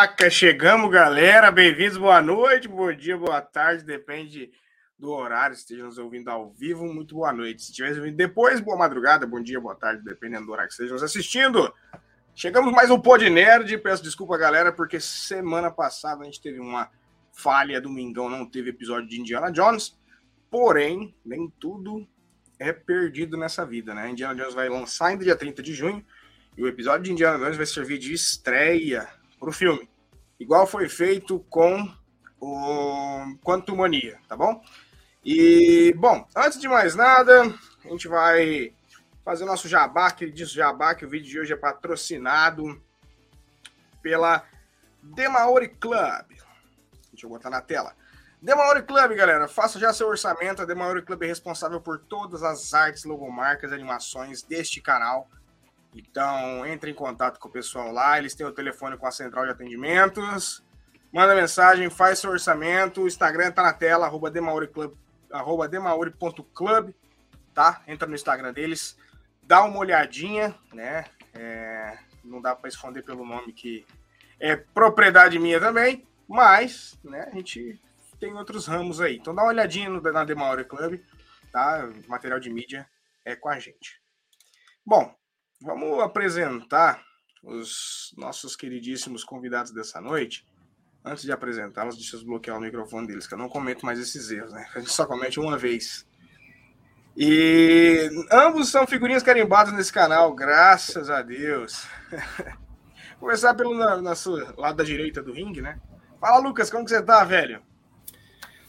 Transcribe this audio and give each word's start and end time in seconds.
Caraca, 0.00 0.30
chegamos, 0.30 0.90
galera. 0.90 1.50
Bem-vindos, 1.50 1.98
boa 1.98 2.22
noite, 2.22 2.66
bom 2.66 2.90
dia, 2.90 3.18
boa 3.18 3.42
tarde, 3.42 3.84
depende 3.84 4.50
do 4.98 5.10
horário, 5.10 5.54
se 5.54 5.60
esteja 5.60 5.84
nos 5.84 5.98
ouvindo 5.98 6.30
ao 6.30 6.50
vivo, 6.54 6.86
muito 6.86 7.16
boa 7.16 7.30
noite. 7.34 7.62
Se 7.62 7.70
estiver 7.70 7.94
ouvindo 7.98 8.16
depois, 8.16 8.60
boa 8.60 8.78
madrugada, 8.78 9.26
bom 9.26 9.42
dia, 9.42 9.60
boa 9.60 9.74
tarde, 9.74 10.02
dependendo 10.02 10.46
do 10.46 10.52
horário 10.52 10.68
que 10.68 10.72
estejam 10.72 10.94
nos 10.94 11.02
assistindo. 11.02 11.70
Chegamos 12.34 12.72
mais 12.72 12.88
um 12.88 12.98
Pod 12.98 13.28
Nerd. 13.28 13.76
Peço 13.76 14.02
desculpa, 14.02 14.38
galera, 14.38 14.72
porque 14.72 14.98
semana 14.98 15.70
passada 15.70 16.22
a 16.22 16.24
gente 16.24 16.40
teve 16.40 16.58
uma 16.58 16.90
falha, 17.30 17.78
domingão 17.78 18.30
não 18.30 18.46
teve 18.46 18.70
episódio 18.70 19.06
de 19.06 19.20
Indiana 19.20 19.52
Jones. 19.52 19.98
Porém, 20.50 21.14
nem 21.22 21.52
tudo 21.60 22.08
é 22.58 22.72
perdido 22.72 23.36
nessa 23.36 23.66
vida, 23.66 23.92
né? 23.92 24.08
Indiana 24.08 24.34
Jones 24.34 24.54
vai 24.54 24.70
lançar 24.70 25.08
ainda 25.08 25.24
dia 25.24 25.36
30 25.36 25.62
de 25.62 25.74
junho 25.74 26.02
e 26.56 26.62
o 26.62 26.66
episódio 26.66 27.02
de 27.02 27.12
Indiana 27.12 27.36
Jones 27.36 27.58
vai 27.58 27.66
servir 27.66 27.98
de 27.98 28.14
estreia 28.14 29.06
para 29.40 29.48
o 29.48 29.52
filme, 29.52 29.88
igual 30.38 30.66
foi 30.66 30.86
feito 30.88 31.40
com 31.48 31.90
o 32.38 33.36
Quantumania, 33.42 34.18
tá 34.28 34.36
bom? 34.36 34.62
E, 35.24 35.94
bom, 35.96 36.26
antes 36.36 36.60
de 36.60 36.68
mais 36.68 36.94
nada, 36.94 37.42
a 37.84 37.88
gente 37.88 38.06
vai 38.06 38.74
fazer 39.24 39.44
o 39.44 39.46
nosso 39.46 39.66
jabá, 39.66 40.10
que 40.10 40.30
diz 40.30 40.50
jabá, 40.50 40.94
que 40.94 41.04
o 41.04 41.08
vídeo 41.08 41.28
de 41.28 41.40
hoje 41.40 41.52
é 41.54 41.56
patrocinado 41.56 42.80
pela 44.02 44.44
Demaori 45.02 45.68
Club. 45.68 46.26
Deixa 47.10 47.26
eu 47.26 47.30
botar 47.30 47.50
na 47.50 47.60
tela. 47.60 47.94
Demaori 48.42 48.82
Club, 48.82 49.14
galera, 49.14 49.46
faça 49.48 49.78
já 49.78 49.92
seu 49.92 50.08
orçamento. 50.08 50.62
A 50.62 50.64
Demaori 50.64 51.02
Club 51.02 51.22
é 51.22 51.26
responsável 51.26 51.80
por 51.80 51.98
todas 51.98 52.42
as 52.42 52.72
artes, 52.72 53.04
logomarcas, 53.04 53.72
animações 53.72 54.42
deste 54.42 54.80
canal. 54.80 55.28
Então, 55.94 56.64
entre 56.66 56.90
em 56.90 56.94
contato 56.94 57.38
com 57.38 57.48
o 57.48 57.52
pessoal 57.52 57.90
lá. 57.90 58.18
Eles 58.18 58.34
têm 58.34 58.46
o 58.46 58.52
telefone 58.52 58.96
com 58.96 59.06
a 59.06 59.10
central 59.10 59.44
de 59.44 59.50
atendimentos. 59.50 60.62
Manda 61.12 61.34
mensagem, 61.34 61.90
faz 61.90 62.20
seu 62.20 62.30
orçamento. 62.30 63.02
O 63.02 63.08
Instagram 63.08 63.50
tá 63.50 63.62
na 63.62 63.72
tela, 63.72 64.06
arroba 64.06 64.30
demauri.club, 64.30 64.94
demauri.club, 65.68 66.94
tá? 67.52 67.82
Entra 67.86 68.06
no 68.06 68.14
Instagram 68.14 68.52
deles, 68.52 68.96
dá 69.42 69.64
uma 69.64 69.78
olhadinha, 69.78 70.54
né? 70.72 71.04
É, 71.34 71.98
não 72.24 72.40
dá 72.40 72.54
para 72.54 72.68
esconder 72.68 73.02
pelo 73.02 73.24
nome 73.24 73.52
que 73.52 73.84
é 74.38 74.56
propriedade 74.56 75.38
minha 75.38 75.60
também, 75.60 76.06
mas, 76.28 76.98
né, 77.04 77.28
a 77.30 77.34
gente 77.34 77.80
tem 78.18 78.32
outros 78.34 78.66
ramos 78.66 79.00
aí. 79.00 79.16
Então 79.16 79.34
dá 79.34 79.42
uma 79.42 79.50
olhadinha 79.50 79.88
no, 79.88 80.00
na 80.00 80.24
Demauri 80.24 80.64
Club, 80.64 81.00
tá? 81.50 81.88
Material 82.06 82.38
de 82.38 82.50
mídia 82.50 82.88
é 83.24 83.34
com 83.34 83.48
a 83.48 83.58
gente. 83.58 84.00
Bom, 84.86 85.14
Vamos 85.62 86.00
apresentar 86.00 87.02
os 87.42 88.14
nossos 88.16 88.56
queridíssimos 88.56 89.22
convidados 89.24 89.72
dessa 89.72 90.00
noite. 90.00 90.46
Antes 91.04 91.24
de 91.24 91.32
apresentá-los, 91.32 91.96
deixa 91.96 92.16
eu 92.16 92.20
desbloquear 92.20 92.56
o 92.56 92.60
microfone 92.60 93.06
deles, 93.06 93.26
que 93.26 93.34
eu 93.34 93.38
não 93.38 93.48
comento 93.48 93.84
mais 93.84 93.98
esses 93.98 94.30
erros, 94.30 94.52
né? 94.52 94.66
A 94.74 94.78
gente 94.78 94.92
só 94.92 95.04
comete 95.06 95.38
uma 95.38 95.58
vez. 95.58 96.06
E 97.16 98.08
ambos 98.30 98.70
são 98.70 98.86
figurinhas 98.86 99.22
carimbadas 99.22 99.74
nesse 99.74 99.92
canal, 99.92 100.34
graças 100.34 101.10
a 101.10 101.20
Deus. 101.20 101.86
Começar 103.20 103.54
pelo 103.54 103.72
lado 103.72 104.76
da 104.76 104.84
direita 104.84 105.22
do 105.22 105.32
ringue, 105.32 105.60
né? 105.60 105.78
Fala, 106.18 106.38
Lucas, 106.38 106.70
como 106.70 106.84
que 106.84 106.90
você 106.90 107.02
tá, 107.02 107.22
velho? 107.22 107.60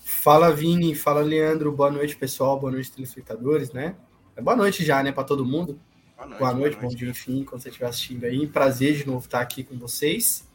Fala, 0.03 0.51
Vini. 0.51 0.94
Fala, 0.94 1.22
Leandro. 1.22 1.72
Boa 1.72 1.90
noite, 1.90 2.18
pessoal. 2.18 2.59
Boa 2.59 2.72
noite, 2.72 2.91
telespectadores, 2.91 3.72
né? 3.72 3.96
É 4.35 4.41
boa 4.41 4.57
noite 4.57 4.84
já, 4.84 5.01
né, 5.01 5.12
para 5.12 5.24
todo 5.24 5.46
mundo. 5.46 5.80
Boa 6.21 6.27
noite, 6.27 6.39
boa 6.39 6.53
noite, 6.53 6.77
bom 6.77 6.87
dia, 6.89 7.09
enfim, 7.09 7.43
quando 7.43 7.63
você 7.63 7.69
estiver 7.69 7.87
assistindo 7.87 8.25
aí. 8.25 8.45
Prazer 8.45 8.95
de 8.95 9.07
novo 9.07 9.25
estar 9.25 9.41
aqui 9.41 9.63
com 9.63 9.75
vocês. 9.79 10.47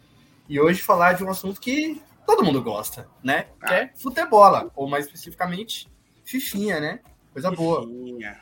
E 0.48 0.60
hoje 0.60 0.80
falar 0.80 1.14
de 1.14 1.24
um 1.24 1.28
assunto 1.28 1.60
que 1.60 2.00
todo 2.24 2.44
mundo 2.44 2.62
gosta, 2.62 3.08
né? 3.20 3.48
Que 3.66 3.74
é 3.74 3.82
ah. 3.82 3.90
futebola, 3.96 4.70
ou 4.76 4.88
mais 4.88 5.06
especificamente, 5.06 5.88
fifinha, 6.24 6.78
né? 6.78 7.00
Coisa 7.32 7.50
fifinha. 7.50 7.68
boa. 7.68 8.36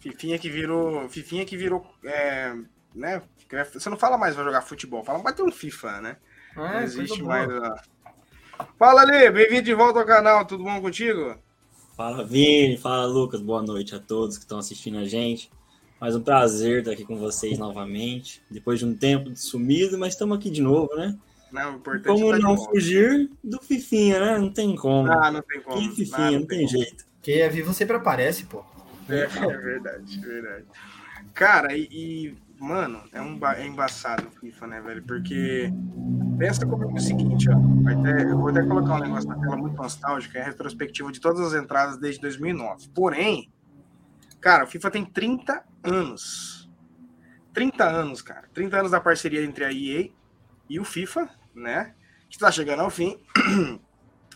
Fifinha 0.00 0.38
que 0.38 0.50
virou. 0.50 1.08
Fifinha 1.08 1.46
que 1.46 1.56
virou. 1.56 1.86
É, 2.04 2.54
né? 2.94 3.22
Você 3.72 3.88
não 3.88 3.96
fala 3.96 4.18
mais 4.18 4.34
vai 4.34 4.44
jogar 4.44 4.60
futebol, 4.60 5.02
fala, 5.02 5.18
vai 5.20 5.32
ter 5.32 5.42
um 5.42 5.50
FIFA, 5.50 6.02
né? 6.02 6.16
É, 6.54 6.58
não 6.58 6.82
existe 6.82 7.22
mais. 7.22 7.48
Fala 8.78 9.00
ali, 9.00 9.30
bem-vindo 9.30 9.62
de 9.62 9.74
volta 9.74 9.98
ao 9.98 10.06
canal, 10.06 10.44
tudo 10.44 10.62
bom 10.62 10.78
contigo? 10.78 11.38
Fala 11.96 12.22
Vini, 12.22 12.76
fala 12.76 13.06
Lucas, 13.06 13.40
boa 13.40 13.62
noite 13.62 13.94
a 13.94 13.98
todos 13.98 14.36
que 14.36 14.44
estão 14.44 14.58
assistindo 14.58 14.98
a 14.98 15.06
gente. 15.06 15.50
Mais 16.02 16.16
um 16.16 16.20
prazer 16.20 16.80
estar 16.80 16.90
aqui 16.90 17.04
com 17.04 17.16
vocês 17.16 17.56
novamente. 17.56 18.42
Depois 18.50 18.80
de 18.80 18.84
um 18.84 18.92
tempo 18.92 19.36
sumido, 19.36 19.96
mas 19.96 20.14
estamos 20.14 20.36
aqui 20.36 20.50
de 20.50 20.60
novo, 20.60 20.92
né? 20.96 21.16
Não, 21.52 21.76
importante 21.76 22.20
como 22.20 22.32
tá 22.32 22.38
não 22.40 22.56
fugir 22.56 23.30
do 23.44 23.62
Fifinha, 23.62 24.18
né? 24.18 24.36
Não 24.36 24.52
tem 24.52 24.74
como. 24.74 25.12
Ah, 25.12 25.30
não 25.30 25.40
tem 25.42 25.60
como. 25.60 25.78
Que 25.78 25.94
Fifinha, 25.94 26.32
não, 26.32 26.40
não, 26.40 26.46
tem, 26.48 26.58
tem 26.58 26.66
jeito. 26.66 27.04
Quem 27.22 27.38
é 27.38 27.48
vivo 27.48 27.72
sempre 27.72 27.94
aparece, 27.94 28.46
pô. 28.46 28.64
É, 29.08 29.20
é 29.20 29.56
verdade, 29.58 30.18
é 30.18 30.26
verdade. 30.26 30.64
Cara, 31.34 31.76
e, 31.76 31.88
e, 31.92 32.36
mano, 32.58 33.00
é, 33.12 33.22
um, 33.22 33.38
é 33.54 33.64
embaçado 33.64 34.26
o 34.26 34.40
FIFA, 34.40 34.66
né, 34.66 34.80
velho? 34.80 35.04
Porque 35.04 35.72
pensa 36.36 36.66
comigo 36.66 36.96
o 36.96 37.00
seguinte, 37.00 37.46
ó. 37.48 37.88
Até, 37.88 38.24
eu 38.24 38.38
vou 38.38 38.48
até 38.48 38.60
colocar 38.64 38.96
um 38.96 38.98
negócio 38.98 39.28
na 39.28 39.38
tela 39.38 39.56
muito 39.56 39.76
nostálgico, 39.76 40.36
é 40.36 40.40
a 40.40 40.46
retrospectiva 40.46 41.12
de 41.12 41.20
todas 41.20 41.38
as 41.42 41.62
entradas 41.62 41.96
desde 41.96 42.20
2009. 42.20 42.88
Porém, 42.92 43.48
Cara, 44.42 44.64
o 44.64 44.66
FIFA 44.66 44.90
tem 44.90 45.04
30 45.04 45.62
anos. 45.84 46.70
30 47.52 47.84
anos, 47.84 48.22
cara. 48.22 48.48
30 48.52 48.78
anos 48.78 48.90
da 48.90 49.00
parceria 49.00 49.42
entre 49.44 49.64
a 49.64 49.72
EA 49.72 50.10
e 50.68 50.80
o 50.80 50.84
FIFA, 50.84 51.28
né? 51.54 51.94
Que 52.28 52.36
está 52.36 52.50
chegando 52.50 52.80
ao 52.80 52.90
fim. 52.90 53.20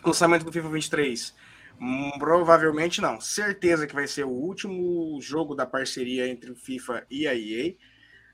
o 0.05 0.07
lançamento 0.09 0.45
do 0.45 0.53
FIFA 0.53 0.69
23. 0.69 1.35
Hum, 1.81 2.13
provavelmente 2.19 3.01
não. 3.01 3.21
Certeza 3.21 3.87
que 3.87 3.95
vai 3.95 4.07
ser 4.07 4.25
o 4.25 4.31
último 4.31 5.19
jogo 5.21 5.55
da 5.55 5.67
parceria 5.67 6.29
entre 6.29 6.51
o 6.51 6.57
FIFA 6.57 7.07
e 7.11 7.27
a 7.27 7.35
EA. 7.35 7.75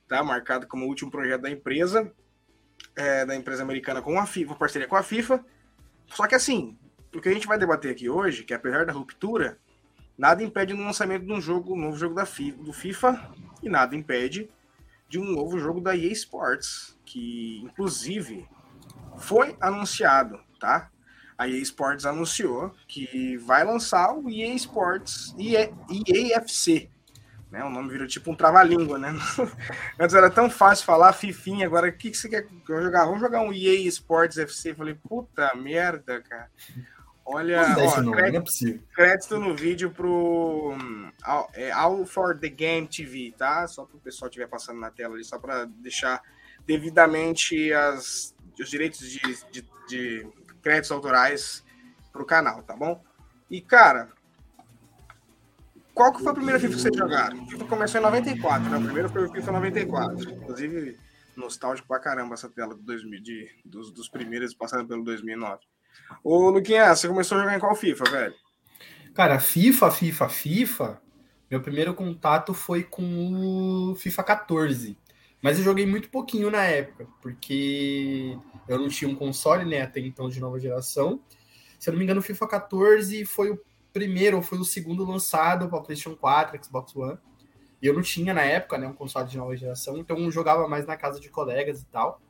Tá? 0.08 0.22
Marcado 0.22 0.66
como 0.66 0.84
o 0.84 0.88
último 0.88 1.10
projeto 1.10 1.42
da 1.42 1.50
empresa. 1.50 2.12
É, 2.96 3.24
da 3.24 3.34
empresa 3.36 3.62
americana 3.62 4.02
com 4.02 4.18
a 4.18 4.26
FIFA, 4.26 4.54
parceria 4.56 4.88
com 4.88 4.96
a 4.96 5.02
FIFA. 5.02 5.44
Só 6.08 6.26
que 6.26 6.34
assim, 6.34 6.76
o 7.14 7.20
que 7.20 7.28
a 7.28 7.32
gente 7.32 7.46
vai 7.46 7.58
debater 7.58 7.90
aqui 7.90 8.08
hoje, 8.08 8.44
que 8.44 8.52
apesar 8.52 8.84
da 8.84 8.92
ruptura, 8.92 9.58
Nada 10.16 10.42
impede 10.42 10.74
no 10.74 10.84
lançamento 10.84 11.24
de 11.24 11.32
um 11.32 11.40
jogo, 11.40 11.74
um 11.74 11.80
novo 11.80 11.96
jogo 11.96 12.14
da 12.14 12.26
FIFA, 12.26 12.62
do 12.62 12.72
FIFA 12.72 13.30
e 13.62 13.68
nada 13.68 13.96
impede 13.96 14.50
de 15.08 15.18
um 15.18 15.24
novo 15.24 15.58
jogo 15.58 15.80
da 15.80 15.96
EA 15.96 16.12
Sports, 16.12 16.96
que 17.04 17.60
inclusive 17.62 18.48
foi 19.18 19.56
anunciado, 19.60 20.40
tá? 20.58 20.90
A 21.36 21.48
EA 21.48 21.58
Sports 21.58 22.06
anunciou 22.06 22.74
que 22.86 23.36
vai 23.38 23.64
lançar 23.64 24.14
o 24.14 24.30
EA 24.30 24.54
Sports 24.54 25.34
EA, 25.38 25.70
EAFC. 25.90 26.88
Né? 27.50 27.62
O 27.62 27.68
nome 27.68 27.90
virou 27.90 28.06
tipo 28.06 28.30
um 28.30 28.34
trava-língua, 28.34 28.98
né? 28.98 29.14
Antes 30.00 30.14
era 30.14 30.30
tão 30.30 30.48
fácil 30.48 30.86
falar 30.86 31.12
Fifinha, 31.12 31.66
agora 31.66 31.88
o 31.88 31.92
que, 31.92 32.10
que 32.10 32.16
você 32.16 32.28
quer 32.28 32.46
jogar? 32.66 33.04
Vamos 33.04 33.20
jogar 33.20 33.42
um 33.42 33.52
EA 33.52 33.86
Sports 33.88 34.38
FC. 34.38 34.74
falei, 34.74 34.94
puta 34.94 35.54
merda, 35.54 36.22
cara. 36.22 36.48
Olha, 37.32 37.62
ó, 37.62 38.12
crédito, 38.12 38.68
é 38.68 38.94
crédito 38.94 39.38
no 39.38 39.56
vídeo 39.56 39.90
pro 39.90 40.76
all, 41.22 41.50
é, 41.54 41.70
all 41.70 42.04
for 42.04 42.38
the 42.38 42.48
Game 42.48 42.86
TV, 42.86 43.34
tá? 43.36 43.66
Só 43.66 43.86
para 43.86 43.96
o 43.96 44.00
pessoal 44.00 44.28
estiver 44.28 44.46
passando 44.46 44.78
na 44.78 44.90
tela 44.90 45.14
ali, 45.14 45.24
só 45.24 45.38
para 45.38 45.64
deixar 45.64 46.20
devidamente 46.66 47.72
as, 47.72 48.34
os 48.60 48.68
direitos 48.68 49.00
de, 49.08 49.20
de, 49.50 49.66
de 49.88 50.28
créditos 50.62 50.92
autorais 50.92 51.64
pro 52.12 52.26
canal, 52.26 52.62
tá 52.62 52.76
bom? 52.76 53.02
E, 53.50 53.60
cara, 53.60 54.10
qual 55.94 56.12
que 56.12 56.22
foi 56.22 56.32
a 56.32 56.34
primeira 56.34 56.60
FIFA 56.60 56.74
que 56.74 56.80
vocês 56.80 56.96
jogaram? 56.96 57.42
O 57.42 57.46
FIFA 57.46 57.64
começou 57.66 58.00
em 58.00 58.04
94, 58.04 58.70
né? 58.70 58.76
O 58.78 58.82
primeiro 58.82 59.08
foi 59.08 59.26
o 59.26 59.32
FIFA 59.32 59.52
94. 59.52 60.30
Inclusive, 60.30 60.98
nostálgico 61.36 61.88
pra 61.88 61.98
caramba 61.98 62.34
essa 62.34 62.48
tela 62.48 62.74
do 62.74 62.82
2000, 62.82 63.22
de, 63.22 63.50
dos, 63.64 63.90
dos 63.90 64.08
primeiros 64.08 64.54
passando 64.54 64.86
pelo 64.86 65.04
2009. 65.04 65.60
Ô, 66.22 66.50
Luquinha, 66.50 66.94
você 66.94 67.08
começou 67.08 67.38
a 67.38 67.40
jogar 67.42 67.56
em 67.56 67.60
qual 67.60 67.74
FIFA, 67.74 68.04
velho? 68.10 68.34
Cara, 69.14 69.38
FIFA, 69.38 69.90
FIFA, 69.90 70.28
FIFA. 70.28 71.02
Meu 71.50 71.60
primeiro 71.60 71.92
contato 71.92 72.54
foi 72.54 72.82
com 72.82 73.90
o 73.90 73.94
FIFA 73.94 74.22
14. 74.22 74.96
Mas 75.42 75.58
eu 75.58 75.64
joguei 75.64 75.84
muito 75.84 76.08
pouquinho 76.08 76.50
na 76.50 76.64
época, 76.64 77.06
porque 77.20 78.38
eu 78.68 78.78
não 78.78 78.88
tinha 78.88 79.10
um 79.10 79.14
console, 79.16 79.64
né, 79.64 79.82
até 79.82 80.00
então 80.00 80.28
de 80.28 80.40
nova 80.40 80.58
geração. 80.58 81.20
Se 81.78 81.90
eu 81.90 81.92
não 81.92 81.98
me 81.98 82.04
engano, 82.04 82.20
o 82.20 82.22
FIFA 82.22 82.46
14 82.46 83.24
foi 83.24 83.50
o 83.50 83.60
primeiro 83.92 84.36
ou 84.36 84.42
foi 84.42 84.58
o 84.58 84.64
segundo 84.64 85.04
lançado 85.04 85.68
para 85.68 85.80
PlayStation 85.80 86.16
4, 86.16 86.64
Xbox 86.64 86.94
One. 86.94 87.18
E 87.82 87.86
eu 87.86 87.92
não 87.92 88.00
tinha 88.00 88.32
na 88.32 88.42
época, 88.42 88.78
né, 88.78 88.86
um 88.86 88.92
console 88.92 89.28
de 89.28 89.36
nova 89.36 89.56
geração, 89.56 89.98
então 89.98 90.16
eu 90.16 90.30
jogava 90.30 90.68
mais 90.68 90.86
na 90.86 90.96
casa 90.96 91.18
de 91.18 91.28
colegas 91.28 91.82
e 91.82 91.86
tal. 91.86 92.22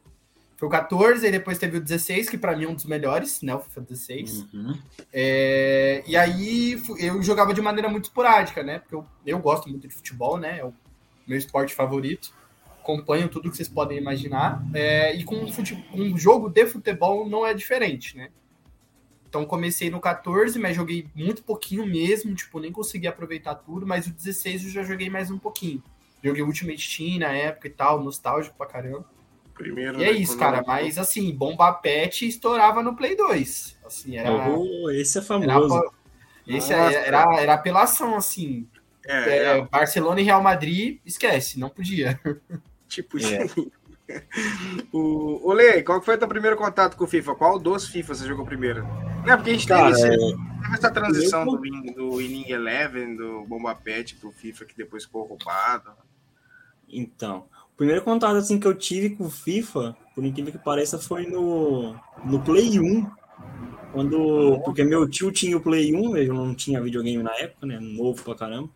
Foi 0.63 0.69
o 0.69 0.71
14, 0.71 1.27
e 1.27 1.31
depois 1.33 1.59
teve 1.59 1.79
o 1.79 1.81
16, 1.81 2.31
que 2.31 2.39
para 2.39 2.57
mim 2.57 2.67
é 2.67 2.69
um 2.69 2.75
dos 2.77 2.85
melhores, 2.85 3.43
né? 3.43 3.53
O 3.53 3.59
FIFA 3.59 3.81
16. 3.81 4.47
Uhum. 4.55 4.79
É, 5.13 6.05
e 6.07 6.17
aí 6.17 6.81
eu 7.01 7.21
jogava 7.21 7.53
de 7.53 7.61
maneira 7.61 7.89
muito 7.89 8.05
esporádica, 8.05 8.63
né? 8.63 8.79
Porque 8.79 8.95
eu, 8.95 9.05
eu 9.27 9.41
gosto 9.41 9.69
muito 9.69 9.89
de 9.89 9.93
futebol, 9.93 10.39
né? 10.39 10.61
É 10.61 10.65
o 10.65 10.73
meu 11.27 11.37
esporte 11.37 11.75
favorito. 11.75 12.33
acompanho 12.79 13.29
tudo 13.29 13.51
que 13.51 13.57
vocês 13.57 13.69
podem 13.69 13.99
imaginar. 13.99 14.65
É, 14.73 15.13
e 15.17 15.25
com 15.25 15.35
um 15.95 16.17
jogo 16.17 16.49
de 16.49 16.65
futebol 16.65 17.29
não 17.29 17.45
é 17.45 17.53
diferente, 17.53 18.17
né? 18.17 18.29
Então 19.29 19.45
comecei 19.45 19.91
no 19.91 19.99
14, 19.99 20.61
mas 20.61 20.77
joguei 20.77 21.09
muito 21.13 21.43
pouquinho 21.43 21.85
mesmo, 21.85 22.37
tipo, 22.37 22.61
nem 22.61 22.71
consegui 22.71 23.09
aproveitar 23.09 23.57
tudo, 23.57 23.85
mas 23.85 24.07
o 24.07 24.13
16 24.13 24.67
eu 24.67 24.71
já 24.71 24.85
joguei 24.85 25.11
mais 25.11 25.29
um 25.29 25.41
pouquinho. 25.41 25.83
Joguei 26.23 26.45
Ultimate 26.45 26.97
Team 26.97 27.19
na 27.19 27.33
época 27.33 27.67
e 27.67 27.71
tal, 27.73 28.01
nostálgico 28.01 28.57
pra 28.57 28.67
caramba. 28.67 29.11
Primeiro, 29.63 30.01
e 30.01 30.05
é 30.05 30.13
né, 30.13 30.19
isso, 30.19 30.37
cara, 30.37 30.63
mas 30.67 30.99
assim, 30.99 31.33
Bomba 31.33 31.73
Pet 31.73 32.27
estourava 32.27 32.83
no 32.83 32.97
Play 32.97 33.17
2. 33.17 33.79
Assim, 33.87 34.17
era. 34.17 34.49
Oh, 34.49 34.91
esse 34.91 35.19
é 35.19 35.23
famoso. 35.23 35.75
Era, 35.75 36.57
esse 36.57 36.73
era, 36.73 36.93
era, 36.93 37.41
era 37.41 37.55
apelação, 37.55 38.17
assim. 38.17 38.67
É, 39.07 39.29
é, 39.29 39.59
é, 39.59 39.63
Barcelona 39.63 40.21
e 40.21 40.25
Real 40.25 40.43
Madrid, 40.43 40.99
esquece, 41.05 41.59
não 41.59 41.69
podia. 41.69 42.19
Tipo, 42.89 43.17
é. 43.19 43.47
o, 44.93 45.49
o 45.49 45.53
Lei, 45.55 45.83
qual 45.83 46.03
foi 46.03 46.17
o 46.17 46.19
teu 46.19 46.29
primeiro 46.29 46.59
contato 46.59 46.95
com 46.95 47.05
o 47.05 47.07
FIFA? 47.07 47.35
Qual 47.35 47.59
dos 47.59 47.89
FIFA 47.89 48.15
você 48.15 48.27
jogou 48.27 48.45
primeiro? 48.45 48.83
Não, 49.25 49.37
porque 49.37 49.49
a 49.49 49.53
gente 49.55 49.67
Cara, 49.67 49.95
teve, 49.95 50.09
esse, 50.09 50.19
teve 50.19 50.75
essa 50.75 50.91
transição 50.91 51.47
eu... 51.47 51.57
do, 51.57 51.95
do 51.95 52.21
Inning 52.21 52.51
Eleven, 52.51 53.17
do 53.17 53.45
Bomba 53.45 53.75
Pet 53.75 54.17
pro 54.17 54.31
FIFA, 54.31 54.67
que 54.67 54.77
depois 54.77 55.05
ficou 55.05 55.25
roubado. 55.25 55.91
Então, 56.87 57.47
primeiro 57.83 58.03
contato 58.03 58.37
assim, 58.37 58.61
que 58.61 58.67
eu 58.67 58.75
tive 58.75 59.11
com 59.11 59.25
o 59.25 59.31
FIFA, 59.31 59.97
por 60.15 60.25
incrível 60.25 60.53
que 60.53 60.59
pareça, 60.59 61.01
foi 61.01 61.27
no, 61.27 61.97
no 62.25 62.41
Play 62.41 62.79
1. 62.79 63.11
Quando, 63.93 64.61
porque 64.65 64.85
meu 64.85 65.09
tio 65.11 65.33
tinha 65.33 65.57
o 65.57 65.61
Play 65.61 65.95
1, 65.95 66.17
eu 66.17 66.33
não 66.33 66.55
tinha 66.55 66.81
videogame 66.81 67.23
na 67.23 67.35
época, 67.35 67.67
né? 67.67 67.81
Novo 67.81 68.23
pra 68.23 68.37
caramba. 68.37 68.71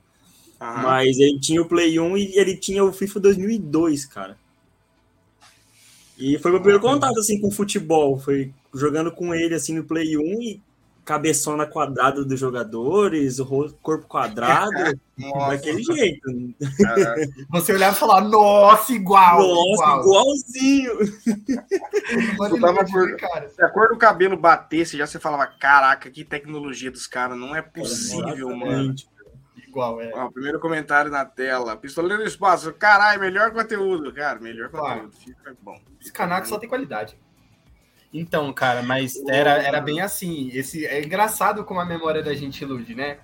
Mas 0.59 1.19
ele 1.19 1.39
tinha 1.39 1.63
o 1.63 1.69
Play 1.69 2.01
1 2.01 2.19
e 2.19 2.37
ele 2.37 2.57
tinha 2.57 2.85
o 2.85 2.93
FIFA 2.93 3.21
2002, 3.21 4.07
cara. 4.07 4.37
E 6.19 6.37
foi 6.39 6.51
meu 6.51 6.61
primeiro 6.61 6.83
contato, 6.83 7.19
assim, 7.21 7.41
com 7.41 7.51
futebol. 7.51 8.19
Foi 8.19 8.53
jogando 8.75 9.13
com 9.13 9.33
ele, 9.33 9.55
assim, 9.55 9.75
no 9.75 9.85
Play 9.85 10.19
1 10.19 10.43
e 10.43 10.61
cabeçona 11.07 11.65
quadrada 11.67 12.25
dos 12.25 12.39
jogadores, 12.39 13.39
o 13.39 13.47
corpo 13.81 14.09
quadrado, 14.09 14.99
daquele 15.49 15.83
jeito. 15.83 16.29
Você 17.51 17.73
olhava 17.73 17.97
e 17.97 17.99
falava, 17.99 18.29
nossa, 18.29 18.93
igual! 18.93 19.39
Nossa, 19.39 19.83
igual. 19.83 20.01
igualzinho! 20.01 20.99
Você 22.37 22.61
tava 22.61 22.85
por, 22.85 23.17
cara. 23.17 23.49
Se 23.49 23.63
a 23.63 23.69
cor 23.69 23.89
do 23.89 23.97
cabelo 23.97 24.37
batesse, 24.37 24.99
já 24.99 25.07
você 25.07 25.21
falava, 25.21 25.47
caraca, 25.47 26.11
que 26.11 26.25
tecnologia 26.25 26.91
dos 26.91 27.07
caras, 27.07 27.39
não 27.39 27.55
é 27.55 27.63
possível, 27.63 28.51
é, 28.51 28.55
mano 28.55 28.95
igual, 29.77 30.01
é. 30.01 30.11
Ó, 30.15 30.31
primeiro 30.31 30.59
comentário 30.59 31.11
na 31.11 31.25
tela. 31.25 31.77
Pistoleiro 31.77 32.23
do 32.23 32.29
Espaço. 32.29 32.73
Caralho, 32.73 33.21
melhor 33.21 33.53
conteúdo. 33.53 34.13
Cara, 34.13 34.41
melhor 34.41 34.71
claro. 34.71 35.03
conteúdo. 35.03 35.17
Fica 35.19 35.57
bom. 35.61 35.79
Esse 36.01 36.13
canal 36.13 36.43
só 36.47 36.59
tem 36.59 36.69
qualidade. 36.69 37.19
Então, 38.13 38.53
cara, 38.53 38.83
mas 38.83 39.17
era, 39.29 39.63
era 39.63 39.81
bem 39.81 40.01
assim. 40.01 40.51
Esse, 40.53 40.87
é 40.87 41.05
engraçado 41.05 41.65
como 41.65 41.81
a 41.81 41.85
memória 41.85 42.23
da 42.23 42.35
gente 42.35 42.63
ilude, 42.63 42.95
né? 42.95 43.19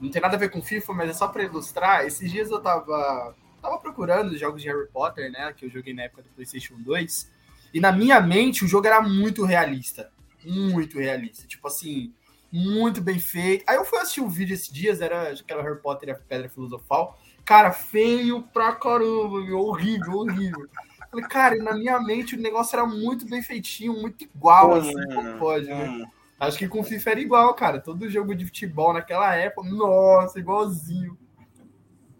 Não 0.00 0.10
tem 0.10 0.22
nada 0.22 0.36
a 0.36 0.38
ver 0.38 0.50
com 0.50 0.62
FIFA, 0.62 0.92
mas 0.94 1.10
é 1.10 1.12
só 1.12 1.28
para 1.28 1.42
ilustrar. 1.42 2.06
Esses 2.06 2.30
dias 2.30 2.50
eu 2.50 2.60
tava, 2.60 3.34
tava 3.60 3.78
procurando 3.78 4.32
os 4.32 4.40
jogos 4.40 4.62
de 4.62 4.68
Harry 4.68 4.88
Potter, 4.88 5.30
né? 5.30 5.52
Que 5.56 5.66
eu 5.66 5.70
joguei 5.70 5.92
na 5.92 6.04
época 6.04 6.22
do 6.22 6.28
PlayStation 6.30 6.74
2. 6.78 7.30
E 7.74 7.80
na 7.80 7.92
minha 7.92 8.20
mente 8.20 8.64
o 8.64 8.68
jogo 8.68 8.86
era 8.86 9.00
muito 9.00 9.44
realista. 9.44 10.10
Muito 10.44 10.98
realista. 10.98 11.46
Tipo 11.46 11.66
assim, 11.66 12.14
muito 12.50 13.00
bem 13.00 13.18
feito. 13.18 13.64
Aí 13.66 13.76
eu 13.76 13.84
fui 13.84 13.98
assistir 13.98 14.20
um 14.20 14.28
vídeo 14.28 14.54
esses 14.54 14.72
dias, 14.72 15.00
era 15.00 15.32
aquela 15.32 15.62
Harry 15.62 15.80
Potter 15.80 16.08
e 16.08 16.12
a 16.12 16.14
Pedra 16.14 16.48
Filosofal. 16.48 17.18
Cara, 17.44 17.72
feio 17.72 18.42
pra 18.42 18.72
caramba, 18.72 19.40
meu, 19.40 19.58
horrível, 19.58 20.18
horrível. 20.18 20.68
Falei, 21.10 21.26
cara, 21.26 21.56
na 21.56 21.74
minha 21.74 21.98
mente 22.00 22.36
o 22.36 22.40
negócio 22.40 22.76
era 22.76 22.86
muito 22.86 23.26
bem 23.26 23.42
feitinho, 23.42 23.94
muito 23.94 24.24
igual, 24.24 24.74
assim, 24.74 24.94
como 25.14 25.38
pode, 25.38 25.66
né? 25.66 26.06
Acho 26.38 26.58
que 26.58 26.68
com 26.68 26.80
o 26.80 26.84
FIFA 26.84 27.10
era 27.10 27.20
igual, 27.20 27.54
cara. 27.54 27.80
Todo 27.80 28.08
jogo 28.08 28.34
de 28.34 28.44
futebol 28.44 28.92
naquela 28.92 29.34
época, 29.34 29.68
nossa, 29.68 30.38
igualzinho. 30.38 31.18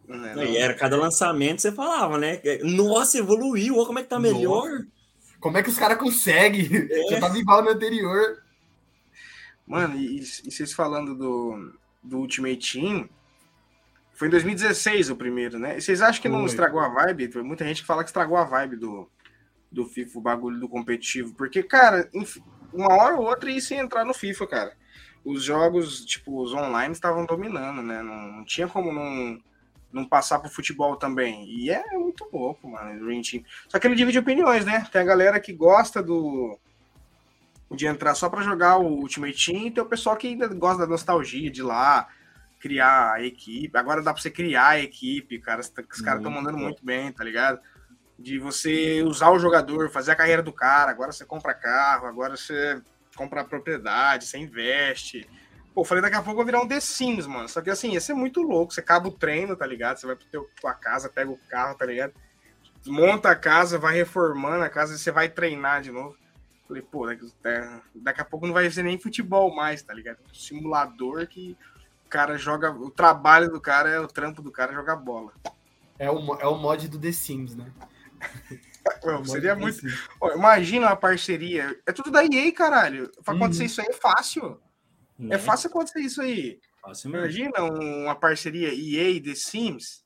Não, 0.09 0.43
e 0.43 0.57
era 0.57 0.75
cada 0.75 0.97
lançamento 0.97 1.61
você 1.61 1.71
falava, 1.71 2.17
né? 2.17 2.41
Nossa, 2.63 3.19
evoluiu, 3.19 3.77
olha 3.77 3.87
como 3.87 3.99
é 3.99 4.03
que 4.03 4.09
tá 4.09 4.19
melhor. 4.19 4.69
Nossa. 4.69 4.87
Como 5.39 5.57
é 5.57 5.63
que 5.63 5.69
os 5.69 5.79
caras 5.79 5.99
conseguem? 5.99 6.67
É. 6.91 7.11
Já 7.11 7.21
tava 7.21 7.39
igual 7.39 7.63
no 7.63 7.71
anterior. 7.71 8.43
Mano, 9.67 9.97
e, 9.97 10.21
e 10.21 10.51
vocês 10.51 10.73
falando 10.73 11.15
do, 11.15 11.75
do 12.03 12.19
Ultimate 12.19 12.81
Team, 12.81 13.09
foi 14.19 14.27
em 14.27 14.33
2016 14.33 15.11
o 15.11 15.17
primeiro, 15.17 15.61
né? 15.61 15.79
E 15.79 15.81
vocês 15.81 16.03
acham 16.03 16.21
que 16.21 16.29
não 16.29 16.45
estragou 16.45 16.81
a 16.81 16.89
vibe? 16.89 17.29
Tem 17.29 17.41
muita 17.41 17.65
gente 17.65 17.83
que 17.83 17.87
fala 17.87 18.03
que 18.03 18.11
estragou 18.11 18.37
a 18.37 18.43
vibe 18.43 18.75
do, 18.75 19.09
do 19.71 19.87
FIFA, 19.87 20.19
o 20.19 20.21
bagulho 20.21 20.59
do 20.59 20.69
competitivo. 20.69 21.33
Porque, 21.35 21.63
cara, 21.63 22.11
uma 22.73 22.93
hora 22.95 23.15
ou 23.15 23.25
outra 23.25 23.49
ia 23.49 23.81
entrar 23.81 24.05
no 24.05 24.13
FIFA, 24.13 24.47
cara. 24.49 24.73
Os 25.25 25.45
jogos, 25.45 26.05
tipo, 26.05 26.43
os 26.43 26.53
online 26.53 26.93
estavam 26.93 27.25
dominando, 27.27 27.81
né? 27.81 28.03
Não, 28.03 28.33
não, 28.33 28.45
tinha 28.45 28.67
como 28.67 28.93
não, 28.93 29.39
não 29.93 30.05
passar 30.05 30.41
pro 30.41 30.51
futebol 30.51 30.97
também. 30.97 31.49
E 31.49 31.71
é 31.71 31.85
muito 31.93 32.29
louco, 32.33 32.69
mano, 32.69 33.01
o 33.01 33.07
Dream 33.07 33.23
Team. 33.23 33.45
Só 33.69 33.79
que 33.79 33.87
ele 33.87 33.95
divide 33.95 34.19
opiniões, 34.19 34.65
né? 34.65 34.85
Tem 34.91 35.01
a 35.01 35.05
galera 35.05 35.39
que 35.39 35.53
gosta 35.53 36.03
do, 36.03 36.59
de 37.71 37.87
entrar 37.87 38.17
só 38.17 38.29
para 38.29 38.43
jogar 38.43 38.79
o 38.79 38.95
Ultimate 38.95 39.47
Team, 39.47 39.67
e 39.69 39.71
tem 39.71 39.85
o 39.85 39.87
pessoal 39.87 40.17
que 40.17 40.27
ainda 40.27 40.49
gosta 40.49 40.83
da 40.83 40.91
nostalgia 40.91 41.49
de 41.49 41.63
lá 41.63 42.09
criar 42.59 43.15
a 43.15 43.23
equipe. 43.23 43.77
Agora 43.77 44.03
dá 44.03 44.13
para 44.13 44.23
você 44.23 44.31
criar 44.31 44.69
a 44.69 44.81
equipe, 44.81 45.39
cara. 45.39 45.61
Os 45.61 46.01
caras 46.01 46.21
estão 46.21 46.31
mandando 46.31 46.59
muito 46.59 46.85
bem, 46.85 47.13
tá 47.13 47.25
ligado? 47.25 47.61
De 48.19 48.39
você 48.39 49.03
usar 49.03 49.31
o 49.31 49.39
jogador, 49.39 49.91
fazer 49.91 50.13
a 50.13 50.17
carreira 50.17 50.43
do 50.43 50.53
cara. 50.53 50.91
Agora 50.91 51.13
você 51.13 51.25
compra 51.25 51.55
carro, 51.55 52.07
agora 52.07 52.37
você 52.37 52.81
compra 53.17 53.45
propriedade, 53.45 54.27
você 54.27 54.39
investe. 54.39 55.29
Pô, 55.75 55.85
falei, 55.85 56.03
daqui 56.03 56.17
a 56.17 56.23
pouco 56.23 56.33
eu 56.33 56.37
vou 56.37 56.47
virar 56.47 56.61
um 56.61 56.69
The 56.69 56.81
Sims, 56.81 57.27
mano. 57.27 57.49
Só 57.49 57.61
que 57.61 57.71
assim, 57.71 57.93
ia 57.93 58.01
ser 58.01 58.15
muito 58.15 58.43
louco. 58.43 58.73
Você 58.73 58.81
acaba 58.81 59.09
o 59.09 59.13
treino, 59.13 59.57
tá 59.57 59.67
ligado? 59.67 59.99
Você 59.99 60.07
vai 60.07 60.17
pra 60.17 60.27
tua 60.61 60.75
casa, 60.75 61.09
pega 61.09 61.31
o 61.31 61.39
carro, 61.49 61.77
tá 61.77 61.87
ligado? 61.87 62.13
Monta 62.87 63.31
a 63.31 63.37
casa, 63.37 63.79
vai 63.79 63.95
reformando 63.95 64.65
a 64.65 64.69
casa 64.69 64.95
e 64.95 64.99
você 64.99 65.11
vai 65.11 65.29
treinar 65.29 65.83
de 65.83 65.93
novo. 65.93 66.17
Falei, 66.67 66.83
pô, 66.83 67.07
daqui, 67.07 67.33
é, 67.45 67.81
daqui 67.95 68.21
a 68.21 68.25
pouco 68.25 68.47
não 68.47 68.53
vai 68.53 68.71
ser 68.71 68.83
nem 68.83 68.99
futebol 68.99 69.55
mais, 69.55 69.83
tá 69.83 69.95
ligado? 69.95 70.19
Simulador 70.35 71.27
que 71.27 71.57
cara 72.09 72.37
joga. 72.37 72.73
O 72.73 72.91
trabalho 72.91 73.51
do 73.51 73.61
cara 73.61 73.89
é 73.89 74.01
o 74.01 74.09
trampo 74.09 74.43
do 74.43 74.51
cara 74.51 74.73
jogar 74.73 74.97
bola. 74.97 75.33
É 75.99 76.11
o, 76.11 76.35
é 76.37 76.47
o 76.47 76.57
mod 76.57 76.89
do 76.89 76.99
The 76.99 77.13
Sims, 77.13 77.55
né? 77.55 77.71
Ué, 79.05 79.25
seria 79.25 79.55
muito. 79.55 79.81
Ó, 80.21 80.33
imagina 80.33 80.87
uma 80.87 80.97
parceria. 80.97 81.79
É 81.87 81.93
tudo 81.93 82.11
da 82.11 82.25
EA, 82.25 82.53
caralho. 82.53 83.11
Pra 83.25 83.35
acontecer 83.35 83.63
uhum. 83.63 83.67
isso 83.67 83.81
aí 83.81 83.89
é 83.89 83.93
fácil. 83.93 84.61
É, 85.31 85.35
é 85.35 85.39
fácil 85.39 85.69
acontecer 85.69 86.01
isso 86.01 86.23
aí. 86.23 86.59
Fácil 86.81 87.11
imagina 87.11 87.63
uma 87.63 88.15
parceria 88.15 88.69
EA 88.69 89.11
e 89.11 89.21
The 89.21 89.35
Sims 89.35 90.05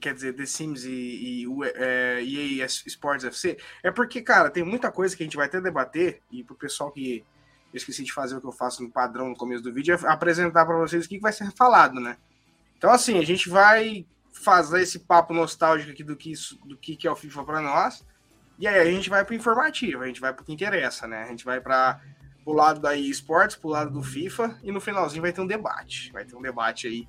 quer 0.00 0.14
dizer, 0.14 0.32
The 0.34 0.46
Sims 0.46 0.84
e, 0.84 1.44
e 1.44 1.46
é, 1.76 2.22
EA 2.22 2.66
Sports 2.66 3.24
FC, 3.24 3.56
é 3.82 3.90
porque, 3.90 4.20
cara, 4.20 4.50
tem 4.50 4.64
muita 4.64 4.90
coisa 4.90 5.16
que 5.16 5.22
a 5.22 5.26
gente 5.26 5.36
vai 5.36 5.46
até 5.46 5.60
debater, 5.60 6.20
e 6.30 6.42
pro 6.42 6.56
pessoal 6.56 6.90
que 6.90 7.24
eu 7.72 7.76
esqueci 7.76 8.02
de 8.02 8.12
fazer 8.12 8.36
o 8.36 8.40
que 8.40 8.46
eu 8.46 8.52
faço 8.52 8.82
no 8.82 8.90
padrão 8.90 9.28
no 9.28 9.36
começo 9.36 9.62
do 9.62 9.72
vídeo, 9.72 9.94
é 9.94 10.08
apresentar 10.08 10.64
para 10.64 10.76
vocês 10.76 11.04
o 11.04 11.08
que 11.08 11.18
vai 11.18 11.32
ser 11.32 11.50
falado, 11.52 12.00
né? 12.00 12.16
Então, 12.78 12.90
assim, 12.90 13.18
a 13.18 13.24
gente 13.24 13.48
vai 13.48 14.06
fazer 14.32 14.82
esse 14.82 15.00
papo 15.00 15.32
nostálgico 15.32 15.92
aqui 15.92 16.04
do 16.04 16.16
que, 16.16 16.32
do 16.64 16.76
que 16.76 17.06
é 17.06 17.10
o 17.10 17.16
FIFA 17.16 17.44
para 17.44 17.60
nós, 17.60 18.04
e 18.58 18.66
aí 18.66 18.78
a 18.78 18.90
gente 18.90 19.10
vai 19.10 19.24
para 19.24 19.34
informativo, 19.34 20.02
a 20.02 20.06
gente 20.06 20.20
vai 20.20 20.32
para 20.32 20.42
o 20.42 20.44
que 20.44 20.52
interessa, 20.52 21.06
né? 21.06 21.24
A 21.24 21.26
gente 21.28 21.44
vai 21.44 21.60
para 21.60 22.00
o 22.44 22.52
lado 22.52 22.80
da 22.80 22.96
EA 22.96 23.10
Sports, 23.10 23.56
pro 23.56 23.68
lado 23.68 23.90
do 23.90 24.02
FIFA, 24.02 24.58
e 24.62 24.72
no 24.72 24.80
finalzinho 24.80 25.22
vai 25.22 25.32
ter 25.32 25.40
um 25.40 25.46
debate. 25.46 26.10
Vai 26.12 26.24
ter 26.24 26.36
um 26.36 26.42
debate 26.42 26.86
aí 26.86 27.08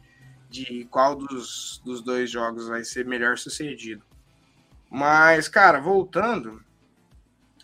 de 0.50 0.86
qual 0.90 1.16
dos, 1.16 1.82
dos 1.86 2.02
dois 2.02 2.30
jogos 2.30 2.68
vai 2.68 2.84
ser 2.84 3.06
melhor 3.06 3.38
sucedido. 3.38 4.04
Mas, 4.90 5.48
cara, 5.48 5.80
voltando, 5.80 6.62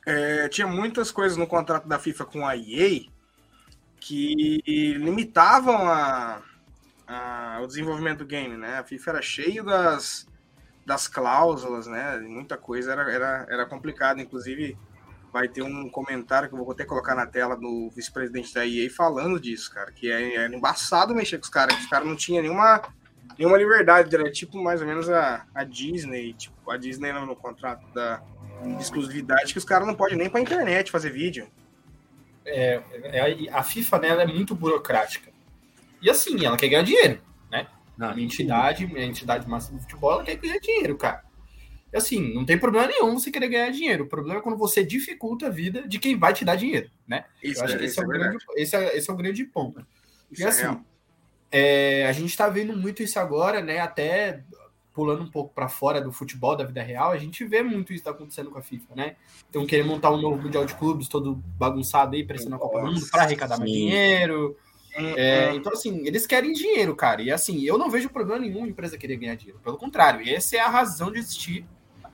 é, 0.05 0.47
tinha 0.49 0.67
muitas 0.67 1.11
coisas 1.11 1.37
no 1.37 1.47
contrato 1.47 1.87
da 1.87 1.99
FIFA 1.99 2.25
com 2.25 2.45
a 2.45 2.55
EA 2.57 3.05
que 3.99 4.61
limitavam 4.97 5.87
a, 5.87 6.41
a, 7.07 7.59
o 7.63 7.67
desenvolvimento 7.67 8.19
do 8.19 8.25
game, 8.25 8.57
né? 8.57 8.79
A 8.79 8.83
FIFA 8.83 9.11
era 9.11 9.21
cheia 9.21 9.63
das, 9.63 10.27
das 10.85 11.07
cláusulas, 11.07 11.87
né? 11.87 12.17
Muita 12.19 12.57
coisa 12.57 12.91
era, 12.91 13.09
era, 13.11 13.47
era 13.49 13.65
complicado, 13.65 14.19
inclusive 14.19 14.77
vai 15.31 15.47
ter 15.47 15.63
um 15.63 15.89
comentário 15.89 16.47
que 16.47 16.53
eu 16.53 16.59
vou 16.59 16.71
até 16.71 16.85
colocar 16.85 17.15
na 17.15 17.25
tela 17.25 17.55
do 17.55 17.89
vice-presidente 17.89 18.53
da 18.53 18.67
EA 18.67 18.89
falando 18.91 19.39
disso, 19.39 19.73
cara, 19.73 19.91
que 19.91 20.11
é, 20.11 20.35
é 20.35 20.47
embaçado 20.47 21.15
mexer 21.15 21.37
com 21.37 21.43
os 21.43 21.49
caras, 21.49 21.75
os 21.79 21.87
caras 21.87 22.07
não 22.07 22.15
tinham 22.15 22.43
nenhuma, 22.43 22.81
nenhuma 23.37 23.57
liberdade, 23.57 24.13
era 24.13 24.31
tipo 24.31 24.61
mais 24.61 24.81
ou 24.81 24.87
menos 24.87 25.09
a, 25.09 25.45
a 25.53 25.63
Disney, 25.63 26.33
tipo, 26.33 26.69
a 26.69 26.77
Disney 26.77 27.11
no 27.11 27.35
contrato 27.35 27.85
da 27.93 28.21
exclusividade, 28.79 29.51
que 29.51 29.57
os 29.57 29.65
caras 29.65 29.87
não 29.87 29.95
podem 29.95 30.17
nem 30.17 30.29
pra 30.29 30.39
internet 30.39 30.91
fazer 30.91 31.09
vídeo. 31.09 31.47
É, 32.45 32.81
é, 33.03 33.49
a 33.51 33.63
FIFA, 33.63 33.99
né, 33.99 34.07
é 34.09 34.27
muito 34.27 34.53
burocrática. 34.53 35.31
E 36.01 36.09
assim, 36.09 36.45
ela 36.45 36.57
quer 36.57 36.67
ganhar 36.67 36.83
dinheiro, 36.83 37.21
né? 37.49 37.67
A 37.99 38.13
minha 38.13 38.25
entidade, 38.25 38.85
minha 38.85 39.05
entidade 39.05 39.47
máxima 39.47 39.77
do 39.77 39.83
futebol, 39.83 40.13
ela 40.13 40.23
quer 40.23 40.35
ganhar 40.35 40.59
dinheiro, 40.59 40.97
cara. 40.97 41.23
assim, 41.95 42.33
não 42.33 42.43
tem 42.43 42.57
problema 42.57 42.87
nenhum 42.87 43.17
você 43.17 43.31
querer 43.31 43.47
ganhar 43.47 43.69
dinheiro. 43.69 44.03
O 44.03 44.09
problema 44.09 44.39
é 44.39 44.43
quando 44.43 44.57
você 44.57 44.83
dificulta 44.83 45.47
a 45.47 45.49
vida 45.49 45.87
de 45.87 45.99
quem 45.99 46.17
vai 46.17 46.33
te 46.33 46.43
dar 46.43 46.55
dinheiro, 46.55 46.89
né? 47.07 47.25
Isso, 47.41 47.61
Eu 47.61 47.65
acho 47.65 47.75
é, 47.75 47.77
que 47.77 47.85
esse 47.85 47.99
é, 47.99 48.03
é, 48.03 48.05
o 48.05 48.09
grande, 48.09 48.37
esse, 48.57 48.75
é, 48.75 48.97
esse 48.97 49.09
é 49.09 49.13
o 49.13 49.17
grande 49.17 49.45
ponto. 49.45 49.85
Isso 50.29 50.41
e 50.41 50.45
é 50.45 50.47
assim, 50.47 50.83
é, 51.53 52.07
a 52.07 52.11
gente 52.11 52.31
está 52.31 52.49
vendo 52.49 52.75
muito 52.75 53.03
isso 53.03 53.19
agora, 53.19 53.61
né? 53.61 53.79
Até 53.79 54.43
pulando 54.91 55.21
um 55.21 55.29
pouco 55.29 55.53
para 55.53 55.69
fora 55.69 56.01
do 56.01 56.11
futebol 56.11 56.55
da 56.55 56.63
vida 56.63 56.81
real, 56.81 57.11
a 57.11 57.17
gente 57.17 57.45
vê 57.45 57.61
muito 57.61 57.93
isso 57.93 58.03
tá 58.03 58.11
acontecendo 58.11 58.49
com 58.49 58.57
a 58.57 58.61
FIFA, 58.61 58.95
né? 58.95 59.15
Então, 59.49 59.65
querer 59.65 59.83
montar 59.83 60.11
um 60.11 60.19
novo 60.19 60.41
Mundial 60.41 60.65
de 60.65 60.73
Clubes 60.73 61.07
todo 61.07 61.35
bagunçado 61.57 62.15
aí, 62.15 62.23
parecendo 62.25 62.55
a 62.55 62.59
Copa 62.59 62.81
do 62.81 62.87
Mundo, 62.87 63.07
para 63.11 63.23
arrecadar 63.23 63.57
mais 63.59 63.71
dinheiro. 63.71 64.57
É, 64.95 65.53
então, 65.53 65.73
assim, 65.73 66.07
eles 66.07 66.25
querem 66.25 66.53
dinheiro, 66.53 66.95
cara. 66.95 67.21
E 67.21 67.31
assim, 67.31 67.61
eu 67.63 67.77
não 67.77 67.89
vejo 67.89 68.09
problema 68.09 68.39
nenhum 68.39 68.65
em 68.65 68.69
empresa 68.69 68.97
querer 68.97 69.17
ganhar 69.17 69.35
dinheiro. 69.35 69.59
Pelo 69.63 69.77
contrário, 69.77 70.27
essa 70.27 70.55
é 70.55 70.59
a 70.59 70.69
razão 70.69 71.11
de 71.11 71.19
existir 71.19 71.65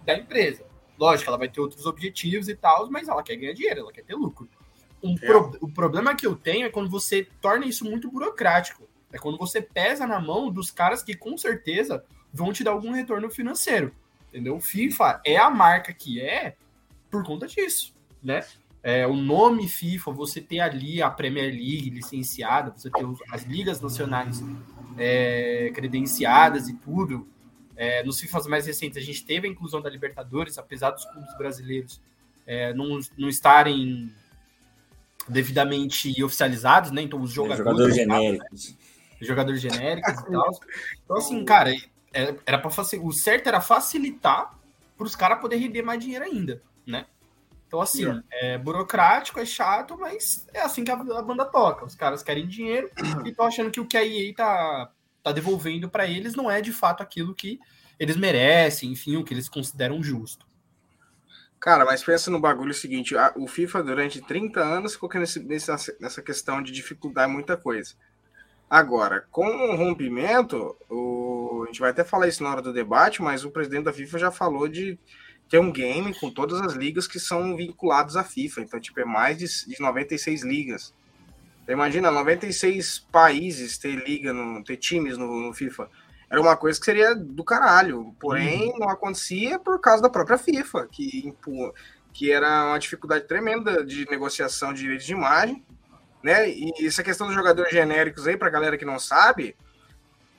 da 0.05 0.17
empresa. 0.17 0.65
Lógico, 0.97 1.29
ela 1.29 1.37
vai 1.37 1.47
ter 1.47 1.61
outros 1.61 1.85
objetivos 1.85 2.49
e 2.49 2.55
tal, 2.55 2.89
mas 2.91 3.07
ela 3.07 3.23
quer 3.23 3.37
ganhar 3.37 3.53
dinheiro, 3.53 3.81
ela 3.81 3.91
quer 3.91 4.03
ter 4.03 4.15
lucro. 4.15 4.49
Um 5.01 5.15
é. 5.15 5.25
pro, 5.25 5.57
o 5.61 5.71
problema 5.71 6.13
que 6.13 6.27
eu 6.27 6.35
tenho 6.35 6.65
é 6.65 6.69
quando 6.69 6.89
você 6.89 7.25
torna 7.41 7.65
isso 7.65 7.85
muito 7.85 8.11
burocrático. 8.11 8.88
É 9.11 9.17
quando 9.17 9.37
você 9.37 9.61
pesa 9.61 10.05
na 10.05 10.19
mão 10.19 10.51
dos 10.51 10.71
caras 10.71 11.01
que 11.01 11.15
com 11.15 11.37
certeza 11.37 12.03
vão 12.33 12.53
te 12.53 12.63
dar 12.63 12.71
algum 12.71 12.91
retorno 12.91 13.29
financeiro. 13.29 13.93
Entendeu? 14.29 14.55
O 14.55 14.61
FIFA 14.61 15.21
é 15.25 15.37
a 15.37 15.49
marca 15.49 15.93
que 15.93 16.21
é 16.21 16.55
por 17.09 17.23
conta 17.25 17.47
disso, 17.47 17.95
né? 18.23 18.45
É, 18.81 19.05
o 19.05 19.15
nome 19.15 19.67
FIFA, 19.67 20.11
você 20.11 20.39
ter 20.39 20.59
ali 20.59 21.01
a 21.01 21.09
Premier 21.09 21.51
League 21.51 21.89
licenciada, 21.89 22.71
você 22.71 22.89
ter 22.89 23.05
as 23.31 23.43
ligas 23.43 23.81
nacionais 23.81 24.41
é, 24.97 25.69
credenciadas 25.73 26.69
e 26.69 26.75
tudo, 26.75 27.27
é, 27.75 28.03
nos 28.03 28.19
FIFAs 28.19 28.47
mais 28.47 28.67
recentes, 28.67 28.97
a 28.97 29.05
gente 29.05 29.25
teve 29.25 29.47
a 29.47 29.51
inclusão 29.51 29.81
da 29.81 29.89
Libertadores, 29.89 30.57
apesar 30.57 30.91
dos 30.91 31.03
clubes 31.05 31.35
brasileiros 31.37 32.01
é, 32.45 32.73
não, 32.73 32.99
não 33.17 33.27
estarem 33.27 34.11
devidamente 35.27 36.23
oficializados, 36.23 36.91
né? 36.91 37.01
Então, 37.01 37.21
os 37.21 37.31
jogadores. 37.31 37.59
Jogadores 37.59 37.95
genéricos. 37.95 38.69
Né? 38.71 38.77
Jogadores 39.21 39.61
genéricos 39.61 40.13
e 40.13 40.25
tal. 40.31 40.49
Então, 41.03 41.17
assim, 41.17 41.45
cara, 41.45 41.71
é, 42.13 42.35
era 42.45 42.57
para 42.57 42.71
o 43.01 43.13
certo 43.13 43.47
era 43.47 43.61
facilitar 43.61 44.57
para 44.97 45.05
os 45.05 45.15
caras 45.15 45.39
poderem 45.39 45.65
render 45.65 45.81
mais 45.81 45.99
dinheiro 45.99 46.25
ainda, 46.25 46.61
né? 46.85 47.05
Então, 47.67 47.79
assim, 47.79 48.05
é 48.31 48.57
burocrático, 48.57 49.39
é 49.39 49.45
chato, 49.45 49.95
mas 49.97 50.47
é 50.53 50.61
assim 50.61 50.83
que 50.83 50.89
a, 50.89 50.95
a 50.95 51.21
banda 51.21 51.45
toca. 51.45 51.85
Os 51.85 51.93
caras 51.93 52.23
querem 52.23 52.47
dinheiro 52.47 52.89
e 53.23 53.29
estão 53.29 53.45
achando 53.45 53.69
que 53.69 53.79
o 53.79 53.85
que 53.85 53.95
a 53.95 54.03
EA 54.03 54.33
tá 54.33 54.91
tá 55.23 55.31
devolvendo 55.31 55.89
para 55.89 56.07
eles 56.07 56.35
não 56.35 56.49
é 56.49 56.61
de 56.61 56.71
fato 56.71 57.03
aquilo 57.03 57.35
que 57.35 57.59
eles 57.99 58.15
merecem, 58.15 58.91
enfim, 58.91 59.17
o 59.17 59.23
que 59.23 59.33
eles 59.33 59.49
consideram 59.49 60.01
justo. 60.01 60.47
Cara, 61.59 61.83
mas 61.83 62.03
pensa 62.03 62.31
no 62.31 62.39
bagulho 62.39 62.73
seguinte: 62.73 63.17
a, 63.17 63.33
o 63.35 63.47
FIFA 63.47 63.83
durante 63.83 64.21
30 64.21 64.61
anos 64.61 64.93
ficou 64.93 65.09
nesse, 65.15 65.41
nessa, 65.41 65.75
nessa 65.99 66.21
questão 66.21 66.63
de 66.63 66.71
dificultar 66.71 67.27
muita 67.27 67.57
coisa. 67.57 67.95
Agora, 68.69 69.25
com 69.31 69.47
o 69.47 69.75
rompimento, 69.75 70.75
o, 70.87 71.63
a 71.63 71.65
gente 71.67 71.79
vai 71.79 71.89
até 71.89 72.03
falar 72.03 72.27
isso 72.27 72.43
na 72.43 72.51
hora 72.51 72.61
do 72.61 72.71
debate, 72.71 73.21
mas 73.21 73.43
o 73.43 73.49
presidente 73.49 73.85
da 73.85 73.93
FIFA 73.93 74.19
já 74.19 74.31
falou 74.31 74.67
de 74.67 74.99
ter 75.49 75.57
um 75.57 75.71
game 75.71 76.13
com 76.19 76.29
todas 76.29 76.61
as 76.61 76.73
ligas 76.73 77.07
que 77.07 77.19
são 77.19 77.55
vinculadas 77.55 78.15
à 78.15 78.23
FIFA. 78.23 78.61
Então, 78.61 78.79
tipo, 78.79 78.99
é 78.99 79.05
mais 79.05 79.37
de, 79.37 79.47
de 79.67 79.81
96 79.81 80.43
ligas. 80.43 80.93
Você 81.65 81.71
imagina, 81.71 82.11
96 82.11 82.99
países 83.11 83.77
ter 83.79 83.95
liga, 84.07 84.31
no, 84.31 84.63
ter 84.63 84.77
times 84.77 85.17
no, 85.17 85.27
no, 85.47 85.53
FIFA. 85.53 85.89
Era 86.29 86.39
uma 86.39 86.55
coisa 86.55 86.79
que 86.79 86.85
seria 86.85 87.15
do 87.15 87.43
caralho. 87.43 88.15
Porém, 88.19 88.71
uhum. 88.71 88.79
não 88.79 88.89
acontecia 88.89 89.57
por 89.57 89.81
causa 89.81 90.03
da 90.03 90.09
própria 90.09 90.37
FIFA, 90.37 90.87
que, 90.91 91.33
que 92.13 92.31
era 92.31 92.67
uma 92.67 92.77
dificuldade 92.77 93.27
tremenda 93.27 93.83
de 93.83 94.05
negociação 94.09 94.73
de 94.73 94.81
direitos 94.81 95.07
de 95.07 95.13
imagem. 95.13 95.65
Né? 96.21 96.49
E 96.49 96.85
essa 96.85 97.03
questão 97.03 97.27
dos 97.27 97.35
jogadores 97.35 97.71
genéricos 97.71 98.27
aí, 98.27 98.35
pra 98.35 98.49
galera 98.49 98.77
que 98.77 98.85
não 98.85 98.99
sabe, 98.99 99.55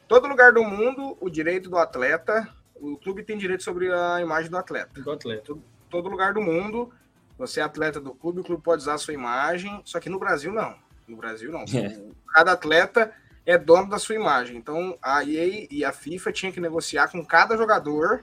todo 0.06 0.28
lugar 0.28 0.52
do 0.52 0.62
mundo, 0.62 1.16
o 1.20 1.30
direito 1.30 1.70
do 1.70 1.78
atleta, 1.78 2.48
o 2.74 2.96
clube 2.96 3.22
tem 3.22 3.38
direito 3.38 3.62
sobre 3.62 3.92
a 3.92 4.20
imagem 4.20 4.50
do 4.50 4.58
atleta. 4.58 5.00
Do 5.00 5.10
atleta. 5.10 5.42
Todo, 5.44 5.64
todo 5.88 6.08
lugar 6.08 6.34
do 6.34 6.40
mundo, 6.40 6.92
você 7.38 7.60
é 7.60 7.62
atleta 7.62 8.00
do 8.00 8.14
clube, 8.14 8.40
o 8.40 8.44
clube 8.44 8.62
pode 8.62 8.82
usar 8.82 8.94
a 8.94 8.98
sua 8.98 9.14
imagem, 9.14 9.80
só 9.84 9.98
que 9.98 10.10
no 10.10 10.18
Brasil 10.18 10.52
não. 10.52 10.76
No 11.08 11.16
Brasil, 11.16 11.50
não. 11.50 11.62
É. 11.62 12.00
Cada 12.34 12.52
atleta 12.52 13.12
é 13.44 13.58
dono 13.58 13.88
da 13.88 13.98
sua 13.98 14.14
imagem. 14.14 14.56
Então, 14.56 14.96
a 15.02 15.24
EA 15.24 15.66
e 15.70 15.84
a 15.84 15.92
FIFA 15.92 16.32
tinham 16.32 16.52
que 16.52 16.60
negociar 16.60 17.08
com 17.08 17.24
cada 17.24 17.56
jogador 17.56 18.22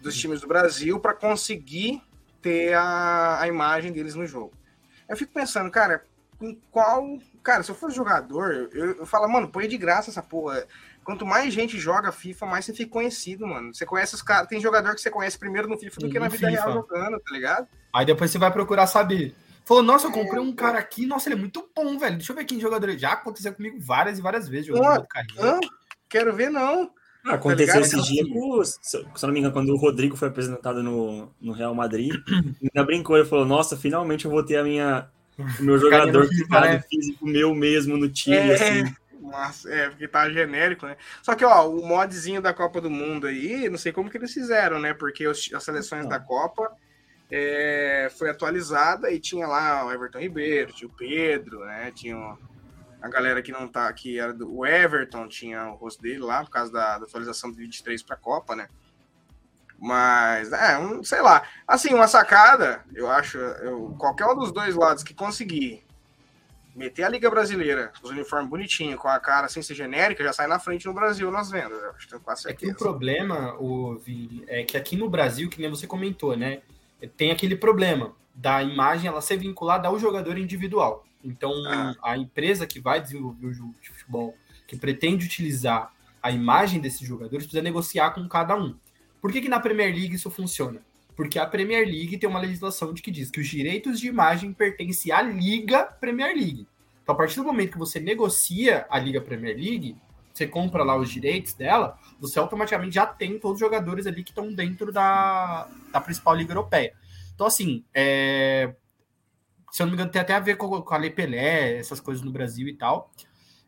dos 0.00 0.16
times 0.16 0.40
do 0.40 0.48
Brasil 0.48 0.98
para 1.00 1.14
conseguir 1.14 2.02
ter 2.42 2.74
a, 2.74 3.40
a 3.40 3.48
imagem 3.48 3.92
deles 3.92 4.14
no 4.14 4.26
jogo. 4.26 4.52
Eu 5.08 5.16
fico 5.16 5.32
pensando, 5.32 5.70
cara, 5.70 6.04
em 6.44 6.60
qual. 6.70 7.18
Cara, 7.42 7.62
se 7.62 7.70
eu 7.70 7.74
fosse 7.74 7.96
jogador, 7.96 8.68
eu, 8.72 8.96
eu 8.96 9.06
falo, 9.06 9.28
mano, 9.28 9.48
põe 9.48 9.68
de 9.68 9.76
graça 9.76 10.10
essa 10.10 10.22
porra. 10.22 10.66
Quanto 11.04 11.26
mais 11.26 11.52
gente 11.52 11.78
joga 11.78 12.12
FIFA, 12.12 12.46
mais 12.46 12.64
você 12.64 12.72
fica 12.72 12.90
conhecido, 12.90 13.46
mano. 13.46 13.74
Você 13.74 13.84
conhece 13.84 14.14
os 14.14 14.22
caras. 14.22 14.48
Tem 14.48 14.60
jogador 14.60 14.94
que 14.94 15.00
você 15.00 15.10
conhece 15.10 15.38
primeiro 15.38 15.68
no 15.68 15.76
FIFA 15.76 16.00
do 16.00 16.08
que 16.08 16.18
na 16.18 16.28
vida 16.28 16.48
FIFA. 16.48 16.62
real 16.62 16.72
jogando, 16.72 17.18
tá 17.18 17.32
ligado? 17.32 17.68
Aí 17.92 18.06
depois 18.06 18.30
você 18.30 18.38
vai 18.38 18.52
procurar 18.52 18.86
saber. 18.86 19.34
Falou, 19.64 19.82
nossa, 19.82 20.06
eu 20.06 20.12
comprei 20.12 20.40
um 20.40 20.52
cara 20.52 20.78
aqui, 20.78 21.06
nossa, 21.06 21.28
ele 21.28 21.36
é 21.36 21.38
muito 21.38 21.68
bom, 21.74 21.98
velho. 21.98 22.16
Deixa 22.16 22.32
eu 22.32 22.36
ver 22.36 22.44
quem 22.44 22.60
jogador. 22.60 22.96
Já 22.98 23.12
aconteceu 23.12 23.52
comigo 23.52 23.78
várias 23.80 24.18
e 24.18 24.22
várias 24.22 24.48
vezes 24.48 24.66
jogando 24.66 24.84
ah, 24.86 25.60
quero 26.08 26.34
ver, 26.34 26.50
não. 26.50 26.90
Ah, 27.24 27.34
aconteceu 27.34 27.74
tá 27.74 27.80
esse 27.80 28.02
dia, 28.02 28.24
se 28.82 28.96
eu 28.96 29.06
não 29.22 29.32
me 29.32 29.38
engano, 29.38 29.52
quando 29.54 29.70
o 29.70 29.76
Rodrigo 29.76 30.16
foi 30.16 30.28
apresentado 30.28 30.82
no, 30.82 31.32
no 31.40 31.52
Real 31.52 31.74
Madrid, 31.74 32.12
ainda 32.60 32.84
brincou, 32.84 33.16
ele 33.16 33.28
falou, 33.28 33.46
nossa, 33.46 33.76
finalmente 33.76 34.24
eu 34.24 34.30
vou 34.30 34.44
ter 34.44 34.56
a 34.56 34.64
minha, 34.64 35.08
o 35.38 35.62
meu 35.62 35.78
jogador 35.78 36.26
FIFA, 36.26 36.60
né? 36.60 36.84
físico 36.88 37.26
meu 37.26 37.54
mesmo 37.54 37.96
no 37.96 38.08
time, 38.08 38.36
é, 38.36 38.54
assim. 38.54 38.94
Nossa, 39.20 39.72
é, 39.72 39.88
porque 39.88 40.08
tá 40.08 40.28
genérico, 40.28 40.86
né? 40.86 40.96
Só 41.22 41.34
que, 41.34 41.44
ó, 41.44 41.68
o 41.68 41.86
modzinho 41.86 42.42
da 42.42 42.52
Copa 42.52 42.80
do 42.80 42.90
Mundo 42.90 43.26
aí, 43.26 43.68
não 43.68 43.78
sei 43.78 43.92
como 43.92 44.10
que 44.10 44.18
eles 44.18 44.32
fizeram, 44.32 44.80
né? 44.80 44.92
Porque 44.92 45.26
os, 45.26 45.50
as 45.54 45.62
seleções 45.62 46.08
da 46.08 46.18
Copa 46.18 46.70
é, 47.30 48.10
foi 48.18 48.28
atualizada 48.28 49.10
e 49.10 49.18
tinha 49.18 49.46
lá 49.46 49.86
o 49.86 49.92
Everton 49.92 50.18
Ribeiro, 50.18 50.72
tinha 50.72 50.88
o 50.88 50.92
Pedro, 50.92 51.64
né? 51.64 51.90
Tinha 51.94 52.36
a 53.00 53.08
galera 53.08 53.40
que 53.40 53.50
não 53.50 53.66
tá 53.66 53.88
aqui, 53.88 54.18
era 54.18 54.34
do 54.34 54.54
o 54.54 54.66
Everton, 54.66 55.26
tinha 55.26 55.70
o 55.70 55.76
rosto 55.76 56.02
dele 56.02 56.18
lá, 56.18 56.44
por 56.44 56.50
causa 56.50 56.72
da, 56.72 56.98
da 56.98 57.06
atualização 57.06 57.50
do 57.50 57.56
23 57.56 58.02
para 58.02 58.16
a 58.16 58.18
Copa, 58.18 58.54
né? 58.54 58.68
Mas, 59.82 60.52
é, 60.52 60.78
um, 60.78 61.02
sei 61.02 61.20
lá. 61.20 61.42
Assim, 61.66 61.92
uma 61.92 62.06
sacada, 62.06 62.84
eu 62.94 63.10
acho, 63.10 63.36
eu, 63.36 63.96
qualquer 63.98 64.26
um 64.26 64.36
dos 64.36 64.52
dois 64.52 64.76
lados 64.76 65.02
que 65.02 65.12
conseguir 65.12 65.82
meter 66.72 67.02
a 67.02 67.08
Liga 67.08 67.28
Brasileira, 67.28 67.92
os 68.00 68.10
uniformes 68.10 68.48
bonitinhos, 68.48 69.00
com 69.00 69.08
a 69.08 69.18
cara 69.18 69.48
sem 69.48 69.60
ser 69.60 69.74
genérica, 69.74 70.22
já 70.22 70.32
sai 70.32 70.46
na 70.46 70.60
frente 70.60 70.86
no 70.86 70.94
Brasil 70.94 71.32
nas 71.32 71.50
vendas. 71.50 71.82
Eu 71.82 71.90
acho 71.90 72.20
quase 72.20 72.48
É 72.48 72.52
que 72.52 72.70
o 72.70 72.76
problema, 72.76 73.56
o 73.58 73.96
Vini, 73.96 74.44
é 74.46 74.62
que 74.62 74.76
aqui 74.76 74.96
no 74.96 75.10
Brasil, 75.10 75.50
que 75.50 75.60
nem 75.60 75.68
você 75.68 75.84
comentou, 75.84 76.36
né? 76.36 76.62
tem 77.16 77.32
aquele 77.32 77.56
problema 77.56 78.14
da 78.32 78.62
imagem 78.62 79.08
ela 79.08 79.20
ser 79.20 79.36
vinculada 79.36 79.88
ao 79.88 79.98
jogador 79.98 80.38
individual. 80.38 81.04
Então, 81.24 81.52
ah. 81.66 81.96
a 82.00 82.16
empresa 82.16 82.68
que 82.68 82.78
vai 82.78 83.00
desenvolver 83.00 83.46
o 83.48 83.52
jogo 83.52 83.74
de 83.82 83.88
futebol, 83.88 84.36
que 84.64 84.76
pretende 84.76 85.26
utilizar 85.26 85.92
a 86.22 86.30
imagem 86.30 86.80
desses 86.80 87.00
jogadores, 87.00 87.46
precisa 87.46 87.64
negociar 87.64 88.12
com 88.12 88.28
cada 88.28 88.54
um. 88.54 88.76
Por 89.22 89.30
que, 89.30 89.40
que 89.40 89.48
na 89.48 89.60
Premier 89.60 89.94
League 89.94 90.16
isso 90.16 90.28
funciona? 90.28 90.82
Porque 91.14 91.38
a 91.38 91.46
Premier 91.46 91.86
League 91.86 92.18
tem 92.18 92.28
uma 92.28 92.40
legislação 92.40 92.92
de 92.92 93.00
que 93.00 93.10
diz 93.10 93.30
que 93.30 93.40
os 93.40 93.46
direitos 93.46 94.00
de 94.00 94.08
imagem 94.08 94.52
pertencem 94.52 95.12
à 95.12 95.22
Liga 95.22 95.84
Premier 95.84 96.34
League. 96.34 96.66
Então, 97.02 97.14
a 97.14 97.18
partir 97.18 97.36
do 97.36 97.44
momento 97.44 97.72
que 97.72 97.78
você 97.78 98.00
negocia 98.00 98.84
a 98.90 98.98
Liga 98.98 99.20
Premier 99.20 99.56
League, 99.56 99.96
você 100.34 100.46
compra 100.46 100.82
lá 100.82 100.96
os 100.96 101.08
direitos 101.08 101.54
dela, 101.54 101.96
você 102.18 102.38
automaticamente 102.38 102.96
já 102.96 103.06
tem 103.06 103.38
todos 103.38 103.56
os 103.56 103.60
jogadores 103.60 104.08
ali 104.08 104.24
que 104.24 104.30
estão 104.30 104.52
dentro 104.52 104.90
da, 104.90 105.68
da 105.92 106.00
principal 106.00 106.34
liga 106.34 106.52
europeia. 106.52 106.92
Então, 107.34 107.46
assim, 107.46 107.84
é, 107.94 108.74
se 109.70 109.82
eu 109.82 109.86
não 109.86 109.92
me 109.92 109.96
engano, 109.96 110.10
tem 110.10 110.20
até 110.20 110.34
a 110.34 110.40
ver 110.40 110.56
com, 110.56 110.82
com 110.82 110.94
a 110.94 110.98
Lei 110.98 111.10
Pelé, 111.10 111.76
essas 111.76 112.00
coisas 112.00 112.24
no 112.24 112.32
Brasil 112.32 112.66
e 112.66 112.74
tal. 112.74 113.12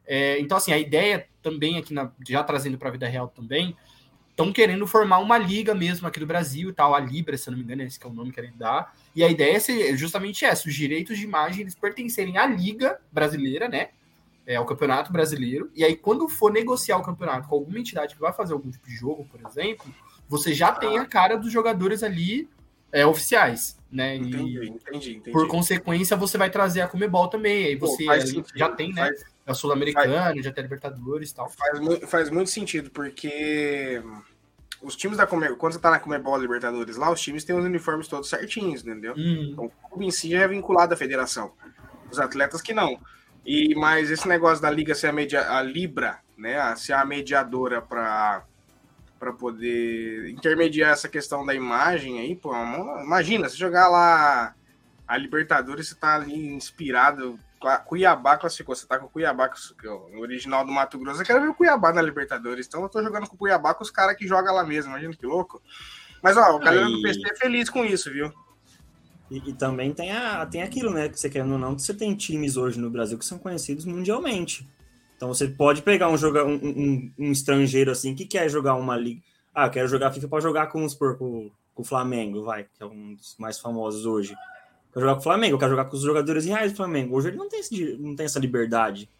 É, 0.05 0.41
então, 0.41 0.57
assim, 0.57 0.73
a 0.73 0.79
ideia 0.79 1.29
também 1.43 1.79
aqui, 1.79 1.95
na, 1.95 2.11
já 2.27 2.43
trazendo 2.43 2.77
para 2.77 2.89
a 2.89 2.93
vida 2.93 3.07
real 3.07 3.29
também, 3.29 3.77
estão 4.35 4.53
querendo 4.53 4.87
formar 4.87 5.19
uma 5.19 5.39
liga 5.39 5.75
mesmo 5.75 6.09
aqui 6.09 6.19
do 6.19 6.27
Brasil 6.27 6.71
e 6.71 6.73
tal, 6.73 6.95
a 6.95 6.99
Libra, 6.99 7.37
se 7.37 7.49
eu 7.49 7.53
não 7.53 7.59
me 7.59 7.65
engano, 7.65 7.83
esse 7.83 7.99
que 7.99 8.07
é 8.07 8.11
o 8.11 8.13
nome 8.13 8.31
que 8.31 8.35
querem 8.35 8.53
dar. 8.57 8.95
E 9.15 9.23
a 9.23 9.29
ideia 9.29 9.57
é 9.57 9.97
justamente 9.97 10.45
essa, 10.45 10.69
os 10.69 10.75
direitos 10.75 11.17
de 11.17 11.25
imagem 11.25 11.63
eles 11.63 11.75
pertencerem 11.75 12.37
à 12.37 12.47
liga 12.47 12.99
brasileira, 13.13 13.69
né? 13.69 13.91
é, 14.47 14.57
ao 14.57 14.67
Campeonato 14.67 15.13
Brasileiro. 15.13 15.71
E 15.75 15.85
aí, 15.85 15.97
quando 15.97 16.29
for 16.29 16.53
negociar 16.53 16.99
o 16.99 17.03
campeonato 17.03 17.49
com 17.49 17.55
alguma 17.55 17.79
entidade 17.79 18.15
que 18.15 18.21
vai 18.21 18.33
fazer 18.33 18.53
algum 18.53 18.71
tipo 18.71 18.87
de 18.87 18.95
jogo, 18.95 19.27
por 19.31 19.41
exemplo, 19.49 19.87
você 20.29 20.53
já 20.53 20.73
tem 20.73 20.99
a 20.99 21.07
cara 21.07 21.37
dos 21.37 21.51
jogadores 21.51 22.03
ali 22.03 22.49
é, 22.93 23.07
oficiais, 23.07 23.79
né? 23.91 24.17
Entendi, 24.17 24.59
e, 24.59 24.69
entendi, 24.69 25.17
entendi. 25.17 25.33
Por 25.33 25.49
consequência, 25.49 26.17
você 26.17 26.39
vai 26.39 26.51
trazer 26.51 26.83
a 26.83 26.89
Comebol 26.89 27.29
também. 27.29 27.65
Aí 27.65 27.77
você 27.77 28.05
Pô, 28.05 28.45
já 28.55 28.69
tem, 28.71 28.93
né? 28.93 29.07
Faz, 29.07 29.25
é 29.47 29.55
Sul-Americano, 29.55 30.43
já 30.43 30.53
tem 30.53 30.63
a 30.63 30.67
Libertadores 30.67 31.31
e 31.31 31.35
tal. 31.35 31.51
Faz, 31.51 32.11
faz 32.11 32.31
muito 32.31 32.51
sentido, 32.51 32.91
porque 32.91 34.03
os 34.81 34.97
times 34.97 35.17
da 35.17 35.27
Comebol, 35.27 35.57
quando 35.57 35.73
você 35.75 35.79
tá 35.79 35.91
na 35.91 35.99
Comebol 35.99 36.39
Libertadores 36.39 36.97
lá, 36.97 37.11
os 37.11 37.21
times 37.21 37.45
têm 37.45 37.57
os 37.57 37.65
uniformes 37.65 38.09
todos 38.09 38.29
certinhos, 38.29 38.83
entendeu? 38.83 39.15
Hum. 39.17 39.51
Então 39.53 39.65
o 39.67 39.89
clube 39.89 40.07
em 40.07 40.11
si 40.11 40.31
já 40.31 40.43
é 40.43 40.49
vinculado 40.49 40.95
à 40.95 40.97
federação. 40.97 41.53
Os 42.11 42.19
atletas 42.19 42.61
que 42.61 42.73
não. 42.73 42.99
E 43.45 43.75
mas 43.75 44.11
esse 44.11 44.27
negócio 44.27 44.63
da 44.63 44.71
liga 44.71 44.95
ser 44.95 45.09
a, 45.09 45.13
media, 45.13 45.51
a 45.51 45.63
Libra, 45.63 46.21
né, 46.37 46.75
ser 46.77 46.95
a 46.95 47.05
mediadora 47.05 47.83
para 47.83 48.45
para 49.19 49.33
poder 49.33 50.29
intermediar 50.29 50.93
essa 50.93 51.09
questão 51.09 51.47
da 51.47 51.55
imagem 51.55 52.21
aí, 52.21 52.37
pô, 52.37 52.53
imagina, 53.03 53.49
se 53.49 53.57
jogar 53.57 53.89
lá 53.89 54.55
a 55.09 55.17
Libertadores, 55.17 55.89
você 55.89 55.95
tá 55.95 56.17
ali 56.17 56.49
inspirado, 56.49 57.41
Cuiabá 57.79 58.37
classificou, 58.37 58.75
você 58.75 58.87
tá 58.87 58.99
com 58.99 59.07
o 59.07 59.09
Cuiabá, 59.09 59.49
que 59.49 59.87
é 59.87 59.91
o 59.91 60.21
original 60.21 60.65
do 60.65 60.73
Mato 60.73 60.99
Grosso, 60.99 61.23
eu 61.23 61.27
quero 61.27 61.41
ver 61.41 61.49
o 61.49 61.55
Cuiabá 61.55 61.93
na 61.93 62.03
Libertadores, 62.03 62.67
então 62.67 62.83
eu 62.83 62.89
tô 62.89 63.03
jogando 63.03 63.29
com 63.29 63.35
o 63.35 63.39
Cuiabá 63.39 63.75
com 63.75 63.83
os 63.83 63.91
caras 63.91 64.17
que 64.17 64.27
jogam 64.27 64.55
lá 64.55 64.65
mesmo, 64.65 64.91
imagina 64.91 65.15
que 65.15 65.27
louco. 65.27 65.63
Mas, 66.23 66.37
ó, 66.37 66.57
o 66.57 66.59
galera 66.59 66.87
do 66.87 67.03
PC 67.03 67.21
é 67.31 67.37
feliz 67.37 67.69
com 67.69 67.85
isso, 67.85 68.11
viu? 68.11 68.33
E, 69.31 69.51
e, 69.51 69.53
também 69.53 69.93
tem, 69.93 70.13
a, 70.13 70.47
tem 70.47 70.63
aquilo, 70.63 70.91
né? 70.91 71.09
Que 71.09 71.19
você 71.19 71.29
quer 71.29 71.43
ou 71.43 71.59
não, 71.59 71.75
que 71.75 71.83
você 71.83 71.93
tem 71.93 72.15
times 72.15 72.57
hoje 72.57 72.79
no 72.79 72.91
Brasil 72.91 73.19
que 73.19 73.25
são 73.25 73.39
conhecidos 73.39 73.85
mundialmente. 73.85 74.69
Então 75.17 75.29
você 75.29 75.49
pode 75.49 75.83
pegar 75.83 76.09
um, 76.09 76.17
joga, 76.17 76.45
um, 76.45 76.55
um, 76.55 77.13
um 77.19 77.33
estrangeiro 77.33 77.91
assim 77.91 78.15
que 78.15 78.27
quer 78.27 78.49
jogar 78.49 78.75
uma 78.75 78.97
liga. 78.97 79.23
Ah, 79.55 79.69
quero 79.69 79.89
jogar 79.89 80.13
FIFA 80.13 80.29
para 80.29 80.41
jogar 80.41 80.67
com, 80.69 80.87
com, 80.89 81.51
com 81.75 81.83
o 81.83 81.85
Flamengo, 81.85 82.43
vai, 82.43 82.65
que 82.65 82.83
é 82.83 82.87
um 82.87 83.15
dos 83.15 83.37
mais 83.39 83.59
famosos 83.59 84.07
hoje. 84.07 84.35
Quero 84.95 85.07
jogar 85.07 85.15
com 85.15 85.21
o 85.21 85.25
Flamengo, 85.25 85.55
eu 85.55 85.59
quero 85.59 85.71
jogar 85.73 85.85
com 85.87 85.97
os 85.97 86.03
jogadores 86.03 86.45
reais 86.45 86.71
do 86.71 86.77
Flamengo. 86.77 87.17
Hoje 87.17 87.29
ele 87.29 87.37
não 87.37 87.49
tem, 87.49 87.59
esse, 87.59 87.97
não 87.99 88.15
tem 88.15 88.27
essa 88.27 88.39
liberdade. 88.39 89.11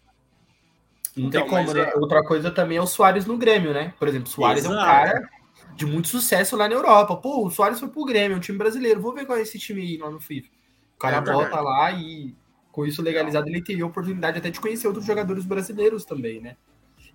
Não 1.17 1.27
então, 1.27 1.41
tem 1.41 1.49
como, 1.49 1.73
né? 1.73 1.91
É... 1.91 1.95
Outra 1.97 2.23
coisa 2.23 2.49
também 2.49 2.77
é 2.77 2.81
o 2.81 2.87
Soares 2.87 3.25
no 3.25 3.37
Grêmio, 3.37 3.73
né? 3.73 3.93
Por 3.99 4.07
exemplo, 4.07 4.29
o 4.29 4.31
Soares 4.31 4.63
Exato. 4.63 4.73
é 4.73 4.81
um 4.81 4.85
cara 4.85 5.29
de 5.75 5.85
muito 5.85 6.07
sucesso 6.07 6.55
lá 6.55 6.69
na 6.69 6.75
Europa. 6.75 7.17
Pô, 7.17 7.45
o 7.45 7.51
Soares 7.51 7.77
foi 7.77 7.89
pro 7.89 8.05
Grêmio, 8.05 8.35
é 8.35 8.37
um 8.37 8.41
time 8.41 8.57
brasileiro. 8.57 9.01
Vou 9.01 9.13
ver 9.13 9.25
qual 9.25 9.37
é 9.37 9.41
esse 9.41 9.59
time 9.59 9.81
aí 9.81 9.97
lá 9.97 10.09
no 10.09 10.21
FIFA. 10.21 10.47
O 10.95 10.99
cara 10.99 11.17
é 11.17 11.21
volta 11.21 11.59
lá 11.59 11.91
e 11.91 12.33
com 12.71 12.85
isso 12.85 13.01
legalizado 13.01 13.49
ele 13.49 13.61
teria 13.61 13.83
a 13.83 13.87
oportunidade 13.87 14.37
até 14.37 14.49
de 14.49 14.61
conhecer 14.61 14.87
outros 14.87 15.05
jogadores 15.05 15.43
brasileiros 15.43 16.05
também, 16.05 16.39
né? 16.39 16.55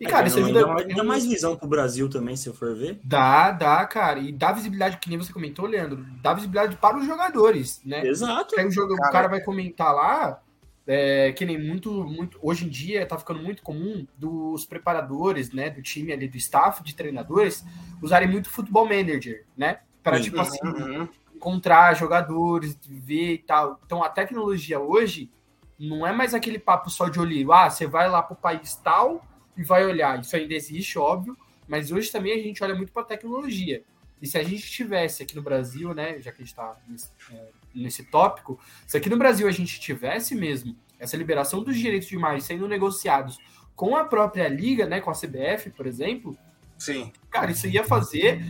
E, 0.00 0.06
cara, 0.06 0.26
isso 0.26 0.38
ajuda. 0.38 0.64
Dá 0.96 1.04
mais 1.04 1.26
visão 1.26 1.54
pro 1.54 1.68
Brasil 1.68 2.08
também, 2.08 2.34
se 2.34 2.48
eu 2.48 2.54
for 2.54 2.74
ver. 2.74 2.98
Dá, 3.04 3.50
dá, 3.52 3.84
cara. 3.86 4.18
E 4.18 4.32
dá 4.32 4.50
visibilidade, 4.50 4.96
que 4.96 5.10
nem 5.10 5.18
você 5.18 5.30
comentou, 5.30 5.66
Leandro, 5.66 6.06
dá 6.22 6.32
visibilidade 6.32 6.76
para 6.76 6.96
os 6.96 7.04
jogadores, 7.04 7.82
né? 7.84 8.06
Exato. 8.06 8.58
Aí 8.58 8.66
o, 8.66 8.70
jogo, 8.70 8.96
cara. 8.96 9.08
o 9.08 9.12
cara 9.12 9.28
vai 9.28 9.42
comentar 9.42 9.94
lá, 9.94 10.40
é, 10.86 11.32
que 11.32 11.44
nem 11.44 11.62
muito, 11.62 11.92
muito. 12.04 12.38
Hoje 12.40 12.64
em 12.64 12.70
dia 12.70 13.04
tá 13.04 13.18
ficando 13.18 13.42
muito 13.42 13.62
comum 13.62 14.06
dos 14.16 14.64
preparadores, 14.64 15.52
né? 15.52 15.68
Do 15.68 15.82
time 15.82 16.14
ali, 16.14 16.26
do 16.26 16.38
staff 16.38 16.82
de 16.82 16.94
treinadores, 16.94 17.62
usarem 18.00 18.28
muito 18.28 18.48
futebol 18.48 18.86
manager, 18.86 19.44
né? 19.54 19.80
Para, 20.02 20.18
tipo 20.18 20.40
assim, 20.40 20.58
uhum. 20.64 21.06
encontrar 21.34 21.92
jogadores, 21.92 22.74
ver 22.88 23.34
e 23.34 23.38
tal. 23.38 23.78
Então 23.84 24.02
a 24.02 24.08
tecnologia 24.08 24.80
hoje 24.80 25.30
não 25.78 26.06
é 26.06 26.12
mais 26.12 26.32
aquele 26.32 26.58
papo 26.58 26.88
só 26.88 27.10
de 27.10 27.20
olho. 27.20 27.52
Ah, 27.52 27.68
você 27.68 27.86
vai 27.86 28.08
lá 28.08 28.22
pro 28.22 28.34
país 28.34 28.74
tal 28.76 29.26
e 29.56 29.62
vai 29.62 29.84
olhar. 29.84 30.20
Isso 30.20 30.34
ainda 30.36 30.54
existe, 30.54 30.98
óbvio, 30.98 31.36
mas 31.66 31.92
hoje 31.92 32.10
também 32.10 32.32
a 32.32 32.42
gente 32.42 32.62
olha 32.62 32.74
muito 32.74 32.92
para 32.92 33.02
a 33.02 33.06
tecnologia. 33.06 33.82
E 34.20 34.26
se 34.26 34.36
a 34.36 34.42
gente 34.42 34.70
tivesse 34.70 35.22
aqui 35.22 35.34
no 35.34 35.42
Brasil, 35.42 35.94
né, 35.94 36.20
já 36.20 36.30
que 36.30 36.42
a 36.42 36.44
gente 36.44 36.52
está 36.52 36.76
nesse, 36.86 37.10
é, 37.32 37.48
nesse 37.74 38.04
tópico, 38.04 38.60
se 38.86 38.96
aqui 38.96 39.08
no 39.08 39.16
Brasil 39.16 39.48
a 39.48 39.52
gente 39.52 39.80
tivesse 39.80 40.34
mesmo 40.34 40.76
essa 40.98 41.16
liberação 41.16 41.62
dos 41.62 41.76
direitos 41.76 42.08
de 42.08 42.14
imagem 42.14 42.40
sendo 42.40 42.68
negociados 42.68 43.38
com 43.74 43.96
a 43.96 44.04
própria 44.04 44.46
liga, 44.48 44.86
né, 44.86 45.00
com 45.00 45.10
a 45.10 45.14
CBF, 45.14 45.70
por 45.70 45.86
exemplo, 45.86 46.36
Sim. 46.80 47.12
Cara, 47.30 47.52
isso 47.52 47.68
ia 47.68 47.84
fazer 47.84 48.42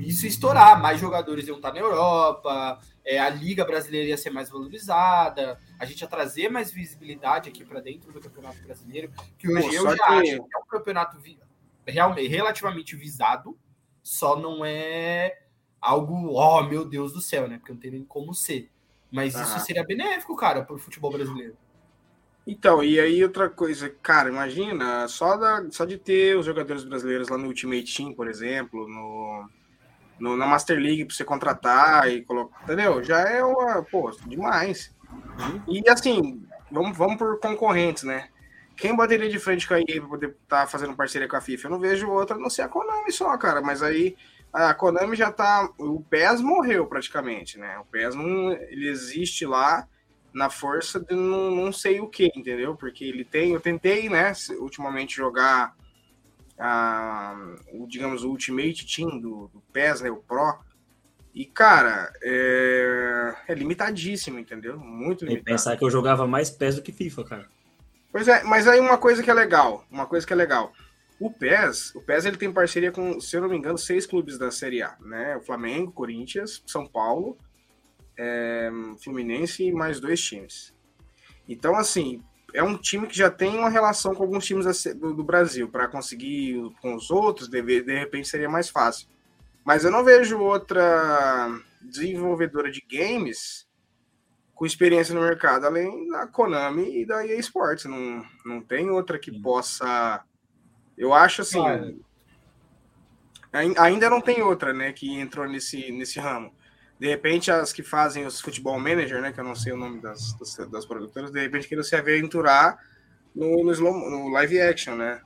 isso 0.00 0.26
estourar. 0.26 0.80
Mais 0.80 1.00
jogadores 1.00 1.46
iam 1.46 1.56
estar 1.56 1.72
na 1.72 1.80
Europa, 1.80 2.80
é, 3.04 3.18
a 3.18 3.28
Liga 3.28 3.64
Brasileira 3.64 4.08
ia 4.08 4.16
ser 4.16 4.30
mais 4.30 4.50
valorizada, 4.50 5.58
a 5.78 5.84
gente 5.84 6.00
ia 6.00 6.08
trazer 6.08 6.48
mais 6.48 6.70
visibilidade 6.70 7.48
aqui 7.48 7.64
para 7.64 7.80
dentro 7.80 8.12
do 8.12 8.20
Campeonato 8.20 8.60
Brasileiro, 8.62 9.12
que 9.38 9.50
hoje 9.50 9.68
Pô, 9.68 9.74
eu 9.74 9.96
já 9.96 9.96
que... 9.96 10.02
acho 10.02 10.22
que 10.22 10.56
é 10.56 10.58
um 10.58 10.66
campeonato 10.68 11.16
realmente, 11.86 12.28
relativamente 12.28 12.96
visado, 12.96 13.56
só 14.02 14.36
não 14.36 14.64
é 14.64 15.42
algo, 15.80 16.34
oh 16.34 16.62
meu 16.62 16.84
Deus 16.84 17.12
do 17.12 17.20
céu, 17.20 17.48
né? 17.48 17.58
Porque 17.58 17.72
não 17.72 17.80
tem 17.80 17.90
nem 17.90 18.04
como 18.04 18.34
ser. 18.34 18.70
Mas 19.10 19.34
isso 19.34 19.58
seria 19.60 19.84
benéfico, 19.84 20.36
cara, 20.36 20.62
para 20.62 20.76
o 20.76 20.78
futebol 20.78 21.10
brasileiro. 21.10 21.56
Então, 22.50 22.82
e 22.82 22.98
aí 22.98 23.22
outra 23.22 23.48
coisa, 23.48 23.88
cara, 24.02 24.28
imagina, 24.28 25.06
só, 25.06 25.36
da, 25.36 25.64
só 25.70 25.84
de 25.84 25.96
ter 25.96 26.36
os 26.36 26.44
jogadores 26.44 26.82
brasileiros 26.82 27.28
lá 27.28 27.38
no 27.38 27.46
Ultimate 27.46 27.96
Team, 27.96 28.12
por 28.12 28.26
exemplo, 28.26 28.88
no, 28.88 29.48
no 30.18 30.36
na 30.36 30.46
Master 30.46 30.76
League 30.76 31.04
para 31.04 31.14
você 31.14 31.24
contratar 31.24 32.10
e 32.10 32.22
colocar, 32.22 32.64
entendeu? 32.64 33.04
Já 33.04 33.20
é 33.20 33.44
uma, 33.44 33.84
pô, 33.84 34.10
demais. 34.26 34.92
E 35.68 35.88
assim, 35.88 36.44
vamos, 36.72 36.98
vamos 36.98 37.18
por 37.18 37.38
concorrentes, 37.38 38.02
né? 38.02 38.28
Quem 38.76 38.96
bateria 38.96 39.30
de 39.30 39.38
frente 39.38 39.68
com 39.68 39.74
a 39.74 39.78
EA 39.78 40.00
para 40.00 40.08
poder 40.08 40.30
estar 40.30 40.62
tá 40.62 40.66
fazendo 40.66 40.96
parceria 40.96 41.28
com 41.28 41.36
a 41.36 41.40
FIFA? 41.40 41.68
Eu 41.68 41.70
não 41.70 41.78
vejo 41.78 42.10
outra, 42.10 42.36
não 42.36 42.50
sei 42.50 42.64
a 42.64 42.68
Konami 42.68 43.12
só, 43.12 43.38
cara, 43.38 43.60
mas 43.60 43.80
aí 43.80 44.16
a 44.52 44.74
Konami 44.74 45.14
já 45.14 45.30
tá, 45.30 45.70
o 45.78 46.00
PES 46.02 46.40
morreu 46.40 46.84
praticamente, 46.88 47.60
né? 47.60 47.78
O 47.78 47.84
PES 47.84 48.16
não, 48.16 48.50
ele 48.50 48.88
existe 48.88 49.46
lá, 49.46 49.86
na 50.32 50.48
força 50.48 51.00
de 51.00 51.14
não, 51.14 51.50
não 51.50 51.72
sei 51.72 52.00
o 52.00 52.08
que, 52.08 52.30
entendeu? 52.34 52.76
Porque 52.76 53.04
ele 53.04 53.24
tem, 53.24 53.52
eu 53.52 53.60
tentei, 53.60 54.08
né, 54.08 54.32
ultimamente 54.58 55.16
jogar 55.16 55.74
a, 56.58 57.36
o, 57.72 57.86
digamos, 57.86 58.22
o 58.22 58.30
Ultimate 58.30 58.86
Team 58.86 59.18
do, 59.18 59.48
do 59.48 59.62
PES, 59.72 60.02
né, 60.02 60.10
o 60.10 60.16
Pro, 60.16 60.58
e, 61.34 61.44
cara, 61.44 62.12
é, 62.22 63.34
é 63.48 63.54
limitadíssimo, 63.54 64.38
entendeu? 64.38 64.78
Muito 64.78 65.24
limitado. 65.24 65.48
E 65.48 65.52
pensar 65.52 65.76
que 65.76 65.84
eu 65.84 65.90
jogava 65.90 66.26
mais 66.26 66.50
PES 66.50 66.76
do 66.76 66.82
que 66.82 66.92
FIFA, 66.92 67.24
cara. 67.24 67.48
Pois 68.12 68.26
é, 68.26 68.42
mas 68.42 68.66
aí 68.66 68.80
uma 68.80 68.98
coisa 68.98 69.22
que 69.22 69.30
é 69.30 69.34
legal, 69.34 69.84
uma 69.90 70.06
coisa 70.06 70.26
que 70.26 70.32
é 70.32 70.36
legal. 70.36 70.72
O 71.20 71.30
PES, 71.30 71.94
o 71.94 72.00
PES 72.00 72.24
ele 72.24 72.36
tem 72.36 72.52
parceria 72.52 72.90
com, 72.90 73.20
se 73.20 73.36
eu 73.36 73.42
não 73.42 73.48
me 73.48 73.56
engano, 73.56 73.78
seis 73.78 74.06
clubes 74.06 74.38
da 74.38 74.50
Série 74.50 74.82
A, 74.82 74.96
né? 75.00 75.36
O 75.36 75.40
Flamengo, 75.40 75.92
Corinthians, 75.92 76.62
São 76.66 76.86
Paulo, 76.86 77.36
é, 78.20 78.70
Fluminense 79.02 79.64
e 79.64 79.72
mais 79.72 79.98
dois 79.98 80.20
times. 80.20 80.74
Então, 81.48 81.74
assim, 81.74 82.22
é 82.52 82.62
um 82.62 82.76
time 82.76 83.06
que 83.06 83.16
já 83.16 83.30
tem 83.30 83.56
uma 83.56 83.70
relação 83.70 84.14
com 84.14 84.22
alguns 84.22 84.44
times 84.44 84.66
do, 84.94 85.24
Brasil. 85.24 85.70
Para 85.70 85.88
conseguir 85.88 86.70
com 86.82 86.94
os 86.94 87.10
outros, 87.10 87.48
de, 87.48 87.62
de 87.62 87.98
repente 87.98 88.28
seria 88.28 88.48
mais 88.48 88.68
fácil. 88.68 89.08
Mas 89.64 89.84
eu 89.84 89.90
não 89.90 90.04
vejo 90.04 90.38
outra 90.38 91.48
desenvolvedora 91.80 92.70
de 92.70 92.82
games 92.82 93.66
com 94.54 94.66
experiência 94.66 95.14
no 95.14 95.22
mercado, 95.22 95.64
além 95.64 96.08
da 96.08 96.26
Konami 96.26 97.00
e 97.00 97.06
da 97.06 97.26
EA 97.26 97.38
Sports. 97.38 97.86
Não, 97.86 98.22
não 98.44 98.60
tem 98.60 98.90
outra 98.90 99.18
que 99.18 99.32
possa. 99.40 100.22
Eu 100.96 101.14
acho 101.14 101.40
assim. 101.40 101.60
Ainda 103.52 104.10
não 104.10 104.20
tem 104.20 104.42
outra, 104.42 104.72
né, 104.72 104.92
que 104.92 105.18
entrou 105.18 105.48
nesse, 105.48 105.90
nesse 105.90 106.20
ramo. 106.20 106.52
De 107.00 107.08
repente, 107.08 107.50
as 107.50 107.72
que 107.72 107.82
fazem 107.82 108.26
os 108.26 108.42
futebol 108.42 108.78
manager, 108.78 109.22
né? 109.22 109.32
Que 109.32 109.40
eu 109.40 109.44
não 109.44 109.54
sei 109.54 109.72
o 109.72 109.76
nome 109.76 110.02
das, 110.02 110.34
das, 110.34 110.54
das 110.68 110.84
produtoras, 110.84 111.30
de 111.30 111.40
repente 111.40 111.66
queiram 111.66 111.82
se 111.82 111.96
aventurar 111.96 112.78
no, 113.34 113.64
no, 113.64 113.72
slow, 113.72 114.10
no 114.10 114.28
live 114.28 114.60
action, 114.60 114.96
né? 114.96 115.22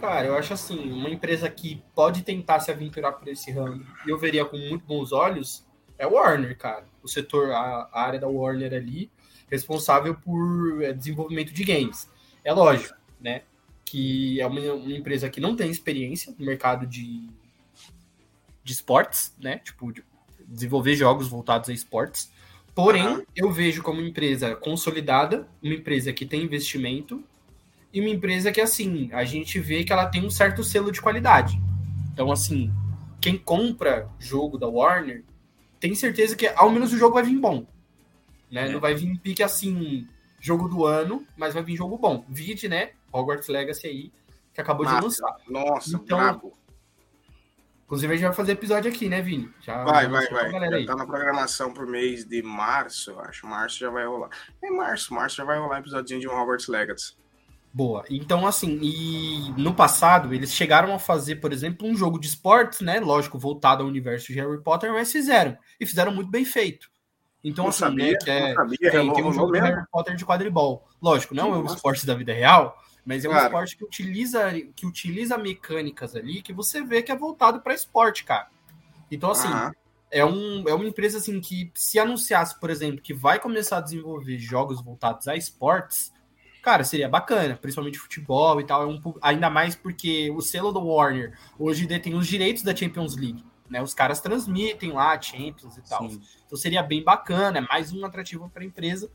Cara, 0.00 0.26
eu 0.26 0.34
acho 0.34 0.54
assim, 0.54 0.90
uma 0.90 1.10
empresa 1.10 1.50
que 1.50 1.84
pode 1.94 2.22
tentar 2.22 2.60
se 2.60 2.70
aventurar 2.70 3.12
por 3.12 3.28
esse 3.28 3.52
ramo, 3.52 3.84
e 4.06 4.10
eu 4.10 4.18
veria 4.18 4.42
com 4.46 4.56
muito 4.56 4.86
bons 4.86 5.12
olhos, 5.12 5.66
é 5.98 6.06
Warner, 6.06 6.56
cara. 6.56 6.86
O 7.02 7.08
setor, 7.08 7.52
a, 7.52 7.90
a 7.92 8.02
área 8.02 8.18
da 8.18 8.26
Warner 8.26 8.72
ali, 8.72 9.10
responsável 9.50 10.14
por 10.14 10.82
é, 10.82 10.94
desenvolvimento 10.94 11.52
de 11.52 11.62
games. 11.62 12.10
É 12.42 12.54
lógico, 12.54 12.96
né? 13.20 13.42
Que 13.84 14.40
é 14.40 14.46
uma, 14.46 14.60
uma 14.72 14.96
empresa 14.96 15.28
que 15.28 15.42
não 15.42 15.54
tem 15.54 15.70
experiência 15.70 16.34
no 16.38 16.46
mercado 16.46 16.86
de, 16.86 17.28
de 18.64 18.72
esportes, 18.72 19.36
né? 19.38 19.58
Tipo, 19.58 19.92
de 19.92 20.02
desenvolver 20.52 20.94
jogos 20.94 21.28
voltados 21.28 21.68
a 21.68 21.72
esportes. 21.72 22.30
Porém, 22.74 23.06
uhum. 23.06 23.22
eu 23.34 23.50
vejo 23.50 23.82
como 23.82 24.00
empresa 24.00 24.54
consolidada, 24.54 25.48
uma 25.62 25.74
empresa 25.74 26.12
que 26.12 26.24
tem 26.24 26.42
investimento 26.42 27.22
e 27.92 28.00
uma 28.00 28.08
empresa 28.08 28.50
que, 28.50 28.60
assim, 28.60 29.10
a 29.12 29.24
gente 29.24 29.58
vê 29.58 29.84
que 29.84 29.92
ela 29.92 30.06
tem 30.06 30.24
um 30.24 30.30
certo 30.30 30.64
selo 30.64 30.90
de 30.90 31.00
qualidade. 31.00 31.60
Então, 32.12 32.32
assim, 32.32 32.72
quem 33.20 33.36
compra 33.36 34.08
jogo 34.18 34.56
da 34.56 34.66
Warner 34.66 35.24
tem 35.78 35.94
certeza 35.94 36.36
que 36.36 36.46
ao 36.46 36.70
menos 36.70 36.92
o 36.92 36.98
jogo 36.98 37.14
vai 37.14 37.22
vir 37.22 37.38
bom. 37.38 37.66
Né? 38.50 38.68
É. 38.68 38.72
Não 38.72 38.80
vai 38.80 38.94
vir 38.94 39.18
pique 39.18 39.42
assim, 39.42 40.06
jogo 40.40 40.68
do 40.68 40.84
ano, 40.86 41.26
mas 41.36 41.54
vai 41.54 41.62
vir 41.62 41.76
jogo 41.76 41.98
bom. 41.98 42.24
Vide, 42.28 42.68
né? 42.68 42.90
Hogwarts 43.12 43.48
Legacy 43.48 43.86
aí, 43.86 44.12
que 44.54 44.60
acabou 44.60 44.86
de 44.86 44.92
lançar. 44.92 45.36
Nossa, 45.48 45.96
então, 45.96 46.18
bravo. 46.18 46.56
Inclusive, 47.92 48.10
a 48.10 48.16
gente 48.16 48.24
vai 48.24 48.34
fazer 48.34 48.52
episódio 48.52 48.90
aqui, 48.90 49.06
né, 49.06 49.20
Vini? 49.20 49.50
Já 49.60 49.84
vai, 49.84 50.08
vai, 50.08 50.26
vai. 50.28 50.50
Já 50.50 50.86
tá 50.86 50.96
na 50.96 51.04
programação 51.04 51.74
pro 51.74 51.86
mês 51.86 52.24
de 52.24 52.42
março, 52.42 53.20
acho. 53.20 53.46
Março 53.46 53.78
já 53.78 53.90
vai 53.90 54.06
rolar. 54.06 54.30
É 54.64 54.70
março, 54.70 55.12
março 55.12 55.36
já 55.36 55.44
vai 55.44 55.58
rolar 55.58 55.80
episódio 55.80 56.18
de 56.18 56.26
um 56.26 56.32
Hogwarts 56.32 56.68
Legacy. 56.68 57.14
Boa. 57.70 58.02
Então, 58.08 58.46
assim, 58.46 58.80
e 58.82 59.52
no 59.58 59.74
passado 59.74 60.32
eles 60.32 60.54
chegaram 60.54 60.94
a 60.94 60.98
fazer, 60.98 61.36
por 61.36 61.52
exemplo, 61.52 61.86
um 61.86 61.94
jogo 61.94 62.18
de 62.18 62.28
esportes, 62.28 62.80
né? 62.80 62.98
Lógico, 62.98 63.38
voltado 63.38 63.82
ao 63.82 63.88
universo 63.90 64.28
de 64.28 64.40
Harry 64.40 64.62
Potter, 64.62 64.90
mas 64.90 65.12
fizeram. 65.12 65.58
E 65.78 65.84
fizeram 65.84 66.14
muito 66.14 66.30
bem 66.30 66.46
feito. 66.46 66.90
Então, 67.44 67.64
não 67.64 67.68
assim, 67.68 67.80
sabia, 67.80 68.12
né, 68.12 68.18
que 68.24 68.30
é, 68.30 68.54
sabia, 68.54 68.90
tem, 68.90 69.12
tem 69.12 69.24
um 69.24 69.34
jogo 69.34 69.52
de 69.52 69.60
Harry 69.60 69.84
Potter 69.92 70.16
de 70.16 70.24
quadribol. 70.24 70.88
Lógico, 71.02 71.34
não 71.34 71.54
é 71.54 71.58
um 71.58 71.66
esporte 71.66 72.06
da 72.06 72.14
vida 72.14 72.32
real, 72.32 72.74
mas 73.04 73.24
é 73.24 73.28
um 73.28 73.32
claro. 73.32 73.46
esporte 73.46 73.76
que 73.76 73.84
utiliza, 73.84 74.52
que 74.74 74.86
utiliza 74.86 75.36
mecânicas 75.36 76.14
ali 76.14 76.40
que 76.40 76.52
você 76.52 76.82
vê 76.82 77.02
que 77.02 77.10
é 77.10 77.16
voltado 77.16 77.60
para 77.60 77.74
esporte, 77.74 78.24
cara. 78.24 78.48
Então, 79.10 79.30
assim, 79.30 79.48
uhum. 79.48 79.70
é, 80.10 80.24
um, 80.24 80.68
é 80.68 80.74
uma 80.74 80.86
empresa 80.86 81.18
assim 81.18 81.40
que 81.40 81.70
se 81.74 81.98
anunciasse, 81.98 82.58
por 82.58 82.70
exemplo, 82.70 83.00
que 83.00 83.12
vai 83.12 83.38
começar 83.38 83.78
a 83.78 83.80
desenvolver 83.82 84.38
jogos 84.38 84.82
voltados 84.82 85.28
a 85.28 85.36
esportes, 85.36 86.12
cara, 86.62 86.84
seria 86.84 87.08
bacana, 87.08 87.58
principalmente 87.60 87.98
futebol 87.98 88.60
e 88.60 88.64
tal. 88.64 88.82
É 88.82 88.86
um, 88.86 89.00
ainda 89.20 89.50
mais 89.50 89.74
porque 89.74 90.30
o 90.30 90.40
selo 90.40 90.72
do 90.72 90.80
Warner 90.80 91.36
hoje 91.58 91.86
detém 91.86 92.14
os 92.14 92.26
direitos 92.26 92.62
da 92.62 92.74
Champions 92.74 93.16
League. 93.16 93.44
Né, 93.68 93.82
os 93.82 93.94
caras 93.94 94.20
transmitem 94.20 94.92
lá 94.92 95.18
Champions 95.20 95.78
e 95.78 95.82
tal. 95.82 96.08
Sim. 96.08 96.20
Então 96.46 96.58
seria 96.58 96.82
bem 96.82 97.02
bacana, 97.02 97.58
é 97.58 97.60
mais 97.62 97.90
um 97.90 98.04
atrativo 98.04 98.48
para 98.50 98.62
a 98.62 98.66
empresa. 98.66 99.10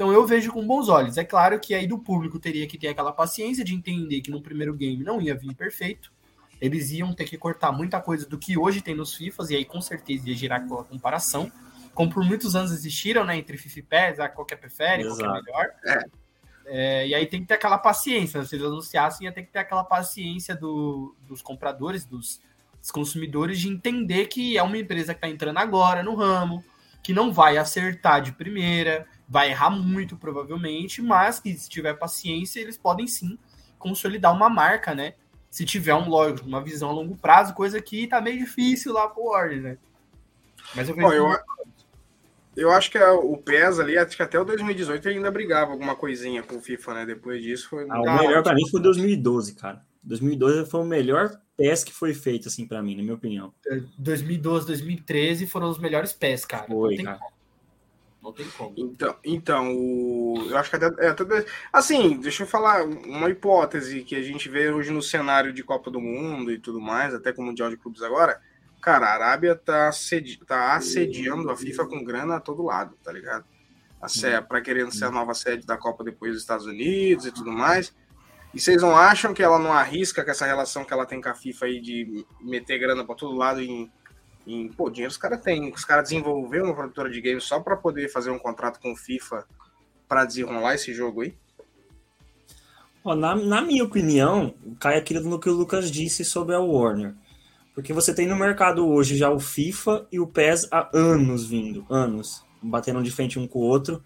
Então 0.00 0.10
eu 0.10 0.26
vejo 0.26 0.50
com 0.50 0.66
bons 0.66 0.88
olhos. 0.88 1.18
É 1.18 1.24
claro 1.24 1.60
que 1.60 1.74
aí 1.74 1.86
do 1.86 1.98
público 1.98 2.38
teria 2.38 2.66
que 2.66 2.78
ter 2.78 2.88
aquela 2.88 3.12
paciência 3.12 3.62
de 3.62 3.74
entender 3.74 4.22
que 4.22 4.30
no 4.30 4.40
primeiro 4.40 4.72
game 4.72 5.04
não 5.04 5.20
ia 5.20 5.34
vir 5.34 5.54
perfeito. 5.54 6.10
Eles 6.58 6.90
iam 6.90 7.12
ter 7.12 7.26
que 7.26 7.36
cortar 7.36 7.70
muita 7.70 8.00
coisa 8.00 8.26
do 8.26 8.38
que 8.38 8.56
hoje 8.56 8.80
tem 8.80 8.94
nos 8.94 9.14
FIFAs, 9.14 9.50
e 9.50 9.56
aí 9.56 9.64
com 9.66 9.78
certeza 9.82 10.26
ia 10.30 10.34
gerar 10.34 10.56
aquela 10.56 10.84
comparação. 10.84 11.52
Como 11.92 12.10
por 12.10 12.24
muitos 12.24 12.56
anos 12.56 12.72
existiram, 12.72 13.26
né? 13.26 13.36
Entre 13.36 13.58
FIFA 13.58 13.78
e 13.78 13.82
PES, 13.82 14.20
ah, 14.20 14.28
qual 14.30 14.46
que 14.46 14.54
é 14.54 14.56
prefere, 14.56 15.02
Exato. 15.02 15.18
qual 15.18 15.32
que 15.34 15.38
é 15.38 15.52
melhor. 15.52 15.70
É. 15.84 16.04
É, 16.64 17.08
e 17.08 17.14
aí 17.14 17.26
tem 17.26 17.42
que 17.42 17.48
ter 17.48 17.54
aquela 17.54 17.76
paciência, 17.76 18.40
né? 18.40 18.46
se 18.46 18.54
eles 18.54 18.66
anunciassem, 18.66 19.26
ia 19.26 19.32
ter 19.32 19.42
que 19.42 19.52
ter 19.52 19.58
aquela 19.58 19.84
paciência 19.84 20.56
do, 20.56 21.14
dos 21.28 21.42
compradores, 21.42 22.06
dos, 22.06 22.40
dos, 22.80 22.90
consumidores, 22.90 23.60
de 23.60 23.68
entender 23.68 24.28
que 24.28 24.56
é 24.56 24.62
uma 24.62 24.78
empresa 24.78 25.12
que 25.12 25.18
está 25.18 25.28
entrando 25.28 25.58
agora 25.58 26.02
no 26.02 26.14
ramo, 26.14 26.64
que 27.02 27.12
não 27.12 27.30
vai 27.30 27.58
acertar 27.58 28.22
de 28.22 28.32
primeira, 28.32 29.06
vai 29.30 29.50
errar 29.50 29.70
muito 29.70 30.16
provavelmente, 30.16 31.00
mas 31.00 31.38
que 31.38 31.56
se 31.56 31.70
tiver 31.70 31.94
paciência, 31.94 32.58
eles 32.58 32.76
podem 32.76 33.06
sim 33.06 33.38
consolidar 33.78 34.34
uma 34.34 34.50
marca, 34.50 34.92
né? 34.92 35.14
Se 35.48 35.64
tiver 35.64 35.94
um 35.94 36.08
lógico, 36.08 36.48
uma 36.48 36.60
visão 36.60 36.90
a 36.90 36.92
longo 36.92 37.16
prazo, 37.16 37.54
coisa 37.54 37.80
que 37.80 38.08
tá 38.08 38.20
meio 38.20 38.38
difícil 38.38 38.92
lá 38.92 39.08
pro 39.08 39.26
Warner, 39.26 39.62
né? 39.62 39.78
Mas 40.74 40.88
eu 40.88 40.96
vejo. 40.96 41.06
Bom, 41.06 41.14
eu, 41.14 41.38
eu 42.56 42.72
acho 42.72 42.90
que 42.90 42.98
é 42.98 43.08
o 43.08 43.36
PES 43.36 43.78
ali, 43.78 43.96
acho 43.96 44.16
que 44.16 44.22
até 44.22 44.38
o 44.38 44.44
2018 44.44 45.08
ele 45.08 45.18
ainda 45.18 45.30
brigava 45.30 45.70
alguma 45.70 45.94
coisinha 45.94 46.42
com 46.42 46.56
o 46.56 46.60
FIFA, 46.60 46.94
né? 46.94 47.06
Depois 47.06 47.40
disso 47.40 47.68
foi. 47.68 47.86
Ah, 47.88 48.00
o 48.00 48.18
melhor 48.18 48.42
para 48.42 48.54
mim 48.54 48.68
foi 48.68 48.82
2012, 48.82 49.54
cara. 49.54 49.84
2012 50.02 50.68
foi 50.68 50.80
o 50.80 50.84
melhor 50.84 51.30
PES 51.56 51.84
que 51.84 51.92
foi 51.92 52.14
feito, 52.14 52.48
assim, 52.48 52.66
para 52.66 52.82
mim, 52.82 52.96
na 52.96 53.02
minha 53.02 53.14
opinião. 53.14 53.54
2012, 53.96 54.66
2013 54.66 55.46
foram 55.46 55.68
os 55.68 55.78
melhores 55.78 56.12
PES, 56.12 56.44
cara. 56.44 56.66
Foi, 56.66 56.96
cara. 56.96 57.18
Como. 57.18 57.39
Não 58.30 58.36
tem 58.36 58.50
como. 58.50 58.74
Então, 58.76 59.16
então 59.24 59.76
o... 59.76 60.46
eu 60.50 60.56
acho 60.56 60.70
que 60.70 60.76
até, 60.76 61.06
é, 61.06 61.08
até. 61.08 61.46
Assim, 61.72 62.18
deixa 62.18 62.42
eu 62.42 62.46
falar 62.46 62.84
uma 62.84 63.28
hipótese 63.30 64.02
que 64.02 64.14
a 64.14 64.22
gente 64.22 64.48
vê 64.48 64.70
hoje 64.70 64.90
no 64.90 65.02
cenário 65.02 65.52
de 65.52 65.62
Copa 65.62 65.90
do 65.90 66.00
Mundo 66.00 66.50
e 66.50 66.58
tudo 66.58 66.80
mais, 66.80 67.14
até 67.14 67.32
com 67.32 67.42
o 67.42 67.44
Mundial 67.46 67.70
de 67.70 67.76
Clubes 67.76 68.02
agora 68.02 68.40
Cara, 68.80 69.08
a 69.08 69.14
Arábia 69.14 69.54
tá, 69.54 69.92
sedi 69.92 70.38
tá 70.38 70.74
assediando 70.74 71.50
a 71.50 71.56
FIFA 71.56 71.86
com 71.86 72.02
grana 72.02 72.36
a 72.36 72.40
todo 72.40 72.62
lado, 72.62 72.96
tá 73.04 73.12
ligado? 73.12 73.44
Para 74.48 74.62
querendo 74.62 74.92
ser 74.92 75.04
a 75.04 75.10
nova 75.10 75.34
sede 75.34 75.66
da 75.66 75.76
Copa 75.76 76.02
depois 76.02 76.32
dos 76.32 76.40
Estados 76.40 76.64
Unidos 76.64 77.26
e 77.26 77.32
tudo 77.32 77.52
mais. 77.52 77.94
E 78.54 78.58
vocês 78.58 78.80
não 78.80 78.96
acham 78.96 79.34
que 79.34 79.42
ela 79.42 79.58
não 79.58 79.72
arrisca 79.72 80.24
com 80.24 80.30
essa 80.30 80.46
relação 80.46 80.84
que 80.84 80.92
ela 80.92 81.04
tem 81.04 81.20
com 81.20 81.28
a 81.28 81.34
FIFA 81.34 81.66
aí 81.66 81.80
de 81.80 82.24
meter 82.40 82.78
grana 82.78 83.04
para 83.04 83.14
todo 83.14 83.36
lado 83.36 83.60
em, 83.60 83.92
em. 84.54 84.68
Pô, 84.68 84.90
dinheiro 84.90 85.10
os 85.10 85.16
caras 85.16 85.40
têm. 85.40 85.72
Os 85.72 85.84
caras 85.84 86.08
desenvolveram 86.08 86.66
uma 86.66 86.74
produtora 86.74 87.10
de 87.10 87.20
games 87.20 87.44
só 87.44 87.60
para 87.60 87.76
poder 87.76 88.08
fazer 88.08 88.30
um 88.30 88.38
contrato 88.38 88.80
com 88.80 88.92
o 88.92 88.96
FIFA 88.96 89.46
para 90.08 90.24
desenrolar 90.24 90.74
esse 90.74 90.92
jogo 90.92 91.22
aí? 91.22 91.34
na, 93.04 93.34
na 93.34 93.62
minha 93.62 93.84
opinião, 93.84 94.52
cai 94.78 94.98
aquilo 94.98 95.28
no 95.28 95.38
que 95.38 95.48
o 95.48 95.54
Lucas 95.54 95.90
disse 95.90 96.24
sobre 96.24 96.54
a 96.54 96.60
Warner. 96.60 97.14
Porque 97.74 97.92
você 97.92 98.12
tem 98.12 98.26
no 98.26 98.36
mercado 98.36 98.86
hoje 98.86 99.16
já 99.16 99.30
o 99.30 99.40
FIFA 99.40 100.06
e 100.12 100.20
o 100.20 100.26
PES 100.26 100.68
há 100.70 100.90
anos 100.92 101.46
vindo, 101.46 101.86
anos, 101.88 102.44
batendo 102.60 103.02
de 103.02 103.10
frente 103.10 103.38
um 103.38 103.46
com 103.46 103.60
o 103.60 103.62
outro. 103.62 104.02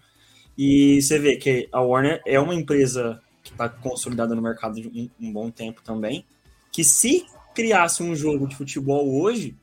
E 0.57 1.01
você 1.01 1.19
vê 1.19 1.35
que 1.35 1.67
a 1.71 1.81
Warner 1.81 2.21
é 2.25 2.39
uma 2.39 2.55
empresa 2.55 3.21
que 3.43 3.51
está 3.51 3.67
consolidada 3.67 4.33
no 4.33 4.41
mercado 4.41 4.81
de 4.81 4.87
um, 4.87 5.27
um, 5.27 5.33
bom 5.33 5.51
tempo 5.51 5.81
também, 5.83 6.25
que 6.71 6.83
se 6.83 7.25
criasse 7.53 8.01
um 8.01 8.15
jogo 8.15 8.47
de 8.47 8.55
futebol 8.55 9.21
hoje, 9.21 9.55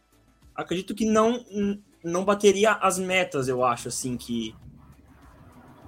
acredito 0.62 0.94
que 0.94 1.04
não 1.04 1.44
não 2.04 2.24
bateria 2.24 2.72
as 2.72 2.98
metas, 2.98 3.46
eu 3.46 3.64
acho, 3.64 3.88
assim, 3.88 4.16
que, 4.16 4.54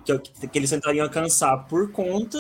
que, 0.05 0.47
que 0.47 0.59
eles 0.59 0.71
tentariam 0.71 1.05
alcançar 1.05 1.67
por 1.67 1.91
conta 1.91 2.39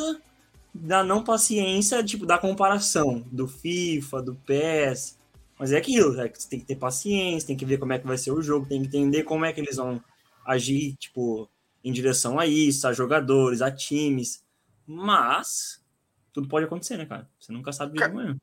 da 0.73 1.03
não 1.03 1.25
paciência, 1.25 2.03
tipo, 2.05 2.25
da 2.25 2.38
comparação 2.38 3.25
do 3.33 3.49
FIFA, 3.49 4.23
do 4.23 4.35
PES, 4.35 5.18
mas 5.59 5.73
é 5.73 5.77
aquilo, 5.77 6.20
é 6.20 6.29
que 6.29 6.40
você 6.40 6.49
tem 6.49 6.61
que 6.61 6.66
ter 6.66 6.77
paciência, 6.77 7.47
tem 7.47 7.57
que 7.57 7.64
ver 7.64 7.79
como 7.79 7.92
é 7.92 7.99
que 7.99 8.07
vai 8.07 8.18
ser 8.18 8.33
o 8.33 8.42
jogo, 8.42 8.66
tem 8.66 8.81
que 8.81 8.88
entender 8.88 9.23
como 9.23 9.44
é 9.44 9.53
que 9.53 9.61
eles 9.61 9.77
vão 9.77 10.03
agir, 10.44 10.94
tipo, 10.97 11.49
em 11.83 11.92
direção 11.92 12.38
a 12.38 12.47
isso, 12.47 12.87
a 12.87 12.92
jogadores, 12.92 13.62
a 13.62 13.70
times. 13.70 14.42
Mas 14.87 15.83
tudo 16.33 16.49
pode 16.49 16.66
acontecer, 16.66 16.97
né, 16.97 17.07
cara? 17.07 17.29
Você 17.38 17.53
nunca 17.53 17.73
sabe 17.73 17.99
cara, 17.99 18.11
amanhã. 18.11 18.37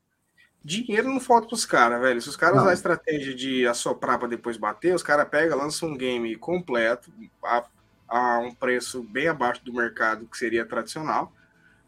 Dinheiro 0.64 1.08
não 1.08 1.18
falta 1.18 1.48
pros 1.48 1.64
caras, 1.64 2.00
velho. 2.00 2.22
Se 2.22 2.28
os 2.28 2.36
caras 2.36 2.60
usar 2.60 2.70
a 2.70 2.74
estratégia 2.74 3.34
de 3.34 3.66
assoprar 3.66 4.18
para 4.18 4.28
depois 4.28 4.56
bater, 4.56 4.94
os 4.94 5.02
caras 5.02 5.28
pegam, 5.28 5.58
lançam 5.58 5.88
um 5.88 5.96
game 5.96 6.36
completo 6.36 7.12
a, 7.44 7.64
a 8.08 8.38
um 8.38 8.54
preço 8.54 9.02
bem 9.02 9.26
abaixo 9.26 9.64
do 9.64 9.72
mercado 9.72 10.26
que 10.26 10.38
seria 10.38 10.64
tradicional 10.64 11.32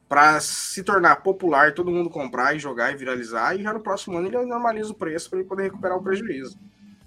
para 0.09 0.39
se 0.41 0.83
tornar 0.83 1.17
popular, 1.17 1.73
todo 1.73 1.91
mundo 1.91 2.11
comprar 2.11 2.55
e 2.55 2.59
jogar 2.59 2.93
e 2.93 2.97
viralizar, 2.97 3.57
e 3.57 3.63
já 3.63 3.73
no 3.73 3.81
próximo 3.81 4.17
ano 4.19 4.29
ele 4.29 4.47
normaliza 4.47 4.91
o 4.91 4.95
preço 4.95 5.31
para 5.31 5.39
ele 5.39 5.49
poder 5.49 5.65
recuperar 5.65 5.97
o 5.97 6.03
prejuízo. 6.03 6.59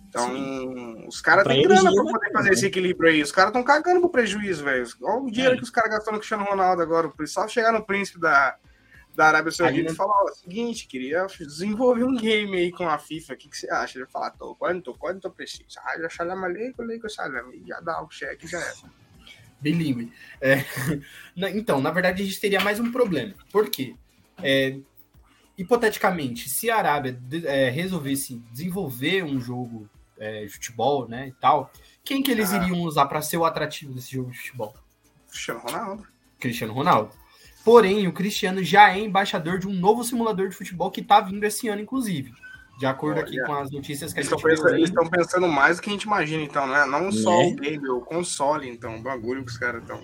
Então, 0.10 0.28
Sim. 0.30 1.06
os 1.08 1.22
caras 1.22 1.46
têm 1.46 1.64
grana 1.64 1.92
para 1.94 2.04
poder 2.04 2.32
fazer 2.32 2.54
esse 2.54 2.66
equilíbrio 2.66 3.10
aí. 3.10 3.22
Os 3.22 3.32
caras 3.32 3.50
estão 3.50 3.64
cagando 3.64 4.00
pro 4.00 4.10
prejuízo, 4.10 4.64
velho. 4.64 4.88
Olha 5.04 5.22
o 5.22 5.32
dinheiro 5.32 5.56
é. 5.56 5.58
que 5.58 5.64
os 5.64 5.70
caras 5.70 5.92
gastam 5.92 6.14
no 6.14 6.20
Cristiano 6.20 6.46
Ronaldo 6.46 6.82
agora. 6.82 7.12
Só 7.26 7.48
chegar 7.48 7.74
no 7.74 7.86
príncipe 7.86 8.20
da, 8.20 8.56
da 9.18 9.30
Arábia 9.30 9.52
Saudita 9.52 9.92
e 9.92 9.96
falar: 9.96 10.26
o 10.26 10.36
seguinte, 10.36 10.88
queria 10.88 11.26
desenvolver 11.26 12.04
um 12.04 12.16
game 12.16 12.56
aí 12.56 12.72
com 12.72 12.88
a 12.88 13.00
FIFA. 13.00 13.34
O 13.34 13.38
que, 13.38 13.50
que 13.50 13.58
você 13.58 13.68
acha? 13.72 13.98
Ele 13.98 14.06
falar: 14.06 14.30
tô, 14.30 14.54
quanto, 14.54 14.94
quanto 14.94 15.32
preciso? 15.32 15.80
Ah, 15.80 16.00
já 16.00 16.08
salam 16.08 16.44
aleikum, 16.44 16.84
aleikum 16.84 17.10
salam. 17.10 17.52
Já 17.66 17.80
dá 17.80 18.04
o 18.04 18.12
cheque, 18.12 18.46
já 18.48 18.60
é 18.60 18.74
bilíngue. 19.60 20.14
É, 20.40 20.64
então, 21.56 21.82
na 21.82 21.90
verdade, 21.90 22.22
a 22.22 22.26
gente 22.26 22.40
teria 22.40 22.60
mais 22.60 22.80
um 22.80 22.92
problema. 22.92 23.34
Por 23.52 23.72
quê? 23.72 23.96
É, 24.44 24.78
hipoteticamente, 25.58 26.48
se 26.48 26.70
a 26.70 26.78
Arábia 26.78 27.20
é, 27.46 27.72
resolvesse 27.72 28.36
desenvolver 28.52 29.24
um 29.24 29.42
jogo 29.42 29.90
é, 30.20 30.44
de 30.44 30.50
futebol, 30.50 31.08
né, 31.08 31.30
e 31.30 31.32
tal, 31.32 31.72
quem 32.04 32.22
que 32.22 32.30
eles 32.30 32.54
ah. 32.54 32.58
iriam 32.58 32.82
usar 32.82 33.08
para 33.08 33.24
ser 33.24 33.38
o 33.38 33.46
atrativo 33.46 33.94
desse 33.94 34.12
jogo 34.12 34.30
de 34.30 34.38
futebol? 34.38 34.76
Cristiano 35.28 35.60
Ronaldo. 35.62 36.08
Cristiano 36.40 36.74
Ronaldo. 36.74 37.27
Porém, 37.68 38.08
o 38.08 38.14
Cristiano 38.14 38.64
já 38.64 38.96
é 38.96 39.00
embaixador 39.02 39.60
de 39.60 39.68
um 39.68 39.74
novo 39.74 40.02
simulador 40.02 40.48
de 40.48 40.56
futebol 40.56 40.90
que 40.90 41.02
está 41.02 41.20
vindo 41.20 41.44
esse 41.44 41.68
ano, 41.68 41.82
inclusive. 41.82 42.32
De 42.80 42.86
acordo 42.86 43.20
aqui 43.20 43.38
com 43.42 43.56
as 43.56 43.70
notícias 43.70 44.14
que 44.14 44.22
a 44.22 44.24
gente 44.24 44.42
pensando, 44.42 44.70
Eles 44.70 44.88
estão 44.88 45.06
pensando 45.06 45.50
mais 45.50 45.76
do 45.76 45.84
que 45.84 45.90
a 45.90 45.92
gente 45.92 46.04
imagina, 46.04 46.42
então, 46.42 46.66
né? 46.66 46.86
Não 46.86 47.12
só 47.12 47.30
né? 47.30 47.48
o 47.48 47.56
game, 47.58 47.90
o 47.90 48.00
console, 48.00 48.70
então, 48.70 48.96
o 48.96 49.02
bagulho 49.02 49.44
que 49.44 49.52
os 49.52 49.58
caras 49.58 49.82
estão. 49.82 50.02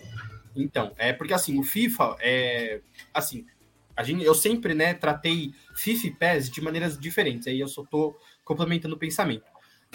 Então, 0.54 0.92
é 0.98 1.14
porque 1.14 1.34
assim, 1.34 1.58
o 1.58 1.64
FIFA 1.64 2.18
é. 2.20 2.82
Assim, 3.14 3.46
a 3.96 4.04
gente, 4.04 4.26
eu 4.26 4.36
sempre, 4.36 4.74
né, 4.74 4.94
tratei 4.94 5.54
FIFA 5.74 6.08
e 6.08 6.12
PES 6.12 6.50
de 6.50 6.60
maneiras 6.60 7.00
diferentes. 7.00 7.48
Aí 7.48 7.62
eu 7.62 7.70
só 7.70 7.86
tô 7.86 8.14
complementando 8.44 8.96
o 8.96 9.00
pensamento. 9.00 9.46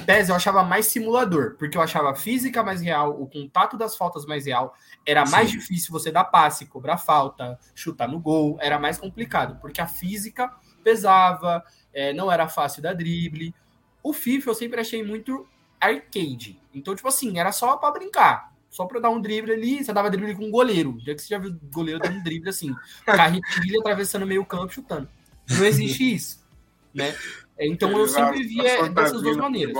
PES 0.06 0.28
eu 0.28 0.34
achava 0.34 0.62
mais 0.62 0.87
simulador, 0.87 1.56
porque 1.58 1.76
eu 1.76 1.82
achava 1.82 2.11
a 2.11 2.14
física 2.14 2.62
mais 2.62 2.80
real, 2.80 3.20
o 3.20 3.26
contato 3.26 3.76
das 3.76 3.96
faltas 3.96 4.24
mais 4.24 4.46
real, 4.46 4.74
era 5.04 5.24
Sim. 5.26 5.32
mais 5.32 5.50
difícil 5.50 5.92
você 5.92 6.11
dar 6.11 6.24
passe, 6.24 6.66
cobrar 6.66 6.98
falta, 6.98 7.58
chutar 7.74 8.08
no 8.08 8.18
gol, 8.18 8.56
era 8.61 8.78
mais 8.78 8.98
complicado, 8.98 9.58
porque 9.61 9.80
a 9.80 9.87
física 9.87 10.50
pesava, 10.82 11.62
é, 11.92 12.12
não 12.12 12.30
era 12.30 12.48
fácil 12.48 12.82
dar 12.82 12.94
drible. 12.94 13.54
O 14.02 14.12
FIFA 14.12 14.50
eu 14.50 14.54
sempre 14.54 14.80
achei 14.80 15.02
muito 15.02 15.46
arcade. 15.80 16.61
Então, 16.72 16.94
tipo 16.94 17.08
assim, 17.08 17.38
era 17.38 17.52
só 17.52 17.76
para 17.76 17.92
brincar. 17.92 18.52
Só 18.70 18.84
para 18.87 19.00
dar 19.00 19.11
um 19.11 19.20
drible 19.20 19.52
ali, 19.52 19.82
você 19.82 19.92
dava 19.92 20.11
drible 20.11 20.34
com 20.34 20.44
um 20.44 20.50
goleiro. 20.50 20.98
Já 21.04 21.14
que 21.14 21.22
você 21.22 21.28
já 21.28 21.38
viu 21.38 21.58
goleiro 21.72 21.98
dando 21.98 22.18
um 22.18 22.22
drible 22.22 22.48
assim, 22.48 22.74
carretilha 23.04 23.80
atravessando 23.80 24.26
meio 24.26 24.44
campo 24.44 24.72
chutando. 24.72 25.08
Não 25.50 25.64
existe 25.64 26.14
isso, 26.14 26.46
né? 26.92 27.16
Então 27.66 27.90
eu 27.98 28.06
sempre 28.06 28.42
via 28.44 28.88
dessas 28.88 29.22
duas 29.22 29.36
maneiras. 29.36 29.76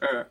É. 0.00 0.26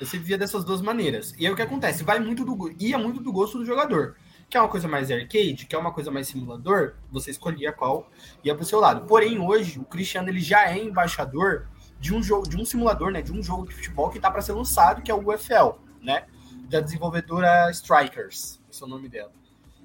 Eu 0.00 0.06
sempre 0.06 0.26
via 0.26 0.38
dessas 0.38 0.64
duas 0.64 0.80
maneiras. 0.80 1.34
E 1.38 1.46
aí 1.46 1.52
o 1.52 1.56
que 1.56 1.62
acontece? 1.62 2.02
Vai 2.02 2.18
muito 2.18 2.44
do 2.44 2.74
ia 2.78 2.98
muito 2.98 3.20
do 3.20 3.32
gosto 3.32 3.58
do 3.58 3.64
jogador. 3.64 4.16
quer 4.48 4.60
uma 4.60 4.68
coisa 4.68 4.88
mais 4.88 5.10
arcade, 5.10 5.66
quer 5.66 5.76
uma 5.76 5.92
coisa 5.92 6.10
mais 6.10 6.26
simulador, 6.26 6.94
você 7.10 7.30
escolhia 7.30 7.72
qual 7.72 8.10
ia 8.42 8.54
para 8.54 8.62
o 8.62 8.66
seu 8.66 8.80
lado. 8.80 9.06
Porém, 9.06 9.38
hoje, 9.38 9.78
o 9.78 9.84
Cristiano 9.84 10.28
ele 10.28 10.40
já 10.40 10.68
é 10.68 10.82
embaixador 10.82 11.68
de 12.00 12.14
um 12.14 12.22
jogo, 12.22 12.48
de 12.48 12.56
um 12.56 12.64
simulador, 12.64 13.12
né, 13.12 13.22
de 13.22 13.30
um 13.30 13.42
jogo 13.42 13.68
de 13.68 13.74
futebol 13.74 14.08
que 14.08 14.18
está 14.18 14.30
para 14.30 14.40
ser 14.40 14.52
lançado, 14.52 15.02
que 15.02 15.10
é 15.10 15.14
o 15.14 15.28
UFL, 15.28 15.78
né, 16.02 16.24
da 16.68 16.80
desenvolvedora 16.80 17.70
Strikers, 17.70 18.58
esse 18.70 18.82
é 18.82 18.86
o 18.86 18.88
nome 18.88 19.08
dela. 19.08 19.30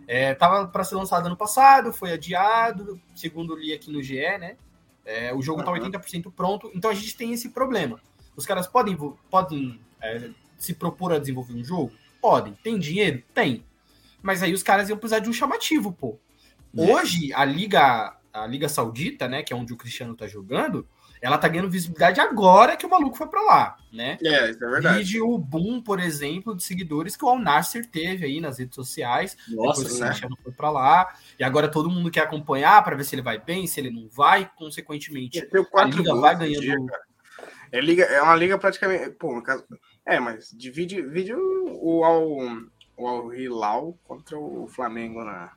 É, 0.08 0.34
tava 0.34 0.68
para 0.68 0.84
ser 0.84 0.96
lançado 0.96 1.26
ano 1.26 1.36
passado, 1.36 1.92
foi 1.92 2.14
adiado, 2.14 3.00
segundo 3.16 3.56
li 3.56 3.74
aqui 3.74 3.92
no 3.92 4.02
GE, 4.02 4.38
né? 4.38 4.56
É, 5.06 5.34
o 5.34 5.42
jogo 5.42 5.60
está 5.60 5.72
uhum. 5.72 5.80
80% 5.80 6.34
pronto, 6.36 6.72
então 6.74 6.90
a 6.90 6.94
gente 6.94 7.16
tem 7.16 7.32
esse 7.32 7.50
problema. 7.50 8.00
Os 8.36 8.46
caras 8.46 8.68
podem, 8.68 8.98
podem 9.30 9.80
é, 10.02 10.30
se 10.58 10.74
propor 10.74 11.14
a 11.14 11.20
desenvolver 11.20 11.54
um 11.54 11.64
jogo? 11.64 11.94
Podem. 12.22 12.54
Tem 12.64 12.78
dinheiro? 12.78 13.24
Tem. 13.34 13.64
Mas 14.22 14.42
aí 14.42 14.54
os 14.54 14.64
caras 14.64 14.90
iam 14.90 14.98
precisar 14.98 15.20
de 15.20 15.30
um 15.30 15.34
chamativo, 15.34 15.94
pô. 15.94 16.18
É. 16.76 16.82
Hoje, 16.82 17.32
a 17.34 17.46
Liga, 17.46 18.18
a 18.34 18.48
Liga 18.48 18.68
Saudita, 18.68 19.28
né, 19.28 19.44
que 19.44 19.54
é 19.54 19.56
onde 19.56 19.72
o 19.72 19.78
Cristiano 19.78 20.16
tá 20.16 20.28
jogando, 20.28 20.88
ela 21.22 21.38
tá 21.38 21.48
ganhando 21.48 21.70
visibilidade 21.70 22.20
agora 22.20 22.76
que 22.78 22.86
o 22.86 22.90
maluco 22.90 23.18
foi 23.18 23.28
para 23.28 23.42
lá, 23.42 23.78
né? 23.92 24.18
É, 24.24 24.50
isso 24.50 24.64
é 24.64 24.70
verdade. 24.70 24.98
Vide 25.00 25.22
o 25.22 25.38
boom, 25.38 25.82
por 25.82 26.00
exemplo, 26.00 26.56
de 26.56 26.64
seguidores 26.64 27.16
que 27.16 27.26
o 27.26 27.30
Al 27.30 27.40
Nasser 27.40 27.86
teve 27.86 28.26
aí 28.26 28.40
nas 28.40 28.60
redes 28.60 28.76
sociais. 28.76 29.36
Nossa, 29.50 29.82
depois 29.82 30.00
né? 30.00 30.06
o 30.06 30.10
Cristiano 30.10 30.38
foi 30.44 30.52
para 30.52 30.70
lá. 30.70 31.14
E 31.40 31.44
agora 31.44 31.68
todo 31.68 31.90
mundo 31.90 32.12
quer 32.12 32.22
acompanhar 32.22 32.84
para 32.84 32.96
ver 32.96 33.04
se 33.04 33.16
ele 33.16 33.22
vai 33.22 33.40
bem, 33.40 33.66
se 33.68 33.80
ele 33.80 33.90
não 33.90 34.08
vai. 34.08 34.50
Consequentemente, 34.56 35.48
a 35.74 35.84
Liga 35.86 36.16
vai 36.16 36.38
ganhando. 36.38 36.62
Dia, 36.62 36.78
é, 37.72 37.82
liga, 37.82 38.04
é 38.04 38.22
uma 38.22 38.36
liga 38.36 38.58
praticamente. 38.58 39.12
Pô, 39.12 39.36
no 39.36 39.44
caso. 39.44 39.64
É, 40.06 40.20
mas 40.20 40.52
divide, 40.52 41.02
divide 41.02 41.34
o, 41.34 41.80
o 41.82 42.04
Al, 42.04 42.26
o 42.98 43.08
Al 43.08 43.34
Hilal 43.34 43.98
contra 44.04 44.38
o 44.38 44.68
Flamengo 44.68 45.24
na, 45.24 45.52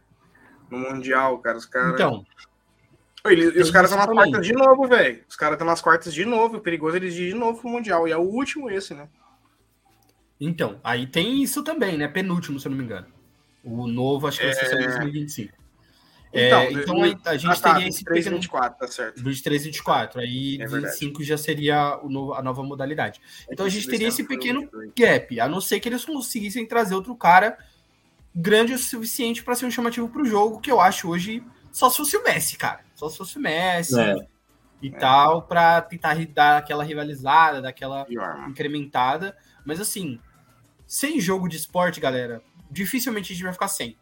no 0.71 0.79
Mundial, 0.79 1.39
cara. 1.39 1.59
Os 1.59 1.67
caras. 1.67 1.95
Então. 1.95 2.25
E 3.27 3.61
os 3.61 3.71
caras 3.71 3.91
estão 3.91 4.07
nas 4.07 4.15
quartas 4.15 4.47
de 4.47 4.53
novo, 4.53 4.87
velho. 4.87 5.25
Os 5.29 5.37
caras 5.37 5.55
estão 5.55 5.67
nas 5.67 5.81
quartas 5.81 6.15
de 6.15 6.25
novo. 6.25 6.59
O 6.59 6.61
perigoso 6.61 6.97
é 6.97 7.01
eles 7.01 7.15
ir 7.15 7.33
de 7.33 7.35
novo 7.35 7.61
pro 7.61 7.71
Mundial. 7.71 8.07
E 8.07 8.13
é 8.13 8.17
o 8.17 8.23
último 8.23 8.71
esse, 8.71 8.95
né? 8.95 9.09
Então, 10.41 10.81
aí 10.85 11.07
tem 11.07 11.43
isso 11.43 11.63
também, 11.65 11.99
né? 11.99 12.07
Penúltimo, 12.07 12.61
se 12.61 12.69
eu 12.69 12.71
não 12.71 12.79
me 12.79 12.85
engano. 12.85 13.07
O 13.65 13.89
novo, 13.89 14.27
acho 14.29 14.39
que 14.39 14.47
vai 14.47 14.55
ser 14.55 14.67
é... 14.67 14.87
2025. 14.87 15.59
Então, 16.33 16.61
é, 16.61 16.73
então 16.73 17.03
a, 17.25 17.37
gente 17.37 17.51
ah, 17.51 17.57
tá, 17.57 17.75
teria 17.75 17.89
esse 17.89 18.05
23 18.05 18.29
24, 18.29 18.79
tá 18.79 18.87
certo. 18.87 19.25
23 19.25 19.65
24, 19.65 20.21
aí 20.21 20.59
é 20.61 20.67
25 20.67 21.25
já 21.25 21.39
seria 21.39 21.99
o 22.03 22.11
novo, 22.11 22.35
a 22.35 22.43
nova 22.43 22.63
modalidade. 22.63 23.19
Então 23.51 23.65
a 23.65 23.69
gente 23.69 23.89
teria 23.89 24.09
esse 24.09 24.23
pequeno 24.25 24.69
gap, 24.95 25.41
a 25.41 25.49
não 25.49 25.61
ser 25.61 25.81
que 25.81 25.89
eles 25.89 26.05
conseguissem 26.05 26.67
trazer 26.67 26.95
outro 26.95 27.17
cara 27.17 27.57
grande 28.35 28.75
o 28.75 28.79
suficiente 28.79 29.43
para 29.43 29.55
ser 29.55 29.65
um 29.65 29.71
chamativo 29.71 30.09
para 30.09 30.21
o 30.21 30.27
jogo, 30.27 30.61
que 30.61 30.71
eu 30.71 30.81
acho 30.81 31.09
hoje 31.09 31.43
só 31.73 31.89
se 31.89 31.97
fosse 31.97 32.17
o 32.17 32.23
Messi, 32.23 32.59
cara. 32.59 32.81
Só 32.99 33.09
se 33.09 33.17
fosse 33.17 33.39
o 33.39 33.41
Messi 33.41 33.99
é. 33.99 34.17
e 34.83 34.89
é. 34.89 34.91
tal, 34.91 35.43
para 35.43 35.81
tentar 35.81 36.17
dar 36.35 36.59
aquela 36.59 36.83
rivalizada, 36.83 37.63
daquela 37.63 38.07
incrementada. 38.49 39.37
Mas 39.65 39.81
assim, 39.81 40.21
sem 40.87 41.21
jogo 41.21 41.49
de 41.49 41.57
esporte, 41.57 42.01
galera, 42.01 42.43
dificilmente 42.71 43.33
a 43.33 43.35
gente 43.35 43.45
vai 43.45 43.53
ficar 43.53 43.69
sem 43.69 43.97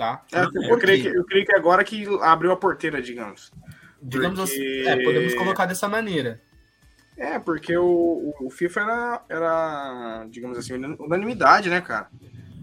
tá? 0.00 0.22
É, 0.32 0.72
eu, 0.72 0.78
creio 0.78 1.02
que, 1.02 1.18
eu 1.18 1.24
creio 1.26 1.44
que 1.44 1.54
agora 1.54 1.84
que 1.84 2.06
abriu 2.22 2.50
a 2.50 2.56
porteira, 2.56 3.02
digamos. 3.02 3.52
Digamos 4.02 4.40
porque... 4.40 4.54
assim, 4.54 4.88
é, 4.88 5.04
podemos 5.04 5.34
colocar 5.34 5.66
dessa 5.66 5.86
maneira. 5.86 6.40
É, 7.18 7.38
porque 7.38 7.76
o, 7.76 8.34
o 8.40 8.48
FIFA 8.48 8.80
era, 8.80 9.24
era, 9.28 10.26
digamos 10.30 10.56
assim, 10.56 10.72
unanimidade, 10.72 11.68
né, 11.68 11.82
cara? 11.82 12.08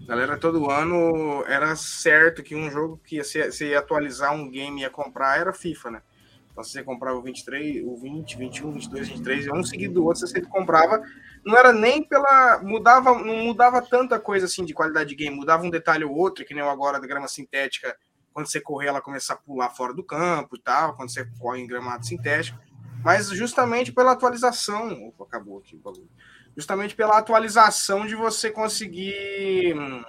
Galera, 0.08 0.38
todo 0.38 0.70
ano 0.70 1.44
era 1.46 1.76
certo 1.76 2.42
que 2.42 2.56
um 2.56 2.70
jogo 2.70 2.98
que 3.04 3.16
ia, 3.16 3.24
ser, 3.24 3.52
você 3.52 3.68
ia 3.68 3.78
atualizar 3.78 4.32
um 4.32 4.50
game 4.50 4.80
ia 4.80 4.88
comprar 4.88 5.38
era 5.38 5.52
FIFA, 5.52 5.90
né? 5.90 6.02
Então, 6.50 6.64
você 6.64 6.82
comprava 6.82 7.18
o 7.18 7.22
23, 7.22 7.84
o 7.84 7.94
20, 7.94 8.38
21, 8.38 8.72
22, 8.72 9.08
23, 9.10 9.46
e 9.46 9.52
um 9.52 9.62
seguido 9.62 9.94
do 9.94 10.04
outro, 10.04 10.20
você 10.20 10.26
sempre 10.26 10.48
comprava 10.48 11.02
não 11.44 11.56
era 11.56 11.72
nem 11.72 12.02
pela. 12.02 12.60
mudava 12.62 13.14
Não 13.22 13.44
mudava 13.44 13.80
tanta 13.82 14.18
coisa 14.18 14.46
assim 14.46 14.64
de 14.64 14.74
qualidade 14.74 15.10
de 15.10 15.14
game, 15.14 15.36
mudava 15.36 15.64
um 15.64 15.70
detalhe 15.70 16.04
ou 16.04 16.14
outro, 16.14 16.44
que 16.44 16.54
nem 16.54 16.62
o 16.62 16.68
agora 16.68 17.00
da 17.00 17.06
grama 17.06 17.28
sintética, 17.28 17.96
quando 18.32 18.46
você 18.46 18.60
correr, 18.60 18.88
ela 18.88 19.00
começa 19.00 19.32
a 19.32 19.36
pular 19.36 19.70
fora 19.70 19.94
do 19.94 20.02
campo 20.02 20.56
e 20.56 20.60
tal, 20.60 20.94
quando 20.94 21.10
você 21.10 21.26
corre 21.38 21.60
em 21.60 21.66
gramado 21.66 22.06
sintético. 22.06 22.58
Mas 23.04 23.28
justamente 23.28 23.92
pela 23.92 24.12
atualização. 24.12 25.08
Opa, 25.08 25.24
acabou 25.24 25.58
aqui 25.58 25.76
o 25.76 25.78
bagulho. 25.78 26.08
Justamente 26.56 26.94
pela 26.94 27.18
atualização 27.18 28.06
de 28.06 28.14
você 28.14 28.50
conseguir 28.50 29.74
hum, 29.76 30.02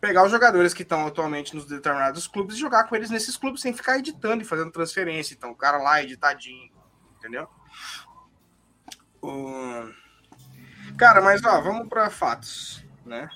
pegar 0.00 0.24
os 0.24 0.30
jogadores 0.30 0.74
que 0.74 0.82
estão 0.82 1.06
atualmente 1.06 1.54
nos 1.54 1.66
determinados 1.66 2.26
clubes 2.26 2.56
e 2.56 2.60
jogar 2.60 2.84
com 2.84 2.96
eles 2.96 3.10
nesses 3.10 3.36
clubes 3.36 3.60
sem 3.60 3.72
ficar 3.72 3.98
editando 3.98 4.42
e 4.42 4.46
fazendo 4.46 4.70
transferência. 4.70 5.34
Então, 5.34 5.50
o 5.50 5.56
cara 5.56 5.78
lá 5.78 6.02
editadinho, 6.02 6.70
entendeu? 7.16 7.48
O... 9.22 9.88
Cara, 10.96 11.20
mas 11.20 11.44
ó, 11.44 11.60
vamos 11.60 11.88
para 11.88 12.08
fatos, 12.10 12.84
né? 13.04 13.28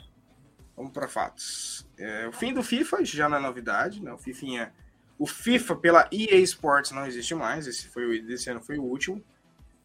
Vamos 0.77 0.93
para 0.93 1.09
fatos. 1.09 1.87
É, 1.99 2.27
o 2.29 2.33
fim 2.33 2.55
do 2.55 2.63
FIFA 2.63 3.05
já 3.05 3.29
não 3.29 3.37
é 3.37 3.41
novidade, 3.41 4.03
né? 4.03 4.13
O 4.13 4.19
FIFA, 4.19 4.73
o 5.19 5.27
FIFA 5.27 5.77
pela 5.77 6.09
EA 6.11 6.39
Sports 6.39 6.93
não 6.93 7.07
existe 7.07 7.35
mais. 7.35 7.67
Esse 7.67 7.89
foi 7.89 8.25
esse 8.29 8.49
ano 8.49 8.63
foi 8.63 8.79
o 8.79 8.85
último. 8.85 9.23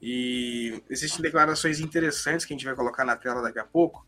E 0.08 0.84
existem 0.88 1.20
declarações 1.20 1.80
interessantes 1.80 2.46
que 2.46 2.54
a 2.54 2.56
gente 2.56 2.64
vai 2.64 2.76
colocar 2.76 3.04
na 3.04 3.16
tela 3.16 3.42
daqui 3.42 3.58
a 3.58 3.64
pouco. 3.64 4.06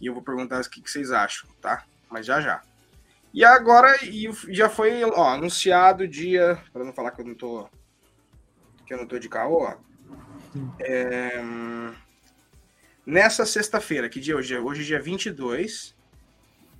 E 0.00 0.06
eu 0.06 0.14
vou 0.14 0.22
perguntar 0.22 0.58
o 0.58 0.70
que, 0.70 0.80
que 0.80 0.90
vocês 0.90 1.10
acham, 1.10 1.46
tá? 1.60 1.84
Mas 2.10 2.24
já 2.24 2.40
já. 2.40 2.62
E 3.32 3.44
agora 3.44 3.94
e 4.02 4.26
já 4.48 4.70
foi 4.70 5.04
ó, 5.04 5.34
anunciado 5.34 6.04
o 6.04 6.08
dia, 6.08 6.58
para 6.72 6.82
não 6.82 6.94
falar 6.94 7.10
que 7.10 7.20
eu 7.20 7.26
não 7.26 7.34
tô 7.34 7.68
que 8.86 8.94
eu 8.94 8.96
não 8.96 9.06
tô 9.06 9.18
de 9.18 9.28
carro, 9.28 9.56
ó. 9.60 9.76
É, 10.80 11.42
Nessa 13.04 13.44
sexta-feira, 13.44 14.08
que 14.08 14.18
dia 14.18 14.34
hoje? 14.34 14.56
Hoje 14.56 14.80
é 14.80 14.84
dia 14.84 15.02
22. 15.02 15.94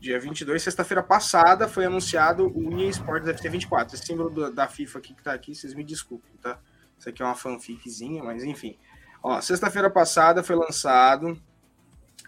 Dia 0.00 0.18
22, 0.18 0.62
sexta-feira 0.62 1.02
passada, 1.02 1.68
foi 1.68 1.84
anunciado 1.84 2.50
o 2.56 2.80
EA 2.80 2.88
Sports 2.88 3.28
FC 3.28 3.50
24. 3.50 3.94
Esse 3.94 4.06
símbolo 4.06 4.50
da 4.50 4.66
FIFA 4.66 4.98
aqui 4.98 5.14
que 5.14 5.22
tá 5.22 5.34
aqui, 5.34 5.54
vocês 5.54 5.74
me 5.74 5.84
desculpem, 5.84 6.30
tá? 6.40 6.58
Isso 6.98 7.08
aqui 7.08 7.22
é 7.22 7.24
uma 7.24 7.34
fanficzinha, 7.34 8.22
mas 8.22 8.44
enfim. 8.44 8.78
Ó, 9.22 9.40
sexta-feira 9.40 9.90
passada 9.90 10.42
foi 10.42 10.56
lançado 10.56 11.40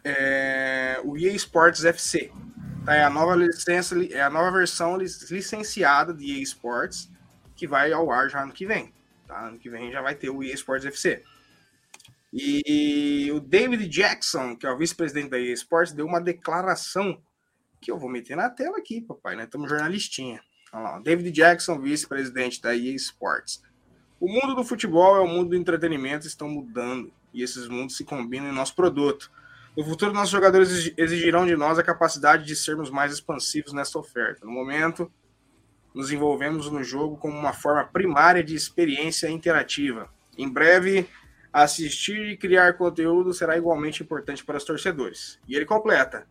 é, 0.04 1.00
o 1.04 1.16
EA 1.16 1.32
Sports 1.32 1.84
FC. 1.84 2.30
Tá? 2.84 2.94
É 2.94 3.02
a 3.02 3.10
nova 3.10 3.34
licença, 3.34 3.96
é 4.12 4.22
a 4.22 4.30
nova 4.30 4.50
versão 4.50 4.96
licenciada 4.96 6.14
de 6.14 6.38
EA 6.38 6.42
Sports 6.42 7.10
que 7.54 7.66
vai 7.66 7.92
ao 7.92 8.10
ar 8.10 8.28
já 8.30 8.42
ano 8.42 8.52
que 8.52 8.66
vem. 8.66 8.92
Tá? 9.26 9.48
Ano 9.48 9.58
que 9.58 9.68
vem 9.68 9.90
já 9.90 10.00
vai 10.00 10.14
ter 10.14 10.30
o 10.30 10.42
EA 10.42 10.54
Sports 10.54 10.86
FC. 10.86 11.22
E 12.32 13.30
o 13.32 13.40
David 13.40 13.88
Jackson, 13.88 14.56
que 14.56 14.66
é 14.66 14.70
o 14.70 14.76
vice-presidente 14.76 15.30
da 15.30 15.40
EA 15.40 15.54
Sports, 15.54 15.92
deu 15.92 16.06
uma 16.06 16.20
declaração 16.20 17.20
que 17.80 17.90
eu 17.90 17.98
vou 17.98 18.10
meter 18.10 18.36
na 18.36 18.50
tela 18.50 18.78
aqui, 18.78 19.00
papai, 19.00 19.36
né? 19.36 19.44
Estamos 19.44 19.70
jornalistinha. 19.70 20.40
Olha 20.72 20.82
lá, 20.82 20.98
David 21.00 21.30
Jackson, 21.32 21.80
vice-presidente 21.80 22.60
da 22.60 22.76
EA 22.76 22.94
Sports. 22.94 23.62
O 24.18 24.28
mundo 24.28 24.54
do 24.54 24.64
futebol 24.64 25.16
é 25.16 25.20
o 25.20 25.26
mundo 25.26 25.50
do 25.50 25.56
entretenimento, 25.56 26.26
estão 26.26 26.48
mudando 26.48 27.12
e 27.32 27.42
esses 27.42 27.68
mundos 27.68 27.96
se 27.96 28.04
combinam 28.04 28.48
em 28.48 28.54
nosso 28.54 28.74
produto. 28.74 29.30
No 29.76 29.84
futuro, 29.84 30.12
nossos 30.12 30.30
jogadores 30.30 30.92
exigirão 30.96 31.46
de 31.46 31.54
nós 31.54 31.78
a 31.78 31.82
capacidade 31.82 32.44
de 32.44 32.56
sermos 32.56 32.90
mais 32.90 33.12
expansivos 33.12 33.72
nessa 33.72 33.98
oferta. 33.98 34.46
No 34.46 34.52
momento, 34.52 35.12
nos 35.94 36.10
envolvemos 36.10 36.70
no 36.70 36.82
jogo 36.82 37.16
como 37.18 37.38
uma 37.38 37.52
forma 37.52 37.84
primária 37.84 38.42
de 38.42 38.54
experiência 38.54 39.28
interativa. 39.28 40.08
Em 40.38 40.48
breve, 40.48 41.06
Assistir 41.56 42.32
e 42.32 42.36
criar 42.36 42.74
conteúdo 42.74 43.32
será 43.32 43.56
igualmente 43.56 44.02
importante 44.02 44.44
para 44.44 44.58
os 44.58 44.64
torcedores. 44.64 45.38
E 45.48 45.56
ele 45.56 45.64
completa. 45.64 46.26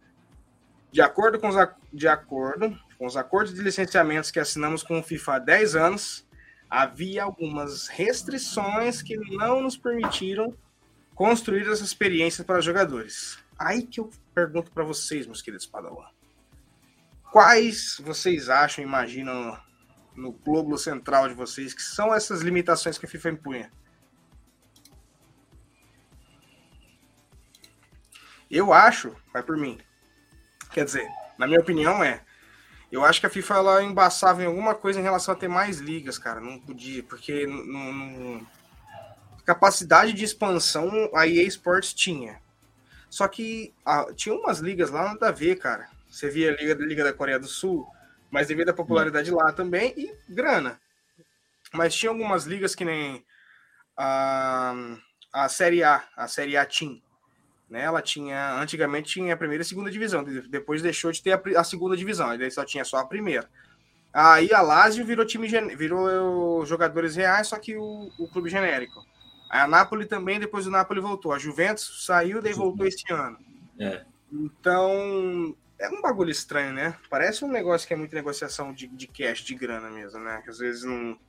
De 0.92 1.02
acordo 1.02 1.40
com 1.40 1.50
os, 1.50 1.56
de 1.92 2.08
acordo 2.08 2.78
com 3.00 3.08
os 3.08 3.18
acordos 3.18 3.56
de 3.56 3.62
licenciamentos 3.64 4.30
que 4.30 4.40
assinamos 4.40 4.84
com 4.84 5.00
o 5.00 5.04
FIFA 5.04 5.34
há 5.34 5.40
10 5.40 5.76
anos, 5.76 6.25
havia 6.70 7.24
algumas 7.24 7.88
restrições 7.88 9.02
que 9.02 9.18
não 9.18 9.62
nos 9.62 9.78
permitiram 9.78 10.54
construir 11.14 11.68
essa 11.70 11.84
experiência 11.84 12.44
para 12.44 12.62
jogadores. 12.62 13.38
Aí 13.58 13.84
que 13.84 14.00
eu 14.00 14.10
pergunto 14.34 14.72
para 14.72 14.84
vocês, 14.84 15.26
meus 15.26 15.42
queridos 15.42 15.66
Padawan. 15.66 16.10
Quais 17.32 17.98
vocês 18.04 18.50
acham, 18.50 18.84
imaginam 18.84 19.58
no 20.16 20.32
globo 20.32 20.78
central 20.78 21.28
de 21.28 21.34
vocês, 21.34 21.74
que 21.74 21.82
são 21.82 22.14
essas 22.14 22.42
limitações 22.42 22.98
que 22.98 23.06
a 23.06 23.10
FIFA 23.10 23.30
impunha? 23.32 23.72
Eu 28.50 28.72
acho, 28.74 29.16
vai 29.34 29.44
por 29.44 29.58
mim. 29.58 29.78
Quer 30.72 30.86
dizer, 30.86 31.08
na 31.38 31.48
minha 31.48 31.60
opinião 31.60 32.04
é. 32.04 32.25
Eu 32.96 33.04
acho 33.04 33.20
que 33.20 33.26
a 33.26 33.30
FIFA 33.30 33.56
ela 33.56 33.84
embaçava 33.84 34.42
em 34.42 34.46
alguma 34.46 34.74
coisa 34.74 34.98
em 34.98 35.04
relação 35.04 35.34
a 35.34 35.38
ter 35.38 35.50
mais 35.50 35.80
ligas, 35.80 36.18
cara. 36.18 36.40
Não 36.40 36.58
podia, 36.58 37.04
porque 37.04 37.46
não, 37.46 38.48
capacidade 39.44 40.14
de 40.14 40.24
expansão 40.24 41.10
a 41.14 41.28
EA 41.28 41.44
Sports 41.44 41.94
tinha. 41.94 42.40
Só 43.10 43.28
que 43.28 43.74
ah, 43.86 44.08
tinha 44.16 44.34
umas 44.34 44.60
ligas 44.60 44.92
lá 44.92 45.10
nada 45.10 45.28
a 45.28 45.32
ver, 45.32 45.58
cara. 45.58 45.90
Você 46.10 46.30
via 46.30 46.52
a 46.52 46.56
Liga, 46.56 46.86
Liga 46.86 47.04
da 47.04 47.12
Coreia 47.12 47.38
do 47.38 47.48
Sul, 47.48 47.86
mas 48.32 48.48
devido 48.48 48.70
à 48.70 48.74
popularidade 48.74 49.30
lá 49.30 49.52
também 49.52 49.94
e 49.98 50.16
grana. 50.30 50.80
Mas 51.74 51.94
tinha 51.94 52.10
algumas 52.10 52.46
ligas 52.46 52.74
que 52.76 52.86
nem 52.86 53.26
a, 53.98 54.74
a 55.34 55.50
Série 55.50 55.84
A, 55.84 56.02
a 56.16 56.30
Série 56.30 56.56
A 56.56 56.66
Team. 56.66 57.02
Né? 57.76 57.82
Ela 57.82 58.02
tinha, 58.02 58.58
antigamente 58.58 59.12
tinha 59.12 59.34
a 59.34 59.38
primeira 59.38 59.62
e 59.62 59.66
a 59.66 59.68
segunda 59.68 59.92
divisão, 59.92 60.24
depois 60.24 60.82
deixou 60.82 61.12
de 61.12 61.22
ter 61.22 61.34
a, 61.34 61.60
a 61.60 61.64
segunda 61.66 61.98
divisão, 61.98 62.30
aí 62.30 62.50
só 62.50 62.64
tinha 62.64 62.86
só 62.86 63.00
a 63.00 63.06
primeira. 63.06 63.50
Aí 64.14 64.54
a 64.54 64.62
Lazio 64.62 65.06
virou 65.06 65.26
time 65.26 65.46
virou 65.76 66.66
jogadores 66.66 67.18
reais, 67.18 67.48
só 67.48 67.60
que 67.60 67.76
o, 67.76 68.10
o 68.18 68.30
clube 68.30 68.50
genérico. 68.50 69.06
Aí 69.50 69.60
a 69.60 69.68
Napoli 69.68 70.06
também, 70.06 70.40
depois 70.40 70.66
o 70.66 70.72
Napoli 70.72 71.02
voltou. 71.02 71.34
A 71.34 71.38
Juventus 71.38 72.06
saiu, 72.06 72.42
daí 72.42 72.54
voltou 72.54 72.88
esse 72.88 73.04
ano. 73.12 73.38
É. 73.78 74.06
Então, 74.32 75.54
é 75.78 75.90
um 75.90 76.02
bagulho 76.02 76.32
estranho, 76.32 76.72
né? 76.72 76.96
Parece 77.10 77.44
um 77.44 77.52
negócio 77.52 77.86
que 77.86 77.94
é 77.94 77.98
muita 77.98 78.16
negociação 78.16 78.72
de, 78.72 78.88
de 78.88 79.06
cash, 79.06 79.42
de 79.42 79.54
grana 79.54 79.90
mesmo, 79.90 80.22
né? 80.22 80.42
Que 80.46 80.50
às 80.50 80.60
vezes 80.60 80.86
não. 80.86 81.20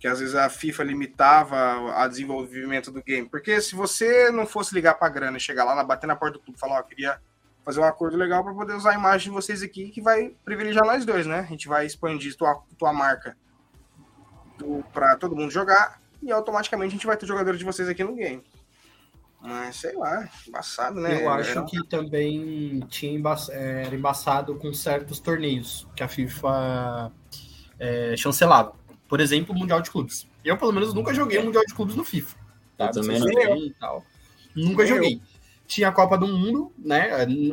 Que 0.00 0.08
às 0.08 0.18
vezes 0.18 0.34
a 0.34 0.48
FIFA 0.48 0.82
limitava 0.82 1.94
a 1.94 2.08
desenvolvimento 2.08 2.90
do 2.90 3.02
game. 3.02 3.28
Porque 3.28 3.60
se 3.60 3.76
você 3.76 4.30
não 4.30 4.46
fosse 4.46 4.74
ligar 4.74 4.94
pra 4.94 5.08
grana 5.08 5.36
e 5.36 5.40
chegar 5.40 5.62
lá, 5.62 5.84
bater 5.84 6.06
na 6.06 6.16
porta 6.16 6.38
do 6.38 6.42
clube 6.42 6.56
e 6.56 6.60
falar, 6.60 6.78
ó, 6.78 6.80
oh, 6.80 6.84
queria 6.84 7.20
fazer 7.64 7.80
um 7.80 7.84
acordo 7.84 8.16
legal 8.16 8.42
para 8.42 8.54
poder 8.54 8.72
usar 8.72 8.92
a 8.92 8.94
imagem 8.94 9.28
de 9.28 9.34
vocês 9.34 9.62
aqui, 9.62 9.90
que 9.90 10.00
vai 10.00 10.34
privilegiar 10.44 10.84
nós 10.84 11.04
dois, 11.04 11.26
né? 11.26 11.40
A 11.40 11.44
gente 11.44 11.68
vai 11.68 11.86
expandir 11.86 12.34
tua, 12.36 12.62
tua 12.78 12.92
marca 12.92 13.36
para 14.92 15.16
todo 15.16 15.36
mundo 15.36 15.50
jogar 15.50 16.00
e 16.22 16.32
automaticamente 16.32 16.88
a 16.88 16.96
gente 16.96 17.06
vai 17.06 17.16
ter 17.16 17.26
jogadores 17.26 17.58
de 17.58 17.64
vocês 17.64 17.88
aqui 17.88 18.02
no 18.02 18.14
game. 18.14 18.42
Mas 19.40 19.76
sei 19.76 19.96
lá, 19.96 20.28
embaçado, 20.46 21.00
né? 21.00 21.22
Eu 21.22 21.30
acho 21.30 21.64
que 21.64 21.82
também 21.88 22.80
tinha 22.88 23.12
emba 23.12 23.34
é, 23.50 23.84
era 23.86 23.94
embaçado 23.94 24.54
com 24.56 24.72
certos 24.74 25.18
torneios 25.18 25.88
que 25.96 26.02
a 26.02 26.08
FIFA 26.08 27.10
é, 27.78 28.14
chancelava. 28.16 28.74
Por 29.10 29.20
exemplo, 29.20 29.54
o 29.54 29.58
Mundial 29.58 29.82
de 29.82 29.90
Clubes. 29.90 30.26
Eu, 30.42 30.56
pelo 30.56 30.72
menos, 30.72 30.94
nunca 30.94 31.12
joguei 31.12 31.38
o 31.38 31.44
Mundial 31.44 31.64
de 31.66 31.74
Clubes 31.74 31.94
no 31.94 32.04
FIFA. 32.04 32.36
Tá? 32.78 32.86
Eu 32.86 32.92
também 32.92 33.20
não. 33.20 33.70
Tal. 33.78 34.06
Nunca 34.56 34.86
joguei 34.86 35.20
tinha 35.70 35.88
a 35.88 35.92
Copa 35.92 36.18
do 36.18 36.26
Mundo, 36.26 36.72
né? 36.76 37.08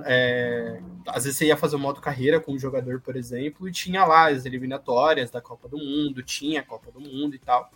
É, 0.05 0.79
às 1.07 1.23
vezes 1.23 1.37
você 1.37 1.45
ia 1.45 1.55
fazer 1.55 1.77
modo 1.77 2.01
carreira 2.01 2.39
com 2.39 2.51
um 2.51 2.57
jogador, 2.57 2.99
por 2.99 3.15
exemplo, 3.15 3.69
e 3.69 3.71
tinha 3.71 4.03
lá 4.05 4.29
as 4.29 4.43
eliminatórias 4.43 5.29
da 5.29 5.39
Copa 5.39 5.69
do 5.69 5.77
Mundo, 5.77 6.23
tinha 6.23 6.61
a 6.61 6.63
Copa 6.63 6.89
do 6.89 6.99
Mundo 6.99 7.35
e 7.35 7.39
tal. 7.39 7.69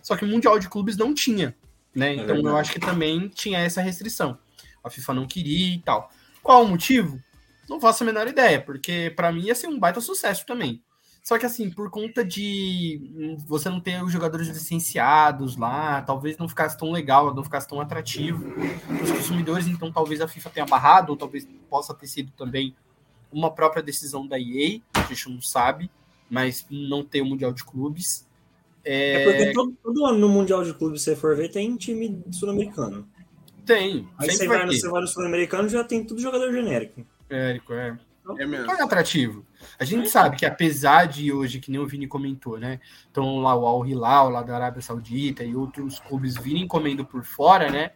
Só 0.00 0.16
que 0.16 0.24
o 0.24 0.28
Mundial 0.28 0.56
de 0.60 0.68
Clubes 0.68 0.96
não 0.96 1.12
tinha, 1.12 1.52
né? 1.92 2.12
É 2.12 2.14
então 2.14 2.36
é 2.36 2.40
eu 2.40 2.56
acho 2.56 2.70
que 2.70 2.78
também 2.78 3.28
tinha 3.28 3.58
essa 3.58 3.82
restrição. 3.82 4.38
A 4.84 4.88
FIFA 4.88 5.14
não 5.14 5.26
queria 5.26 5.74
e 5.74 5.80
tal. 5.80 6.12
Qual 6.44 6.62
o 6.62 6.68
motivo? 6.68 7.20
Não 7.68 7.80
faço 7.80 8.04
a 8.04 8.06
menor 8.06 8.28
ideia, 8.28 8.60
porque 8.60 9.12
para 9.16 9.32
mim 9.32 9.46
ia 9.46 9.54
ser 9.54 9.66
um 9.66 9.80
baita 9.80 10.00
sucesso 10.00 10.46
também. 10.46 10.80
Só 11.28 11.38
que 11.38 11.44
assim, 11.44 11.68
por 11.68 11.90
conta 11.90 12.24
de 12.24 13.36
você 13.46 13.68
não 13.68 13.80
ter 13.80 14.02
os 14.02 14.10
jogadores 14.10 14.48
licenciados 14.48 15.58
lá, 15.58 16.00
talvez 16.00 16.38
não 16.38 16.48
ficasse 16.48 16.78
tão 16.78 16.90
legal, 16.90 17.34
não 17.34 17.44
ficasse 17.44 17.68
tão 17.68 17.82
atrativo 17.82 18.50
para 18.50 19.04
os 19.04 19.10
consumidores, 19.10 19.66
então 19.66 19.92
talvez 19.92 20.22
a 20.22 20.26
FIFA 20.26 20.48
tenha 20.48 20.64
barrado, 20.64 21.10
ou 21.12 21.18
talvez 21.18 21.46
possa 21.68 21.92
ter 21.92 22.06
sido 22.06 22.32
também 22.32 22.74
uma 23.30 23.50
própria 23.50 23.82
decisão 23.82 24.26
da 24.26 24.40
EA, 24.40 24.80
a 24.94 25.02
gente 25.02 25.28
não 25.28 25.42
sabe, 25.42 25.90
mas 26.30 26.64
não 26.70 27.04
tem 27.04 27.20
o 27.20 27.26
Mundial 27.26 27.52
de 27.52 27.62
Clubes. 27.62 28.26
É, 28.82 29.12
é 29.12 29.24
porque 29.24 29.52
todo, 29.52 29.76
todo, 29.82 30.06
ano 30.06 30.18
no 30.18 30.30
Mundial 30.30 30.64
de 30.64 30.72
Clubes, 30.72 31.02
se 31.02 31.10
você 31.10 31.16
for 31.16 31.36
ver, 31.36 31.50
tem 31.50 31.76
time 31.76 32.24
sul-americano. 32.30 33.06
Tem. 33.66 34.08
Aí 34.16 34.30
você 34.30 34.48
vai, 34.48 34.56
vai, 34.56 34.66
no, 34.66 34.72
você 34.72 34.88
vai 34.88 35.02
no 35.02 35.06
sul-americano 35.06 35.68
já 35.68 35.84
tem 35.84 36.02
tudo 36.02 36.22
jogador 36.22 36.50
genérico. 36.50 37.04
Genérico, 37.30 37.74
é. 37.74 37.98
É 38.38 38.46
mesmo. 38.46 38.66
Não 38.66 38.74
é 38.74 38.82
atrativo. 38.82 39.46
A 39.78 39.84
gente 39.84 40.08
sabe 40.10 40.36
que 40.36 40.44
apesar 40.44 41.06
de 41.06 41.32
hoje, 41.32 41.60
que 41.60 41.70
nem 41.70 41.80
o 41.80 41.86
Vini 41.86 42.06
comentou, 42.06 42.58
né? 42.58 42.80
Então 43.10 43.38
lá 43.38 43.54
o 43.54 43.66
Al 43.66 43.86
Hilal, 43.86 44.30
lá 44.30 44.42
da 44.42 44.54
Arábia 44.54 44.82
Saudita 44.82 45.44
e 45.44 45.54
outros 45.54 46.00
clubes 46.00 46.36
virem 46.36 46.66
comendo 46.66 47.04
por 47.04 47.24
fora, 47.24 47.70
né? 47.70 47.92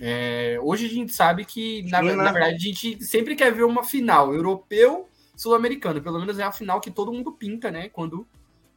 É, 0.00 0.58
hoje 0.62 0.86
a 0.86 0.88
gente 0.88 1.12
sabe 1.12 1.44
que, 1.44 1.82
na, 1.90 2.02
na, 2.02 2.32
verdade, 2.32 2.54
a 2.54 2.58
gente 2.58 3.02
sempre 3.04 3.34
quer 3.34 3.52
ver 3.52 3.64
uma 3.64 3.84
final 3.84 4.32
europeu 4.32 5.08
sul-americano. 5.36 6.00
Pelo 6.00 6.18
menos 6.18 6.38
é 6.38 6.44
a 6.44 6.52
final 6.52 6.80
que 6.80 6.90
todo 6.90 7.12
mundo 7.12 7.32
pinta, 7.32 7.70
né? 7.70 7.88
Quando 7.88 8.26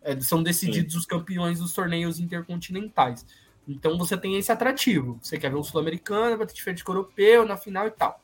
é, 0.01 0.19
são 0.19 0.41
decididos 0.41 0.93
Sim. 0.93 0.99
os 0.99 1.05
campeões 1.05 1.59
dos 1.59 1.73
torneios 1.73 2.19
intercontinentais. 2.19 3.25
Então 3.67 3.97
você 3.97 4.15
tem 4.17 4.37
esse 4.37 4.51
atrativo. 4.51 5.17
Você 5.21 5.37
quer 5.37 5.49
ver 5.49 5.57
um 5.57 5.63
sul-americano, 5.63 6.37
vai 6.37 6.45
ter 6.45 6.53
diferente 6.53 6.83
o 6.85 6.89
europeu 6.89 7.45
na 7.45 7.57
final 7.57 7.87
e 7.87 7.91
tal. 7.91 8.23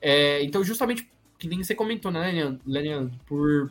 É, 0.00 0.42
então, 0.42 0.62
justamente 0.62 1.10
que 1.38 1.48
nem 1.48 1.62
você 1.62 1.74
comentou, 1.74 2.10
né, 2.10 2.58
Leandro? 2.66 3.18
Por 3.24 3.70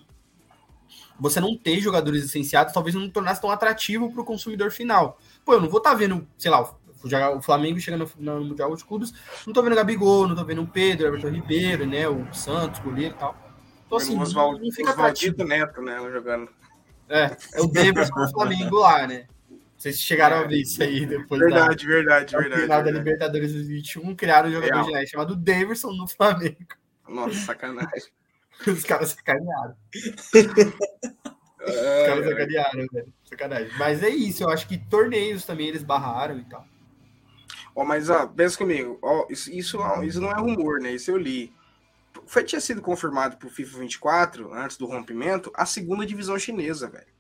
você 1.20 1.40
não 1.40 1.58
ter 1.58 1.80
jogadores 1.80 2.24
licenciados, 2.24 2.74
talvez 2.74 2.96
não 2.96 3.10
tornasse 3.10 3.42
tão 3.42 3.52
atrativo 3.52 4.12
para 4.12 4.22
o 4.22 4.26
consumidor 4.26 4.72
final. 4.72 5.20
Pô, 5.44 5.54
eu 5.54 5.62
não 5.62 5.70
vou 5.70 5.80
estar 5.80 5.92
tá 5.92 5.96
vendo, 5.96 6.28
sei 6.38 6.52
lá, 6.52 6.62
o 7.36 7.42
Flamengo 7.42 7.80
chegando 7.80 8.10
no 8.18 8.46
Mundial 8.46 8.76
de 8.76 8.86
Clubes, 8.86 9.14
não 9.46 9.54
tô 9.54 9.62
vendo 9.62 9.74
o 9.74 9.76
Gabigol, 9.76 10.28
não 10.28 10.36
tô 10.36 10.46
vendo 10.46 10.62
o 10.62 10.68
Pedro, 10.68 11.06
o 11.06 11.10
Everton 11.10 11.30
Ribeiro, 11.30 11.86
né, 11.86 12.08
o 12.08 12.32
Santos, 12.34 12.80
o 12.80 12.84
goleiro 12.84 13.16
e 13.16 13.18
tal. 13.18 13.36
Então, 13.86 13.98
assim, 13.98 14.20
Oswald, 14.20 14.62
não 14.62 14.72
fica 14.72 14.92
atrativo. 14.92 15.44
Neto, 15.44 15.82
né, 15.82 15.98
jogando. 16.12 16.50
É, 17.10 17.38
é 17.54 17.62
o 17.62 17.68
Davis 17.68 18.10
com 18.10 18.22
o 18.22 18.30
Flamengo 18.30 18.80
lá, 18.80 19.08
né? 19.08 19.28
Vocês 19.78 20.00
chegaram 20.00 20.38
a 20.38 20.44
ver 20.44 20.62
isso 20.62 20.82
aí 20.82 21.06
depois 21.06 21.40
verdade, 21.40 21.86
da, 21.86 21.94
verdade, 21.94 22.34
da 22.34 22.40
verdade, 22.40 22.62
final 22.64 22.84
da 22.84 22.92
Libertadores 22.92 23.54
2021, 23.54 24.16
criaram 24.16 24.50
um 24.50 24.52
jogador 24.52 24.84
genético 24.84 25.12
chamado 25.12 25.36
Davidson 25.36 25.92
no 25.92 26.08
Flamengo. 26.08 26.68
Nossa, 27.08 27.36
sacanagem. 27.36 28.12
Os 28.68 28.84
caras 28.84 29.10
sacanearam. 29.10 29.76
Os 30.34 32.06
caras 32.06 32.26
sacanearam, 32.26 32.88
velho. 32.92 33.14
Sacanagem. 33.24 33.72
Mas 33.78 34.04
é 34.04 34.10
isso, 34.10 34.44
eu 34.44 34.50
acho 34.50 34.68
que 34.68 34.78
torneios 34.78 35.46
também 35.46 35.68
eles 35.68 35.84
barraram 35.84 36.40
e 36.40 36.46
tal. 36.46 36.66
Ó, 37.76 37.84
mas 37.84 38.10
ó, 38.10 38.26
pensa 38.28 38.58
comigo, 38.58 38.98
ó, 39.02 39.28
isso, 39.30 39.52
isso, 39.52 39.78
isso 40.04 40.22
não 40.22 40.32
é 40.32 40.40
rumor, 40.40 40.80
né? 40.80 40.94
Isso 40.94 41.12
eu 41.12 41.18
li. 41.18 41.54
Foi, 42.26 42.44
tinha 42.44 42.60
sido 42.60 42.82
confirmado 42.82 43.38
pro 43.38 43.50
FIFA 43.50 43.80
24, 43.80 44.54
antes 44.54 44.78
do 44.78 44.88
rompimento, 44.88 45.52
a 45.54 45.66
segunda 45.66 46.06
divisão 46.06 46.38
chinesa, 46.40 46.90
velho. 46.90 47.16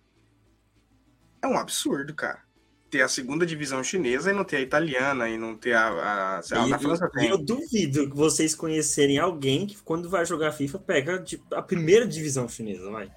É 1.41 1.47
um 1.47 1.57
absurdo, 1.57 2.15
cara 2.15 2.46
ter 2.89 3.01
a 3.01 3.07
segunda 3.07 3.45
divisão 3.45 3.83
chinesa 3.83 4.31
e 4.31 4.33
não 4.33 4.43
ter 4.43 4.57
a 4.57 4.61
italiana 4.61 5.29
e 5.29 5.37
não 5.37 5.55
ter 5.55 5.73
a. 5.73 6.41
a, 6.51 6.67
na 6.67 6.79
França 6.79 7.09
tem. 7.13 7.29
Eu 7.29 7.37
duvido 7.37 8.09
que 8.09 8.15
vocês 8.15 8.55
conhecerem 8.55 9.19
alguém 9.19 9.65
que, 9.65 9.77
quando 9.77 10.09
vai 10.09 10.25
jogar 10.25 10.51
FIFA, 10.51 10.79
pega 10.79 11.23
a 11.53 11.61
primeira 11.61 12.07
divisão 12.07 12.47
chinesa, 12.47 12.89
vai. 12.89 13.11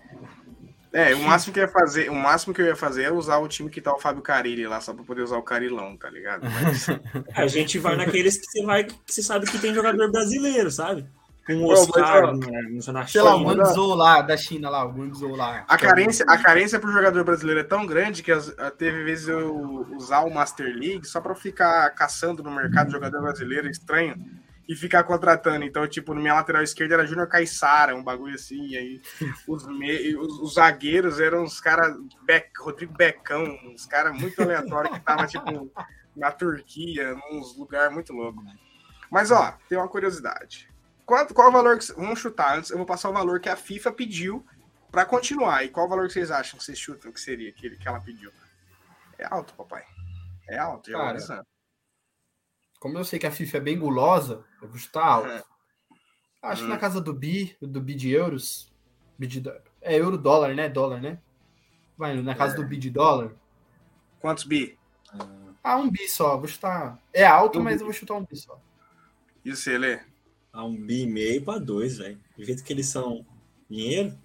É, 0.93 1.15
o 1.15 1.21
máximo 1.21 1.53
que 1.53 1.61
eu 1.61 1.65
ia 1.65 1.71
fazer, 1.71 2.11
o 2.11 2.15
máximo 2.15 2.53
que 2.53 2.61
eu 2.61 2.67
ia 2.67 2.75
fazer 2.75 3.05
é 3.05 3.13
usar 3.13 3.39
o 3.39 3.47
time 3.47 3.71
que 3.71 3.81
tá 3.81 3.95
o 3.95 4.01
Fábio 4.01 4.23
Carilli 4.23 4.67
lá, 4.67 4.81
só 4.81 4.93
pra 4.93 5.05
poder 5.05 5.23
usar 5.23 5.37
o 5.37 5.43
Carilão, 5.43 5.97
tá 5.97 6.11
ligado? 6.11 6.43
Mas... 6.51 6.87
a 7.33 7.47
gente 7.47 7.79
vai 7.79 7.97
naqueles 7.97 8.37
que 8.37 8.45
você 8.47 8.63
vai, 8.65 8.85
que 8.85 8.95
você 9.07 9.23
sabe 9.23 9.49
que 9.49 9.59
tem 9.59 9.73
jogador 9.73 10.11
brasileiro, 10.11 10.69
sabe? 10.69 11.07
Com 11.55 11.65
o 11.65 11.71
Oscar 11.71 12.33
na 12.93 13.07
Sei 13.07 13.23
lá, 13.23 13.37
o 13.37 13.45
Guangzhou 13.45 13.95
lá, 13.95 14.23
da 14.23 14.37
China 14.37 14.71
lá, 14.71 14.85
o 14.85 14.93
Guangzhou 14.93 15.37
lá. 15.37 15.65
A 15.69 15.77
carência, 15.77 16.25
a 16.29 16.39
carência 16.39 16.79
pro 16.79 16.93
jogador 16.93 17.25
brasileiro 17.25 17.61
é 17.61 17.65
tão 17.65 17.87
grande 17.87 18.23
que 18.23 18.33
teve 18.79 19.05
vezes 19.05 19.29
eu 19.29 19.87
usar 19.97 20.21
o 20.21 20.33
Master 20.33 20.67
League 20.67 21.07
só 21.07 21.21
para 21.21 21.35
ficar 21.35 21.91
caçando 21.91 22.43
no 22.43 22.51
mercado 22.51 22.91
jogador 22.91 23.21
brasileiro 23.23 23.69
estranho 23.69 24.17
e 24.71 24.77
ficar 24.77 25.03
contratando. 25.03 25.65
Então, 25.65 25.85
tipo, 25.89 26.15
no 26.15 26.21
minha 26.21 26.35
lateral 26.35 26.63
esquerda 26.63 26.95
era 26.95 27.05
Júnior 27.05 27.27
Caissara, 27.27 27.97
um 27.97 28.05
bagulho 28.05 28.37
assim, 28.37 28.69
e 28.69 28.77
aí 28.77 29.03
os, 29.49 29.67
me... 29.67 30.15
os, 30.15 30.39
os 30.39 30.55
zagueiros 30.55 31.19
eram 31.19 31.43
os 31.43 31.61
caras, 31.61 31.97
Beck... 32.23 32.51
Rodrigo 32.57 32.93
Becão, 32.97 33.43
uns 33.67 33.85
caras 33.85 34.17
muito 34.17 34.41
aleatórios 34.41 34.97
que 34.97 35.05
tava, 35.05 35.27
tipo, 35.27 35.73
na 36.15 36.31
Turquia, 36.31 37.15
num 37.15 37.41
lugar 37.59 37.91
muito 37.91 38.13
louco. 38.13 38.41
Mas, 39.11 39.33
ó, 39.33 39.59
tem 39.69 39.77
uma 39.77 39.89
curiosidade. 39.89 40.70
Qual, 41.07 41.27
qual 41.29 41.49
o 41.49 41.53
valor 41.53 41.79
que. 41.79 41.93
Vamos 41.93 42.19
chutar 42.19 42.59
antes, 42.59 42.71
eu 42.71 42.77
vou 42.77 42.87
passar 42.87 43.11
o 43.11 43.13
valor 43.13 43.41
que 43.41 43.49
a 43.49 43.57
FIFA 43.57 43.93
pediu 43.93 44.47
para 44.91 45.05
continuar. 45.05 45.65
E 45.65 45.69
qual 45.69 45.87
o 45.87 45.89
valor 45.89 46.07
que 46.07 46.13
vocês 46.13 46.31
acham 46.31 46.59
que 46.59 46.65
vocês 46.65 46.79
chutam 46.79 47.13
que 47.13 47.21
seria 47.21 47.51
aquele 47.51 47.77
que 47.77 47.87
ela 47.87 48.01
pediu? 48.01 48.33
É 49.19 49.27
alto, 49.31 49.55
papai. 49.55 49.85
É 50.49 50.59
alto, 50.59 50.91
já 50.91 50.99
Cara, 50.99 51.47
Como 52.79 52.99
eu 52.99 53.05
sei 53.05 53.19
que 53.19 53.27
a 53.27 53.31
FIFA 53.31 53.59
é 53.59 53.61
bem 53.61 53.79
gulosa, 53.79 54.45
eu 54.61 54.69
vou 54.69 54.79
chutar 54.79 55.05
alto. 55.05 55.29
É. 55.29 55.43
Acho 56.43 56.63
hum. 56.63 56.67
que 56.67 56.73
na 56.73 56.79
casa 56.79 57.01
do 57.01 57.13
bi, 57.13 57.57
do 57.61 57.81
bi 57.81 57.95
de 57.95 58.11
euros. 58.11 58.73
Bi 59.19 59.27
de, 59.27 59.43
é 59.83 59.97
euro 59.97 60.17
dólar, 60.17 60.55
né? 60.55 60.69
Dólar, 60.69 61.01
né? 61.01 61.19
Vai, 61.97 62.21
na 62.21 62.35
casa 62.35 62.55
é. 62.55 62.57
do 62.57 62.67
bi 62.67 62.79
de 62.79 62.91
dólar. 62.91 63.33
Quantos 64.21 64.45
bi? 64.45 64.79
Ah, 65.63 65.77
um 65.77 65.91
bi 65.91 66.09
só. 66.09 66.37
Vou 66.39 66.49
chutar. 66.49 66.99
É 67.13 67.27
alto, 67.27 67.59
um 67.59 67.63
mas 67.63 67.77
bi. 67.77 67.81
eu 67.83 67.87
vou 67.87 67.93
chutar 67.93 68.15
um 68.15 68.25
bi 68.25 68.37
só. 68.37 68.59
E 69.45 69.55
você, 69.55 69.77
Lê? 69.77 70.01
A 70.53 70.65
um 70.65 70.77
bi 70.77 71.03
e 71.03 71.07
meio 71.07 71.43
para 71.43 71.59
dois, 71.59 71.99
velho. 71.99 72.19
Do 72.37 72.45
jeito 72.45 72.65
que 72.65 72.73
eles 72.73 72.87
são 72.87 73.25
dinheiro. 73.69 74.17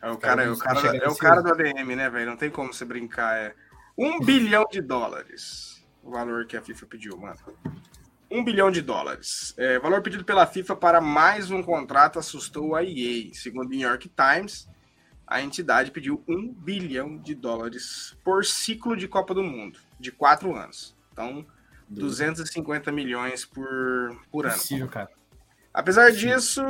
É 0.00 0.10
o 0.10 0.16
cara, 0.18 0.44
é 0.44 0.50
o 0.50 0.56
cara, 0.56 0.96
é 0.96 1.08
o 1.08 1.16
cara 1.16 1.42
do 1.42 1.50
ADM, 1.50 1.96
né, 1.96 2.08
velho? 2.10 2.26
Não 2.26 2.36
tem 2.36 2.50
como 2.50 2.72
você 2.72 2.84
brincar. 2.84 3.36
É 3.36 3.54
um 3.96 4.20
bilhão 4.20 4.64
de 4.70 4.80
dólares 4.80 5.76
o 6.06 6.10
valor 6.10 6.46
que 6.46 6.56
a 6.56 6.62
FIFA 6.62 6.86
pediu, 6.86 7.18
mano. 7.18 7.36
Um 8.30 8.38
Um 8.38 8.44
bilhão 8.44 8.70
de 8.70 8.80
dólares. 8.80 9.52
É, 9.56 9.78
valor 9.80 10.02
pedido 10.02 10.24
pela 10.24 10.46
FIFA 10.46 10.76
para 10.76 11.00
mais 11.00 11.50
um 11.50 11.62
contrato 11.62 12.18
assustou 12.18 12.76
a 12.76 12.84
EA. 12.84 13.34
Segundo 13.34 13.66
o 13.66 13.70
New 13.70 13.88
York 13.88 14.08
Times, 14.08 14.68
a 15.26 15.42
entidade 15.42 15.90
pediu 15.90 16.22
um 16.28 16.52
bilhão 16.52 17.18
de 17.18 17.34
dólares 17.34 18.16
por 18.22 18.44
ciclo 18.44 18.96
de 18.96 19.08
Copa 19.08 19.34
do 19.34 19.42
Mundo, 19.42 19.80
de 19.98 20.12
quatro 20.12 20.54
anos. 20.54 20.96
Então, 21.12 21.44
250 21.88 22.90
milhões 22.92 23.44
por, 23.44 23.66
por 24.30 24.46
ano. 24.46 24.54
Possível, 24.54 24.88
cara. 24.88 25.08
Apesar 25.72 26.10
disso, 26.10 26.62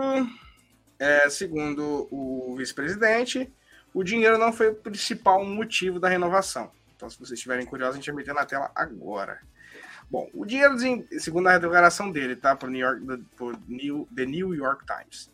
é, 0.98 1.28
segundo 1.30 2.08
o 2.10 2.54
vice-presidente, 2.56 3.52
o 3.94 4.02
dinheiro 4.02 4.36
não 4.36 4.52
foi 4.52 4.68
o 4.68 4.74
principal 4.74 5.44
motivo 5.44 5.98
da 6.00 6.08
renovação. 6.08 6.70
Então, 6.94 7.08
se 7.08 7.18
vocês 7.18 7.32
estiverem 7.32 7.66
curiosos, 7.66 7.94
a 7.94 7.98
gente 7.98 8.06
vai 8.06 8.16
meter 8.16 8.34
na 8.34 8.44
tela 8.44 8.70
agora. 8.74 9.40
Bom, 10.10 10.28
o 10.32 10.44
dinheiro, 10.44 10.76
segundo 11.18 11.48
a 11.48 11.58
declaração 11.58 12.10
dele, 12.10 12.36
tá? 12.36 12.54
Para 12.54 12.68
o 12.68 12.72
New, 13.68 14.08
The 14.14 14.26
New 14.26 14.54
York 14.54 14.84
Times. 14.86 15.30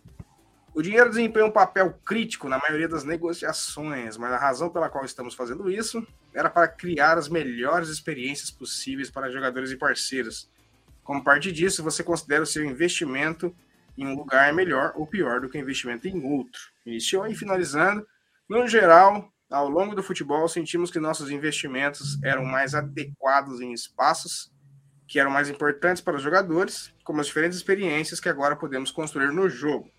O 0.75 0.81
dinheiro 0.81 1.11
desempenha 1.11 1.45
um 1.45 1.51
papel 1.51 1.93
crítico 2.03 2.49
na 2.49 2.59
maioria 2.59 2.89
das 2.89 3.05
negociações, 3.05 4.17
mas 4.17 4.33
a 4.33 4.39
razão 4.39 4.71
pela 4.71 4.89
qual 4.89 5.05
estamos 5.05 5.35
fazendo 5.35 5.71
isso 5.71 6.07
era 6.33 6.49
para 6.49 6.67
criar 6.67 7.19
as 7.19 7.29
melhores 7.29 7.91
experiências 7.91 8.51
possíveis 8.51 9.11
para 9.11 9.31
jogadores 9.31 9.71
e 9.71 9.77
parceiros. 9.77 10.49
Como 11.05 11.23
parte 11.23 11.53
disso, 11.53 11.83
você 11.83 12.03
considera 12.03 12.43
o 12.43 12.47
seu 12.47 12.65
investimento 12.65 13.55
em 13.99 14.07
um 14.07 14.15
lugar 14.15 14.51
melhor 14.55 14.95
ou 14.97 15.07
pior 15.07 15.43
do 15.43 15.49
que 15.51 15.59
o 15.59 15.61
investimento 15.61 16.09
em 16.09 16.25
outro. 16.25 16.63
Iniciou 16.87 17.27
e 17.27 17.35
finalizando, 17.35 18.07
no 18.49 18.67
geral, 18.67 19.31
ao 19.51 19.69
longo 19.69 19.95
do 19.95 20.03
futebol, 20.03 20.49
sentimos 20.49 20.91
que 20.91 20.99
nossos 20.99 21.31
investimentos 21.31 22.19
eram 22.25 22.47
mais 22.47 22.75
adequados 22.75 23.61
em 23.61 23.75
espaços 23.75 24.51
que 25.07 25.21
eram 25.21 25.31
mais 25.31 25.51
importantes 25.51 26.01
para 26.01 26.17
os 26.17 26.23
jogadores, 26.23 26.95
como 27.05 27.21
as 27.21 27.27
diferentes 27.27 27.59
experiências 27.59 28.19
que 28.19 28.31
agora 28.31 28.57
podemos 28.57 28.91
construir 28.91 29.31
no 29.31 29.47
jogo. 29.51 29.91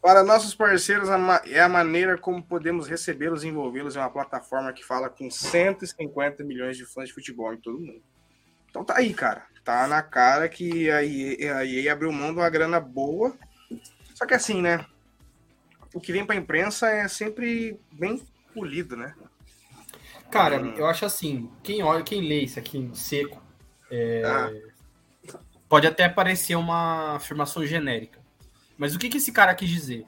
Para 0.00 0.22
nossos 0.22 0.54
parceiros, 0.54 1.08
é 1.46 1.60
a 1.60 1.68
maneira 1.68 2.16
como 2.16 2.42
podemos 2.42 2.86
recebê-los 2.86 3.42
e 3.42 3.48
envolvê-los 3.48 3.96
em 3.96 3.98
uma 3.98 4.10
plataforma 4.10 4.72
que 4.72 4.84
fala 4.84 5.08
com 5.08 5.28
150 5.30 6.44
milhões 6.44 6.76
de 6.76 6.84
fãs 6.84 7.08
de 7.08 7.14
futebol 7.14 7.52
em 7.52 7.56
todo 7.56 7.80
mundo. 7.80 8.02
Então 8.70 8.84
tá 8.84 8.98
aí, 8.98 9.12
cara. 9.12 9.46
Tá 9.64 9.88
na 9.88 10.02
cara 10.02 10.48
que 10.48 10.88
a 10.90 11.02
EA, 11.02 11.56
a 11.56 11.64
EA 11.66 11.92
abriu 11.92 12.12
mão 12.12 12.32
de 12.32 12.38
uma 12.38 12.48
grana 12.48 12.78
boa. 12.78 13.36
Só 14.14 14.24
que 14.24 14.34
assim, 14.34 14.62
né? 14.62 14.86
O 15.92 16.00
que 16.00 16.12
vem 16.12 16.24
pra 16.24 16.36
imprensa 16.36 16.88
é 16.88 17.08
sempre 17.08 17.80
bem 17.90 18.22
polido, 18.54 18.96
né? 18.96 19.14
Cara, 20.30 20.60
hum. 20.60 20.74
eu 20.76 20.86
acho 20.86 21.04
assim, 21.04 21.50
quem 21.62 21.82
olha, 21.82 22.02
quem 22.02 22.20
lê 22.20 22.40
isso 22.40 22.58
aqui 22.58 22.78
em 22.78 22.94
seco, 22.94 23.42
é, 23.90 24.22
ah. 24.24 25.38
pode 25.68 25.86
até 25.86 26.08
parecer 26.08 26.54
uma 26.54 27.16
afirmação 27.16 27.64
genérica. 27.64 28.20
Mas 28.76 28.94
o 28.94 28.98
que, 28.98 29.08
que 29.08 29.16
esse 29.16 29.32
cara 29.32 29.54
quis 29.54 29.68
dizer? 29.68 30.06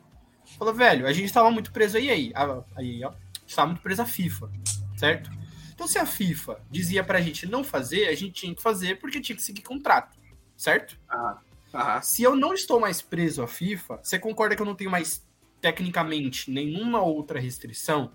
Falou, 0.59 0.75
velho, 0.75 1.07
a 1.07 1.13
gente 1.13 1.27
estava 1.27 1.51
muito 1.51 1.73
preso 1.73 1.97
aí, 1.97 2.11
aí, 2.11 2.33
aí, 2.77 3.05
ó, 3.05 3.13
estava 3.47 3.69
muito 3.69 3.83
preso 3.83 4.03
à 4.03 4.07
FIFA, 4.07 4.51
certo? 4.97 5.31
Então, 5.75 5.87
se 5.87 5.99
a 5.99 6.07
FIFA 6.07 6.61
dizia 6.71 7.05
pra 7.05 7.21
gente 7.21 7.47
não 7.47 7.63
fazer, 7.63 8.09
a 8.09 8.15
gente 8.15 8.33
tinha 8.33 8.55
que 8.55 8.63
fazer 8.63 8.99
porque 8.99 9.21
tinha 9.21 9.37
que 9.37 9.43
seguir 9.43 9.63
contrato, 9.63 10.19
certo? 10.57 10.99
Ah, 11.09 11.39
ah. 11.73 12.03
Se 12.03 12.23
eu 12.23 12.35
não 12.35 12.53
estou 12.53 12.81
mais 12.81 13.01
preso 13.01 13.43
à 13.43 13.47
FIFA, 13.47 14.01
você 14.03 14.19
concorda 14.19 14.57
que 14.57 14.63
eu 14.63 14.67
não 14.67 14.75
tenho 14.75 14.91
mais, 14.91 15.25
tecnicamente, 15.61 16.51
nenhuma 16.51 17.01
outra 17.01 17.39
restrição? 17.39 18.11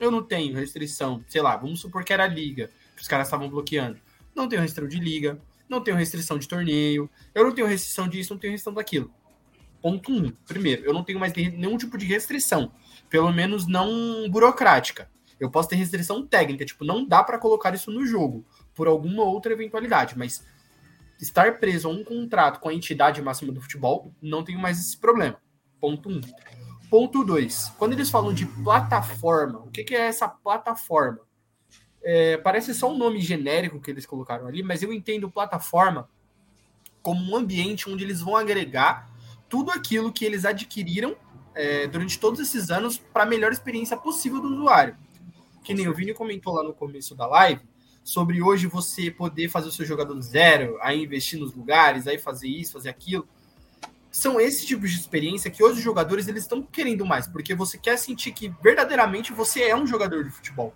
Eu 0.00 0.10
não 0.10 0.22
tenho 0.22 0.56
restrição, 0.56 1.24
sei 1.28 1.40
lá, 1.40 1.56
vamos 1.56 1.80
supor 1.80 2.04
que 2.04 2.12
era 2.12 2.24
a 2.24 2.28
liga, 2.28 2.70
que 2.96 3.02
os 3.02 3.08
caras 3.08 3.28
estavam 3.28 3.48
bloqueando. 3.48 3.98
Não 4.34 4.48
tenho 4.48 4.60
restrição 4.60 4.88
de 4.88 4.98
liga, 4.98 5.40
não 5.68 5.80
tenho 5.80 5.96
restrição 5.96 6.38
de 6.38 6.48
torneio, 6.48 7.08
eu 7.34 7.44
não 7.44 7.52
tenho 7.54 7.66
restrição 7.66 8.08
disso, 8.08 8.32
não 8.32 8.40
tenho 8.40 8.52
restrição 8.52 8.74
daquilo. 8.74 9.12
Ponto 9.80 10.12
um. 10.12 10.30
Primeiro, 10.46 10.84
eu 10.84 10.92
não 10.92 11.04
tenho 11.04 11.18
mais 11.18 11.32
nenhum 11.32 11.76
tipo 11.76 11.96
de 11.96 12.06
restrição. 12.06 12.72
Pelo 13.08 13.32
menos 13.32 13.66
não 13.66 14.28
burocrática. 14.30 15.10
Eu 15.38 15.50
posso 15.50 15.68
ter 15.68 15.76
restrição 15.76 16.26
técnica, 16.26 16.64
tipo, 16.64 16.84
não 16.84 17.06
dá 17.06 17.22
para 17.22 17.38
colocar 17.38 17.74
isso 17.74 17.90
no 17.90 18.06
jogo, 18.06 18.44
por 18.74 18.88
alguma 18.88 19.22
outra 19.22 19.52
eventualidade, 19.52 20.16
mas 20.16 20.44
estar 21.20 21.58
preso 21.58 21.88
a 21.88 21.90
um 21.90 22.02
contrato 22.02 22.58
com 22.58 22.68
a 22.68 22.74
entidade 22.74 23.20
máxima 23.20 23.52
do 23.52 23.60
futebol, 23.60 24.12
não 24.20 24.42
tenho 24.42 24.58
mais 24.58 24.78
esse 24.78 24.96
problema. 24.96 25.40
Ponto 25.80 26.08
um. 26.08 26.20
Ponto 26.88 27.24
dois. 27.24 27.70
Quando 27.78 27.92
eles 27.92 28.08
falam 28.08 28.32
de 28.32 28.46
plataforma, 28.46 29.58
o 29.58 29.70
que, 29.70 29.84
que 29.84 29.94
é 29.94 30.06
essa 30.06 30.28
plataforma? 30.28 31.20
É, 32.02 32.36
parece 32.38 32.72
só 32.72 32.90
um 32.90 32.96
nome 32.96 33.20
genérico 33.20 33.80
que 33.80 33.90
eles 33.90 34.06
colocaram 34.06 34.46
ali, 34.46 34.62
mas 34.62 34.82
eu 34.82 34.92
entendo 34.92 35.30
plataforma 35.30 36.08
como 37.02 37.32
um 37.32 37.36
ambiente 37.36 37.90
onde 37.90 38.04
eles 38.04 38.20
vão 38.20 38.36
agregar 38.36 39.10
tudo 39.48 39.70
aquilo 39.70 40.12
que 40.12 40.24
eles 40.24 40.44
adquiriram 40.44 41.16
é, 41.54 41.86
durante 41.86 42.18
todos 42.18 42.38
esses 42.40 42.70
anos 42.70 42.98
para 42.98 43.22
a 43.22 43.26
melhor 43.26 43.52
experiência 43.52 43.96
possível 43.96 44.40
do 44.40 44.48
usuário. 44.48 44.96
Que 45.64 45.74
nem 45.74 45.88
o 45.88 45.94
Vini 45.94 46.14
comentou 46.14 46.54
lá 46.54 46.62
no 46.62 46.72
começo 46.72 47.14
da 47.14 47.26
live, 47.26 47.62
sobre 48.04 48.40
hoje 48.40 48.66
você 48.68 49.10
poder 49.10 49.48
fazer 49.48 49.68
o 49.68 49.72
seu 49.72 49.84
jogador 49.84 50.14
do 50.14 50.22
zero, 50.22 50.78
aí 50.80 51.02
investir 51.02 51.40
nos 51.40 51.52
lugares, 51.54 52.06
aí 52.06 52.18
fazer 52.18 52.46
isso, 52.46 52.74
fazer 52.74 52.88
aquilo. 52.88 53.26
São 54.10 54.40
esses 54.40 54.64
tipos 54.64 54.90
de 54.90 54.98
experiência 54.98 55.50
que 55.50 55.62
hoje 55.62 55.78
os 55.78 55.84
jogadores 55.84 56.28
eles 56.28 56.44
estão 56.44 56.62
querendo 56.62 57.04
mais, 57.04 57.26
porque 57.26 57.54
você 57.54 57.76
quer 57.76 57.98
sentir 57.98 58.32
que 58.32 58.52
verdadeiramente 58.62 59.32
você 59.32 59.62
é 59.62 59.76
um 59.76 59.86
jogador 59.86 60.22
de 60.24 60.30
futebol. 60.30 60.72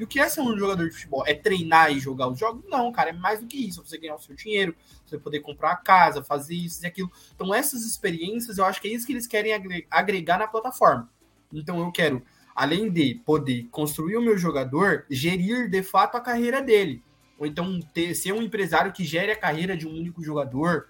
E 0.00 0.04
o 0.04 0.06
que 0.06 0.18
é 0.18 0.26
ser 0.30 0.40
um 0.40 0.56
jogador 0.56 0.88
de 0.88 0.94
futebol? 0.94 1.22
É 1.26 1.34
treinar 1.34 1.92
e 1.92 2.00
jogar 2.00 2.26
os 2.26 2.38
jogos? 2.38 2.64
Não, 2.70 2.90
cara, 2.90 3.10
é 3.10 3.12
mais 3.12 3.38
do 3.38 3.46
que 3.46 3.68
isso. 3.68 3.84
Você 3.84 3.98
ganhar 3.98 4.14
o 4.14 4.18
seu 4.18 4.34
dinheiro, 4.34 4.74
você 5.04 5.18
poder 5.18 5.40
comprar 5.40 5.68
uma 5.68 5.76
casa, 5.76 6.24
fazer 6.24 6.54
isso 6.54 6.82
e 6.82 6.86
aquilo. 6.86 7.12
Então, 7.34 7.54
essas 7.54 7.84
experiências, 7.84 8.56
eu 8.56 8.64
acho 8.64 8.80
que 8.80 8.88
é 8.88 8.92
isso 8.92 9.06
que 9.06 9.12
eles 9.12 9.26
querem 9.26 9.52
agregar 9.90 10.38
na 10.38 10.46
plataforma. 10.46 11.06
Então, 11.52 11.80
eu 11.80 11.92
quero, 11.92 12.22
além 12.54 12.90
de 12.90 13.16
poder 13.26 13.68
construir 13.70 14.16
o 14.16 14.22
meu 14.22 14.38
jogador, 14.38 15.04
gerir 15.10 15.68
de 15.68 15.82
fato 15.82 16.16
a 16.16 16.20
carreira 16.22 16.62
dele. 16.62 17.04
Ou 17.38 17.46
então, 17.46 17.78
ter, 17.92 18.14
ser 18.14 18.32
um 18.32 18.40
empresário 18.40 18.94
que 18.94 19.04
gere 19.04 19.32
a 19.32 19.36
carreira 19.36 19.76
de 19.76 19.86
um 19.86 19.92
único 19.92 20.24
jogador. 20.24 20.88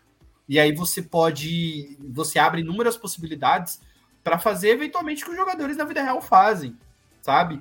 E 0.48 0.56
aí 0.56 0.72
você 0.72 1.02
pode. 1.02 1.98
Você 2.10 2.38
abre 2.38 2.60
inúmeras 2.60 2.96
possibilidades 2.96 3.80
para 4.22 4.38
fazer 4.38 4.68
eventualmente 4.68 5.24
o 5.24 5.26
que 5.26 5.32
os 5.32 5.36
jogadores 5.36 5.76
na 5.76 5.84
vida 5.84 6.00
real 6.00 6.22
fazem, 6.22 6.78
sabe? 7.20 7.60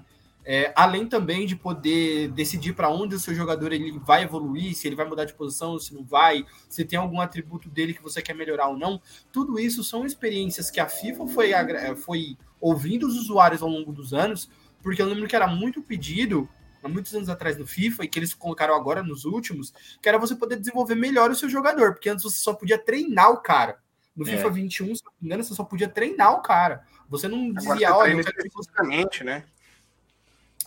É, 0.52 0.74
além 0.76 1.06
também 1.06 1.45
de 1.45 1.56
poder 1.56 2.30
decidir 2.30 2.74
para 2.74 2.89
onde 2.89 3.14
o 3.14 3.20
seu 3.20 3.36
jogador 3.36 3.72
ele 3.72 4.00
vai 4.00 4.24
evoluir, 4.24 4.74
se 4.74 4.88
ele 4.88 4.95
vai 4.95 5.08
mudar 5.08 5.26
de 5.26 5.36
posição, 5.36 5.78
se 5.78 5.93
não 5.93 6.04
vai, 6.04 6.43
se 6.68 6.84
tem 6.84 6.97
algum 6.97 7.22
atributo 7.22 7.70
dele 7.70 7.93
que 7.93 8.02
você 8.02 8.20
quer 8.20 8.34
melhorar 8.34 8.70
ou 8.70 8.76
não. 8.76 9.00
Tudo 9.32 9.60
isso 9.60 9.84
são 9.84 10.08
experiências 10.08 10.72
que 10.72 10.80
a 10.80 10.89
FIFA 10.89 11.28
foi, 11.28 11.52
foi 11.97 12.36
ouvindo 12.60 13.06
os 13.06 13.16
usuários 13.16 13.62
ao 13.62 13.70
longo 13.70 13.93
dos 13.93 14.12
anos, 14.12 14.50
porque 14.82 15.00
eu 15.00 15.06
lembro 15.06 15.28
que 15.28 15.36
era 15.36 15.45
muito 15.45 15.84
pedido 15.84 16.50
há 16.84 16.89
muitos 16.89 17.14
anos 17.14 17.30
atrás 17.30 17.56
no 17.56 17.68
FIFA 17.68 18.06
e 18.06 18.08
que 18.08 18.18
eles 18.18 18.34
colocaram 18.34 18.74
agora 18.74 19.04
nos 19.04 19.26
últimos, 19.26 19.72
que 20.02 20.10
era 20.10 20.18
você 20.18 20.36
poder 20.36 20.56
desenvolver 20.56 20.95
melhor 20.95 21.30
o 21.30 21.36
seu 21.36 21.47
jogador, 21.47 21.93
porque 21.93 22.10
antes 22.10 22.24
você 22.24 22.39
só 22.39 22.56
podia 22.56 22.80
treinar 22.80 23.30
o 23.30 23.38
cara. 23.38 23.78
No 24.16 24.28
é. 24.28 24.32
FIFA 24.32 24.50
21, 24.50 24.95
se 24.95 25.06
não 25.06 25.12
me 25.22 25.28
engano, 25.28 25.43
você 25.43 25.54
só 25.54 25.64
podia 25.64 25.88
treinar 25.88 26.34
o 26.34 26.41
cara. 26.41 26.84
Você 27.08 27.28
não 27.28 27.54
dizia, 27.54 27.95
olha, 27.95 28.24
que 28.24 29.24
né? 29.24 29.45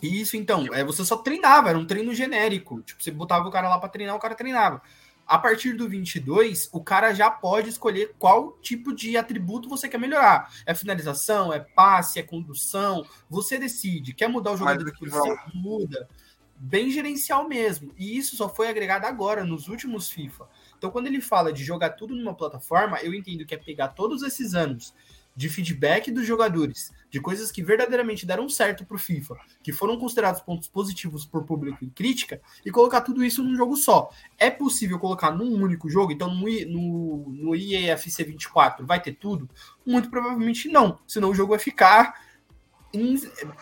Isso, 0.02 0.36
então, 0.36 0.66
é, 0.74 0.82
você 0.82 1.04
só 1.04 1.16
treinava, 1.16 1.68
era 1.68 1.78
um 1.78 1.86
treino 1.86 2.12
genérico. 2.12 2.82
Tipo, 2.82 3.00
você 3.00 3.10
botava 3.12 3.46
o 3.46 3.52
cara 3.52 3.68
lá 3.68 3.78
para 3.78 3.88
treinar, 3.88 4.16
o 4.16 4.20
cara 4.20 4.34
treinava. 4.34 4.82
A 5.24 5.38
partir 5.38 5.74
do 5.74 5.88
22, 5.88 6.68
o 6.72 6.82
cara 6.82 7.14
já 7.14 7.30
pode 7.30 7.68
escolher 7.68 8.14
qual 8.18 8.58
tipo 8.60 8.92
de 8.92 9.16
atributo 9.16 9.68
você 9.68 9.88
quer 9.88 9.98
melhorar. 9.98 10.52
É 10.66 10.74
finalização, 10.74 11.52
é 11.52 11.60
passe, 11.60 12.18
é 12.18 12.22
condução. 12.22 13.06
Você 13.30 13.58
decide. 13.58 14.12
Quer 14.12 14.28
mudar 14.28 14.52
o 14.52 14.56
jogador 14.56 14.84
de 14.84 14.98
posição? 14.98 15.38
Muda. 15.54 16.08
Bem 16.56 16.90
gerencial 16.90 17.48
mesmo. 17.48 17.94
E 17.96 18.18
isso 18.18 18.36
só 18.36 18.48
foi 18.48 18.68
agregado 18.68 19.06
agora, 19.06 19.44
nos 19.44 19.68
últimos 19.68 20.10
FIFA. 20.10 20.48
Então, 20.76 20.90
quando 20.90 21.06
ele 21.06 21.20
fala 21.20 21.52
de 21.52 21.62
jogar 21.62 21.90
tudo 21.90 22.14
numa 22.14 22.34
plataforma, 22.34 22.98
eu 23.00 23.14
entendo 23.14 23.46
que 23.46 23.54
é 23.54 23.58
pegar 23.58 23.88
todos 23.88 24.22
esses 24.22 24.52
anos 24.52 24.92
de 25.34 25.48
feedback 25.48 26.10
dos 26.10 26.26
jogadores, 26.26 26.92
de 27.10 27.20
coisas 27.20 27.50
que 27.50 27.62
verdadeiramente 27.62 28.26
deram 28.26 28.48
certo 28.48 28.84
para 28.84 28.96
o 28.96 28.98
FIFA, 28.98 29.36
que 29.62 29.72
foram 29.72 29.98
considerados 29.98 30.40
pontos 30.40 30.68
positivos 30.68 31.24
por 31.24 31.44
público 31.44 31.82
e 31.82 31.90
crítica, 31.90 32.40
e 32.64 32.70
colocar 32.70 33.00
tudo 33.00 33.24
isso 33.24 33.42
num 33.42 33.56
jogo 33.56 33.76
só. 33.76 34.10
É 34.38 34.50
possível 34.50 34.98
colocar 34.98 35.30
num 35.30 35.62
único 35.62 35.88
jogo? 35.88 36.12
Então, 36.12 36.34
no, 36.34 36.46
no, 36.68 37.28
no 37.30 37.56
EAFC 37.56 38.24
24 38.24 38.86
vai 38.86 39.00
ter 39.00 39.12
tudo? 39.14 39.48
Muito 39.84 40.10
provavelmente 40.10 40.68
não, 40.68 40.98
senão 41.06 41.30
o 41.30 41.34
jogo 41.34 41.50
vai 41.50 41.58
ficar 41.58 42.32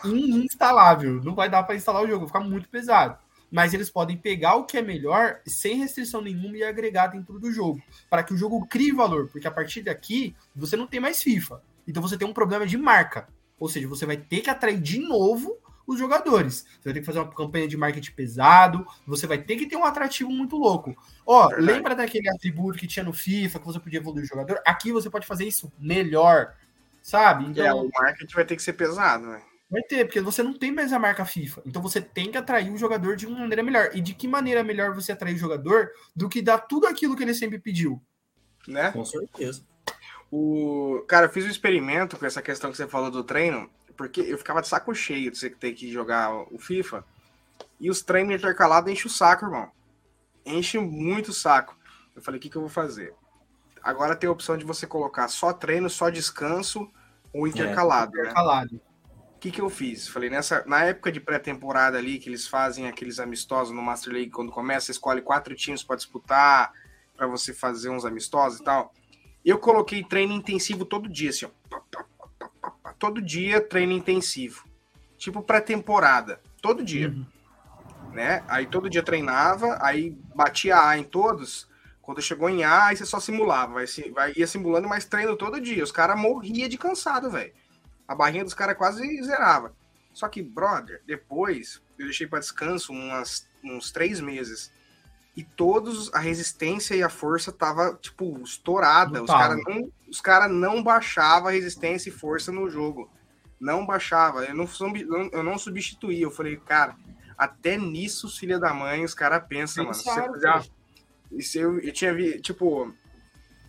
ininstalável, 0.04 1.22
não 1.22 1.34
vai 1.36 1.48
dar 1.48 1.62
para 1.62 1.76
instalar 1.76 2.02
o 2.02 2.06
jogo, 2.06 2.26
vai 2.26 2.28
ficar 2.28 2.40
muito 2.40 2.68
pesado 2.68 3.16
mas 3.50 3.74
eles 3.74 3.90
podem 3.90 4.16
pegar 4.16 4.54
o 4.56 4.64
que 4.64 4.78
é 4.78 4.82
melhor 4.82 5.40
sem 5.46 5.78
restrição 5.78 6.20
nenhuma 6.20 6.56
e 6.56 6.62
agregar 6.62 7.08
dentro 7.08 7.38
do 7.38 7.50
jogo, 7.50 7.82
para 8.08 8.22
que 8.22 8.32
o 8.32 8.36
jogo 8.36 8.66
crie 8.66 8.92
valor, 8.92 9.28
porque 9.28 9.48
a 9.48 9.50
partir 9.50 9.82
daqui 9.82 10.34
você 10.54 10.76
não 10.76 10.86
tem 10.86 11.00
mais 11.00 11.22
FIFA. 11.22 11.62
Então 11.86 12.02
você 12.02 12.16
tem 12.16 12.28
um 12.28 12.32
problema 12.32 12.66
de 12.66 12.76
marca. 12.76 13.28
Ou 13.58 13.68
seja, 13.68 13.88
você 13.88 14.06
vai 14.06 14.16
ter 14.16 14.40
que 14.40 14.50
atrair 14.50 14.80
de 14.80 14.98
novo 14.98 15.58
os 15.86 15.98
jogadores. 15.98 16.64
Você 16.80 16.84
vai 16.84 16.94
ter 16.94 17.00
que 17.00 17.06
fazer 17.06 17.18
uma 17.18 17.32
campanha 17.32 17.66
de 17.66 17.76
marketing 17.76 18.12
pesado, 18.12 18.86
você 19.06 19.26
vai 19.26 19.38
ter 19.38 19.56
que 19.56 19.66
ter 19.66 19.76
um 19.76 19.84
atrativo 19.84 20.30
muito 20.30 20.56
louco. 20.56 20.96
Ó, 21.26 21.48
Verdade. 21.48 21.66
lembra 21.66 21.94
daquele 21.94 22.28
atributo 22.30 22.78
que 22.78 22.86
tinha 22.86 23.04
no 23.04 23.12
FIFA, 23.12 23.58
que 23.58 23.66
você 23.66 23.80
podia 23.80 23.98
evoluir 23.98 24.24
o 24.24 24.28
jogador? 24.28 24.60
Aqui 24.64 24.92
você 24.92 25.10
pode 25.10 25.26
fazer 25.26 25.44
isso 25.46 25.70
melhor, 25.78 26.54
sabe? 27.02 27.44
Então, 27.44 27.66
é, 27.66 27.74
o 27.74 27.90
marketing 27.92 28.34
vai 28.34 28.44
ter 28.44 28.56
que 28.56 28.62
ser 28.62 28.74
pesado, 28.74 29.26
né? 29.26 29.42
Vai 29.70 29.82
ter, 29.82 30.04
porque 30.04 30.20
você 30.20 30.42
não 30.42 30.52
tem 30.52 30.72
mais 30.72 30.92
a 30.92 30.98
marca 30.98 31.24
FIFA. 31.24 31.62
Então 31.64 31.80
você 31.80 32.00
tem 32.00 32.32
que 32.32 32.36
atrair 32.36 32.72
o 32.72 32.76
jogador 32.76 33.14
de 33.14 33.26
uma 33.26 33.38
maneira 33.38 33.62
melhor. 33.62 33.90
E 33.94 34.00
de 34.00 34.14
que 34.14 34.26
maneira 34.26 34.64
melhor 34.64 34.92
você 34.92 35.12
atrair 35.12 35.34
o 35.34 35.38
jogador 35.38 35.90
do 36.14 36.28
que 36.28 36.42
dar 36.42 36.58
tudo 36.58 36.88
aquilo 36.88 37.14
que 37.16 37.22
ele 37.22 37.34
sempre 37.34 37.58
pediu? 37.58 38.02
Né? 38.66 38.90
Com 38.90 39.04
certeza. 39.04 39.64
O... 40.30 41.04
Cara, 41.06 41.26
eu 41.26 41.30
fiz 41.30 41.44
um 41.44 41.50
experimento 41.50 42.16
com 42.16 42.26
essa 42.26 42.42
questão 42.42 42.70
que 42.70 42.76
você 42.76 42.88
falou 42.88 43.12
do 43.12 43.22
treino, 43.22 43.70
porque 43.96 44.20
eu 44.20 44.36
ficava 44.36 44.60
de 44.60 44.66
saco 44.66 44.92
cheio 44.92 45.30
de 45.30 45.38
você 45.38 45.48
ter 45.48 45.72
que 45.72 45.90
jogar 45.90 46.32
o 46.52 46.58
FIFA. 46.58 47.04
E 47.78 47.88
os 47.88 48.02
treinos 48.02 48.34
intercalados 48.34 48.90
enchem 48.90 49.06
o 49.06 49.10
saco, 49.10 49.44
irmão. 49.44 49.70
Enche 50.44 50.78
muito 50.78 51.28
o 51.28 51.34
saco. 51.34 51.78
Eu 52.16 52.22
falei, 52.22 52.38
o 52.38 52.42
que, 52.42 52.50
que 52.50 52.56
eu 52.56 52.62
vou 52.62 52.70
fazer? 52.70 53.14
Agora 53.80 54.16
tem 54.16 54.28
a 54.28 54.32
opção 54.32 54.56
de 54.58 54.64
você 54.64 54.84
colocar 54.84 55.28
só 55.28 55.52
treino, 55.52 55.88
só 55.88 56.10
descanso 56.10 56.90
ou 57.32 57.46
intercalado. 57.46 58.16
É, 58.18 58.22
intercalado. 58.22 58.74
Né? 58.74 58.80
Que, 59.40 59.50
que 59.50 59.60
eu 59.60 59.70
fiz? 59.70 60.06
Falei, 60.06 60.28
nessa, 60.28 60.62
na 60.66 60.84
época 60.84 61.10
de 61.10 61.18
pré-temporada 61.18 61.96
ali, 61.96 62.18
que 62.18 62.28
eles 62.28 62.46
fazem 62.46 62.86
aqueles 62.86 63.18
amistosos 63.18 63.74
no 63.74 63.80
Master 63.80 64.12
League, 64.12 64.30
quando 64.30 64.52
começa, 64.52 64.90
escolhe 64.90 65.22
quatro 65.22 65.54
times 65.54 65.82
para 65.82 65.96
disputar, 65.96 66.72
para 67.16 67.26
você 67.26 67.54
fazer 67.54 67.88
uns 67.88 68.04
amistosos 68.04 68.60
e 68.60 68.64
tal. 68.64 68.92
Eu 69.42 69.58
coloquei 69.58 70.04
treino 70.04 70.34
intensivo 70.34 70.84
todo 70.84 71.08
dia, 71.08 71.30
assim, 71.30 71.46
ó. 71.46 71.50
Todo 72.98 73.22
dia 73.22 73.62
treino 73.62 73.92
intensivo. 73.92 74.68
Tipo 75.16 75.42
pré-temporada. 75.42 76.38
Todo 76.60 76.84
dia. 76.84 77.08
Uhum. 77.08 77.24
Né? 78.12 78.44
Aí 78.46 78.66
todo 78.66 78.90
dia 78.90 79.02
treinava, 79.02 79.78
aí 79.80 80.10
batia 80.34 80.78
A 80.78 80.98
em 80.98 81.04
todos. 81.04 81.66
Quando 82.02 82.20
chegou 82.20 82.50
em 82.50 82.62
A, 82.62 82.88
aí 82.88 82.96
você 82.96 83.06
só 83.06 83.18
simulava. 83.18 83.74
Vai, 83.74 83.86
vai, 84.12 84.32
ia 84.36 84.46
simulando, 84.46 84.86
mas 84.86 85.06
treino 85.06 85.34
todo 85.34 85.60
dia. 85.60 85.82
Os 85.82 85.92
caras 85.92 86.20
morria 86.20 86.68
de 86.68 86.76
cansado, 86.76 87.30
velho 87.30 87.52
a 88.10 88.14
barrinha 88.16 88.42
dos 88.42 88.54
caras 88.54 88.76
quase 88.76 89.22
zerava. 89.22 89.72
Só 90.12 90.28
que, 90.28 90.42
brother, 90.42 91.00
depois 91.06 91.80
eu 91.96 92.06
deixei 92.06 92.26
para 92.26 92.40
descanso 92.40 92.92
umas, 92.92 93.46
uns 93.62 93.92
três 93.92 94.18
meses. 94.18 94.72
E 95.36 95.44
todos, 95.44 96.12
a 96.12 96.18
resistência 96.18 96.96
e 96.96 97.04
a 97.04 97.08
força 97.08 97.52
tava, 97.52 97.96
tipo, 98.02 98.36
estourada. 98.42 99.22
Os 99.22 99.30
caras 99.30 99.62
não, 99.64 99.92
os 100.08 100.20
cara 100.20 100.48
não 100.48 100.82
baixavam 100.82 101.50
a 101.50 101.52
resistência 101.52 102.08
e 102.08 102.12
força 102.12 102.50
no 102.50 102.68
jogo. 102.68 103.08
Não 103.60 103.86
baixava. 103.86 104.44
Eu 104.44 104.56
não, 104.56 104.66
eu 105.32 105.44
não 105.44 105.56
substituía. 105.56 106.24
Eu 106.24 106.32
falei, 106.32 106.56
cara, 106.56 106.96
até 107.38 107.76
nisso, 107.76 108.28
filha 108.28 108.58
da 108.58 108.74
mãe, 108.74 109.04
os 109.04 109.14
caras 109.14 109.46
pensam, 109.46 109.84
mano. 109.84 109.94
Você 109.94 110.40
já, 110.40 110.64
isso 111.30 111.56
eu, 111.56 111.78
eu 111.78 111.92
tinha 111.92 112.12
vi, 112.12 112.40
tipo. 112.40 112.92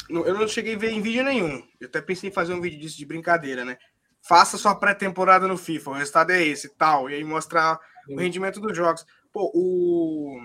Eu 0.10 0.34
não 0.34 0.48
cheguei 0.48 0.74
a 0.74 0.80
ver 0.80 0.90
em 0.90 1.02
vídeo 1.02 1.24
nenhum. 1.24 1.64
Eu 1.80 1.88
até 1.88 2.02
pensei 2.02 2.32
em 2.32 2.34
fazer 2.34 2.56
um 2.56 2.60
vídeo 2.60 2.80
disso 2.80 2.98
de 2.98 3.06
brincadeira, 3.06 3.64
né? 3.64 3.78
Faça 4.22 4.58
sua 4.58 4.76
pré-temporada 4.76 5.48
no 5.48 5.58
FIFA, 5.58 5.90
o 5.90 5.94
resultado 5.94 6.32
é 6.32 6.42
esse 6.42 6.70
tal, 6.70 7.10
e 7.10 7.16
aí 7.16 7.24
mostrar 7.24 7.80
o 8.08 8.18
rendimento 8.18 8.60
dos 8.60 8.76
jogos. 8.76 9.06
Pô, 9.32 9.52
o. 9.54 10.40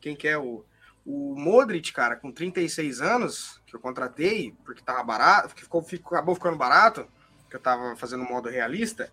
Quem 0.00 0.14
que 0.14 0.28
é 0.28 0.38
o. 0.38 0.64
O 1.06 1.34
Modric, 1.38 1.92
cara, 1.92 2.16
com 2.16 2.32
36 2.32 3.02
anos, 3.02 3.60
que 3.66 3.76
eu 3.76 3.80
contratei, 3.80 4.56
porque 4.64 4.82
tava 4.82 5.02
barato, 5.02 5.50
ficou, 5.54 5.82
ficou, 5.82 6.16
acabou 6.16 6.34
ficando 6.34 6.56
barato, 6.56 7.06
que 7.50 7.56
eu 7.56 7.60
tava 7.60 7.94
fazendo 7.94 8.24
modo 8.24 8.48
realista. 8.48 9.12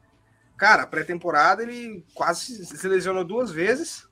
Cara, 0.58 0.88
pré-temporada 0.88 1.64
ele 1.64 2.06
quase 2.14 2.66
se 2.66 2.88
lesionou 2.88 3.26
duas 3.26 3.52
vezes 3.52 4.08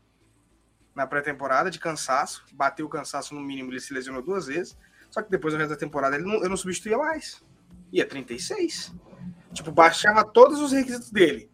na 0.94 1.08
pré-temporada 1.08 1.72
de 1.72 1.80
cansaço, 1.80 2.44
bateu 2.52 2.86
o 2.86 2.90
cansaço 2.90 3.34
no 3.34 3.40
mínimo, 3.40 3.72
ele 3.72 3.80
se 3.80 3.94
lesionou 3.94 4.22
duas 4.22 4.48
vezes. 4.48 4.78
Só 5.10 5.22
que 5.22 5.30
depois 5.30 5.54
do 5.54 5.58
resto 5.58 5.70
da 5.70 5.78
temporada 5.78 6.18
ele 6.18 6.26
não, 6.26 6.44
eu 6.44 6.50
não 6.50 6.58
substituía 6.58 6.98
mais. 6.98 7.42
E 7.94 8.02
é 8.02 8.06
36. 8.06 8.94
Tipo, 9.54 9.72
baixava 9.72 10.24
todos 10.24 10.60
os 10.60 10.72
requisitos 10.72 11.12
dele. 11.12 11.50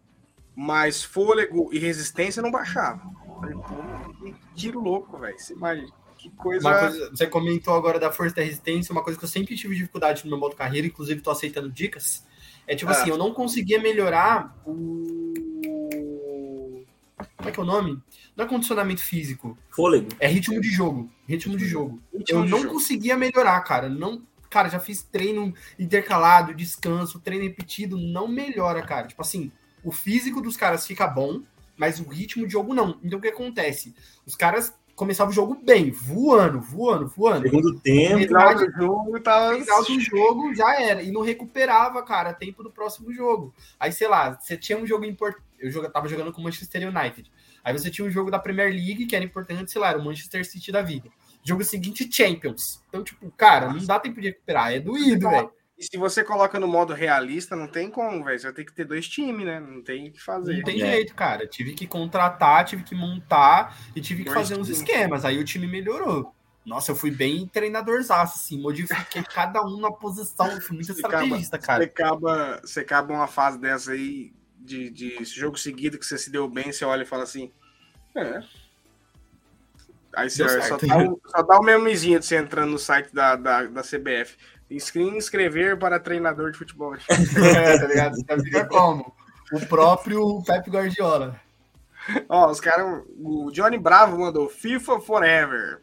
Mas 0.54 1.02
fôlego 1.02 1.70
e 1.72 1.78
resistência 1.78 2.42
não 2.42 2.50
baixava. 2.50 3.02
Falei, 3.40 3.54
pô, 3.54 4.24
que 4.24 4.34
tiro 4.54 4.80
louco, 4.80 5.18
velho. 5.18 5.38
Você 5.38 5.52
imagina. 5.52 5.88
Que 6.16 6.30
coisa... 6.30 6.78
coisa... 6.80 7.10
Você 7.10 7.26
comentou 7.26 7.74
agora 7.74 7.98
da 7.98 8.10
força 8.10 8.36
da 8.36 8.42
resistência, 8.42 8.92
uma 8.92 9.02
coisa 9.02 9.18
que 9.18 9.24
eu 9.24 9.28
sempre 9.28 9.56
tive 9.56 9.74
dificuldade 9.74 10.24
no 10.24 10.30
meu 10.30 10.38
modo 10.38 10.56
carreira, 10.56 10.86
inclusive 10.86 11.20
tô 11.20 11.30
aceitando 11.30 11.70
dicas. 11.70 12.24
É 12.66 12.74
tipo 12.74 12.90
ah. 12.90 12.94
assim, 12.94 13.10
eu 13.10 13.18
não 13.18 13.32
conseguia 13.32 13.80
melhorar 13.80 14.56
o. 14.66 15.04
Como 17.36 17.48
é 17.48 17.52
que 17.52 17.60
é 17.60 17.62
o 17.62 17.66
nome? 17.66 18.02
Não 18.34 18.44
é 18.44 18.48
condicionamento 18.48 19.02
físico. 19.02 19.56
Fôlego. 19.70 20.08
É 20.18 20.26
ritmo 20.26 20.60
de 20.60 20.68
jogo. 20.68 21.10
Ritmo 21.28 21.56
de 21.56 21.66
jogo. 21.66 22.02
Ritmo 22.12 22.40
eu 22.40 22.44
de 22.44 22.50
não 22.50 22.58
jogo. 22.60 22.74
conseguia 22.74 23.16
melhorar, 23.16 23.60
cara. 23.60 23.88
Não, 23.88 24.22
Cara, 24.56 24.70
já 24.70 24.80
fiz 24.80 25.02
treino 25.02 25.52
intercalado, 25.78 26.54
descanso, 26.54 27.20
treino 27.20 27.44
repetido, 27.44 27.98
não 27.98 28.26
melhora, 28.26 28.80
cara. 28.80 29.06
Tipo 29.06 29.20
assim, 29.20 29.52
o 29.84 29.92
físico 29.92 30.40
dos 30.40 30.56
caras 30.56 30.86
fica 30.86 31.06
bom, 31.06 31.42
mas 31.76 32.00
o 32.00 32.08
ritmo 32.08 32.46
de 32.46 32.54
jogo 32.54 32.72
não. 32.72 32.98
Então 33.04 33.18
o 33.18 33.20
que 33.22 33.28
acontece? 33.28 33.94
Os 34.24 34.34
caras 34.34 34.72
começavam 34.94 35.30
o 35.30 35.34
jogo 35.34 35.60
bem, 35.62 35.90
voando, 35.90 36.58
voando, 36.58 37.06
voando. 37.06 37.42
Segundo 37.42 37.78
tempo, 37.80 38.18
final 38.20 38.54
do 38.54 38.72
jogo 38.72 39.20
tava... 39.20 39.60
final 39.60 39.84
do 39.84 40.00
jogo 40.00 40.54
já 40.54 40.80
era 40.80 41.02
e 41.02 41.12
não 41.12 41.20
recuperava, 41.20 42.02
cara, 42.02 42.32
tempo 42.32 42.62
do 42.62 42.70
próximo 42.70 43.12
jogo. 43.12 43.54
Aí 43.78 43.92
sei 43.92 44.08
lá, 44.08 44.40
você 44.40 44.56
tinha 44.56 44.78
um 44.78 44.86
jogo 44.86 45.04
importante, 45.04 45.44
eu 45.60 45.90
tava 45.90 46.08
jogando 46.08 46.32
com 46.32 46.40
o 46.40 46.44
Manchester 46.44 46.88
United. 46.88 47.30
Aí 47.62 47.74
você 47.74 47.90
tinha 47.90 48.06
um 48.06 48.10
jogo 48.10 48.30
da 48.30 48.38
Premier 48.38 48.70
League 48.70 49.04
que 49.04 49.14
era 49.14 49.22
importante, 49.22 49.70
sei 49.70 49.82
lá, 49.82 49.90
era 49.90 49.98
o 49.98 50.02
Manchester 50.02 50.46
City 50.46 50.72
da 50.72 50.80
vida. 50.80 51.10
Jogo 51.46 51.62
seguinte, 51.62 52.08
Champions. 52.10 52.82
Então, 52.88 53.04
tipo, 53.04 53.30
cara, 53.30 53.72
não 53.72 53.84
dá 53.84 54.00
tempo 54.00 54.20
de 54.20 54.28
recuperar. 54.28 54.72
É 54.72 54.80
doído, 54.80 55.30
velho. 55.30 55.52
E 55.78 55.84
se 55.84 55.96
você 55.96 56.24
coloca 56.24 56.58
no 56.58 56.66
modo 56.66 56.92
realista, 56.92 57.54
não 57.54 57.68
tem 57.68 57.88
como, 57.88 58.24
velho. 58.24 58.38
Você 58.38 58.46
vai 58.46 58.54
ter 58.54 58.64
que 58.64 58.72
ter 58.72 58.84
dois 58.84 59.06
times, 59.06 59.46
né? 59.46 59.60
Não 59.60 59.80
tem 59.80 60.08
o 60.08 60.12
que 60.12 60.20
fazer. 60.20 60.56
Não 60.56 60.64
tem 60.64 60.82
é. 60.82 60.92
jeito, 60.92 61.14
cara. 61.14 61.46
Tive 61.46 61.74
que 61.74 61.86
contratar, 61.86 62.64
tive 62.64 62.82
que 62.82 62.94
montar 62.94 63.78
e 63.94 64.00
tive 64.00 64.24
que 64.24 64.30
dois 64.30 64.48
fazer 64.48 64.58
uns 64.58 64.68
esquemas. 64.68 65.24
Aí 65.24 65.38
o 65.38 65.44
time 65.44 65.68
melhorou. 65.68 66.34
Nossa, 66.64 66.90
eu 66.90 66.96
fui 66.96 67.12
bem 67.12 67.46
treinadorzaço, 67.46 68.38
assim. 68.38 68.60
Modifiquei 68.60 69.22
cada 69.22 69.62
um 69.62 69.78
na 69.78 69.92
posição. 69.92 70.60
Fui 70.60 70.74
muito 70.74 70.86
você 70.86 70.94
estrategista, 70.94 71.56
acaba, 71.56 71.66
cara. 71.66 71.84
Você 71.84 71.90
acaba, 71.90 72.60
você 72.64 72.80
acaba 72.80 73.14
uma 73.14 73.28
fase 73.28 73.56
dessa 73.56 73.92
aí, 73.92 74.32
de, 74.58 74.90
de 74.90 75.24
jogo 75.24 75.56
seguido, 75.56 75.96
que 75.96 76.04
você 76.04 76.18
se 76.18 76.28
deu 76.28 76.48
bem, 76.48 76.72
você 76.72 76.84
olha 76.84 77.02
e 77.02 77.06
fala 77.06 77.22
assim. 77.22 77.52
É, 78.16 78.42
Aí 80.16 80.30
você 80.30 80.62
só 80.62 80.78
dá, 80.78 80.98
o, 80.98 81.20
só 81.26 81.42
dá 81.42 81.58
o 81.58 81.62
memezinho 81.62 82.18
de 82.18 82.24
você 82.24 82.36
entrando 82.36 82.70
no 82.70 82.78
site 82.78 83.14
da, 83.14 83.36
da, 83.36 83.64
da 83.64 83.82
CBF. 83.82 84.38
Inscrever 84.70 85.78
para 85.78 86.00
treinador 86.00 86.50
de 86.50 86.58
futebol. 86.58 86.94
é, 86.96 87.78
tá 87.78 87.86
ligado? 87.86 88.16
Você 88.16 88.42
fica 88.42 88.64
como? 88.64 89.14
O 89.52 89.60
próprio 89.66 90.42
Pep 90.42 90.70
Guardiola. 90.70 91.38
Ó, 92.30 92.50
os 92.50 92.60
caras. 92.60 93.02
O 93.18 93.50
Johnny 93.52 93.78
Bravo 93.78 94.18
mandou 94.18 94.48
FIFA 94.48 95.00
Forever. 95.00 95.82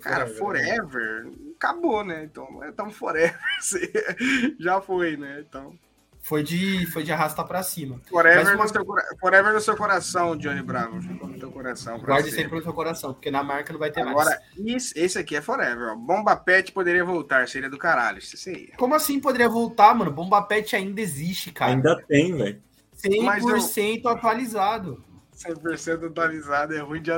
Cara, 0.00 0.26
Forever, 0.26 0.84
forever 0.84 1.32
acabou, 1.56 2.04
né? 2.04 2.24
Então, 2.24 2.60
então 2.64 2.90
Forever 2.90 3.38
já 4.58 4.80
foi, 4.80 5.16
né? 5.16 5.44
Então 5.46 5.76
foi 6.24 6.42
de, 6.42 6.86
foi 6.86 7.02
de 7.02 7.12
arrastar 7.12 7.46
para 7.46 7.62
cima. 7.62 8.00
Forever, 8.08 8.54
uma... 8.54 8.64
no 8.64 8.68
seu, 8.70 8.86
forever 9.20 9.52
no 9.52 9.60
seu 9.60 9.76
coração, 9.76 10.34
Johnny 10.34 10.62
Bravo. 10.62 11.00
Ficou 11.02 11.28
no 11.28 11.38
teu 11.38 11.52
coração. 11.52 11.98
Guarde 11.98 12.30
sempre 12.30 12.56
no 12.56 12.62
seu 12.62 12.72
coração, 12.72 13.12
porque 13.12 13.30
na 13.30 13.42
marca 13.42 13.74
não 13.74 13.78
vai 13.78 13.90
ter 13.90 14.00
Agora, 14.00 14.24
mais. 14.24 14.28
Agora, 14.56 15.04
esse 15.04 15.18
aqui 15.18 15.36
é 15.36 15.42
Forever. 15.42 15.92
Ó. 15.92 15.96
Bomba 15.96 16.34
Pet 16.34 16.72
poderia 16.72 17.04
voltar, 17.04 17.46
seria 17.46 17.68
do 17.68 17.76
caralho. 17.76 18.20
Isso 18.20 18.48
aí. 18.48 18.70
Como 18.78 18.94
assim 18.94 19.20
poderia 19.20 19.50
voltar, 19.50 19.94
mano? 19.94 20.10
Bomba 20.10 20.40
Pet 20.40 20.74
ainda 20.74 20.98
existe, 20.98 21.52
cara. 21.52 21.72
Ainda 21.72 22.02
tem, 22.08 22.34
velho. 22.34 22.62
100% 22.96 24.00
eu... 24.02 24.10
atualizado. 24.10 25.04
100% 25.36 26.06
atualizado, 26.06 26.74
é 26.74 26.78
ruim 26.78 27.02
de. 27.02 27.10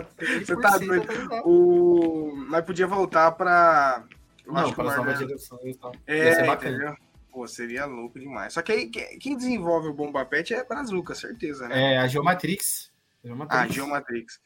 Você 0.44 0.56
tá 0.56 0.78
doido. 0.78 1.06
O... 1.44 2.34
Mas 2.48 2.64
podia 2.64 2.88
voltar 2.88 3.30
para. 3.30 4.02
Não, 4.44 4.72
para 4.72 4.90
as 4.90 4.96
novas 4.96 5.18
gerações 5.20 5.76
e 5.76 5.78
tal. 5.78 5.92
É, 6.08 6.44
entendeu? 6.52 6.96
Pô, 7.36 7.46
seria 7.46 7.84
louco 7.84 8.18
demais. 8.18 8.54
Só 8.54 8.62
que 8.62 8.72
aí 8.72 8.88
quem 8.88 9.36
desenvolve 9.36 9.88
o 9.88 9.92
Bomba 9.92 10.24
Pet 10.24 10.54
é 10.54 10.64
Brazuca, 10.64 11.14
certeza, 11.14 11.68
né? 11.68 11.92
É, 11.92 11.98
a 11.98 12.08
Geomatrix. 12.08 12.90
Geomatrix. 13.22 13.62
Ah, 13.62 13.68
Geomatrix. 13.70 14.40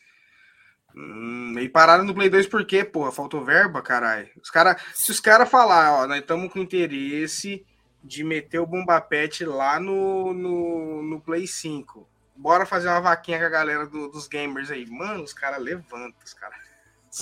Hum, 0.96 1.54
e 1.60 1.68
pararam 1.68 2.02
no 2.02 2.12
Play 2.12 2.28
2 2.28 2.48
por 2.48 2.66
quê, 2.66 2.84
porra? 2.84 3.12
Faltou 3.12 3.44
verba, 3.44 3.80
caralho. 3.80 4.28
Os 4.42 4.50
cara, 4.50 4.76
se 4.92 5.12
os 5.12 5.20
caras 5.20 5.48
falar, 5.48 6.00
ó, 6.00 6.06
nós 6.08 6.18
estamos 6.18 6.52
com 6.52 6.58
interesse 6.58 7.64
de 8.02 8.24
meter 8.24 8.58
o 8.58 8.66
Bomba 8.66 9.00
Pet 9.00 9.44
lá 9.44 9.78
no, 9.78 10.34
no, 10.34 11.00
no 11.00 11.20
Play 11.20 11.46
5. 11.46 12.08
Bora 12.34 12.66
fazer 12.66 12.88
uma 12.88 13.00
vaquinha 13.00 13.38
com 13.38 13.44
a 13.44 13.50
galera 13.50 13.86
do, 13.86 14.08
dos 14.08 14.26
gamers 14.26 14.68
aí. 14.68 14.84
Mano, 14.90 15.22
os 15.22 15.32
caras 15.32 15.62
levantam, 15.62 16.12
os 16.24 16.34
caras. 16.34 16.58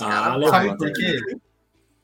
Ah, 0.01 0.09
cara 0.09 0.49
sabe 0.49 0.77
por 0.79 0.91
quê? 0.91 1.19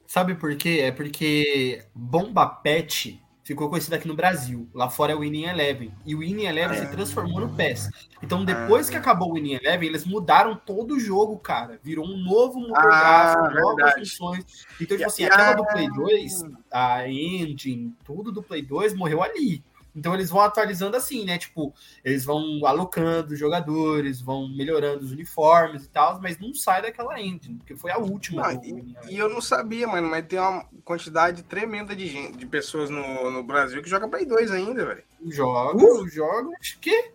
Sabe 0.06 0.36
por 0.36 0.56
quê? 0.56 0.82
É 0.84 0.92
porque 0.92 1.84
Bomba 1.96 2.46
Pet 2.46 3.25
ficou 3.46 3.70
conhecido 3.70 3.94
aqui 3.94 4.08
no 4.08 4.16
Brasil. 4.16 4.68
Lá 4.74 4.90
fora 4.90 5.14
é 5.14 5.16
o 5.16 5.20
Winning 5.20 5.44
Eleven. 5.46 5.94
E 6.06 6.14
o 6.16 6.20
Winning 6.20 6.46
Eleven 6.46 6.78
se 6.80 6.88
transformou 6.88 7.40
no 7.40 7.48
PES. 7.56 7.90
Então, 8.22 8.44
depois 8.44 8.90
que 8.90 8.98
acabou 8.98 9.30
o 9.30 9.34
Winning 9.36 9.54
Eleven, 9.54 9.88
eles 9.88 10.04
mudaram 10.04 10.56
todo 10.56 10.96
o 10.96 11.00
jogo, 11.00 11.38
cara. 11.38 11.80
Virou 11.84 12.06
um 12.06 12.18
novo 12.18 12.60
motor 12.60 12.92
Ah, 12.92 13.36
gráfico, 13.36 13.62
novas 13.62 13.94
funções. 13.94 14.46
Então, 14.82 14.98
tipo 14.98 15.08
assim, 15.08 15.24
aquela 15.26 15.52
a- 15.52 15.54
do 15.54 15.66
Play 15.68 15.88
2, 15.90 16.42
a 16.72 17.08
engine, 17.08 17.94
tudo 18.04 18.32
do 18.32 18.42
Play 18.44 18.64
2 18.64 18.94
morreu 18.96 19.22
ali. 19.24 19.64
Então 19.96 20.14
eles 20.14 20.30
vão 20.30 20.42
atualizando 20.42 20.98
assim, 20.98 21.24
né? 21.24 21.38
Tipo, 21.38 21.74
eles 22.04 22.26
vão 22.26 22.66
alocando 22.66 23.34
os 23.34 23.40
jogadores, 23.40 24.20
vão 24.20 24.48
melhorando 24.50 25.06
os 25.06 25.12
uniformes 25.12 25.86
e 25.86 25.90
tal, 25.90 26.20
mas 26.22 26.38
não 26.38 26.54
sai 26.54 26.82
daquela 26.82 27.20
engine, 27.20 27.56
porque 27.58 27.76
foi 27.76 27.92
a 27.92 27.98
última. 27.98 28.48
Ah, 28.48 28.54
do 28.54 28.62
Winning 28.62 28.94
Eleven. 28.98 29.14
E 29.16 29.18
eu 29.18 29.30
não 29.30 29.40
sabia, 29.40 29.88
mano, 29.88 30.10
mas 30.10 30.26
tem 30.28 30.38
uma 30.38 30.66
quantidade 30.84 31.44
tremenda 31.44 31.96
de 31.96 32.08
gente, 32.08 32.38
de 32.38 32.46
pessoas 32.46 32.90
no, 32.90 33.32
no 33.32 33.44
Brasil 33.44 33.82
que 33.82 33.90
joga 33.90 34.08
Play 34.08 34.26
2 34.26 34.52
ainda, 34.52 34.86
velho. 34.86 35.04
Jogo, 35.28 36.08
jogo, 36.10 36.52
acho 36.60 36.78
que. 36.80 37.14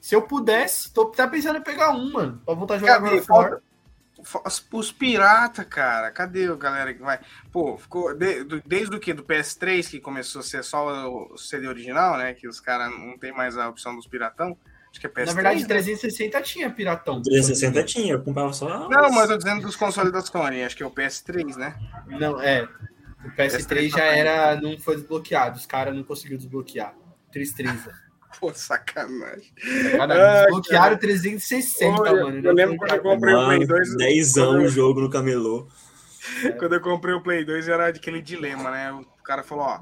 Se 0.00 0.14
eu 0.14 0.22
pudesse, 0.22 0.92
tô 0.92 1.06
tá 1.06 1.28
pensando 1.28 1.58
em 1.58 1.62
pegar 1.62 1.90
um, 1.90 2.12
mano, 2.12 2.40
pra 2.44 2.54
voltar 2.54 2.74
a 2.74 2.78
jogar 2.78 2.94
Cadê? 2.94 3.06
agora 3.06 3.22
fora. 3.22 3.50
Fa- 3.56 3.69
Os, 4.44 4.66
os 4.72 4.92
pirata, 4.92 5.64
cara. 5.64 6.10
Cadê 6.10 6.46
a 6.46 6.54
galera 6.54 6.92
que 6.94 7.00
vai? 7.00 7.18
Pô, 7.52 7.76
ficou 7.78 8.14
de- 8.14 8.44
do- 8.44 8.62
desde 8.66 8.94
o 8.94 9.00
que? 9.00 9.12
Do 9.12 9.22
PS3 9.24 9.88
que 9.88 10.00
começou 10.00 10.40
a 10.40 10.44
ser 10.44 10.62
só 10.64 11.08
o 11.08 11.36
CD 11.38 11.66
original, 11.66 12.16
né? 12.18 12.34
Que 12.34 12.46
os 12.48 12.60
caras 12.60 12.90
não 12.90 13.16
tem 13.18 13.32
mais 13.32 13.56
a 13.56 13.68
opção 13.68 13.94
dos 13.96 14.06
piratão. 14.06 14.56
Acho 14.90 15.00
que 15.00 15.06
é 15.06 15.10
PS3. 15.10 15.26
Na 15.26 15.32
verdade, 15.34 15.62
né? 15.62 15.68
360 15.68 16.42
tinha 16.42 16.68
piratão. 16.70 17.22
360 17.22 17.84
tinha, 17.84 18.12
eu 18.14 18.22
comprava 18.22 18.52
só. 18.52 18.88
Não, 18.88 19.10
mas 19.12 19.30
eu 19.30 19.38
tô 19.38 19.44
dizendo 19.44 19.62
dos 19.62 19.76
consoles 19.76 20.12
da 20.12 20.20
Sony. 20.20 20.62
Acho 20.64 20.76
que 20.76 20.82
é 20.82 20.86
o 20.86 20.90
PS3, 20.90 21.56
né? 21.56 21.76
Não, 22.06 22.40
é. 22.40 22.68
O 23.24 23.30
PS3 23.36 23.88
já 23.90 24.04
era. 24.04 24.60
Não 24.60 24.76
foi 24.78 24.96
desbloqueado. 24.96 25.56
Os 25.58 25.66
caras 25.66 25.94
não 25.94 26.02
conseguiram 26.02 26.38
desbloquear. 26.38 26.94
Tristeza. 27.32 27.94
Pô, 28.38 28.52
sacanagem. 28.54 29.52
Cara, 29.96 30.14
Ai, 30.40 30.42
desbloquearam 30.46 30.96
360, 30.98 32.00
Olha, 32.00 32.24
mano. 32.24 32.46
eu 32.46 32.52
lembro 32.54 32.76
quando 32.76 32.92
eu 32.94 33.02
comprei 33.02 33.34
o 33.34 33.44
Play 33.46 33.58
Mano, 33.58 33.66
2. 33.66 33.96
10 33.96 34.32
quando 34.34 34.48
anos 34.48 34.62
eu- 34.62 34.68
o 34.68 34.68
jogo 34.68 35.00
no 35.00 35.10
camelô. 35.10 35.66
Quando 36.58 36.74
eu 36.74 36.80
comprei 36.80 37.14
o 37.14 37.22
Play 37.22 37.44
2 37.44 37.68
era 37.68 37.88
aquele 37.88 38.22
dilema, 38.22 38.70
né? 38.70 38.92
O 38.92 39.04
cara 39.24 39.42
falou, 39.42 39.64
ó, 39.64 39.80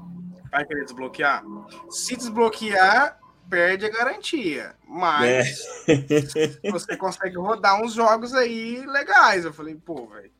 vai 0.51 0.65
querer 0.65 0.83
desbloquear? 0.85 1.43
Se 1.89 2.15
desbloquear, 2.15 3.19
perde 3.49 3.85
a 3.85 3.89
garantia. 3.89 4.73
Mas 4.87 5.59
É. 5.87 6.69
você 6.71 6.97
consegue 6.97 7.35
rodar 7.37 7.81
uns 7.81 7.93
jogos 7.93 8.33
aí 8.33 8.83
legais. 8.85 9.45
Eu 9.45 9.53
falei, 9.53 9.75
pô, 9.75 10.07
velho. 10.07 10.31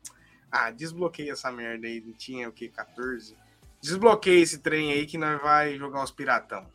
Ah, 0.50 0.70
desbloqueia 0.70 1.32
essa 1.32 1.50
merda 1.52 1.86
aí. 1.86 2.00
Tinha 2.18 2.48
o 2.48 2.52
que? 2.52 2.68
14? 2.68 3.36
Desbloqueia 3.80 4.42
esse 4.42 4.58
trem 4.58 4.92
aí 4.92 5.06
que 5.06 5.16
nós 5.16 5.40
vai 5.40 5.76
jogar 5.78 6.02
os 6.02 6.10
piratão. 6.10 6.66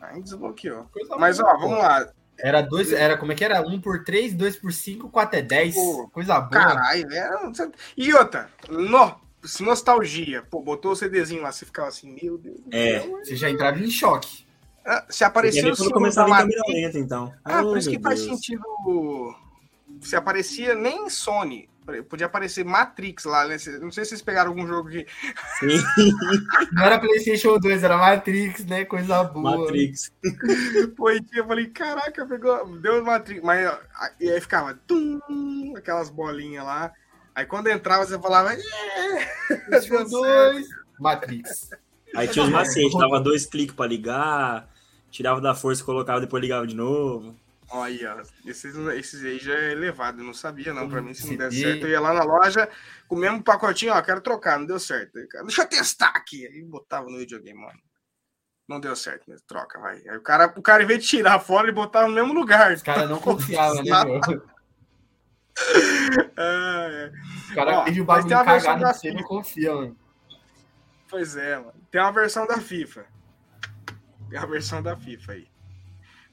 Aí 0.00 0.22
desbloqueou. 0.22 0.84
Coisa 0.92 1.16
Mas 1.16 1.38
boa, 1.38 1.54
ó, 1.54 1.58
vamos 1.58 1.78
lá. 1.78 2.08
Era 2.38 2.62
dois, 2.62 2.90
era 2.92 3.18
como 3.18 3.32
é 3.32 3.34
que 3.34 3.44
era? 3.44 3.60
1 3.60 3.80
por 3.82 4.02
3, 4.02 4.32
2 4.34 4.56
por 4.56 4.72
5, 4.72 5.10
4 5.10 5.38
é 5.38 5.42
10. 5.42 5.74
Pô, 5.74 6.08
Coisa 6.08 6.40
boa. 6.40 6.48
Caralho, 6.50 7.06
velho. 7.08 7.52
E 7.96 8.14
outra, 8.14 8.48
no, 8.68 9.14
nostalgia. 9.60 10.42
Pô, 10.50 10.60
botou 10.62 10.92
o 10.92 10.96
CDzinho 10.96 11.42
lá, 11.42 11.52
você 11.52 11.66
ficava 11.66 11.88
assim, 11.88 12.10
meu 12.20 12.38
Deus. 12.38 12.60
É. 12.70 13.00
céu. 13.00 13.18
Você 13.22 13.36
já 13.36 13.50
entrava 13.50 13.78
em 13.78 13.90
choque. 13.90 14.46
Ah, 14.86 15.04
Se 15.10 15.22
aparecia 15.22 15.70
o 15.70 15.76
símbolo 15.76 15.92
começava 15.92 16.30
da 16.30 16.36
Matrix- 16.36 16.62
lenta, 16.68 16.98
então. 16.98 17.30
Ah, 17.44 17.60
por 17.62 17.74
Oh, 17.74 17.76
isso 17.76 17.90
que 17.90 17.98
meu 17.98 18.02
faz 18.04 18.20
Deus. 18.22 18.30
sentido. 18.36 19.34
Se 20.00 20.16
aparecia 20.16 20.74
nem 20.74 21.10
Sony. 21.10 21.68
Podia 22.08 22.26
aparecer 22.26 22.64
Matrix 22.64 23.24
lá, 23.24 23.46
né? 23.46 23.56
Não 23.80 23.90
sei 23.90 24.04
se 24.04 24.10
vocês 24.10 24.22
pegaram 24.22 24.50
algum 24.50 24.66
jogo 24.66 24.90
que. 24.90 25.06
Sim, 25.58 25.78
Não 26.72 26.82
era 26.82 26.98
PlayStation 26.98 27.58
2, 27.58 27.82
era 27.82 27.96
Matrix, 27.96 28.64
né? 28.66 28.84
Coisa 28.84 29.24
boa. 29.24 29.58
Matrix. 29.58 30.12
Pô, 30.96 31.10
e 31.10 31.22
eu 31.34 31.46
falei, 31.46 31.66
caraca, 31.66 32.26
pegou. 32.26 32.78
Deu 32.78 33.04
Matrix. 33.04 33.42
Mas 33.42 33.78
e 34.20 34.30
aí 34.30 34.40
ficava. 34.40 34.74
Tum, 34.86 35.74
aquelas 35.76 36.10
bolinhas 36.10 36.64
lá. 36.64 36.92
Aí 37.34 37.46
quando 37.46 37.68
entrava, 37.68 38.06
você 38.06 38.18
falava. 38.18 38.56
PlayStation 39.68 40.04
2, 40.04 40.68
Matrix. 40.98 41.70
Aí 42.14 42.28
tinha 42.28 42.44
os 42.44 42.50
macetes, 42.50 42.98
dava 42.98 43.20
dois 43.20 43.46
cliques 43.46 43.74
pra 43.74 43.86
ligar, 43.86 44.68
tirava 45.10 45.40
da 45.40 45.54
força, 45.54 45.84
colocava, 45.84 46.20
depois 46.20 46.40
ligava 46.40 46.66
de 46.66 46.74
novo. 46.74 47.36
Olha, 47.72 48.20
esses, 48.44 48.74
esses 48.74 49.24
aí 49.24 49.38
já 49.38 49.54
é 49.54 49.72
elevado, 49.72 50.20
eu 50.20 50.24
não 50.24 50.34
sabia 50.34 50.74
não. 50.74 50.88
Pra 50.88 51.00
mim, 51.00 51.14
se 51.14 51.30
não 51.30 51.36
der 51.36 51.52
certo, 51.52 51.86
eu 51.86 51.90
ia 51.90 52.00
lá 52.00 52.12
na 52.12 52.24
loja 52.24 52.68
com 53.06 53.14
o 53.14 53.18
mesmo 53.18 53.42
pacotinho, 53.42 53.92
ó, 53.92 54.02
quero 54.02 54.20
trocar, 54.20 54.58
não 54.58 54.66
deu 54.66 54.80
certo. 54.80 55.12
Deixa 55.14 55.62
eu 55.62 55.68
testar 55.68 56.08
aqui. 56.08 56.46
Aí 56.46 56.62
botava 56.64 57.08
no 57.08 57.18
videogame, 57.18 57.60
mano. 57.60 57.78
Não 58.68 58.80
deu 58.80 58.94
certo 58.96 59.28
mesmo, 59.28 59.46
troca, 59.46 59.78
vai. 59.78 59.96
Aí 60.08 60.16
o 60.16 60.22
cara, 60.22 60.52
o 60.56 60.62
cara, 60.62 60.82
em 60.82 60.86
vez 60.86 61.02
de 61.02 61.08
tirar 61.08 61.38
fora, 61.38 61.66
ele 61.66 61.72
botava 61.72 62.08
no 62.08 62.14
mesmo 62.14 62.32
lugar. 62.32 62.72
Os 62.72 62.82
caras 62.82 63.08
não 63.08 63.20
confiavam, 63.20 63.82
né, 63.82 64.04
meu? 64.04 64.20
É. 66.36 67.12
Os 67.48 67.54
caras 67.54 67.84
pedem 67.84 68.00
o 68.00 68.04
bagulho 68.04 68.34
uma 68.34 68.44
versão 68.44 68.72
cagado 68.74 68.98
você, 68.98 69.10
não 69.10 69.16
FIFA. 69.18 69.28
confia, 69.28 69.74
mano. 69.74 69.96
Pois 71.08 71.36
é, 71.36 71.56
mano. 71.56 71.74
Tem 71.90 72.00
uma 72.00 72.12
versão 72.12 72.46
da 72.46 72.58
FIFA. 72.58 73.04
Tem 74.30 74.38
a 74.38 74.46
versão 74.46 74.82
da 74.82 74.96
FIFA 74.96 75.32
aí. 75.32 75.48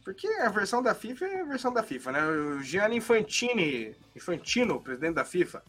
Porque 0.07 0.25
a 0.25 0.47
versão 0.47 0.81
da 0.81 0.95
FIFA 0.95 1.25
é 1.25 1.41
a 1.41 1.43
versão 1.43 1.73
da 1.73 1.83
FIFA, 1.83 2.11
né? 2.13 2.25
O 2.25 2.63
Gianni 2.63 2.95
Infantini, 2.95 3.93
Infantino, 4.15 4.79
presidente 4.79 5.15
da 5.15 5.25
FIFA, 5.25 5.61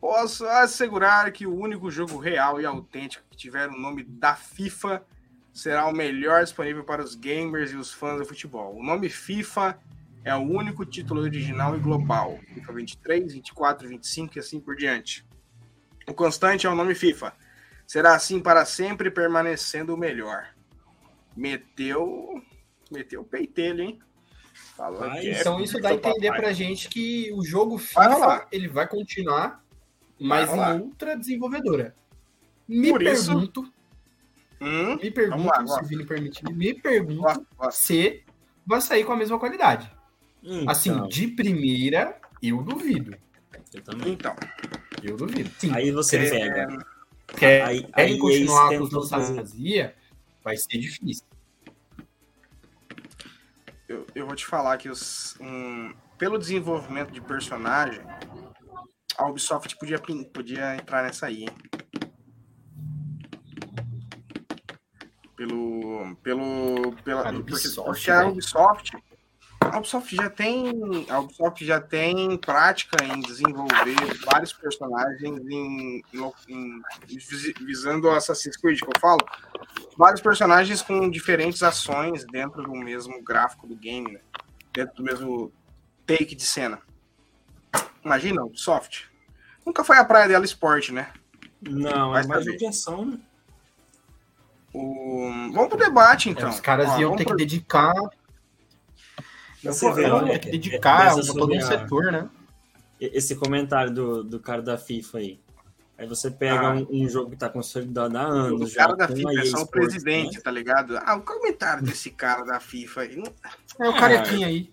posso 0.00 0.46
assegurar 0.46 1.30
que 1.32 1.46
o 1.46 1.54
único 1.54 1.90
jogo 1.90 2.16
real 2.16 2.58
e 2.62 2.64
autêntico 2.64 3.22
que 3.28 3.36
tiver 3.36 3.68
o 3.68 3.78
nome 3.78 4.04
da 4.04 4.34
FIFA 4.34 5.04
será 5.52 5.84
o 5.84 5.92
melhor 5.92 6.42
disponível 6.42 6.82
para 6.82 7.02
os 7.02 7.14
gamers 7.14 7.72
e 7.72 7.76
os 7.76 7.92
fãs 7.92 8.18
do 8.18 8.24
futebol. 8.24 8.74
O 8.74 8.82
nome 8.82 9.10
FIFA 9.10 9.78
é 10.24 10.34
o 10.34 10.40
único 10.40 10.86
título 10.86 11.20
original 11.20 11.76
e 11.76 11.78
global. 11.78 12.40
FIFA 12.54 12.72
23, 12.72 13.34
24, 13.34 13.86
25 13.86 14.38
e 14.38 14.40
assim 14.40 14.60
por 14.60 14.74
diante. 14.76 15.26
O 16.08 16.14
constante 16.14 16.66
é 16.66 16.70
o 16.70 16.74
nome 16.74 16.94
FIFA. 16.94 17.34
Será 17.86 18.14
assim 18.14 18.40
para 18.40 18.64
sempre, 18.64 19.10
permanecendo 19.10 19.92
o 19.92 19.98
melhor. 19.98 20.46
Meteu. 21.36 22.42
Meteu 22.92 23.22
o 23.22 23.24
peitelho, 23.24 23.82
hein? 23.82 23.98
Falou 24.76 25.00
Vai, 25.00 25.20
que 25.20 25.28
é 25.30 25.40
Então 25.40 25.60
isso 25.60 25.80
dá 25.80 25.90
a 25.90 25.94
entender 25.94 26.26
papai. 26.28 26.40
pra 26.40 26.52
gente 26.52 26.88
que 26.88 27.30
o 27.32 27.42
jogo 27.44 27.76
Vai 27.76 27.86
FIFA 27.86 28.08
rolar. 28.08 28.48
ele 28.52 28.68
vai 28.68 28.86
continuar, 28.88 29.64
mas 30.20 30.48
Vai 30.50 30.76
em 30.76 30.80
outra 30.82 31.16
desenvolvedora. 31.16 31.94
Me 32.68 32.90
Por 32.90 33.02
isso- 33.02 33.26
pergunto, 33.26 33.72
Hum? 34.60 34.96
me 34.96 35.10
pergunto, 35.10 35.44
lá, 35.46 35.66
se 35.66 35.84
o 35.84 35.86
Vini 35.88 36.06
permitir, 36.06 36.44
me 36.52 36.72
pergunto 36.74 37.22
Gosto, 37.22 37.46
gosto. 37.56 37.84
se 37.86 38.22
vai 38.66 38.80
sair 38.80 39.04
com 39.04 39.12
a 39.12 39.16
mesma 39.16 39.38
qualidade. 39.38 39.90
Então, 40.42 40.68
Assim, 40.70 41.08
de 41.08 41.28
primeira, 41.28 42.20
eu 42.42 42.62
duvido. 42.62 43.16
eu 43.74 43.82
também. 43.82 44.12
Então, 44.12 44.34
Eu 45.02 45.16
duvido. 45.16 45.50
Sim, 45.58 45.72
Aí 45.74 45.90
você 45.90 46.16
É, 46.16 46.30
pega. 46.30 46.86
quer, 47.36 47.62
aí- 47.64 47.82
querem 47.82 48.12
aí 48.14 48.18
continuar 48.20 48.68
com 48.78 48.84
os 48.84 49.10
fantasia, 49.10 49.96
vai 50.44 50.56
ser 50.56 50.78
difícil. 50.78 51.24
Eu, 53.92 54.06
eu 54.14 54.26
vou 54.26 54.34
te 54.34 54.46
falar 54.46 54.78
que 54.78 54.88
os, 54.88 55.36
um, 55.40 55.94
pelo 56.18 56.38
desenvolvimento 56.38 57.12
de 57.12 57.20
personagem, 57.20 58.00
a 59.16 59.26
Ubisoft 59.26 59.76
podia, 59.76 59.98
podia 59.98 60.76
entrar 60.76 61.02
nessa 61.02 61.26
aí? 61.26 61.46
Pelo. 65.36 66.16
Pelo. 66.22 66.92
Pela, 67.04 67.22
porque, 67.24 67.38
Ubisoft, 67.38 67.84
porque 67.84 68.10
a 68.10 68.18
velho. 68.20 68.30
Ubisoft. 68.32 68.92
A 69.72 69.78
Ubisoft 69.78 70.14
já 70.14 70.28
tem. 70.28 71.06
A 71.08 71.18
Ubisoft 71.20 71.64
já 71.64 71.80
tem 71.80 72.36
prática 72.36 73.02
em 73.04 73.20
desenvolver 73.20 73.96
vários 74.24 74.52
personagens 74.52 75.22
em, 75.22 75.34
em- 75.50 76.02
em- 76.48 76.82
vis- 77.06 77.54
visando 77.58 78.06
o 78.08 78.10
Assassin's 78.10 78.56
Creed, 78.58 78.78
que 78.80 78.84
eu 78.86 79.00
falo. 79.00 79.20
Vários 79.96 80.20
personagens 80.20 80.82
com 80.82 81.08
diferentes 81.08 81.62
ações 81.62 82.24
dentro 82.26 82.62
do 82.62 82.72
mesmo 82.72 83.22
gráfico 83.22 83.66
do 83.66 83.74
game, 83.74 84.12
né? 84.12 84.20
Dentro 84.74 84.96
do 84.96 85.02
mesmo 85.04 85.50
take 86.06 86.34
de 86.34 86.44
cena. 86.44 86.78
Imagina, 88.04 88.42
a 88.42 88.44
Ubisoft. 88.44 89.10
Nunca 89.64 89.82
foi 89.84 89.96
a 89.96 90.04
praia 90.04 90.28
dela 90.28 90.44
esporte, 90.44 90.92
né? 90.92 91.10
Não, 91.62 92.10
Vai 92.10 92.24
é 92.24 92.26
mais 92.26 92.44
do 92.44 92.56
que 92.58 92.66
ação, 92.66 93.06
né? 93.06 93.18
O... 94.74 95.30
Vamos 95.52 95.68
pro 95.68 95.78
debate, 95.78 96.28
É, 96.28 96.32
então. 96.32 96.50
os 96.50 96.60
caras 96.60 96.90
Ó, 96.90 96.98
iam 97.00 97.16
ter 97.16 97.24
pro- 97.24 97.36
que 97.36 97.42
dedicar, 97.44 97.92
Você 99.62 99.92
vê, 99.92 100.04
olha, 100.10 100.32
ter 100.32 100.38
que 100.40 100.48
é- 100.48 100.50
dedicar 100.52 101.06
é 101.06 101.20
a 101.20 101.24
todo 101.26 101.54
um 101.54 101.60
setor, 101.60 102.12
né? 102.12 102.28
Esse 103.00 103.34
comentário 103.34 103.92
do, 103.92 104.22
do 104.24 104.38
cara 104.40 104.62
da 104.62 104.76
FIFA 104.78 105.18
aí. 105.18 105.40
Aí 105.98 106.06
você 106.06 106.30
pega 106.30 106.68
Ah. 106.68 106.74
um, 106.74 106.86
um 106.90 107.08
jogo 107.08 107.30
que 107.30 107.36
tá 107.36 107.48
consolidado 107.48 108.16
há 108.16 108.22
anos. 108.22 108.60
O 108.70 108.74
já, 108.74 108.86
cara 108.86 108.94
da 108.96 109.08
FIFA 109.08 109.30
a 109.30 109.34
é 109.34 109.44
só 109.46 109.62
o 109.62 109.66
presidente, 109.66 110.36
né? 110.36 110.40
tá 110.42 110.50
ligado? 110.50 110.98
Ah, 110.98 111.16
o 111.16 111.22
comentário 111.22 111.82
desse 111.84 112.10
cara 112.10 112.44
da 112.44 112.58
FIFA 112.58 113.02
aí. 113.02 113.22
É 113.80 113.88
o 113.88 113.94
carequinha 113.96 114.46
aí. 114.46 114.70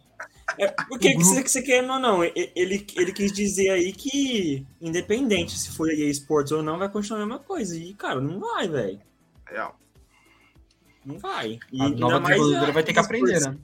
É, 0.58 0.68
porque 0.88 1.14
você, 1.16 1.42
você 1.44 1.62
quer 1.62 1.90
ou 1.90 2.00
não, 2.00 2.24
ele, 2.24 2.52
ele 2.96 3.14
quis 3.14 3.32
dizer 3.32 3.70
aí 3.70 3.94
que, 3.94 4.66
independente 4.82 5.58
se 5.58 5.70
for 5.70 5.90
EA 5.90 6.10
Sports 6.10 6.52
ou 6.52 6.64
não, 6.64 6.78
vai 6.78 6.90
continuar 6.90 7.22
a 7.22 7.26
mesma 7.26 7.40
coisa. 7.40 7.78
E, 7.78 7.94
cara, 7.94 8.20
não 8.20 8.40
vai, 8.40 8.68
velho. 8.68 9.00
Real. 9.46 9.80
Não 11.06 11.18
vai. 11.20 11.60
E 11.72 11.82
a 11.82 11.90
nova 11.90 12.20
desenvolvedora 12.22 12.72
vai 12.72 12.84
ter 12.84 12.94
que 12.94 13.00
aprender, 13.00 13.40
né? 13.42 13.56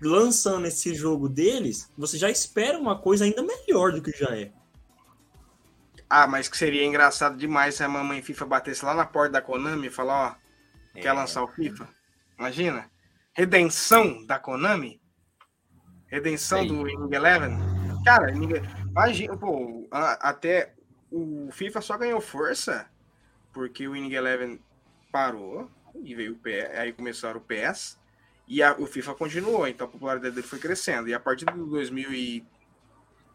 Lançando 0.00 0.66
esse 0.66 0.94
jogo 0.94 1.28
deles, 1.28 1.92
você 1.96 2.16
já 2.16 2.30
espera 2.30 2.78
uma 2.78 2.98
coisa 2.98 3.24
ainda 3.24 3.42
melhor 3.42 3.92
do 3.92 4.00
que 4.00 4.12
já 4.12 4.36
é. 4.36 4.52
Ah, 6.08 6.26
mas 6.26 6.48
que 6.48 6.56
seria 6.56 6.84
engraçado 6.84 7.36
demais 7.36 7.74
se 7.74 7.82
a 7.82 7.88
mamãe 7.88 8.22
FIFA 8.22 8.46
batesse 8.46 8.84
lá 8.84 8.94
na 8.94 9.04
porta 9.04 9.32
da 9.32 9.42
Konami 9.42 9.88
e 9.88 9.90
falar, 9.90 10.38
ó, 10.94 10.98
é. 10.98 11.00
quer 11.02 11.12
lançar 11.12 11.42
o 11.42 11.48
FIFA? 11.48 11.88
Imagina. 12.38 12.90
Redenção 13.34 14.24
da 14.24 14.38
Konami? 14.38 15.00
Redenção 16.06 16.66
do 16.66 16.84
Winning 16.84 17.14
Eleven? 17.14 17.58
Cara, 18.04 18.30
imagina, 18.30 19.36
pô, 19.36 19.86
até 19.90 20.74
o 21.10 21.50
FIFA 21.52 21.80
só 21.82 21.98
ganhou 21.98 22.20
força 22.20 22.88
porque 23.52 23.86
o 23.86 23.92
Winning 23.92 24.14
Eleven 24.14 24.60
parou 25.12 25.70
e 26.02 26.14
veio 26.14 26.32
o 26.32 26.38
PS, 26.38 26.78
aí 26.78 26.92
começaram 26.92 27.38
o 27.40 27.44
PS 27.44 27.98
e 28.48 28.62
a, 28.62 28.74
o 28.78 28.86
FIFA 28.86 29.14
continuou, 29.14 29.68
então 29.68 29.86
a 29.86 29.90
popularidade 29.90 30.34
dele 30.34 30.46
foi 30.46 30.58
crescendo. 30.58 31.08
E 31.08 31.14
a 31.14 31.20
partir 31.20 31.44
do 31.44 31.66
2000 31.66 32.12
e 32.12 32.46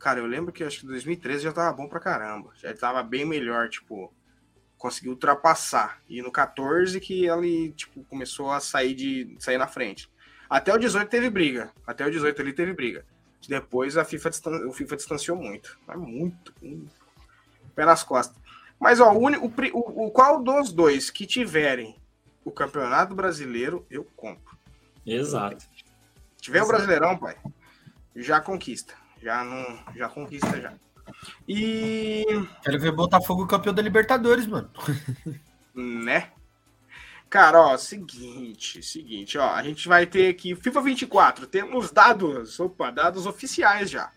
Cara, 0.03 0.19
eu 0.19 0.25
lembro 0.25 0.51
que 0.51 0.65
acho 0.65 0.81
que 0.81 0.85
2013 0.85 1.45
já 1.45 1.53
tava 1.53 1.71
bom 1.71 1.87
pra 1.87 1.97
caramba. 1.97 2.51
Já 2.57 2.73
tava 2.73 3.01
bem 3.01 3.23
melhor, 3.23 3.69
tipo, 3.69 4.13
conseguiu 4.77 5.13
ultrapassar. 5.13 6.01
E 6.09 6.21
no 6.21 6.29
14 6.29 6.99
que 6.99 7.25
ele, 7.25 7.71
tipo, 7.71 8.03
começou 8.03 8.51
a 8.51 8.59
sair 8.59 8.93
de 8.93 9.33
sair 9.39 9.57
na 9.57 9.65
frente. 9.65 10.11
Até 10.49 10.73
o 10.73 10.77
18 10.77 11.07
teve 11.07 11.29
briga. 11.29 11.71
Até 11.87 12.05
o 12.05 12.11
18 12.11 12.37
ele 12.41 12.51
teve 12.51 12.73
briga. 12.73 13.05
Depois 13.47 13.95
a 13.95 14.03
FIFA 14.03 14.29
o 14.67 14.73
FIFA 14.73 14.97
distanciou 14.97 15.37
muito. 15.37 15.79
Mas 15.87 15.97
muito, 15.97 16.53
muito. 16.61 16.91
Pé 17.73 17.85
nas 17.85 18.03
costas. 18.03 18.35
Mas 18.77 18.99
ó, 18.99 19.09
o, 19.13 19.25
o, 19.25 20.07
o 20.07 20.11
qual 20.11 20.43
dos 20.43 20.73
dois 20.73 21.09
que 21.09 21.25
tiverem 21.25 21.95
o 22.43 22.51
Campeonato 22.51 23.15
Brasileiro, 23.15 23.85
eu 23.89 24.03
compro. 24.17 24.57
Exato. 25.05 25.61
Se 25.61 26.41
tiver 26.41 26.59
Exato. 26.59 26.69
o 26.69 26.75
Brasileirão, 26.75 27.17
pai, 27.17 27.37
já 28.15 28.39
conquista. 28.41 28.93
Já 29.21 29.43
não. 29.43 29.79
Já 29.95 30.09
conquista 30.09 30.59
já. 30.59 30.73
E. 31.47 32.25
Quero 32.61 32.79
ver 32.79 32.91
Botafogo 32.91 33.47
campeão 33.47 33.73
da 33.73 33.81
Libertadores, 33.81 34.45
mano. 34.45 34.69
né? 35.73 36.31
Cara, 37.29 37.59
ó, 37.59 37.77
seguinte, 37.77 38.83
seguinte, 38.83 39.39
ó, 39.39 39.55
a 39.55 39.63
gente 39.63 39.87
vai 39.87 40.05
ter 40.05 40.27
aqui 40.27 40.55
FIFA 40.55 40.81
24, 40.83 41.47
temos 41.47 41.89
dados, 41.89 42.59
opa, 42.59 42.91
dados 42.91 43.25
oficiais 43.25 43.89
já, 43.89 44.11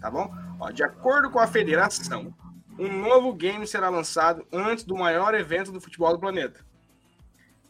tá 0.00 0.10
bom? 0.10 0.34
Ó, 0.58 0.70
de 0.70 0.82
acordo 0.82 1.30
com 1.30 1.38
a 1.38 1.46
federação, 1.46 2.34
um 2.78 2.90
novo 2.90 3.34
game 3.34 3.66
será 3.66 3.90
lançado 3.90 4.46
antes 4.50 4.84
do 4.84 4.96
maior 4.96 5.34
evento 5.34 5.70
do 5.70 5.82
futebol 5.82 6.10
do 6.14 6.18
planeta. 6.18 6.64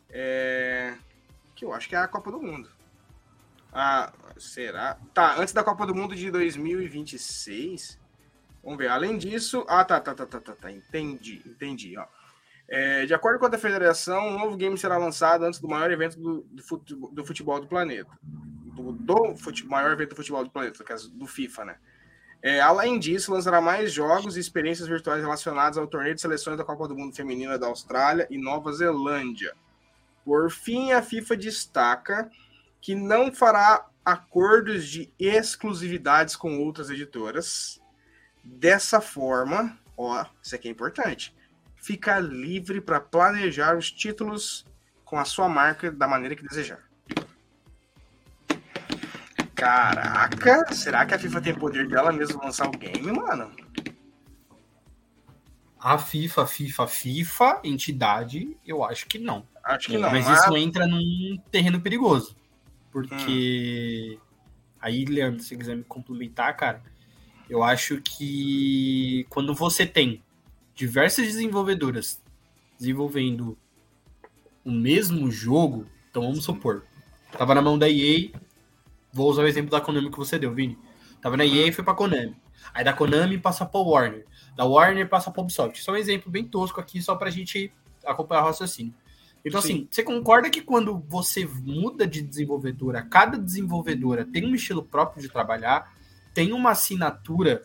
É... 0.08 0.94
Que 1.56 1.64
eu 1.64 1.72
acho 1.72 1.88
que 1.88 1.96
é 1.96 1.98
a 1.98 2.06
Copa 2.06 2.30
do 2.30 2.40
Mundo. 2.40 2.70
Ah, 3.72 4.12
será? 4.38 4.96
Tá, 5.12 5.36
antes 5.38 5.52
da 5.52 5.64
Copa 5.64 5.84
do 5.84 5.94
Mundo 5.94 6.14
de 6.14 6.30
2026. 6.30 7.98
Vamos 8.62 8.78
ver. 8.78 8.88
Além 8.88 9.18
disso. 9.18 9.64
Ah, 9.68 9.84
tá, 9.84 9.98
tá, 9.98 10.14
tá, 10.14 10.24
tá, 10.26 10.40
tá, 10.40 10.52
tá. 10.52 10.70
Entendi, 10.70 11.42
entendi, 11.44 11.98
ó. 11.98 12.06
É, 12.68 13.06
de 13.06 13.14
acordo 13.14 13.38
com 13.38 13.46
a 13.46 13.58
federação, 13.58 14.28
um 14.28 14.38
novo 14.38 14.56
game 14.56 14.76
será 14.76 14.98
lançado 14.98 15.44
antes 15.44 15.60
do 15.60 15.68
maior 15.68 15.90
evento 15.90 16.18
do, 16.18 16.42
do, 16.50 16.62
futebol, 16.62 17.10
do 17.12 17.24
futebol 17.24 17.60
do 17.60 17.66
planeta. 17.66 18.10
Do, 18.22 18.92
do 18.92 19.36
fute, 19.36 19.64
maior 19.66 19.92
evento 19.92 20.10
do 20.10 20.16
futebol 20.16 20.44
do 20.44 20.50
planeta, 20.50 20.84
do 21.12 21.26
FIFA, 21.26 21.64
né? 21.64 21.76
É, 22.42 22.60
além 22.60 22.98
disso, 22.98 23.32
lançará 23.32 23.60
mais 23.60 23.92
jogos 23.92 24.36
e 24.36 24.40
experiências 24.40 24.88
virtuais 24.88 25.20
relacionadas 25.20 25.78
ao 25.78 25.86
torneio 25.86 26.14
de 26.14 26.20
seleções 26.20 26.56
da 26.56 26.64
Copa 26.64 26.86
do 26.86 26.96
Mundo 26.96 27.14
Feminina 27.14 27.58
da 27.58 27.66
Austrália 27.66 28.26
e 28.30 28.36
Nova 28.36 28.72
Zelândia. 28.72 29.54
Por 30.26 30.50
fim, 30.50 30.90
a 30.90 31.00
FIFA 31.00 31.36
destaca 31.36 32.28
que 32.80 32.96
não 32.96 33.32
fará 33.32 33.86
acordos 34.04 34.88
de 34.88 35.08
exclusividades 35.20 36.34
com 36.34 36.58
outras 36.58 36.90
editoras. 36.90 37.80
Dessa 38.42 39.00
forma, 39.00 39.78
ó, 39.96 40.26
isso 40.42 40.56
aqui 40.56 40.66
é 40.66 40.70
importante, 40.72 41.32
fica 41.76 42.18
livre 42.18 42.80
para 42.80 42.98
planejar 42.98 43.76
os 43.76 43.88
títulos 43.88 44.66
com 45.04 45.16
a 45.16 45.24
sua 45.24 45.48
marca 45.48 45.92
da 45.92 46.08
maneira 46.08 46.34
que 46.34 46.42
desejar. 46.42 46.82
Caraca, 49.54 50.74
será 50.74 51.06
que 51.06 51.14
a 51.14 51.18
FIFA 51.20 51.40
tem 51.40 51.54
poder 51.54 51.86
dela 51.86 52.10
mesmo 52.10 52.42
lançar 52.42 52.66
o 52.66 52.72
game, 52.72 53.12
mano? 53.12 53.54
A 55.78 55.96
FIFA, 55.98 56.48
FIFA, 56.48 56.88
FIFA, 56.88 57.60
entidade, 57.62 58.56
eu 58.66 58.82
acho 58.82 59.06
que 59.06 59.20
não. 59.20 59.46
Acho 59.66 59.88
que 59.88 59.98
não. 59.98 60.10
Mas, 60.10 60.26
mas... 60.26 60.40
isso 60.40 60.56
entra 60.56 60.86
num 60.86 61.36
terreno 61.50 61.80
perigoso. 61.80 62.36
Porque. 62.92 64.16
Hum. 64.16 64.26
Aí, 64.80 65.04
Leandro, 65.04 65.42
se 65.42 65.56
quiser 65.56 65.76
me 65.76 65.82
complementar, 65.82 66.56
cara, 66.56 66.82
eu 67.50 67.62
acho 67.62 68.00
que 68.02 69.26
quando 69.28 69.52
você 69.52 69.84
tem 69.84 70.22
diversas 70.74 71.26
desenvolvedoras 71.26 72.22
desenvolvendo 72.78 73.58
o 74.64 74.70
mesmo 74.70 75.30
jogo, 75.30 75.86
então 76.10 76.22
vamos 76.22 76.44
supor, 76.44 76.84
tava 77.32 77.54
na 77.54 77.62
mão 77.62 77.78
da 77.78 77.88
EA, 77.90 78.30
vou 79.12 79.30
usar 79.30 79.42
o 79.42 79.46
exemplo 79.46 79.70
da 79.70 79.80
Konami 79.80 80.10
que 80.10 80.18
você 80.18 80.38
deu, 80.38 80.54
Vini. 80.54 80.78
Tava 81.20 81.36
na 81.36 81.44
EA 81.44 81.66
e 81.66 81.72
foi 81.72 81.82
pra 81.82 81.94
Konami. 81.94 82.36
Aí 82.72 82.84
da 82.84 82.92
Konami 82.92 83.38
passa 83.38 83.64
pra 83.64 83.80
Warner. 83.80 84.26
Da 84.54 84.64
Warner 84.64 85.08
passa 85.08 85.30
pra 85.30 85.42
Ubisoft. 85.42 85.80
Isso 85.80 85.90
é 85.90 85.94
um 85.94 85.96
exemplo 85.96 86.30
bem 86.30 86.44
tosco 86.44 86.80
aqui, 86.80 87.00
só 87.02 87.16
pra 87.16 87.30
gente 87.30 87.72
acompanhar 88.04 88.42
o 88.42 88.46
raciocínio. 88.46 88.94
Então, 89.46 89.62
Sim. 89.62 89.68
assim, 89.68 89.88
você 89.88 90.02
concorda 90.02 90.50
que 90.50 90.60
quando 90.60 90.98
você 91.08 91.46
muda 91.46 92.04
de 92.04 92.20
desenvolvedora, 92.20 93.00
cada 93.02 93.38
desenvolvedora 93.38 94.24
tem 94.24 94.44
um 94.44 94.56
estilo 94.56 94.82
próprio 94.82 95.22
de 95.22 95.28
trabalhar, 95.28 95.94
tem 96.34 96.52
uma 96.52 96.72
assinatura, 96.72 97.64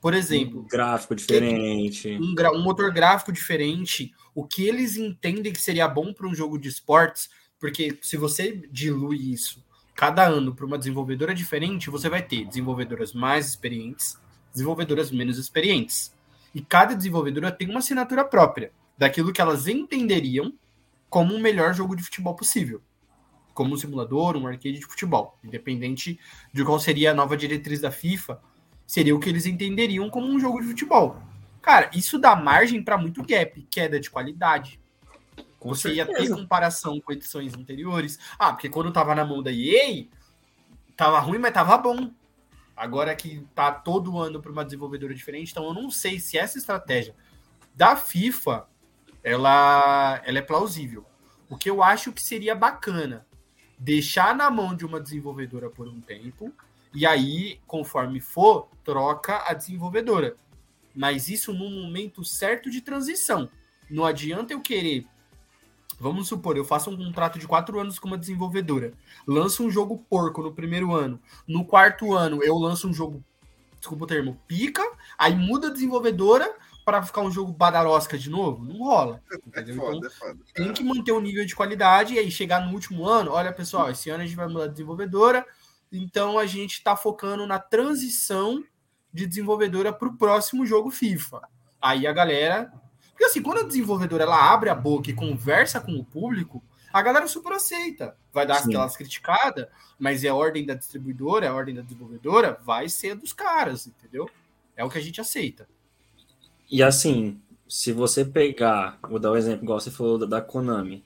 por 0.00 0.12
exemplo. 0.12 0.62
Um 0.62 0.66
gráfico 0.66 1.14
diferente. 1.14 2.18
Um, 2.20 2.34
um 2.56 2.62
motor 2.64 2.92
gráfico 2.92 3.30
diferente, 3.30 4.12
o 4.34 4.44
que 4.44 4.66
eles 4.66 4.96
entendem 4.96 5.52
que 5.52 5.60
seria 5.60 5.86
bom 5.86 6.12
para 6.12 6.26
um 6.26 6.34
jogo 6.34 6.58
de 6.58 6.68
esportes, 6.68 7.30
porque 7.60 7.96
se 8.02 8.16
você 8.16 8.60
dilui 8.68 9.32
isso 9.32 9.62
cada 9.94 10.26
ano 10.26 10.52
para 10.52 10.66
uma 10.66 10.76
desenvolvedora 10.76 11.32
diferente, 11.32 11.90
você 11.90 12.08
vai 12.08 12.22
ter 12.22 12.44
desenvolvedoras 12.44 13.12
mais 13.12 13.50
experientes, 13.50 14.18
desenvolvedoras 14.52 15.12
menos 15.12 15.38
experientes. 15.38 16.12
E 16.52 16.60
cada 16.60 16.92
desenvolvedora 16.92 17.52
tem 17.52 17.70
uma 17.70 17.78
assinatura 17.78 18.24
própria 18.24 18.72
daquilo 18.98 19.32
que 19.32 19.40
elas 19.40 19.68
entenderiam 19.68 20.52
como 21.14 21.32
o 21.32 21.38
melhor 21.38 21.72
jogo 21.72 21.94
de 21.94 22.02
futebol 22.02 22.34
possível. 22.34 22.82
Como 23.54 23.72
um 23.72 23.76
simulador, 23.76 24.36
um 24.36 24.48
arcade 24.48 24.80
de 24.80 24.84
futebol. 24.84 25.38
Independente 25.44 26.18
de 26.52 26.64
qual 26.64 26.80
seria 26.80 27.12
a 27.12 27.14
nova 27.14 27.36
diretriz 27.36 27.80
da 27.80 27.92
FIFA, 27.92 28.42
seria 28.84 29.14
o 29.14 29.20
que 29.20 29.28
eles 29.28 29.46
entenderiam 29.46 30.10
como 30.10 30.26
um 30.26 30.40
jogo 30.40 30.60
de 30.60 30.66
futebol. 30.66 31.16
Cara, 31.62 31.88
isso 31.94 32.18
dá 32.18 32.34
margem 32.34 32.82
para 32.82 32.98
muito 32.98 33.22
gap, 33.22 33.62
queda 33.70 34.00
de 34.00 34.10
qualidade. 34.10 34.80
Com 35.60 35.68
Você 35.68 35.94
certeza. 35.94 36.10
ia 36.10 36.26
ter 36.26 36.34
comparação 36.34 37.00
com 37.00 37.12
edições 37.12 37.54
anteriores. 37.54 38.18
Ah, 38.36 38.52
porque 38.52 38.68
quando 38.68 38.90
tava 38.90 39.14
na 39.14 39.24
mão 39.24 39.40
da 39.40 39.52
EA, 39.52 40.06
tava 40.96 41.20
ruim, 41.20 41.38
mas 41.38 41.54
tava 41.54 41.78
bom. 41.78 42.10
Agora 42.76 43.14
que 43.14 43.46
tá 43.54 43.70
todo 43.70 44.18
ano 44.18 44.42
para 44.42 44.50
uma 44.50 44.64
desenvolvedora 44.64 45.14
diferente, 45.14 45.52
então 45.52 45.62
eu 45.62 45.74
não 45.74 45.92
sei 45.92 46.18
se 46.18 46.36
essa 46.36 46.58
estratégia 46.58 47.14
da 47.72 47.94
FIFA 47.94 48.66
ela, 49.24 50.22
ela 50.24 50.38
é 50.38 50.42
plausível. 50.42 51.04
O 51.48 51.56
que 51.56 51.70
eu 51.70 51.82
acho 51.82 52.12
que 52.12 52.22
seria 52.22 52.54
bacana, 52.54 53.26
deixar 53.78 54.36
na 54.36 54.50
mão 54.50 54.76
de 54.76 54.84
uma 54.84 55.00
desenvolvedora 55.00 55.70
por 55.70 55.88
um 55.88 56.00
tempo, 56.00 56.52
e 56.94 57.04
aí, 57.04 57.58
conforme 57.66 58.20
for, 58.20 58.68
troca 58.84 59.42
a 59.48 59.54
desenvolvedora. 59.54 60.36
Mas 60.94 61.28
isso 61.28 61.52
num 61.52 61.82
momento 61.82 62.24
certo 62.24 62.70
de 62.70 62.80
transição. 62.80 63.48
Não 63.90 64.04
adianta 64.04 64.52
eu 64.52 64.60
querer. 64.60 65.06
Vamos 65.98 66.28
supor, 66.28 66.56
eu 66.56 66.64
faço 66.64 66.90
um 66.90 66.96
contrato 66.96 67.38
de 67.38 67.46
quatro 67.46 67.78
anos 67.78 67.98
com 67.98 68.08
uma 68.08 68.18
desenvolvedora, 68.18 68.92
lanço 69.26 69.64
um 69.64 69.70
jogo 69.70 70.04
porco 70.10 70.42
no 70.42 70.52
primeiro 70.52 70.92
ano, 70.92 71.20
no 71.46 71.64
quarto 71.64 72.12
ano 72.12 72.42
eu 72.42 72.56
lanço 72.56 72.88
um 72.88 72.92
jogo, 72.92 73.22
desculpa 73.78 74.04
o 74.04 74.06
termo, 74.06 74.40
pica, 74.48 74.82
aí 75.16 75.36
muda 75.36 75.68
a 75.68 75.72
desenvolvedora, 75.72 76.52
para 76.84 77.02
ficar 77.02 77.22
um 77.22 77.30
jogo 77.30 77.52
badarosca 77.52 78.18
de 78.18 78.28
novo? 78.28 78.64
Não 78.64 78.78
rola. 78.78 79.22
É 79.32 79.36
entendeu? 79.36 79.74
É 79.74 79.78
foda, 79.78 79.96
então, 79.96 80.08
é 80.08 80.12
foda. 80.12 80.38
tem 80.54 80.72
que 80.72 80.84
manter 80.84 81.12
o 81.12 81.20
nível 81.20 81.44
de 81.46 81.56
qualidade 81.56 82.14
e 82.14 82.18
aí 82.18 82.30
chegar 82.30 82.66
no 82.66 82.72
último 82.72 83.06
ano, 83.06 83.32
olha, 83.32 83.52
pessoal, 83.52 83.90
esse 83.90 84.10
ano 84.10 84.22
a 84.22 84.26
gente 84.26 84.36
vai 84.36 84.46
mudar 84.46 84.66
de 84.66 84.72
desenvolvedora, 84.72 85.46
então 85.90 86.38
a 86.38 86.46
gente 86.46 86.74
está 86.74 86.94
focando 86.96 87.46
na 87.46 87.58
transição 87.58 88.62
de 89.12 89.26
desenvolvedora 89.26 89.92
para 89.92 90.08
o 90.08 90.16
próximo 90.16 90.66
jogo 90.66 90.90
FIFA. 90.90 91.40
Aí 91.80 92.06
a 92.06 92.12
galera. 92.12 92.72
Porque 93.10 93.24
assim, 93.24 93.40
quando 93.40 93.60
a 93.60 93.66
desenvolvedora 93.66 94.24
ela 94.24 94.52
abre 94.52 94.68
a 94.68 94.74
boca 94.74 95.08
e 95.08 95.14
conversa 95.14 95.80
com 95.80 95.92
o 95.92 96.04
público, 96.04 96.62
a 96.92 97.00
galera 97.00 97.28
super 97.28 97.52
aceita. 97.52 98.16
Vai 98.32 98.44
dar 98.44 98.56
Sim. 98.56 98.70
aquelas 98.70 98.96
criticadas, 98.96 99.68
mas 99.98 100.24
é 100.24 100.28
a 100.28 100.34
ordem 100.34 100.66
da 100.66 100.74
distribuidora, 100.74 101.46
é 101.46 101.48
a 101.48 101.54
ordem 101.54 101.74
da 101.74 101.82
desenvolvedora, 101.82 102.58
vai 102.62 102.88
ser 102.88 103.14
dos 103.14 103.32
caras, 103.32 103.86
entendeu? 103.86 104.28
É 104.76 104.84
o 104.84 104.90
que 104.90 104.98
a 104.98 105.00
gente 105.00 105.20
aceita. 105.20 105.68
E 106.74 106.82
assim, 106.82 107.40
se 107.68 107.92
você 107.92 108.24
pegar, 108.24 108.98
vou 109.08 109.20
dar 109.20 109.30
um 109.30 109.36
exemplo, 109.36 109.62
igual 109.62 109.78
você 109.78 109.92
falou 109.92 110.18
da, 110.18 110.26
da 110.26 110.40
Konami, 110.40 111.04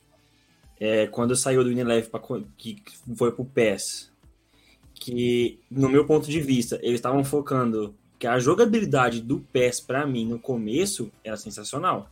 é, 0.80 1.06
quando 1.08 1.36
saiu 1.36 1.62
do 1.62 1.68
Unilever 1.68 2.08
para 2.08 2.22
que 2.56 2.82
foi 3.14 3.30
pro 3.30 3.44
PES, 3.44 4.10
que 4.94 5.60
no 5.70 5.90
meu 5.90 6.06
ponto 6.06 6.26
de 6.26 6.40
vista 6.40 6.76
eles 6.76 6.94
estavam 6.94 7.22
focando 7.22 7.94
que 8.18 8.26
a 8.26 8.38
jogabilidade 8.38 9.20
do 9.20 9.40
PES 9.40 9.80
para 9.80 10.06
mim 10.06 10.26
no 10.26 10.38
começo 10.38 11.12
era 11.22 11.36
sensacional. 11.36 12.10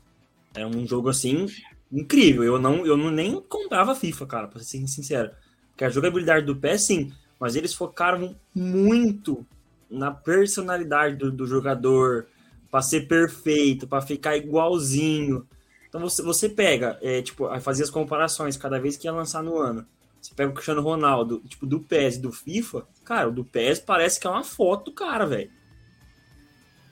Era 0.54 0.68
um 0.68 0.86
jogo 0.86 1.08
assim 1.08 1.46
incrível. 1.90 2.44
Eu 2.44 2.58
não 2.58 2.84
eu 2.84 2.94
não 2.94 3.10
nem 3.10 3.40
comprava 3.40 3.94
FIFA, 3.94 4.26
cara, 4.26 4.48
para 4.48 4.62
ser 4.62 4.86
sincero. 4.86 5.30
Porque 5.70 5.86
a 5.86 5.88
jogabilidade 5.88 6.44
do 6.44 6.56
PES 6.56 6.82
sim, 6.82 7.10
mas 7.40 7.56
eles 7.56 7.72
focaram 7.72 8.36
muito 8.54 9.46
na 9.90 10.10
personalidade 10.10 11.16
do, 11.16 11.32
do 11.32 11.46
jogador, 11.46 12.26
para 12.70 12.82
ser 12.82 13.08
perfeito, 13.08 13.86
para 13.86 14.02
ficar 14.02 14.36
igualzinho. 14.36 15.46
Então 15.88 16.00
você, 16.00 16.22
você 16.22 16.48
pega, 16.48 16.98
é, 17.00 17.22
tipo, 17.22 17.48
fazia 17.60 17.84
as 17.84 17.90
comparações 17.90 18.56
cada 18.56 18.78
vez 18.78 18.96
que 18.96 19.06
ia 19.06 19.12
lançar 19.12 19.42
no 19.42 19.58
ano. 19.58 19.86
Você 20.20 20.34
pega 20.34 20.50
o 20.50 20.54
Cristiano 20.54 20.82
Ronaldo, 20.82 21.40
tipo, 21.46 21.66
do 21.66 21.80
PES 21.80 22.18
do 22.18 22.32
FIFA, 22.32 22.86
cara, 23.04 23.28
o 23.28 23.32
do 23.32 23.44
PES 23.44 23.80
parece 23.80 24.18
que 24.18 24.26
é 24.26 24.30
uma 24.30 24.42
foto 24.42 24.86
do 24.86 24.92
cara, 24.92 25.24
velho. 25.24 25.50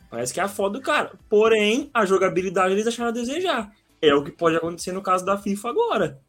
Parece 0.08 0.32
que 0.32 0.38
é 0.38 0.44
a 0.44 0.48
foto 0.48 0.74
do 0.74 0.80
cara. 0.80 1.18
Porém, 1.28 1.90
a 1.92 2.06
jogabilidade 2.06 2.72
eles 2.72 2.84
deixaram 2.84 3.08
a 3.08 3.12
desejar. 3.12 3.72
É 4.00 4.14
o 4.14 4.22
que 4.22 4.30
pode 4.30 4.56
acontecer 4.56 4.92
no 4.92 5.02
caso 5.02 5.24
da 5.24 5.36
FIFA 5.36 5.68
agora. 5.70 6.20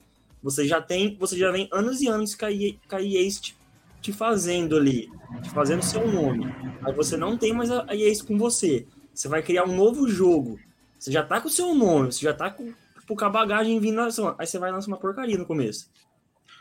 Você 0.42 0.68
já 0.68 0.82
tem, 0.82 1.16
você 1.20 1.38
já 1.38 1.52
vem 1.52 1.70
anos 1.72 2.02
e 2.02 2.08
anos 2.08 2.34
com 2.34 2.46
a 2.46 2.52
EA 2.52 3.30
te, 3.30 3.56
te 4.02 4.12
fazendo 4.12 4.76
ali, 4.76 5.08
te 5.44 5.52
fazendo 5.52 5.84
seu 5.84 6.12
nome. 6.12 6.46
Aí 6.84 6.94
você 6.94 7.16
não 7.16 7.38
tem 7.38 7.54
mais 7.54 7.70
a 7.70 7.86
EA 7.96 8.12
com 8.26 8.38
você. 8.38 8.88
Você 9.16 9.30
vai 9.30 9.42
criar 9.42 9.64
um 9.64 9.76
novo 9.76 10.08
jogo. 10.10 10.60
Você 11.00 11.12
já 11.12 11.24
tá 11.24 11.40
com 11.40 11.48
o 11.48 11.52
seu 11.52 11.74
nome, 11.74 12.12
você 12.12 12.26
já 12.26 12.34
tá 12.34 12.52
com, 12.52 12.74
tipo, 13.00 13.16
com 13.16 13.26
a 13.26 13.30
bagagem 13.30 13.80
vindo. 13.80 14.02
Aí 14.02 14.46
você 14.46 14.60
vai 14.60 14.72
lançar 14.72 14.88
uma 14.88 14.98
porcaria 14.98 15.38
no 15.38 15.46
começo. 15.46 15.90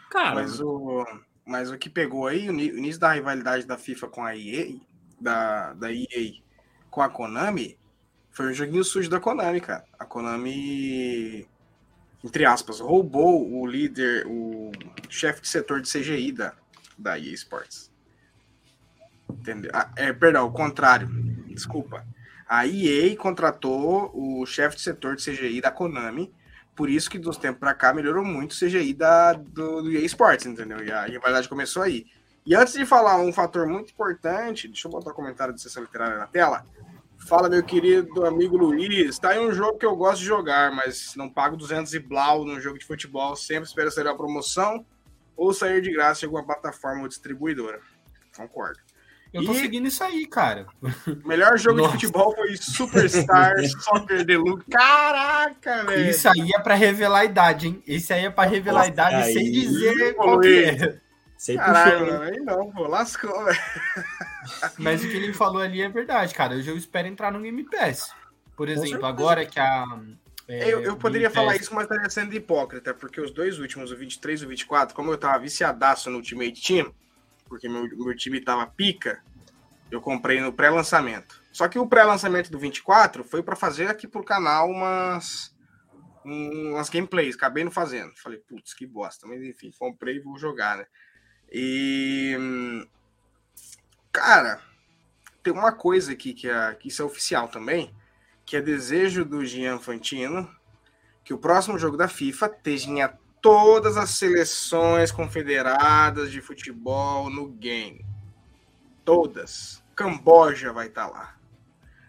Cara. 0.08 0.36
Mas 0.36 0.60
o, 0.60 1.04
mas 1.44 1.70
o 1.70 1.76
que 1.76 1.90
pegou 1.90 2.28
aí, 2.28 2.48
o 2.48 2.52
início 2.52 3.00
da 3.00 3.12
rivalidade 3.12 3.66
da 3.66 3.76
FIFA 3.76 4.08
com 4.08 4.24
a 4.24 4.36
EA, 4.36 4.76
da, 5.20 5.72
da 5.74 5.92
EA 5.92 6.32
com 6.90 7.02
a 7.02 7.08
Konami, 7.08 7.76
foi 8.30 8.50
um 8.50 8.54
joguinho 8.54 8.84
sujo 8.84 9.10
da 9.10 9.18
Konami, 9.18 9.60
cara. 9.60 9.84
A 9.98 10.04
Konami, 10.04 11.48
entre 12.22 12.46
aspas, 12.46 12.78
roubou 12.78 13.52
o 13.52 13.66
líder, 13.66 14.24
o 14.28 14.70
chefe 15.08 15.40
de 15.40 15.48
setor 15.48 15.80
de 15.80 15.90
CGI 15.90 16.30
da, 16.30 16.54
da 16.96 17.18
EA 17.18 17.34
Sports. 17.34 17.92
Entendeu? 19.28 19.70
Ah, 19.74 19.90
é, 19.96 20.12
perdão, 20.12 20.46
o 20.46 20.52
contrário. 20.52 21.08
Desculpa. 21.48 22.06
A 22.54 22.68
EA 22.68 23.16
contratou 23.16 24.12
o 24.14 24.46
chefe 24.46 24.76
de 24.76 24.82
setor 24.82 25.16
de 25.16 25.24
CGI 25.24 25.60
da 25.60 25.72
Konami. 25.72 26.32
Por 26.76 26.88
isso 26.88 27.10
que 27.10 27.18
dos 27.18 27.36
tempos 27.36 27.58
para 27.58 27.74
cá 27.74 27.92
melhorou 27.92 28.24
muito 28.24 28.52
o 28.52 28.54
CGI 28.54 28.94
da, 28.94 29.32
do, 29.32 29.82
do 29.82 29.90
EA 29.90 30.04
Sports, 30.04 30.46
entendeu? 30.46 30.80
E 30.84 30.92
a 30.92 31.04
rivalidade 31.04 31.48
começou 31.48 31.82
aí. 31.82 32.06
E 32.46 32.54
antes 32.54 32.74
de 32.74 32.86
falar 32.86 33.16
um 33.16 33.32
fator 33.32 33.66
muito 33.66 33.90
importante, 33.90 34.68
deixa 34.68 34.86
eu 34.86 34.92
botar 34.92 35.10
o 35.10 35.12
um 35.12 35.16
comentário 35.16 35.52
de 35.52 35.60
sessão 35.60 35.82
literária 35.82 36.16
na 36.16 36.28
tela. 36.28 36.64
Fala, 37.18 37.48
meu 37.48 37.64
querido 37.64 38.24
amigo 38.24 38.56
Luiz. 38.56 39.18
Tá 39.18 39.30
aí 39.30 39.40
um 39.40 39.52
jogo 39.52 39.76
que 39.76 39.86
eu 39.86 39.96
gosto 39.96 40.20
de 40.20 40.26
jogar, 40.26 40.70
mas 40.70 41.16
não 41.16 41.28
pago 41.28 41.56
200 41.56 41.92
e 41.92 41.98
blau 41.98 42.44
num 42.44 42.60
jogo 42.60 42.78
de 42.78 42.86
futebol. 42.86 43.34
Sempre 43.34 43.64
espero 43.64 43.90
sair 43.90 44.06
a 44.06 44.14
promoção 44.14 44.86
ou 45.36 45.52
sair 45.52 45.82
de 45.82 45.90
graça 45.90 46.24
em 46.24 46.26
alguma 46.26 46.46
plataforma 46.46 47.02
ou 47.02 47.08
distribuidora. 47.08 47.80
Concordo. 48.36 48.78
Eu 49.34 49.44
tô 49.44 49.52
e... 49.52 49.56
seguindo 49.56 49.88
isso 49.88 50.04
aí, 50.04 50.26
cara. 50.26 50.64
O 50.80 51.26
melhor 51.26 51.58
jogo 51.58 51.78
Nossa. 51.78 51.96
de 51.96 52.06
futebol 52.06 52.32
foi 52.36 52.56
Superstar 52.56 53.52
Soccer 53.82 54.24
Deluxe. 54.24 54.64
Caraca, 54.70 55.84
velho. 55.84 56.08
Isso 56.08 56.28
aí 56.28 56.52
é 56.54 56.60
pra 56.60 56.74
revelar 56.74 57.18
a 57.18 57.24
idade, 57.24 57.66
hein? 57.66 57.82
Esse 57.84 58.12
aí 58.12 58.26
é 58.26 58.30
pra 58.30 58.44
revelar 58.44 58.78
Nossa, 58.78 58.90
a 58.90 58.92
idade 58.92 59.16
aí, 59.16 59.32
sem 59.32 59.50
dizer 59.50 60.14
qual 60.14 60.38
que 60.38 60.64
é. 60.64 60.98
Sei 61.36 61.56
Caralho, 61.56 62.06
puxou, 62.06 62.22
aí 62.22 62.36
não, 62.36 62.70
pô, 62.70 62.86
lascou, 62.86 63.44
velho. 63.44 63.58
Mas 64.78 65.04
o 65.04 65.08
que 65.08 65.16
ele 65.16 65.32
falou 65.32 65.60
ali 65.60 65.82
é 65.82 65.88
verdade, 65.88 66.32
cara. 66.32 66.54
Hoje 66.54 66.70
eu 66.70 66.76
espero 66.76 67.08
entrar 67.08 67.32
no 67.32 67.40
Game 67.40 67.64
Pass. 67.64 68.12
Por 68.56 68.68
exemplo, 68.68 69.04
agora 69.04 69.44
que 69.44 69.58
a. 69.58 69.84
É, 70.46 70.72
eu, 70.72 70.80
eu 70.82 70.96
poderia 70.96 71.28
falar 71.28 71.56
isso, 71.56 71.74
mas 71.74 71.84
estaria 71.84 72.08
sendo 72.08 72.34
hipócrita, 72.34 72.94
porque 72.94 73.20
os 73.20 73.32
dois 73.32 73.58
últimos, 73.58 73.90
o 73.90 73.96
23 73.96 74.42
e 74.42 74.44
o 74.44 74.48
24, 74.48 74.94
como 74.94 75.10
eu 75.10 75.18
tava 75.18 75.40
viciadaço 75.40 76.08
no 76.08 76.18
Ultimate 76.18 76.62
Team, 76.62 76.94
porque 77.54 77.68
meu, 77.68 77.88
meu 77.96 78.16
time 78.16 78.40
tava 78.40 78.66
pica, 78.66 79.22
eu 79.88 80.00
comprei 80.00 80.40
no 80.40 80.52
pré-lançamento. 80.52 81.40
Só 81.52 81.68
que 81.68 81.78
o 81.78 81.86
pré-lançamento 81.86 82.50
do 82.50 82.58
24 82.58 83.22
foi 83.22 83.44
para 83.44 83.54
fazer 83.54 83.86
aqui 83.86 84.08
pro 84.08 84.24
canal 84.24 84.68
umas 84.68 85.54
umas 86.24 86.88
gameplays, 86.88 87.36
acabei 87.36 87.62
não 87.62 87.70
fazendo. 87.70 88.12
Falei, 88.16 88.40
putz, 88.40 88.74
que 88.74 88.84
bosta, 88.84 89.24
mas 89.24 89.40
enfim, 89.40 89.70
comprei 89.78 90.16
e 90.16 90.20
vou 90.20 90.36
jogar, 90.36 90.78
né? 90.78 90.86
E 91.52 92.36
cara, 94.10 94.60
tem 95.40 95.52
uma 95.52 95.70
coisa 95.70 96.10
aqui 96.10 96.34
que, 96.34 96.48
é, 96.48 96.74
que 96.74 96.88
isso 96.88 97.02
é 97.02 97.04
oficial 97.04 97.46
também, 97.46 97.94
que 98.44 98.56
é 98.56 98.60
desejo 98.60 99.24
do 99.24 99.44
Gian 99.46 99.78
Fantino 99.78 100.50
que 101.22 101.32
o 101.32 101.38
próximo 101.38 101.78
jogo 101.78 101.96
da 101.96 102.08
FIFA 102.08 102.48
tenha 102.48 103.16
todas 103.44 103.98
as 103.98 104.08
seleções 104.08 105.12
confederadas 105.12 106.32
de 106.32 106.40
futebol 106.40 107.28
no 107.28 107.46
game. 107.46 108.02
Todas. 109.04 109.84
Camboja 109.94 110.72
vai 110.72 110.86
estar 110.86 111.08
tá 111.08 111.12
lá. 111.12 111.36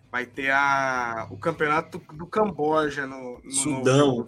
Vai 0.09 0.25
ter 0.25 0.49
a, 0.49 1.27
o 1.29 1.37
campeonato 1.37 1.97
do 2.13 2.25
Camboja 2.25 3.05
no, 3.05 3.41
no 3.43 3.51
Sudão. 3.51 4.25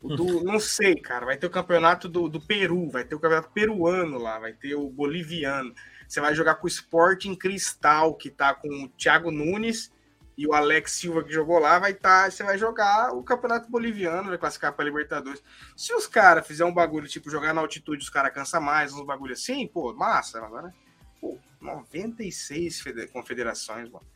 No. 0.00 0.16
Do, 0.16 0.44
não 0.44 0.60
sei, 0.60 0.94
cara. 0.94 1.26
Vai 1.26 1.36
ter 1.36 1.48
o 1.48 1.50
campeonato 1.50 2.08
do, 2.08 2.28
do 2.28 2.40
Peru, 2.40 2.88
vai 2.88 3.02
ter 3.02 3.16
o 3.16 3.20
campeonato 3.20 3.50
peruano 3.50 4.16
lá, 4.16 4.38
vai 4.38 4.52
ter 4.52 4.76
o 4.76 4.88
boliviano. 4.88 5.74
Você 6.06 6.20
vai 6.20 6.36
jogar 6.36 6.54
com 6.54 6.66
o 6.66 6.68
Sporting 6.68 7.34
Cristal, 7.34 8.14
que 8.14 8.30
tá 8.30 8.54
com 8.54 8.68
o 8.84 8.88
Thiago 8.90 9.32
Nunes 9.32 9.92
e 10.36 10.46
o 10.46 10.54
Alex 10.54 10.92
Silva 10.92 11.22
que 11.22 11.32
jogou 11.32 11.58
lá, 11.58 11.78
vai 11.78 11.92
estar. 11.92 12.24
Tá, 12.24 12.30
você 12.30 12.42
vai 12.42 12.56
jogar 12.56 13.14
o 13.14 13.22
Campeonato 13.22 13.70
Boliviano, 13.70 14.28
vai 14.28 14.38
classificar 14.38 14.72
para 14.72 14.84
Libertadores. 14.84 15.42
Se 15.76 15.92
os 15.94 16.06
caras 16.06 16.46
fizerem 16.46 16.70
um 16.70 16.74
bagulho, 16.74 17.06
tipo, 17.06 17.30
jogar 17.30 17.52
na 17.52 17.60
altitude, 17.60 18.02
os 18.02 18.10
caras 18.10 18.32
cansam 18.32 18.60
mais, 18.60 18.92
uns 18.92 19.04
bagulho 19.04 19.34
assim, 19.34 19.66
pô, 19.66 19.92
massa. 19.92 20.38
Agora, 20.38 20.72
pô, 21.20 21.38
96 21.60 22.82
confederações, 23.12 23.90
mano. 23.90 24.06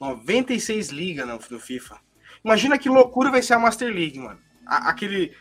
96 0.00 0.88
ligas 0.90 1.26
no, 1.26 1.38
no 1.50 1.60
FIFA. 1.60 1.98
Imagina 2.44 2.78
que 2.78 2.88
loucura 2.88 3.30
vai 3.30 3.42
ser 3.42 3.54
a 3.54 3.58
Master 3.58 3.92
League, 3.92 4.18
mano. 4.18 4.38
A, 4.66 4.90
aquele. 4.90 5.32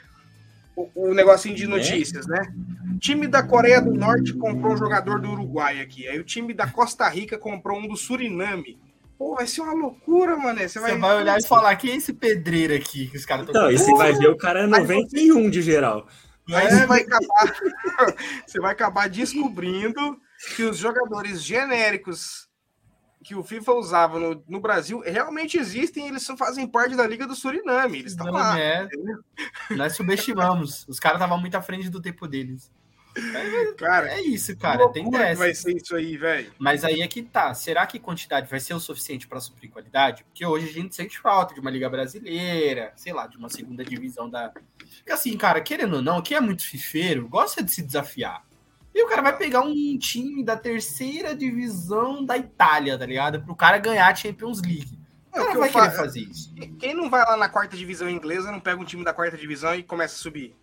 O, 0.75 1.09
o, 1.09 1.13
negocinho 1.13 1.55
de 1.55 1.67
né? 1.67 1.77
notícias, 1.77 2.27
né? 2.27 2.53
O 2.93 2.99
time 2.99 3.27
da 3.27 3.41
Coreia 3.41 3.81
do 3.81 3.93
Norte 3.93 4.33
comprou 4.33 4.73
um 4.73 4.77
jogador 4.77 5.21
do 5.21 5.31
Uruguai 5.31 5.79
aqui. 5.79 6.07
Aí 6.07 6.19
o 6.19 6.23
time 6.23 6.53
da 6.53 6.69
Costa 6.69 7.07
Rica 7.07 7.37
comprou 7.37 7.79
um 7.79 7.87
do 7.87 7.95
Suriname. 7.95 8.77
Pô, 9.17 9.35
vai 9.35 9.47
ser 9.47 9.61
uma 9.61 9.73
loucura, 9.73 10.35
mano. 10.35 10.59
Você 10.59 10.79
vai, 10.79 10.97
vai 10.97 11.17
olhar 11.17 11.37
e 11.37 11.47
falar: 11.47 11.75
quem 11.75 11.91
é 11.91 11.95
esse 11.95 12.13
pedreiro 12.13 12.75
aqui 12.75 13.07
que 13.07 13.17
os 13.17 13.25
caras 13.25 13.45
estão. 13.45 13.63
Não, 13.63 13.71
e 13.71 13.77
você 13.77 13.93
vai 13.93 14.13
ver 14.13 14.29
o 14.29 14.37
cara 14.37 14.61
é 14.61 14.67
91 14.67 15.49
de 15.49 15.61
geral. 15.61 16.07
Aí 16.53 16.69
você 16.69 16.85
vai 16.85 17.01
acabar, 17.01 17.55
você 18.45 18.59
vai 18.59 18.71
acabar 18.71 19.09
descobrindo 19.09 20.19
que 20.55 20.63
os 20.63 20.77
jogadores 20.77 21.41
genéricos 21.41 22.47
que 23.23 23.33
o 23.33 23.43
FIFA 23.43 23.73
usava 23.73 24.19
no, 24.19 24.43
no 24.47 24.59
Brasil 24.59 24.99
realmente 24.99 25.57
existem, 25.57 26.07
eles 26.07 26.23
fazem 26.37 26.67
parte 26.67 26.95
da 26.95 27.07
Liga 27.07 27.25
do 27.25 27.35
Suriname. 27.35 27.97
Eles 27.97 28.11
estão 28.11 28.31
lá. 28.31 28.59
É. 28.59 28.87
Nós 29.71 29.95
subestimamos. 29.95 30.85
Os 30.87 30.99
caras 30.99 31.17
estavam 31.17 31.39
muito 31.39 31.55
à 31.55 31.61
frente 31.61 31.89
do 31.89 31.99
tempo 31.99 32.27
deles. 32.27 32.71
É, 33.15 33.71
cara, 33.73 34.11
é 34.11 34.21
isso, 34.21 34.55
cara. 34.57 34.89
Tem 34.89 35.09
dessa. 35.09 35.39
vai 35.39 35.53
ser 35.53 35.75
isso 35.75 35.95
aí, 35.95 36.17
velho. 36.17 36.51
Mas 36.59 36.83
aí 36.83 37.01
é 37.01 37.07
que 37.07 37.23
tá. 37.23 37.53
Será 37.53 37.87
que 37.87 37.97
quantidade 37.97 38.49
vai 38.49 38.59
ser 38.59 38.73
o 38.73 38.79
suficiente 38.79 39.27
para 39.27 39.39
suprir 39.39 39.71
qualidade? 39.71 40.23
Porque 40.25 40.45
hoje 40.45 40.69
a 40.69 40.73
gente 40.73 40.93
sente 40.93 41.17
falta 41.19 41.53
de 41.53 41.59
uma 41.59 41.71
liga 41.71 41.89
brasileira, 41.89 42.91
sei 42.95 43.13
lá, 43.13 43.25
de 43.27 43.37
uma 43.37 43.49
segunda 43.49 43.85
divisão 43.85 44.29
da. 44.29 44.49
Porque 44.49 45.11
assim, 45.11 45.37
cara, 45.37 45.61
querendo 45.61 45.97
ou 45.97 46.01
não, 46.01 46.21
quem 46.21 46.35
é 46.35 46.41
muito 46.41 46.63
fifeiro 46.63 47.27
gosta 47.27 47.63
de 47.63 47.71
se 47.71 47.81
desafiar. 47.81 48.43
E 48.93 49.03
o 49.03 49.07
cara 49.07 49.21
vai 49.21 49.37
pegar 49.37 49.61
um 49.61 49.97
time 49.97 50.43
da 50.43 50.55
terceira 50.55 51.35
divisão 51.35 52.23
da 52.23 52.37
Itália, 52.37 52.97
tá 52.97 53.05
ligado? 53.05 53.41
Pro 53.41 53.55
cara 53.55 53.77
ganhar 53.77 54.07
a 54.07 54.15
Champions 54.15 54.61
League. 54.61 54.97
O 55.29 55.31
cara 55.31 55.59
vai 55.59 55.69
querer 55.69 55.91
fazer 55.91 56.21
isso. 56.21 56.53
Quem 56.79 56.93
não 56.93 57.09
vai 57.09 57.21
lá 57.25 57.35
na 57.35 57.49
quarta 57.49 57.75
divisão 57.75 58.09
inglesa 58.09 58.51
não 58.51 58.59
pega 58.59 58.81
um 58.81 58.85
time 58.85 59.03
da 59.03 59.13
quarta 59.13 59.35
divisão 59.37 59.75
e 59.75 59.83
começa 59.83 60.15
a 60.15 60.17
subir? 60.17 60.55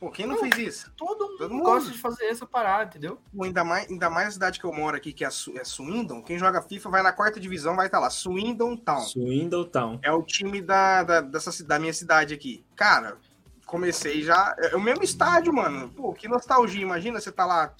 Pô, 0.00 0.10
quem 0.10 0.26
não, 0.26 0.34
não 0.34 0.40
fez 0.40 0.56
isso? 0.56 0.90
Todo 0.96 1.26
mundo, 1.26 1.36
todo 1.36 1.52
mundo 1.52 1.62
gosta 1.62 1.90
de 1.90 1.98
fazer 1.98 2.24
essa 2.24 2.46
parada, 2.46 2.84
entendeu? 2.84 3.20
Pô, 3.36 3.44
ainda, 3.44 3.62
mais, 3.62 3.86
ainda 3.90 4.08
mais 4.08 4.28
a 4.28 4.30
cidade 4.30 4.58
que 4.58 4.64
eu 4.64 4.72
moro 4.72 4.96
aqui, 4.96 5.12
que 5.12 5.26
é, 5.26 5.28
Su 5.28 5.52
é 5.58 5.62
Swindon. 5.62 6.22
Quem 6.22 6.38
joga 6.38 6.62
FIFA 6.62 6.88
vai 6.88 7.02
na 7.02 7.12
quarta 7.12 7.38
divisão, 7.38 7.76
vai 7.76 7.84
estar 7.84 7.98
tá 7.98 8.04
lá. 8.04 8.10
Swindon 8.10 8.78
Town. 8.78 9.00
Swindon 9.02 9.64
Town. 9.64 10.00
É 10.02 10.10
o 10.10 10.22
time 10.22 10.62
da, 10.62 11.02
da, 11.02 11.20
dessa, 11.20 11.62
da 11.64 11.78
minha 11.78 11.92
cidade 11.92 12.32
aqui. 12.32 12.64
Cara, 12.74 13.18
comecei 13.66 14.22
já. 14.22 14.56
É, 14.58 14.72
é 14.72 14.76
o 14.76 14.80
mesmo 14.80 15.04
estádio, 15.04 15.52
mano. 15.52 15.90
Pô, 15.90 16.14
que 16.14 16.26
nostalgia. 16.26 16.80
Imagina 16.80 17.20
você 17.20 17.30
tá 17.30 17.44
lá 17.44 17.74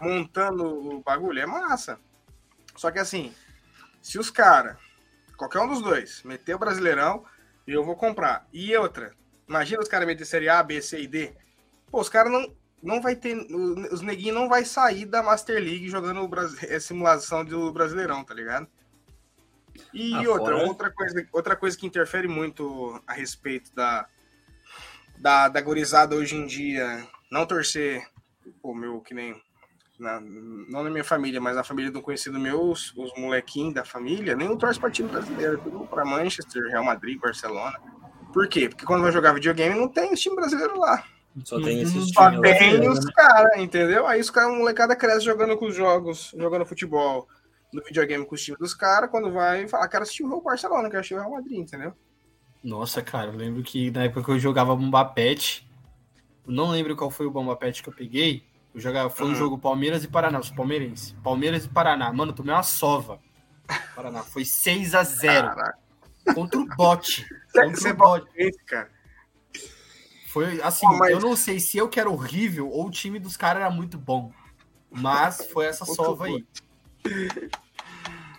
montando 0.00 0.64
o 0.64 1.00
bagulho. 1.00 1.38
É 1.38 1.46
massa. 1.46 1.96
Só 2.74 2.90
que 2.90 2.98
assim, 2.98 3.32
se 4.00 4.18
os 4.18 4.30
caras, 4.30 4.76
qualquer 5.36 5.60
um 5.60 5.68
dos 5.68 5.80
dois, 5.80 6.24
meter 6.24 6.56
o 6.56 6.58
Brasileirão, 6.58 7.24
Eu 7.64 7.84
vou 7.84 7.94
comprar. 7.94 8.48
E 8.52 8.76
outra, 8.76 9.12
imagina 9.48 9.80
os 9.80 9.88
caras 9.88 10.08
meterem 10.08 10.26
série 10.26 10.48
A, 10.48 10.60
B, 10.60 10.82
C 10.82 11.00
e 11.00 11.06
D. 11.06 11.32
Pô, 11.92 12.00
os 12.00 12.08
caras 12.08 12.32
não, 12.32 12.50
não 12.82 13.02
vai 13.02 13.14
ter. 13.14 13.36
Os 13.92 14.00
neguinhos 14.00 14.34
não 14.34 14.48
vai 14.48 14.64
sair 14.64 15.04
da 15.04 15.22
Master 15.22 15.62
League 15.62 15.90
jogando 15.90 16.26
a 16.74 16.80
simulação 16.80 17.44
do 17.44 17.70
Brasileirão, 17.70 18.24
tá 18.24 18.32
ligado? 18.32 18.66
E 19.92 20.14
ah, 20.14 20.30
outra, 20.30 20.56
outra, 20.56 20.90
coisa, 20.90 21.28
outra 21.32 21.54
coisa 21.54 21.76
que 21.76 21.86
interfere 21.86 22.26
muito 22.26 22.98
a 23.06 23.12
respeito 23.12 23.74
da, 23.74 24.06
da, 25.18 25.48
da 25.48 25.60
gorizada 25.60 26.16
hoje 26.16 26.34
em 26.34 26.46
dia 26.46 27.06
não 27.30 27.46
torcer, 27.46 28.06
o 28.62 28.74
meu, 28.74 29.00
que 29.00 29.12
nem. 29.12 29.40
Na, 29.98 30.18
não 30.20 30.82
na 30.82 30.90
minha 30.90 31.04
família, 31.04 31.40
mas 31.40 31.54
na 31.54 31.62
família 31.62 31.90
de 31.90 31.96
um 31.96 32.02
conhecido 32.02 32.40
meu, 32.40 32.70
os, 32.70 32.92
os 32.96 33.12
molequinhos 33.16 33.74
da 33.74 33.84
família, 33.84 34.34
nem 34.34 34.48
o 34.48 34.56
torce 34.56 34.80
para 34.80 34.90
time 34.90 35.08
brasileiro, 35.08 35.58
tudo 35.58 35.86
para 35.86 36.04
Manchester, 36.04 36.62
Real 36.68 36.84
Madrid, 36.84 37.20
Barcelona. 37.20 37.78
Por 38.32 38.48
quê? 38.48 38.68
Porque 38.68 38.86
quando 38.86 39.02
vai 39.02 39.12
jogar 39.12 39.34
videogame 39.34 39.78
não 39.78 39.88
tem 39.88 40.12
o 40.12 40.16
time 40.16 40.34
brasileiro 40.34 40.78
lá. 40.78 41.04
Só 41.44 41.60
tem 41.60 41.80
esses 41.80 41.94
uhum. 41.94 42.12
Só 42.12 42.30
tem 42.30 42.88
os 42.88 43.04
né? 43.04 43.12
caras, 43.14 43.58
entendeu? 43.58 44.06
Aí 44.06 44.20
os 44.20 44.30
caras, 44.30 44.56
molecada 44.56 44.94
cresce 44.94 45.24
jogando 45.24 45.56
com 45.56 45.66
os 45.66 45.74
jogos, 45.74 46.34
jogando 46.36 46.66
futebol 46.66 47.26
no 47.72 47.82
videogame 47.82 48.26
com 48.26 48.34
os 48.34 48.42
times 48.42 48.58
dos 48.58 48.74
caras, 48.74 49.10
quando 49.10 49.32
vai 49.32 49.66
falar, 49.66 49.88
quero 49.88 50.02
assistir 50.02 50.24
o 50.24 50.40
Barcelona, 50.42 50.90
quero 50.90 51.00
assistir 51.00 51.14
o 51.14 51.18
Real 51.18 51.30
Madrid, 51.30 51.58
entendeu? 51.58 51.94
Nossa, 52.62 53.00
cara, 53.02 53.30
eu 53.30 53.36
lembro 53.36 53.62
que 53.62 53.90
na 53.90 54.04
época 54.04 54.22
que 54.22 54.30
eu 54.30 54.38
jogava 54.38 54.76
Bomba 54.76 55.04
Pet, 55.06 55.66
não 56.46 56.70
lembro 56.70 56.94
qual 56.94 57.10
foi 57.10 57.26
o 57.26 57.30
Bomba 57.30 57.56
Pet 57.56 57.82
que 57.82 57.88
eu 57.88 57.94
peguei. 57.94 58.44
Eu 58.74 58.80
jogava, 58.80 59.10
foi 59.10 59.26
uhum. 59.26 59.32
um 59.32 59.36
jogo 59.36 59.58
Palmeiras 59.58 60.04
e 60.04 60.08
Paraná, 60.08 60.38
os 60.38 60.50
palmeirenses. 60.50 61.12
Palmeiras 61.22 61.64
e 61.64 61.68
Paraná. 61.68 62.12
Mano, 62.12 62.32
tomei 62.32 62.54
uma 62.54 62.62
sova. 62.62 63.20
Paraná, 63.94 64.22
foi 64.22 64.44
6 64.44 64.94
a 64.94 65.02
0 65.02 65.48
Caraca. 65.48 65.78
Contra 66.34 66.60
o 66.60 66.66
bot. 66.66 67.26
Contra 67.52 67.90
o 67.90 67.96
bot. 67.96 68.26
cara. 68.66 68.90
Foi 70.32 70.62
assim, 70.62 70.86
mas... 70.98 71.10
eu 71.10 71.20
não 71.20 71.36
sei 71.36 71.60
se 71.60 71.76
eu 71.76 71.86
que 71.90 72.00
era 72.00 72.08
horrível 72.08 72.66
ou 72.70 72.86
o 72.86 72.90
time 72.90 73.18
dos 73.18 73.36
caras 73.36 73.60
era 73.60 73.70
muito 73.70 73.98
bom. 73.98 74.32
Mas 74.90 75.46
foi 75.52 75.66
essa 75.66 75.84
sova 75.86 76.24
aí. 76.24 76.46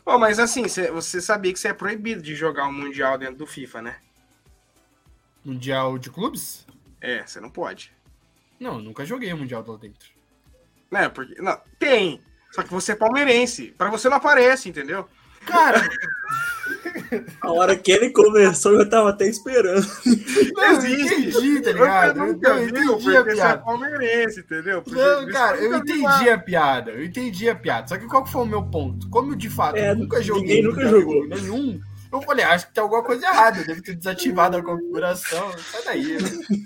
Oh, 0.03 0.17
mas 0.17 0.39
assim, 0.39 0.63
você 0.63 1.21
sabia 1.21 1.53
que 1.53 1.59
você 1.59 1.67
é 1.67 1.73
proibido 1.73 2.19
de 2.19 2.33
jogar 2.33 2.65
o 2.65 2.69
um 2.69 2.73
Mundial 2.73 3.15
dentro 3.15 3.35
do 3.35 3.45
FIFA, 3.45 3.83
né? 3.83 3.97
Mundial 5.45 5.99
de 5.99 6.09
clubes? 6.09 6.65
É, 6.99 7.23
você 7.23 7.39
não 7.39 7.51
pode. 7.51 7.93
Não, 8.59 8.79
nunca 8.79 9.05
joguei 9.05 9.31
o 9.31 9.37
Mundial 9.37 9.63
lá 9.67 9.77
dentro. 9.77 10.09
Não, 10.89 11.11
porque. 11.11 11.39
Não, 11.39 11.61
tem. 11.77 12.19
Só 12.51 12.63
que 12.63 12.71
você 12.71 12.93
é 12.93 12.95
palmeirense. 12.95 13.67
Pra 13.77 13.91
você 13.91 14.09
não 14.09 14.17
aparece, 14.17 14.67
entendeu? 14.67 15.07
Cara, 15.45 15.79
a 17.41 17.51
hora 17.51 17.75
que 17.75 17.91
ele 17.91 18.09
começou, 18.11 18.73
eu 18.73 18.89
tava 18.89 19.09
até 19.09 19.27
esperando. 19.27 19.85
Não 20.55 20.73
entendi, 20.75 21.61
tá 21.61 21.71
ligado? 21.71 22.19
Eu, 22.19 22.39
eu, 22.41 22.57
eu 22.57 22.69
entendi 22.69 23.17
a 23.17 23.23
piada. 23.23 23.53
É 23.53 23.57
palmeirense, 23.57 24.39
entendeu? 24.39 24.81
Porque 24.81 24.99
não, 24.99 25.27
cara, 25.27 25.57
eu 25.57 25.77
entendi 25.77 26.29
a 26.29 26.37
piada. 26.37 26.91
Eu 26.91 27.03
entendi 27.03 27.49
a 27.49 27.55
piada. 27.55 27.87
Só 27.87 27.97
que 27.97 28.07
qual 28.07 28.23
que 28.23 28.31
foi 28.31 28.43
o 28.43 28.45
meu 28.45 28.63
ponto? 28.63 29.09
Como 29.09 29.31
eu, 29.31 29.35
de 29.35 29.49
fato 29.49 29.77
é, 29.77 29.93
nunca 29.93 30.21
joguei 30.21 30.43
ninguém 30.43 30.63
nunca 30.63 30.87
jogou 30.87 31.27
nenhum, 31.27 31.79
eu 32.11 32.21
falei, 32.21 32.45
acho 32.45 32.67
que 32.67 32.73
tem 32.73 32.81
alguma 32.83 33.03
coisa 33.03 33.25
errada, 33.25 33.59
eu 33.59 33.65
devo 33.65 33.81
ter 33.81 33.95
desativado 33.95 34.57
a 34.57 34.63
configuração. 34.63 35.51
Sai 35.57 35.83
daí. 35.83 36.17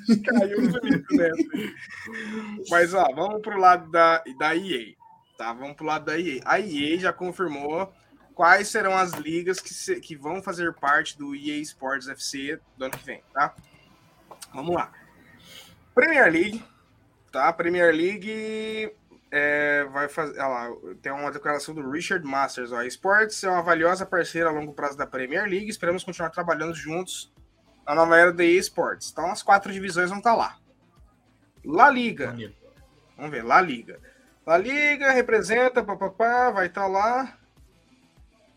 Né? 0.07 0.17
Caiu 0.25 0.61
bonito 0.69 1.15
nessa. 1.15 1.43
Mas 2.69 2.93
ó, 2.93 3.05
vamos 3.15 3.41
pro 3.41 3.57
lado 3.57 3.89
da, 3.91 4.23
da 4.37 4.55
EA. 4.55 4.93
Tá, 5.37 5.53
vamos 5.53 5.75
pro 5.75 5.85
lado 5.85 6.05
da 6.05 6.19
EA. 6.19 6.41
A 6.45 6.59
EA 6.59 6.99
já 6.99 7.13
confirmou 7.13 7.91
quais 8.37 8.67
serão 8.67 8.95
as 8.95 9.13
ligas 9.13 9.59
que, 9.59 9.73
se, 9.73 9.99
que 9.99 10.15
vão 10.15 10.43
fazer 10.43 10.71
parte 10.71 11.17
do 11.17 11.35
EA 11.35 11.57
Sports 11.57 12.07
FC 12.07 12.59
do 12.77 12.85
ano 12.85 12.95
que 12.95 13.03
vem, 13.03 13.23
tá? 13.33 13.55
Vamos 14.53 14.75
lá. 14.75 14.91
Premier 15.95 16.31
League, 16.31 16.63
tá? 17.31 17.51
Premier 17.51 17.91
League 17.91 18.95
é, 19.31 19.85
vai 19.85 20.07
fazer. 20.07 20.39
Olha 20.39 20.47
lá, 20.47 20.69
tem 21.01 21.11
uma 21.11 21.31
declaração 21.31 21.73
do 21.73 21.89
Richard 21.89 22.23
Masters. 22.23 22.71
Ó, 22.71 22.83
Sports 22.83 23.43
é 23.43 23.49
uma 23.49 23.63
valiosa 23.63 24.05
parceira 24.05 24.49
a 24.49 24.53
longo 24.53 24.71
prazo 24.71 24.95
da 24.95 25.07
Premier 25.07 25.45
League. 25.45 25.69
Esperamos 25.69 26.03
continuar 26.03 26.29
trabalhando 26.29 26.75
juntos 26.75 27.33
na 27.87 27.95
nova 27.95 28.19
era 28.19 28.31
da 28.31 28.45
EA 28.45 28.59
Sports. 28.59 29.09
Então, 29.11 29.31
as 29.31 29.41
quatro 29.41 29.73
divisões 29.73 30.09
vão 30.09 30.19
estar 30.19 30.31
tá 30.31 30.37
lá. 30.37 30.57
La 31.65 31.89
Liga. 31.89 32.37
Vamos 33.15 33.31
ver, 33.31 33.43
La 33.43 33.59
Liga. 33.61 33.99
La 34.45 34.59
Liga 34.59 35.11
representa, 35.11 35.83
papapá, 35.83 36.51
vai 36.51 36.67
estar 36.67 36.81
tá 36.81 36.87
lá 36.87 37.37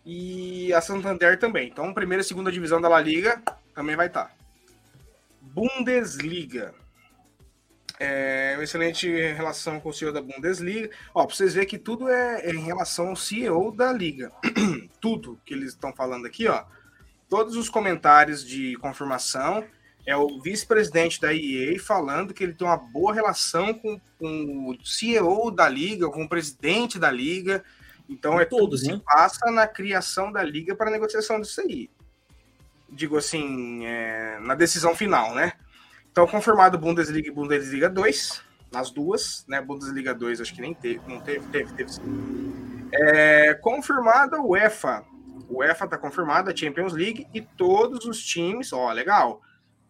e 0.05 0.73
a 0.73 0.81
Santander 0.81 1.39
também. 1.39 1.69
Então, 1.69 1.93
primeira 1.93 2.23
e 2.23 2.25
segunda 2.25 2.51
divisão 2.51 2.81
da 2.81 2.89
La 2.89 3.01
Liga 3.01 3.43
também 3.75 3.97
vai 3.97 4.07
estar. 4.07 4.27
Tá. 4.27 4.35
Bundesliga. 5.41 6.75
É 7.99 8.55
uma 8.57 8.65
excelente 8.65 9.11
relação 9.11 9.79
com 9.79 9.91
o 9.91 9.93
CEO 9.93 10.13
da 10.13 10.23
Bundesliga. 10.23 10.91
Ó, 11.15 11.27
pra 11.27 11.37
vocês 11.37 11.53
verem 11.53 11.69
que 11.69 11.79
tudo 11.79 12.09
é, 12.09 12.47
é 12.47 12.51
em 12.51 12.61
relação 12.61 13.09
ao 13.09 13.17
CEO 13.17 13.71
da 13.73 13.93
liga. 13.93 14.33
tudo 15.01 15.39
que 15.45 15.53
eles 15.53 15.71
estão 15.71 15.93
falando 15.93 16.27
aqui, 16.27 16.49
ó. 16.49 16.65
Todos 17.29 17.57
os 17.57 17.69
comentários 17.69 18.45
de 18.45 18.75
confirmação 18.77 19.65
é 20.07 20.17
o 20.17 20.41
vice-presidente 20.41 21.21
da 21.21 21.33
EA 21.35 21.79
falando 21.79 22.33
que 22.33 22.43
ele 22.43 22.55
tem 22.55 22.67
uma 22.67 22.77
boa 22.77 23.13
relação 23.13 23.75
com, 23.75 24.01
com, 24.19 24.71
o 24.71 24.85
CEO 24.85 25.51
da 25.51 25.69
liga, 25.69 26.09
com 26.09 26.25
o 26.25 26.29
presidente 26.29 26.99
da 26.99 27.11
liga, 27.11 27.63
então 28.11 28.41
é 28.41 28.45
todos, 28.45 28.83
né? 28.83 29.01
passa 29.05 29.51
na 29.53 29.69
criação 29.69 30.33
da 30.33 30.43
liga 30.43 30.75
para 30.75 30.91
negociação 30.91 31.41
disso 31.41 31.61
aí. 31.61 31.89
Digo 32.89 33.17
assim, 33.17 33.87
é, 33.87 34.39
na 34.41 34.57
decisão 34.57 34.97
final, 34.97 35.33
né? 35.33 35.53
Então, 36.11 36.27
confirmado 36.27 36.77
Bundesliga 36.77 37.29
e 37.29 37.31
Bundesliga 37.31 37.89
2, 37.89 38.43
nas 38.73 38.91
duas, 38.91 39.45
né? 39.47 39.61
Bundesliga 39.61 40.13
2 40.13 40.41
acho 40.41 40.53
que 40.53 40.61
nem 40.61 40.75
teve, 40.75 41.01
não 41.07 41.21
teve, 41.21 41.47
teve, 41.47 41.73
teve 41.75 41.93
sim. 41.93 42.89
É, 42.93 43.55
confirmada 43.55 44.41
o 44.41 44.51
UEFA. 44.51 45.05
O 45.49 45.59
UEFA 45.59 45.85
está 45.85 45.97
confirmada, 45.97 46.51
a 46.51 46.57
Champions 46.57 46.93
League, 46.93 47.29
e 47.33 47.41
todos 47.41 48.07
os 48.07 48.21
times, 48.21 48.73
ó, 48.73 48.91
legal. 48.93 49.41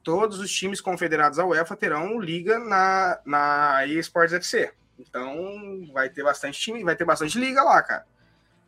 Todos 0.02 0.38
os 0.38 0.52
times 0.52 0.80
confederados 0.80 1.38
à 1.38 1.46
UEFA 1.46 1.74
terão 1.74 2.20
liga 2.20 2.58
na, 2.58 3.18
na 3.24 3.86
eSports 3.86 4.34
FC. 4.34 4.74
Então 5.00 5.88
vai 5.92 6.08
ter 6.08 6.22
bastante 6.22 6.60
time, 6.60 6.84
vai 6.84 6.96
ter 6.96 7.04
bastante 7.04 7.38
liga 7.38 7.62
lá, 7.62 7.82
cara. 7.82 8.04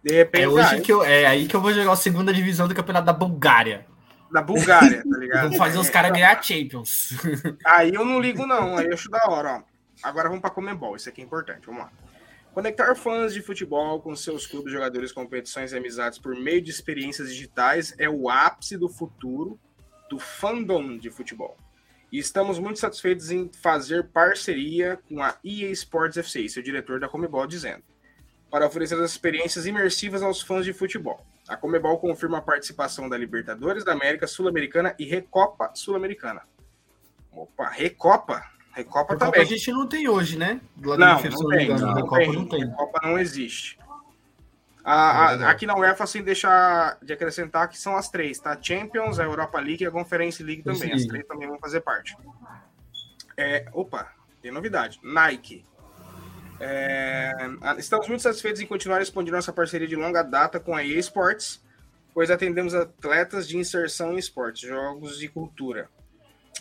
De 0.02 0.14
repente. 0.14 0.44
É, 0.44 0.48
hoje 0.48 0.80
que 0.80 0.92
eu, 0.92 1.04
é 1.04 1.26
aí 1.26 1.46
que 1.46 1.54
eu 1.54 1.60
vou 1.60 1.72
jogar 1.72 1.92
a 1.92 1.96
segunda 1.96 2.32
divisão 2.32 2.66
do 2.66 2.74
campeonato 2.74 3.06
da 3.06 3.12
Bulgária. 3.12 3.86
Da 4.30 4.42
Bulgária, 4.42 5.02
tá 5.08 5.18
ligado? 5.18 5.42
Vamos 5.42 5.58
fazer 5.58 5.78
os 5.78 5.90
caras 5.90 6.10
ganhar 6.10 6.42
Champions. 6.42 7.10
Aí 7.64 7.92
eu 7.94 8.04
não 8.04 8.18
ligo, 8.18 8.46
não. 8.46 8.78
Aí 8.78 8.86
eu 8.86 8.94
acho 8.94 9.10
da 9.10 9.28
hora, 9.28 9.58
ó. 9.58 9.62
Agora 10.02 10.28
vamos 10.28 10.40
para 10.40 10.50
Comembol, 10.50 10.96
isso 10.96 11.08
aqui 11.08 11.20
é 11.20 11.24
importante. 11.24 11.66
Vamos 11.66 11.82
lá. 11.82 11.92
Conectar 12.54 12.94
fãs 12.94 13.32
de 13.32 13.40
futebol 13.40 14.00
com 14.00 14.14
seus 14.16 14.46
clubes, 14.46 14.72
jogadores, 14.72 15.12
competições 15.12 15.72
e 15.72 15.76
amizades 15.76 16.18
por 16.18 16.34
meio 16.34 16.60
de 16.60 16.70
experiências 16.70 17.28
digitais 17.28 17.94
é 17.98 18.08
o 18.08 18.28
ápice 18.28 18.76
do 18.76 18.88
futuro 18.88 19.58
do 20.10 20.18
fandom 20.18 20.98
de 20.98 21.10
futebol. 21.10 21.56
E 22.12 22.18
estamos 22.18 22.58
muito 22.58 22.78
satisfeitos 22.78 23.30
em 23.30 23.50
fazer 23.62 24.04
parceria 24.08 24.98
com 25.08 25.22
a 25.22 25.34
EA 25.42 25.70
Sports 25.70 26.18
FC, 26.18 26.46
seu 26.46 26.62
diretor 26.62 27.00
da 27.00 27.08
Comebol 27.08 27.46
dizendo, 27.46 27.82
para 28.50 28.66
oferecer 28.66 29.00
as 29.00 29.10
experiências 29.10 29.64
imersivas 29.64 30.22
aos 30.22 30.42
fãs 30.42 30.66
de 30.66 30.74
futebol. 30.74 31.24
A 31.48 31.56
Comebol 31.56 31.98
confirma 31.98 32.36
a 32.36 32.42
participação 32.42 33.08
da 33.08 33.16
Libertadores 33.16 33.82
da 33.82 33.92
América 33.92 34.26
Sul-Americana 34.26 34.94
e 34.98 35.06
Recopa 35.06 35.70
Sul-Americana. 35.74 36.42
Opa, 37.32 37.70
Recopa? 37.70 38.44
Recopa, 38.74 39.14
Recopa 39.14 39.16
também. 39.16 39.40
a 39.40 39.44
gente 39.44 39.72
não 39.72 39.86
tem 39.86 40.06
hoje, 40.06 40.36
né? 40.36 40.60
Não, 40.76 40.98
não, 40.98 41.16
tem, 41.16 41.30
não, 41.30 41.94
Recopa 41.94 42.18
tem. 42.18 42.32
não 42.32 42.44
tem. 42.46 42.60
Recopa 42.66 43.00
não 43.02 43.18
existe. 43.18 43.78
A, 44.84 44.94
a, 44.94 45.50
aqui 45.50 45.64
na 45.64 45.76
UEFA, 45.76 46.06
sem 46.06 46.22
deixar 46.22 46.98
de 47.02 47.12
acrescentar 47.12 47.68
que 47.68 47.78
são 47.78 47.96
as 47.96 48.08
três, 48.08 48.38
tá? 48.38 48.58
Champions, 48.60 49.18
a 49.18 49.24
Europa 49.24 49.60
League 49.60 49.84
e 49.84 49.86
a 49.86 49.90
Conference 49.90 50.42
League 50.42 50.62
também. 50.62 50.92
As 50.92 51.06
três 51.06 51.24
também 51.26 51.48
vão 51.48 51.58
fazer 51.58 51.80
parte. 51.80 52.16
É, 53.36 53.66
opa, 53.72 54.12
tem 54.40 54.50
novidade. 54.50 54.98
Nike. 55.02 55.64
É, 56.60 57.32
estamos 57.78 58.06
muito 58.08 58.22
satisfeitos 58.22 58.60
em 58.60 58.66
continuar 58.66 59.02
expandindo 59.02 59.36
nossa 59.36 59.52
parceria 59.52 59.88
de 59.88 59.96
longa 59.96 60.22
data 60.22 60.60
com 60.60 60.74
a 60.74 60.84
EA 60.84 60.98
Sports, 60.98 61.60
pois 62.14 62.30
atendemos 62.30 62.74
atletas 62.74 63.48
de 63.48 63.56
inserção 63.56 64.12
em 64.12 64.18
esportes, 64.18 64.68
jogos 64.68 65.22
e 65.22 65.28
cultura. 65.28 65.88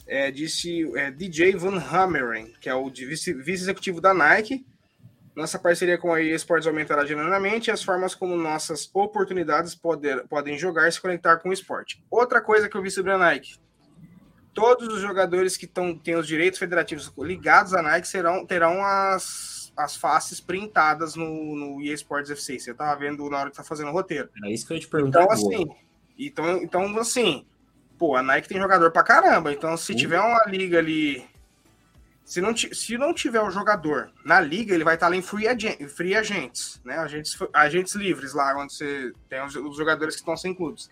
É, 0.07 0.31
disse 0.31 0.91
é, 0.97 1.11
DJ 1.11 1.55
Van 1.55 1.77
Hammeren, 1.77 2.53
que 2.59 2.69
é 2.69 2.73
o 2.73 2.89
vice-executivo 2.89 4.01
da 4.01 4.13
Nike, 4.13 4.65
nossa 5.35 5.57
parceria 5.57 5.97
com 5.97 6.13
a 6.13 6.21
EA 6.21 6.35
Sports 6.35 6.67
aumentará 6.67 7.05
genuinamente 7.05 7.69
e 7.69 7.71
as 7.71 7.83
formas 7.83 8.13
como 8.13 8.35
nossas 8.35 8.89
oportunidades 8.93 9.73
poder, 9.73 10.27
podem 10.27 10.57
jogar 10.57 10.87
e 10.87 10.91
se 10.91 10.99
conectar 10.99 11.37
com 11.37 11.49
o 11.49 11.53
esporte. 11.53 12.03
Outra 12.09 12.41
coisa 12.41 12.67
que 12.67 12.75
eu 12.75 12.81
vi 12.81 12.91
sobre 12.91 13.11
a 13.11 13.17
Nike. 13.17 13.57
Todos 14.53 14.87
os 14.89 15.01
jogadores 15.01 15.55
que 15.55 15.65
tão, 15.65 15.97
têm 15.97 16.15
os 16.15 16.27
direitos 16.27 16.59
federativos 16.59 17.11
ligados 17.19 17.73
à 17.73 17.81
Nike 17.81 18.07
serão, 18.07 18.45
terão 18.45 18.83
as, 18.83 19.71
as 19.77 19.95
faces 19.95 20.41
printadas 20.41 21.15
no, 21.15 21.55
no 21.55 21.81
EA 21.81 21.93
Sports 21.93 22.29
FC. 22.29 22.59
Você 22.59 22.71
estava 22.71 22.99
vendo 22.99 23.29
na 23.29 23.39
hora 23.39 23.49
que 23.49 23.55
tá 23.55 23.63
fazendo 23.63 23.89
o 23.89 23.93
roteiro. 23.93 24.29
É 24.43 24.51
isso 24.51 24.67
que 24.67 24.73
eu 24.73 24.75
ia 24.75 24.81
te 24.81 24.89
perguntar. 24.89 25.23
Então, 25.23 25.31
assim, 25.31 25.65
então, 26.17 26.57
então, 26.61 26.97
assim, 26.99 27.45
pô, 27.97 28.15
a 28.15 28.21
Nike 28.21 28.49
tem 28.49 28.59
jogador 28.59 28.91
pra 28.91 29.03
caramba. 29.03 29.53
Então, 29.53 29.77
se 29.77 29.95
tiver 29.95 30.19
uma 30.19 30.43
liga 30.47 30.79
ali. 30.79 31.25
Se 32.31 32.39
não, 32.39 32.55
se 32.55 32.97
não 32.97 33.13
tiver 33.13 33.41
o 33.41 33.51
jogador 33.51 34.09
na 34.23 34.39
liga, 34.39 34.73
ele 34.73 34.85
vai 34.85 34.93
estar 34.93 35.09
lá 35.09 35.17
em 35.17 35.21
free, 35.21 35.49
agent, 35.49 35.85
free 35.89 36.15
agents, 36.15 36.79
né? 36.85 36.95
Agentes, 36.95 37.37
agentes 37.51 37.93
livres 37.93 38.33
lá, 38.33 38.57
onde 38.57 38.71
você 38.71 39.11
tem 39.27 39.43
os, 39.43 39.53
os 39.53 39.75
jogadores 39.75 40.15
que 40.15 40.21
estão 40.21 40.37
sem 40.37 40.53
clubes. 40.53 40.89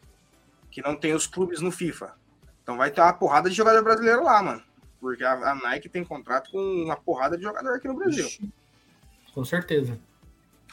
Que 0.69 0.81
não 0.81 0.97
tem 0.97 1.13
os 1.13 1.27
clubes 1.27 1.61
no 1.61 1.71
FIFA. 1.71 2.13
Então 2.61 2.75
vai 2.75 2.91
ter 2.91 2.99
uma 2.99 3.13
porrada 3.13 3.49
de 3.49 3.55
jogador 3.55 3.81
brasileiro 3.81 4.21
lá, 4.21 4.43
mano. 4.43 4.61
Porque 4.99 5.23
a, 5.23 5.31
a 5.31 5.55
Nike 5.55 5.87
tem 5.87 6.03
contrato 6.03 6.51
com 6.51 6.59
uma 6.59 6.97
porrada 6.97 7.37
de 7.37 7.43
jogador 7.43 7.73
aqui 7.73 7.87
no 7.87 7.95
Brasil. 7.95 8.27
Com 9.33 9.45
certeza. 9.45 9.97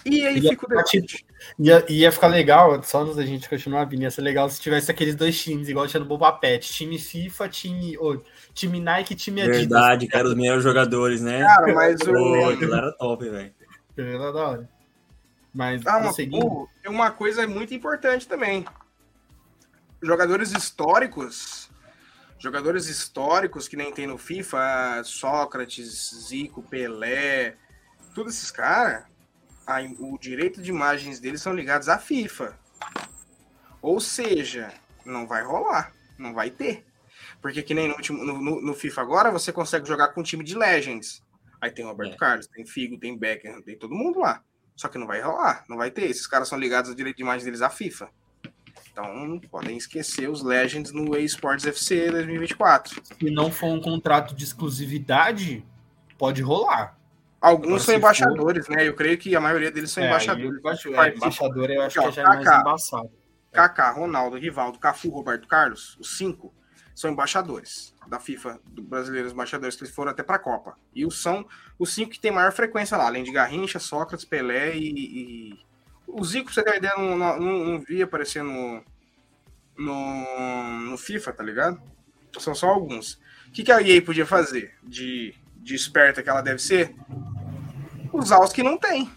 E 0.04 0.26
aí 0.26 0.40
ia, 0.40 0.50
fica 0.50 0.66
o 0.66 0.68
debate. 0.68 1.26
Ia, 1.60 1.86
ia 1.88 2.10
ficar 2.10 2.26
legal, 2.26 2.82
só 2.82 3.02
antes 3.02 3.14
da 3.14 3.24
gente 3.24 3.48
continuar, 3.48 3.84
Vini, 3.84 4.02
ia 4.02 4.10
ser 4.10 4.22
legal 4.22 4.48
se 4.48 4.60
tivesse 4.60 4.90
aqueles 4.90 5.14
dois 5.14 5.40
times, 5.40 5.68
igual 5.68 5.86
tinha 5.86 6.00
no 6.00 6.06
Boba 6.06 6.32
Pet. 6.32 6.68
Time 6.72 6.98
FIFA, 6.98 7.48
time, 7.48 7.96
oh, 7.98 8.20
time 8.56 8.80
Nike 8.80 9.12
e 9.12 9.16
time 9.16 9.42
Adidas. 9.42 9.58
Verdade, 9.58 10.08
cara, 10.08 10.26
os 10.26 10.34
melhores 10.34 10.64
jogadores, 10.64 11.20
né? 11.20 11.42
Cara, 11.42 11.74
mas 11.74 12.00
o... 12.00 12.74
era 12.74 12.92
top, 12.92 13.28
velho. 13.28 13.54
Era 13.96 14.32
da 14.32 14.48
hora. 14.48 14.68
Mas, 15.54 15.86
ah, 15.86 16.00
mas 16.00 16.16
pô, 16.28 16.68
tem 16.82 16.90
uma 16.90 17.10
coisa 17.10 17.46
muito 17.46 17.72
importante 17.72 18.26
também. 18.26 18.64
Jogadores 20.02 20.52
históricos 20.52 21.70
jogadores 22.38 22.86
históricos 22.86 23.66
que 23.66 23.76
nem 23.76 23.92
tem 23.92 24.06
no 24.06 24.18
FIFA, 24.18 25.02
Sócrates, 25.04 26.14
Zico, 26.28 26.62
Pelé, 26.62 27.56
todos 28.14 28.36
esses 28.36 28.50
caras, 28.50 29.04
o 29.98 30.18
direito 30.18 30.62
de 30.62 30.70
imagens 30.70 31.18
deles 31.18 31.42
são 31.42 31.54
ligados 31.54 31.88
à 31.88 31.98
FIFA. 31.98 32.58
Ou 33.80 34.00
seja, 34.00 34.72
não 35.04 35.26
vai 35.26 35.42
rolar, 35.42 35.92
não 36.18 36.34
vai 36.34 36.50
ter. 36.50 36.84
Porque 37.46 37.62
que 37.62 37.74
nem 37.74 37.86
no, 37.86 37.94
último, 37.94 38.24
no, 38.24 38.60
no 38.60 38.74
FIFA 38.74 39.02
agora, 39.02 39.30
você 39.30 39.52
consegue 39.52 39.86
jogar 39.86 40.08
com 40.08 40.20
um 40.20 40.24
time 40.24 40.42
de 40.42 40.58
Legends. 40.58 41.22
Aí 41.60 41.70
tem 41.70 41.84
o 41.84 41.88
Roberto 41.88 42.14
é. 42.14 42.16
Carlos, 42.16 42.48
tem 42.48 42.66
Figo, 42.66 42.98
tem 42.98 43.16
Becker, 43.16 43.62
tem 43.62 43.78
todo 43.78 43.94
mundo 43.94 44.18
lá. 44.18 44.42
Só 44.74 44.88
que 44.88 44.98
não 44.98 45.06
vai 45.06 45.20
rolar, 45.20 45.64
não 45.68 45.76
vai 45.76 45.92
ter. 45.92 46.10
Esses 46.10 46.26
caras 46.26 46.48
são 46.48 46.58
ligados 46.58 46.90
ao 46.90 46.96
direito 46.96 47.18
de 47.18 47.22
imagem 47.22 47.44
deles 47.44 47.62
à 47.62 47.70
FIFA. 47.70 48.10
Então, 48.90 49.40
podem 49.48 49.76
esquecer 49.76 50.28
os 50.28 50.42
Legends 50.42 50.90
no 50.90 51.16
eSports 51.16 51.64
FC 51.64 52.10
2024. 52.10 53.00
Se 53.16 53.30
não 53.30 53.52
for 53.52 53.68
um 53.68 53.80
contrato 53.80 54.34
de 54.34 54.42
exclusividade, 54.42 55.64
pode 56.18 56.42
rolar. 56.42 56.98
Alguns 57.40 57.66
Agora, 57.66 57.80
são 57.80 57.94
embaixadores, 57.94 58.66
for... 58.66 58.76
né? 58.76 58.88
Eu 58.88 58.94
creio 58.94 59.16
que 59.16 59.36
a 59.36 59.40
maioria 59.40 59.70
deles 59.70 59.92
são 59.92 60.02
é, 60.02 60.08
embaixadores. 60.08 60.84
Eu, 60.84 61.00
é, 61.00 61.14
embaixador 61.14 61.70
eu 61.70 61.82
acho 61.82 62.02
que 62.02 62.10
já 62.10 62.22
é 62.22 62.26
mais 62.26 62.40
embaçado. 62.44 63.10
Kaká, 63.52 63.92
Ronaldo, 63.92 64.36
Rivaldo, 64.36 64.80
Cafu, 64.80 65.10
Roberto 65.10 65.46
Carlos, 65.46 65.96
os 66.00 66.18
cinco 66.18 66.52
são 66.96 67.10
embaixadores 67.10 67.94
da 68.08 68.18
FIFA, 68.18 68.58
do 68.64 68.82
brasileiros 68.82 69.32
embaixadores 69.32 69.76
que 69.76 69.84
foram 69.84 70.12
até 70.12 70.22
para 70.22 70.36
a 70.36 70.38
Copa. 70.38 70.78
E 70.94 71.04
os 71.04 71.20
são 71.20 71.46
os 71.78 71.92
cinco 71.92 72.12
que 72.12 72.18
tem 72.18 72.30
maior 72.30 72.52
frequência 72.52 72.96
lá, 72.96 73.04
além 73.06 73.22
de 73.22 73.30
Garrincha, 73.30 73.78
Sócrates, 73.78 74.24
Pelé 74.24 74.74
e, 74.74 74.92
e... 74.96 75.58
o 76.06 76.24
Zico, 76.24 76.50
você 76.50 76.64
tem 76.64 76.78
ideia, 76.78 76.94
não, 76.96 77.14
não, 77.14 77.38
não, 77.38 77.80
via 77.80 78.04
aparecer 78.04 78.42
no, 78.42 78.82
no, 79.76 80.80
no 80.90 80.96
FIFA, 80.96 81.34
tá 81.34 81.44
ligado? 81.44 81.82
São 82.38 82.54
só 82.54 82.68
alguns. 82.68 83.20
O 83.48 83.52
que, 83.52 83.62
que 83.62 83.72
a 83.72 83.82
EA 83.82 84.00
podia 84.00 84.24
fazer 84.24 84.74
de, 84.82 85.34
de 85.56 85.74
esperta 85.74 86.22
que 86.22 86.30
ela 86.30 86.40
deve 86.40 86.60
ser? 86.60 86.94
Usar 88.10 88.40
os 88.40 88.54
que 88.54 88.62
não 88.62 88.78
tem. 88.78 89.10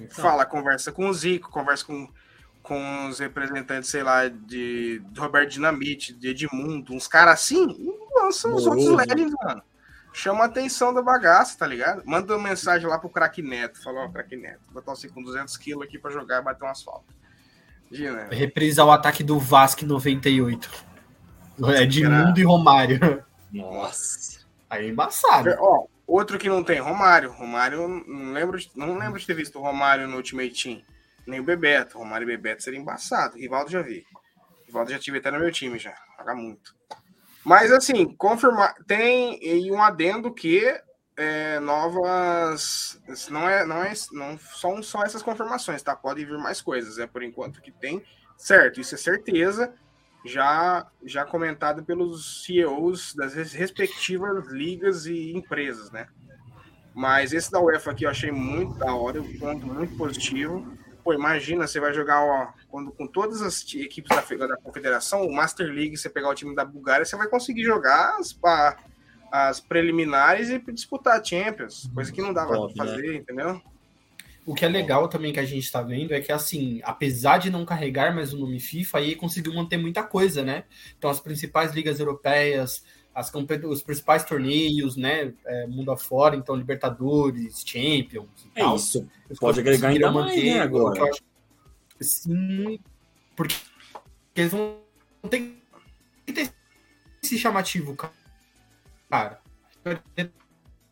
Então. 0.00 0.24
Fala, 0.24 0.44
conversa 0.44 0.90
com 0.90 1.08
o 1.08 1.14
Zico, 1.14 1.48
conversa 1.48 1.84
com, 1.84 2.08
com 2.68 3.08
os 3.08 3.18
representantes, 3.18 3.88
sei 3.88 4.02
lá, 4.02 4.28
de, 4.28 5.00
de 5.00 5.18
Roberto 5.18 5.52
Dinamite, 5.52 6.12
de 6.12 6.28
Edmundo, 6.28 6.92
uns 6.92 7.08
caras 7.08 7.40
assim, 7.40 7.66
e 7.66 8.20
lança 8.20 8.46
os 8.46 8.66
outros 8.66 8.88
Legends, 8.88 9.34
mano. 9.42 9.62
Chama 10.12 10.42
a 10.42 10.46
atenção 10.46 10.92
da 10.92 11.00
bagaça, 11.00 11.56
tá 11.56 11.66
ligado? 11.66 12.02
Manda 12.04 12.36
uma 12.36 12.48
mensagem 12.48 12.86
lá 12.86 12.98
pro 12.98 13.08
craque 13.08 13.40
Neto. 13.40 13.82
Fala, 13.82 14.00
ó, 14.00 14.04
oh, 14.04 14.10
craque 14.10 14.36
Neto, 14.36 14.60
botar 14.70 14.94
você 14.94 15.08
com 15.08 15.22
200 15.22 15.56
quilos 15.56 15.84
aqui 15.84 15.98
pra 15.98 16.10
jogar 16.10 16.42
e 16.42 16.44
bater 16.44 16.64
umas 16.64 16.82
faltas. 16.82 17.16
Imagina. 17.90 18.28
Reprisar 18.30 18.84
o 18.84 18.90
ataque 18.90 19.24
do 19.24 19.38
Vasco 19.38 19.86
98. 19.86 20.70
É 21.74 21.86
de 21.86 22.06
Mundo 22.06 22.38
e 22.38 22.44
Romário. 22.44 23.24
Nossa. 23.50 24.40
Aí 24.68 24.86
é 24.86 24.88
embaçado. 24.90 25.54
Ó, 25.58 25.86
outro 26.06 26.38
que 26.38 26.50
não 26.50 26.62
tem, 26.62 26.80
Romário. 26.80 27.32
Romário, 27.32 28.04
não 28.06 28.32
lembro, 28.32 28.58
de, 28.58 28.70
não 28.76 28.98
lembro 28.98 29.18
de 29.18 29.26
ter 29.26 29.34
visto 29.34 29.58
o 29.58 29.62
Romário 29.62 30.06
no 30.06 30.16
Ultimate 30.16 30.62
Team. 30.62 30.82
Nem 31.28 31.40
o 31.40 31.44
Bebeto. 31.44 31.98
Romário 31.98 32.24
e 32.24 32.26
Bebeto 32.26 32.62
seria 32.62 32.80
embaçado. 32.80 33.36
Rivaldo 33.36 33.70
já 33.70 33.82
vi. 33.82 34.04
Rivaldo 34.66 34.90
já 34.90 34.98
tive 34.98 35.18
até 35.18 35.30
no 35.30 35.38
meu 35.38 35.52
time 35.52 35.78
já. 35.78 35.94
Joga 36.18 36.34
muito. 36.34 36.74
Mas 37.44 37.70
assim, 37.70 38.06
confirmar. 38.16 38.74
Tem 38.86 39.38
um 39.70 39.82
adendo 39.82 40.32
que 40.32 40.64
é, 41.16 41.60
novas. 41.60 42.98
Não 43.28 43.48
é, 43.48 43.66
não 43.66 43.82
é, 43.82 43.92
não 44.12 44.38
são 44.38 44.82
só 44.82 45.04
essas 45.04 45.22
confirmações, 45.22 45.82
tá? 45.82 45.94
Podem 45.94 46.24
vir 46.24 46.38
mais 46.38 46.62
coisas. 46.62 46.98
É 46.98 47.06
por 47.06 47.22
enquanto 47.22 47.60
que 47.60 47.70
tem, 47.70 48.02
certo? 48.36 48.80
Isso 48.80 48.94
é 48.94 48.98
certeza. 48.98 49.74
Já, 50.24 50.86
já 51.04 51.24
comentado 51.24 51.84
pelos 51.84 52.44
CEOs 52.44 53.14
das 53.14 53.34
respectivas 53.34 54.46
ligas 54.48 55.06
e 55.06 55.32
empresas, 55.32 55.90
né? 55.90 56.08
Mas 56.94 57.32
esse 57.32 57.52
da 57.52 57.60
UEFA 57.60 57.92
aqui 57.92 58.04
eu 58.04 58.10
achei 58.10 58.32
muito 58.32 58.74
da 58.78 58.92
hora, 58.94 59.20
um 59.20 59.38
ponto 59.38 59.66
muito 59.66 59.96
positivo. 59.96 60.66
Pô, 61.08 61.14
imagina, 61.14 61.66
você 61.66 61.80
vai 61.80 61.94
jogar 61.94 62.22
ó, 62.22 62.48
quando, 62.68 62.92
com 62.92 63.06
todas 63.06 63.40
as 63.40 63.64
equipes 63.72 64.14
da, 64.14 64.46
da 64.46 64.58
Confederação, 64.58 65.26
o 65.26 65.32
Master 65.32 65.66
League, 65.66 65.96
você 65.96 66.10
pegar 66.10 66.28
o 66.28 66.34
time 66.34 66.54
da 66.54 66.66
Bulgária, 66.66 67.02
você 67.02 67.16
vai 67.16 67.26
conseguir 67.26 67.64
jogar 67.64 68.18
as, 68.18 68.38
as 69.32 69.58
preliminares 69.58 70.50
e 70.50 70.58
disputar 70.70 71.18
a 71.18 71.24
Champions, 71.24 71.90
coisa 71.94 72.12
que 72.12 72.20
não 72.20 72.34
dava 72.34 72.50
para 72.50 72.66
né? 72.66 72.74
fazer, 72.76 73.06
né? 73.06 73.14
entendeu? 73.14 73.62
O 74.44 74.54
que 74.54 74.66
é 74.66 74.68
legal 74.68 75.08
também 75.08 75.32
que 75.32 75.40
a 75.40 75.46
gente 75.46 75.64
está 75.64 75.80
vendo 75.80 76.12
é 76.12 76.20
que, 76.20 76.30
assim, 76.30 76.82
apesar 76.84 77.38
de 77.38 77.48
não 77.48 77.64
carregar 77.64 78.14
mais 78.14 78.34
o 78.34 78.38
nome 78.38 78.60
FIFA, 78.60 78.98
aí 78.98 79.16
conseguiu 79.16 79.54
manter 79.54 79.78
muita 79.78 80.02
coisa, 80.02 80.42
né? 80.42 80.64
Então, 80.98 81.08
as 81.08 81.20
principais 81.20 81.72
ligas 81.72 81.98
europeias, 81.98 82.84
as, 83.18 83.32
os 83.64 83.82
principais 83.82 84.24
torneios, 84.24 84.96
né? 84.96 85.32
É, 85.44 85.66
mundo 85.66 85.90
afora, 85.90 86.36
então, 86.36 86.54
Libertadores, 86.54 87.62
Champions 87.64 88.28
e 88.44 88.60
é 88.60 88.62
tal. 88.62 88.76
Isso. 88.76 89.08
Pode 89.40 89.60
agregar 89.60 89.88
ainda 89.88 90.10
manter, 90.10 90.34
mais, 90.34 90.44
né, 90.44 90.60
agora. 90.60 91.02
Acho, 91.04 91.22
sim, 92.00 92.78
porque 93.34 93.56
eles 94.36 94.52
vão 94.52 94.78
ter 95.28 95.54
que 96.26 96.32
ter 96.32 96.52
esse 97.22 97.38
chamativo, 97.38 97.94
cara 97.96 98.18
cara, 99.08 99.40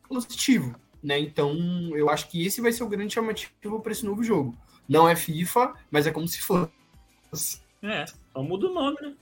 positivo, 0.08 0.74
né? 1.02 1.18
Então, 1.18 1.54
eu 1.94 2.08
acho 2.08 2.28
que 2.28 2.44
esse 2.44 2.60
vai 2.60 2.72
ser 2.72 2.82
o 2.82 2.88
grande 2.88 3.14
chamativo 3.14 3.80
para 3.80 3.92
esse 3.92 4.04
novo 4.04 4.22
jogo. 4.22 4.56
Não 4.88 5.08
é 5.08 5.14
FIFA, 5.14 5.74
mas 5.90 6.06
é 6.06 6.10
como 6.10 6.26
se 6.26 6.40
fosse. 6.40 7.60
É, 7.82 8.06
só 8.06 8.42
muda 8.42 8.66
o 8.66 8.74
nome, 8.74 8.96
né? 9.02 9.14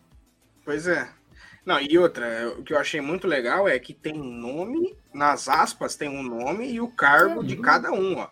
Pois 0.65 0.87
é. 0.87 1.11
Não, 1.65 1.81
e 1.81 1.99
outra, 1.99 2.55
o 2.59 2.63
que 2.63 2.75
eu 2.75 2.79
achei 2.79 3.01
muito 3.01 3.27
legal 3.27 3.67
é 3.67 3.79
que 3.79 3.95
tem 3.95 4.13
nome, 4.13 4.97
nas 5.13 5.49
aspas, 5.49 5.97
tem 5.97 6.09
um 6.09 6.23
nome 6.23 6.71
e 6.71 6.81
o 6.81 6.89
cargo 6.89 7.43
de 7.43 7.57
cada 7.57 7.91
um, 7.93 8.19
ó. 8.19 8.29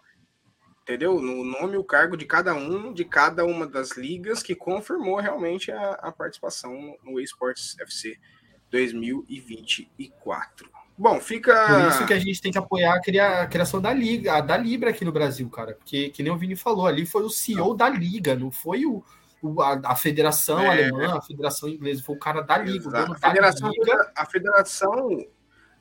Entendeu? 0.82 1.20
No 1.20 1.44
nome 1.44 1.74
e 1.74 1.78
o 1.78 1.84
cargo 1.84 2.16
de 2.16 2.26
cada 2.26 2.54
um, 2.54 2.92
de 2.92 3.04
cada 3.04 3.44
uma 3.44 3.66
das 3.66 3.96
ligas 3.96 4.42
que 4.42 4.54
confirmou 4.54 5.18
realmente 5.18 5.70
a, 5.70 5.92
a 5.92 6.12
participação 6.12 6.96
no 7.04 7.20
eSports 7.20 7.78
FC. 7.78 8.18
2024. 8.72 10.70
Bom, 10.96 11.20
fica. 11.20 11.66
Por 11.66 11.88
isso 11.88 12.06
que 12.06 12.14
a 12.14 12.18
gente 12.18 12.40
tem 12.40 12.50
que 12.50 12.58
apoiar 12.58 12.94
a, 12.94 13.46
criação 13.46 13.80
da 13.80 13.92
Liga, 13.92 14.34
a 14.34 14.40
da 14.40 14.56
Libra 14.56 14.90
aqui 14.90 15.04
no 15.04 15.12
Brasil, 15.12 15.48
cara. 15.50 15.74
Porque, 15.74 16.08
que 16.08 16.22
nem 16.22 16.32
o 16.32 16.36
Vini 16.36 16.56
falou, 16.56 16.86
ali 16.86 17.04
foi 17.04 17.22
o 17.22 17.30
CEO 17.30 17.74
da 17.74 17.88
Liga, 17.88 18.34
não 18.34 18.50
foi 18.50 18.86
o 18.86 19.04
a, 19.60 19.92
a, 19.92 19.96
federação 19.96 20.60
é. 20.60 20.68
alemã, 20.68 21.18
a 21.18 21.22
federação 21.22 21.68
inglesa, 21.68 22.02
foi 22.02 22.14
o 22.14 22.18
cara 22.18 22.42
da 22.42 22.58
Liga, 22.58 22.88
o 22.88 22.92
dono 22.92 23.14
a 23.14 23.18
federação, 23.18 23.70
da 23.70 23.74
Liga. 23.74 24.12
A 24.14 24.26
federação. 24.26 25.26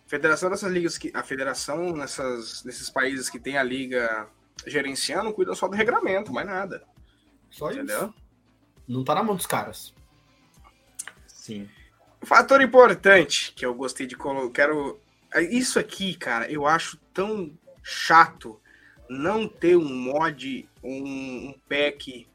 Federação 0.07 0.49
dessas 0.49 0.71
ligas 0.71 0.97
que. 0.97 1.11
A 1.13 1.23
federação 1.23 1.93
nessas, 1.93 2.63
nesses 2.63 2.89
países 2.89 3.29
que 3.29 3.39
tem 3.39 3.57
a 3.57 3.63
liga 3.63 4.27
gerenciando 4.65 5.33
cuida 5.33 5.53
só 5.55 5.67
do 5.67 5.75
regramento, 5.75 6.33
mais 6.33 6.47
nada. 6.47 6.83
Só 7.49 7.71
Entendeu? 7.71 8.05
isso. 8.05 8.13
Não 8.87 9.03
tá 9.03 9.15
na 9.15 9.23
mão 9.23 9.35
dos 9.35 9.45
caras. 9.45 9.93
Sim. 11.27 11.69
Fator 12.23 12.61
importante 12.61 13.53
que 13.53 13.65
eu 13.65 13.73
gostei 13.73 14.05
de 14.05 14.15
colocar. 14.15 14.51
Quero. 14.51 14.99
Isso 15.49 15.79
aqui, 15.79 16.13
cara, 16.15 16.51
eu 16.51 16.67
acho 16.67 16.97
tão 17.13 17.57
chato 17.81 18.59
não 19.09 19.47
ter 19.47 19.75
um 19.75 19.93
mod, 19.93 20.69
um, 20.83 21.49
um 21.49 21.55
pack 21.69 22.27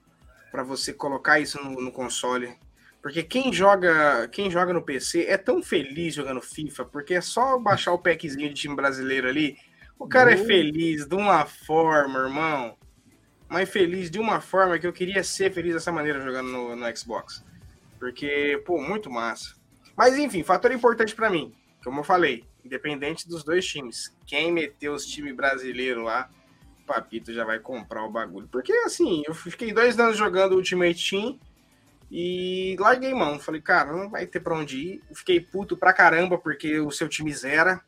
para 0.57 0.63
você 0.63 0.91
colocar 0.91 1.39
isso 1.39 1.63
no, 1.63 1.83
no, 1.83 1.93
console. 1.93 2.57
Porque 3.03 3.23
quem 3.23 3.53
joga, 3.53 4.27
quem 4.29 4.51
joga 4.51 4.73
no 4.73 4.81
PC 4.81 5.27
é 5.27 5.37
tão 5.37 5.63
feliz 5.63 6.15
jogando 6.15 6.41
FIFA, 6.41 6.87
porque 6.87 7.13
é 7.13 7.21
só 7.21 7.59
baixar 7.59 7.93
o 7.93 7.99
packzinho 7.99 8.49
de 8.49 8.55
time 8.55 8.75
brasileiro 8.75 9.29
ali. 9.29 9.59
O 9.99 10.09
cara 10.09 10.33
é 10.33 10.37
feliz 10.39 11.05
de 11.05 11.15
uma 11.15 11.45
forma, 11.45 12.21
irmão. 12.21 12.75
Mas 13.51 13.69
feliz 13.69 14.11
de 14.11 14.19
uma 14.19 14.41
forma 14.41 14.79
que 14.79 14.87
eu 14.87 14.95
queria 14.95 15.23
ser 15.23 15.53
feliz 15.53 15.75
dessa 15.75 15.93
maneira 15.93 16.23
jogando 16.23 16.49
no, 16.49 16.75
no 16.75 16.97
Xbox. 16.97 17.45
Porque, 17.99 18.63
pô, 18.65 18.81
muito 18.81 19.11
massa. 19.11 19.57
Mas 19.95 20.17
enfim, 20.17 20.43
fator 20.43 20.73
importante 20.73 21.15
para 21.15 21.29
mim, 21.29 21.55
como 21.85 22.01
eu 22.01 22.05
falei, 22.05 22.45
independente 22.65 23.29
dos 23.29 23.45
dois 23.45 23.67
times, 23.67 24.17
quem 24.27 24.51
meteu 24.51 24.95
os 24.95 25.05
times 25.05 25.37
brasileiros 25.37 26.03
lá, 26.03 26.31
Papito 26.87 27.35
já 27.35 27.45
vai 27.45 27.59
comprar 27.59 28.05
o 28.05 28.11
bagulho. 28.11 28.49
Porque 28.49 28.73
assim, 28.85 29.23
eu 29.27 29.35
fiquei 29.35 29.73
dois 29.73 29.99
anos 29.99 30.17
jogando 30.17 30.55
Ultimate 30.55 31.11
Team 31.11 31.39
e 32.11 32.77
larguei 32.79 33.13
mão. 33.13 33.39
Falei, 33.39 33.61
cara, 33.61 33.93
não 33.93 34.09
vai 34.09 34.27
ter 34.27 34.41
pra 34.41 34.57
onde 34.57 34.79
ir. 34.79 35.03
Fiquei 35.13 35.41
puto 35.41 35.77
pra 35.77 35.93
caramba 35.93 36.39
porque 36.39 36.81
o 36.81 36.91
seu 36.91 37.09
time 37.09 37.33
zera. 37.33 37.81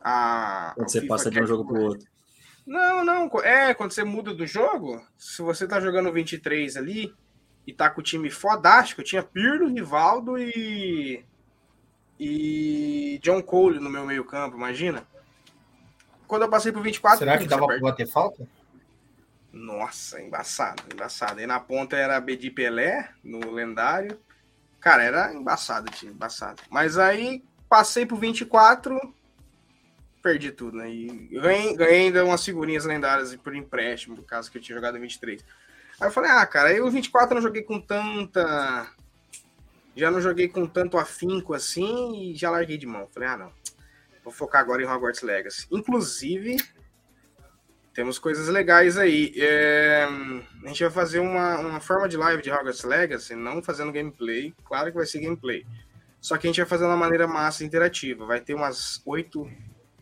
A, 0.00 0.72
Quando 0.76 0.90
você 0.90 1.02
passa 1.02 1.30
de 1.30 1.40
um 1.40 1.46
jogo 1.46 1.66
pro 1.66 1.82
outro. 1.82 2.06
Não, 2.66 3.04
não. 3.04 3.30
É, 3.42 3.74
quando 3.74 3.92
você 3.92 4.04
muda 4.04 4.32
do 4.32 4.46
jogo, 4.46 5.04
se 5.16 5.42
você 5.42 5.66
tá 5.66 5.80
jogando 5.80 6.12
23 6.12 6.76
ali 6.76 7.14
e 7.66 7.72
tá 7.72 7.90
com 7.90 8.00
o 8.00 8.04
time 8.04 8.30
fodástico, 8.30 9.02
tinha 9.02 9.22
Pirlo, 9.22 9.68
Rivaldo 9.68 10.38
e. 10.38 11.24
E 12.18 13.20
John 13.22 13.42
Cole 13.42 13.78
no 13.78 13.90
meu 13.90 14.06
meio-campo, 14.06 14.56
imagina. 14.56 15.06
Quando 16.26 16.42
eu 16.42 16.48
passei 16.48 16.72
pro 16.72 16.82
24. 16.82 17.18
Será 17.18 17.38
que 17.38 17.46
dava 17.46 17.66
pra 17.66 17.78
bater 17.78 18.06
falta? 18.06 18.46
Nossa, 19.52 20.20
embaçado, 20.20 20.82
embaçado. 20.92 21.40
E 21.40 21.46
na 21.46 21.58
ponta 21.58 21.96
era 21.96 22.20
Bedi 22.20 22.50
Pelé, 22.50 23.08
no 23.24 23.50
lendário. 23.50 24.18
Cara, 24.78 25.02
era 25.02 25.32
embaçado, 25.32 25.90
time, 25.90 26.12
embaçado. 26.12 26.62
Mas 26.70 26.98
aí 26.98 27.42
passei 27.68 28.04
pro 28.04 28.16
24, 28.16 28.98
perdi 30.22 30.52
tudo, 30.52 30.76
né? 30.76 30.90
E 30.90 31.06
ganhei, 31.32 31.74
ganhei 31.74 32.06
ainda 32.06 32.24
umas 32.24 32.44
figurinhas 32.44 32.84
lendárias 32.84 33.34
por 33.36 33.54
empréstimo, 33.54 34.16
no 34.16 34.22
caso 34.22 34.50
que 34.50 34.58
eu 34.58 34.62
tinha 34.62 34.76
jogado 34.76 34.98
em 34.98 35.00
23. 35.00 35.44
Aí 36.00 36.08
eu 36.08 36.12
falei, 36.12 36.30
ah, 36.30 36.44
cara, 36.46 36.68
aí 36.68 36.80
o 36.80 36.90
24 36.90 37.30
eu 37.30 37.34
não 37.36 37.42
joguei 37.42 37.62
com 37.62 37.80
tanta. 37.80 38.92
Já 39.96 40.10
não 40.10 40.20
joguei 40.20 40.48
com 40.48 40.66
tanto 40.66 40.98
afinco 40.98 41.54
assim 41.54 42.30
e 42.30 42.34
já 42.34 42.50
larguei 42.50 42.76
de 42.76 42.86
mão. 42.86 43.08
Falei, 43.12 43.28
ah, 43.30 43.36
não. 43.38 43.52
Vou 44.26 44.32
focar 44.32 44.60
agora 44.60 44.82
em 44.82 44.86
Hogwarts 44.86 45.22
Legacy. 45.22 45.68
Inclusive, 45.70 46.56
temos 47.94 48.18
coisas 48.18 48.48
legais 48.48 48.98
aí. 48.98 49.32
É... 49.36 50.02
A 50.64 50.66
gente 50.66 50.82
vai 50.82 50.90
fazer 50.90 51.20
uma, 51.20 51.60
uma 51.60 51.80
forma 51.80 52.08
de 52.08 52.16
live 52.16 52.42
de 52.42 52.50
Hogwarts 52.50 52.82
Legacy, 52.82 53.36
não 53.36 53.62
fazendo 53.62 53.92
gameplay. 53.92 54.52
Claro 54.64 54.90
que 54.90 54.96
vai 54.96 55.06
ser 55.06 55.20
gameplay. 55.20 55.64
Só 56.20 56.36
que 56.36 56.48
a 56.48 56.50
gente 56.50 56.56
vai 56.56 56.66
fazer 56.66 56.82
de 56.82 56.90
uma 56.90 56.96
maneira 56.96 57.28
massa 57.28 57.62
interativa. 57.62 58.26
Vai 58.26 58.40
ter 58.40 58.54
umas 58.54 59.00
oito 59.06 59.48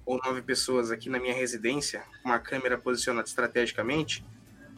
ou 0.07 0.19
nove 0.25 0.41
pessoas 0.41 0.91
aqui 0.91 1.11
na 1.11 1.21
minha 1.21 1.35
residência, 1.35 2.03
com 2.23 2.31
uma 2.31 2.39
câmera 2.39 2.79
posicionada 2.79 3.29
estrategicamente, 3.29 4.25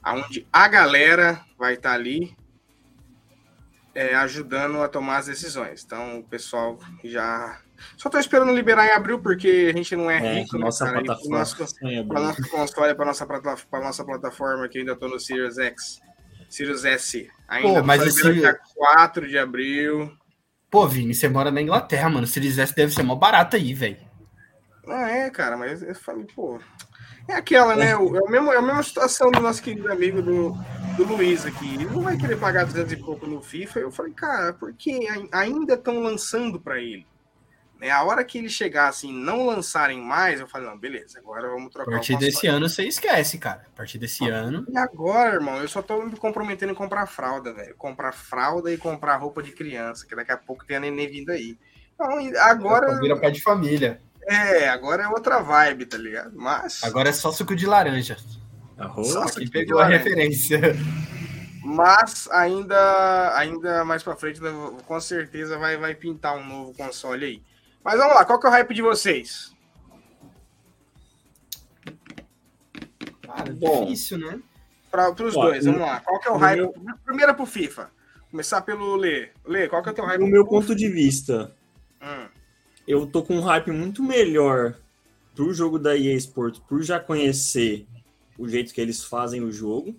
aonde 0.02 0.44
a 0.52 0.66
galera 0.66 1.40
vai 1.56 1.74
estar 1.74 1.92
ali 1.92 2.36
é, 3.94 4.12
ajudando 4.16 4.82
a 4.82 4.88
tomar 4.88 5.18
as 5.18 5.26
decisões. 5.26 5.84
Então, 5.84 6.18
o 6.18 6.24
pessoal 6.24 6.80
já 7.04 7.60
só 7.96 8.08
tô 8.08 8.18
esperando 8.18 8.52
liberar 8.52 8.86
em 8.86 8.92
abril, 8.92 9.20
porque 9.20 9.70
a 9.72 9.76
gente 9.76 9.94
não 9.96 10.10
é, 10.10 10.16
é 10.18 10.40
rico, 10.40 10.58
né, 10.58 10.64
nossa 10.64 10.84
cara? 10.84 11.02
Plataforma 11.02 11.38
nosso, 11.38 11.56
para 12.08 12.20
nosso 12.20 12.50
console, 12.50 12.94
para 12.94 13.06
nossa, 13.06 13.26
para 13.26 13.80
nossa 13.80 14.04
plataforma, 14.04 14.68
que 14.68 14.78
ainda 14.78 14.96
tô 14.96 15.08
no 15.08 15.18
Series 15.18 15.58
X, 15.58 16.00
Series 16.48 16.84
S. 16.84 17.30
Ainda 17.48 17.80
Pô, 17.80 17.86
mas 17.86 18.02
esse... 18.02 18.32
dia 18.32 18.58
4 18.74 19.28
de 19.28 19.38
abril. 19.38 20.10
Pô, 20.70 20.86
Vini, 20.86 21.14
você 21.14 21.28
mora 21.28 21.50
na 21.50 21.62
Inglaterra, 21.62 22.08
mano. 22.08 22.26
Series 22.26 22.58
S 22.58 22.74
deve 22.74 22.92
ser 22.92 23.02
mó 23.02 23.14
barato 23.14 23.56
aí, 23.56 23.72
velho. 23.72 23.98
Ah, 24.88 25.10
é, 25.10 25.30
cara, 25.30 25.56
mas 25.56 25.82
eu 25.82 25.94
falei, 25.94 26.26
pô. 26.34 26.60
É 27.28 27.34
aquela, 27.34 27.74
né? 27.74 27.90
É, 27.90 27.96
o, 27.96 28.10
mesmo, 28.28 28.52
é 28.52 28.56
a 28.56 28.62
mesma 28.62 28.82
situação 28.82 29.32
do 29.32 29.40
nosso 29.40 29.60
querido 29.60 29.90
amigo 29.90 30.22
do, 30.22 30.56
do 30.96 31.04
Luiz 31.04 31.44
aqui. 31.44 31.74
Ele 31.74 31.84
não 31.86 32.02
vai 32.02 32.16
querer 32.16 32.36
pagar 32.36 32.64
200 32.64 32.92
e 32.92 32.96
pouco 32.96 33.26
no 33.26 33.42
FIFA. 33.42 33.80
Eu 33.80 33.90
falei, 33.90 34.12
cara, 34.12 34.52
porque 34.52 35.08
ainda 35.32 35.74
estão 35.74 36.00
lançando 36.00 36.60
para 36.60 36.80
ele. 36.80 37.04
É 37.80 37.90
a 37.90 38.02
hora 38.02 38.24
que 38.24 38.38
ele 38.38 38.48
chegar 38.48 38.88
assim, 38.88 39.12
não 39.12 39.44
lançarem 39.44 40.00
mais, 40.00 40.40
eu 40.40 40.48
falei, 40.48 40.68
não, 40.68 40.78
beleza, 40.78 41.18
agora 41.18 41.48
vamos 41.48 41.70
trocar. 41.70 41.90
A 41.90 41.94
partir 41.94 42.16
desse 42.16 42.46
ano 42.46 42.68
você 42.68 42.84
esquece, 42.84 43.38
cara. 43.38 43.66
A 43.66 43.76
partir 43.76 43.98
desse 43.98 44.24
ah, 44.30 44.34
ano. 44.34 44.66
E 44.68 44.78
agora, 44.78 45.34
irmão, 45.34 45.58
eu 45.58 45.68
só 45.68 45.82
tô 45.82 46.02
me 46.02 46.16
comprometendo 46.16 46.72
em 46.72 46.74
comprar 46.74 47.06
fralda, 47.06 47.52
velho. 47.52 47.74
Comprar 47.76 48.12
fralda 48.12 48.72
e 48.72 48.78
comprar 48.78 49.16
roupa 49.16 49.42
de 49.42 49.52
criança, 49.52 50.06
que 50.06 50.16
daqui 50.16 50.32
a 50.32 50.38
pouco 50.38 50.64
tem 50.64 50.78
a 50.78 50.80
neném 50.80 51.06
vindo 51.06 51.30
aí. 51.30 51.58
Então, 51.94 52.08
agora. 52.42 52.98
Vira 52.98 53.18
pai 53.18 53.30
de 53.30 53.42
família. 53.42 54.00
É, 54.26 54.68
agora 54.68 55.04
é 55.04 55.08
outra 55.08 55.40
vibe, 55.40 55.86
tá 55.86 55.98
ligado? 55.98 56.32
Mas. 56.34 56.82
Agora 56.82 57.10
é 57.10 57.12
só 57.12 57.30
suco 57.30 57.54
de 57.54 57.66
laranja. 57.66 58.16
Só 59.04 59.26
que 59.26 59.50
pegou 59.50 59.78
a 59.78 59.86
referência. 59.86 60.60
Mas 61.64 62.28
ainda, 62.30 63.36
ainda 63.36 63.84
mais 63.84 64.02
pra 64.02 64.14
frente, 64.14 64.40
com 64.86 65.00
certeza 65.00 65.58
vai, 65.58 65.76
vai 65.76 65.94
pintar 65.94 66.36
um 66.36 66.46
novo 66.46 66.72
console 66.74 67.24
aí. 67.24 67.42
Mas 67.86 68.00
vamos 68.00 68.16
lá, 68.16 68.24
qual 68.24 68.40
que 68.40 68.46
é 68.46 68.48
o 68.48 68.52
hype 68.52 68.74
de 68.74 68.82
vocês? 68.82 69.54
Cara, 73.22 73.52
Bom, 73.52 73.84
difícil, 73.84 74.18
né? 74.18 74.40
Para 74.90 75.12
os 75.12 75.34
dois, 75.34 75.64
vamos 75.64 75.80
lá. 75.80 76.00
Qual 76.00 76.18
que 76.18 76.26
é 76.26 76.30
o 76.32 76.36
hype? 76.36 76.58
Meu... 76.58 76.74
Primeiro 77.04 77.36
pro 77.36 77.46
FIFA. 77.46 77.88
Começar 78.28 78.62
pelo 78.62 78.96
Lê. 78.96 79.28
Lê, 79.44 79.68
qual 79.68 79.84
que 79.84 79.88
é 79.88 79.92
o 79.92 79.94
teu 79.94 80.04
hype? 80.04 80.20
No 80.20 80.26
meu 80.26 80.44
ponto 80.44 80.74
de 80.74 80.88
vista, 80.88 81.54
hum. 82.02 82.26
eu 82.88 83.06
tô 83.06 83.22
com 83.22 83.36
um 83.36 83.40
hype 83.40 83.70
muito 83.70 84.02
melhor 84.02 84.74
pro 85.36 85.54
jogo 85.54 85.78
da 85.78 85.96
EA 85.96 86.14
Sports, 86.14 86.58
por 86.68 86.82
já 86.82 86.98
conhecer 86.98 87.86
o 88.36 88.48
jeito 88.48 88.74
que 88.74 88.80
eles 88.80 89.04
fazem 89.04 89.42
o 89.42 89.52
jogo. 89.52 89.90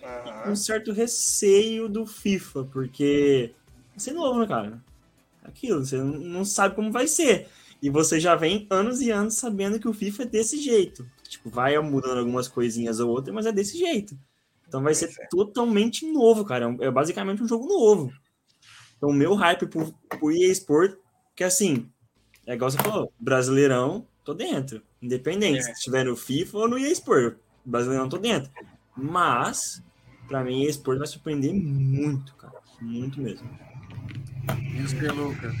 Uhum. 0.00 0.46
E 0.46 0.50
um 0.50 0.56
certo 0.56 0.92
receio 0.92 1.88
do 1.88 2.06
FIFA, 2.06 2.62
porque 2.66 3.52
vai 3.90 3.98
ser 3.98 4.12
novo, 4.12 4.38
né, 4.38 4.46
cara? 4.46 4.87
Aquilo, 5.48 5.84
você 5.84 5.96
não 5.98 6.44
sabe 6.44 6.74
como 6.74 6.92
vai 6.92 7.06
ser. 7.06 7.48
E 7.80 7.90
você 7.90 8.18
já 8.18 8.34
vem 8.34 8.66
anos 8.70 9.00
e 9.00 9.10
anos 9.10 9.34
sabendo 9.34 9.78
que 9.78 9.88
o 9.88 9.92
FIFA 9.92 10.24
é 10.24 10.26
desse 10.26 10.60
jeito. 10.60 11.06
Tipo, 11.28 11.50
vai 11.50 11.78
mudando 11.78 12.18
algumas 12.18 12.48
coisinhas 12.48 12.98
ou 13.00 13.10
outras, 13.10 13.34
mas 13.34 13.46
é 13.46 13.52
desse 13.52 13.78
jeito. 13.78 14.18
Então 14.66 14.82
vai 14.82 14.94
ser 14.94 15.10
totalmente 15.30 16.06
novo, 16.10 16.44
cara. 16.44 16.76
É, 16.80 16.86
é 16.86 16.90
basicamente 16.90 17.42
um 17.42 17.48
jogo 17.48 17.66
novo. 17.66 18.12
Então, 18.96 19.10
o 19.10 19.14
meu 19.14 19.34
hype 19.34 19.66
pro, 19.66 19.94
pro 20.08 20.32
EA 20.32 20.50
Sport, 20.50 20.96
que 21.34 21.44
assim, 21.44 21.88
é 22.46 22.54
igual 22.54 22.70
você 22.70 22.78
falou, 22.78 23.12
brasileirão, 23.18 24.06
tô 24.24 24.34
dentro. 24.34 24.82
Independente, 25.00 25.58
é. 25.58 25.62
se 25.62 25.72
estiver 25.72 26.04
no 26.04 26.16
FIFA 26.16 26.58
ou 26.58 26.68
no 26.68 26.78
EA 26.78 26.90
Sport. 26.90 27.36
Brasileirão, 27.64 28.08
tô 28.08 28.18
dentro. 28.18 28.50
Mas, 28.96 29.82
pra 30.26 30.42
mim, 30.42 30.64
EA 30.64 30.70
Sport 30.70 30.98
vai 30.98 31.06
surpreender 31.06 31.54
muito, 31.54 32.34
cara. 32.34 32.58
Muito 32.80 33.20
mesmo. 33.20 33.48
Mr. 34.74 35.12
Luca. 35.12 35.52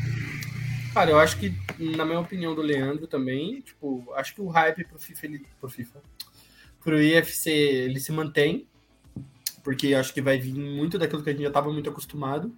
Cara, 0.94 1.10
eu 1.10 1.18
acho 1.18 1.38
que, 1.38 1.54
na 1.78 2.04
minha 2.04 2.18
opinião 2.18 2.54
do 2.54 2.62
Leandro 2.62 3.06
também, 3.06 3.60
tipo, 3.60 4.04
acho 4.14 4.34
que 4.34 4.40
o 4.40 4.48
hype 4.48 4.84
pro 4.84 4.98
FIFA, 4.98 5.26
ele, 5.26 5.46
pro 5.60 5.68
FIFA, 5.68 6.02
pro 6.80 7.00
IFC, 7.00 7.50
ele 7.50 8.00
se 8.00 8.10
mantém, 8.10 8.66
porque 9.62 9.94
acho 9.94 10.12
que 10.12 10.22
vai 10.22 10.38
vir 10.38 10.54
muito 10.54 10.98
daquilo 10.98 11.22
que 11.22 11.30
a 11.30 11.32
gente 11.32 11.42
já 11.42 11.48
estava 11.48 11.72
muito 11.72 11.90
acostumado, 11.90 12.52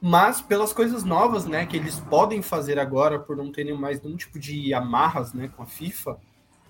mas 0.00 0.40
pelas 0.40 0.72
coisas 0.72 1.04
novas, 1.04 1.46
né, 1.46 1.66
que 1.66 1.76
eles 1.76 2.00
podem 2.00 2.42
fazer 2.42 2.78
agora, 2.78 3.18
por 3.18 3.36
não 3.36 3.52
terem 3.52 3.72
mais 3.72 4.02
nenhum 4.02 4.16
tipo 4.16 4.38
de 4.38 4.74
amarras, 4.74 5.32
né, 5.32 5.48
com 5.48 5.62
a 5.62 5.66
FIFA, 5.66 6.18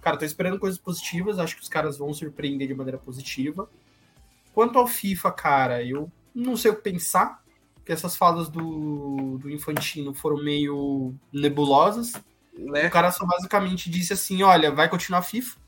cara, 0.01 0.16
tô 0.16 0.24
esperando 0.24 0.59
coisas 0.59 0.78
positivas, 0.78 1.39
acho 1.39 1.56
que 1.56 1.62
os 1.62 1.68
caras 1.68 1.97
vão 1.97 2.12
surpreender 2.12 2.68
de 2.68 2.74
maneira 2.74 2.98
positiva. 2.98 3.70
Quanto 4.52 4.78
ao 4.78 4.86
FIFA, 4.86 5.32
cara, 5.32 5.82
eu 5.82 6.10
não 6.35 6.56
sei 6.56 6.70
o 6.70 6.77
que 6.77 6.82
pensar, 6.82 7.43
que 7.90 7.94
essas 7.94 8.16
falas 8.16 8.48
do, 8.48 9.36
do 9.38 9.50
Infantino 9.50 10.14
foram 10.14 10.36
meio 10.36 11.12
nebulosas. 11.32 12.12
Né? 12.56 12.86
O 12.86 12.90
cara 12.90 13.10
só 13.10 13.26
basicamente 13.26 13.90
disse 13.90 14.12
assim: 14.12 14.44
olha, 14.44 14.70
vai 14.70 14.88
continuar 14.88 15.22
FIFA. 15.22 15.58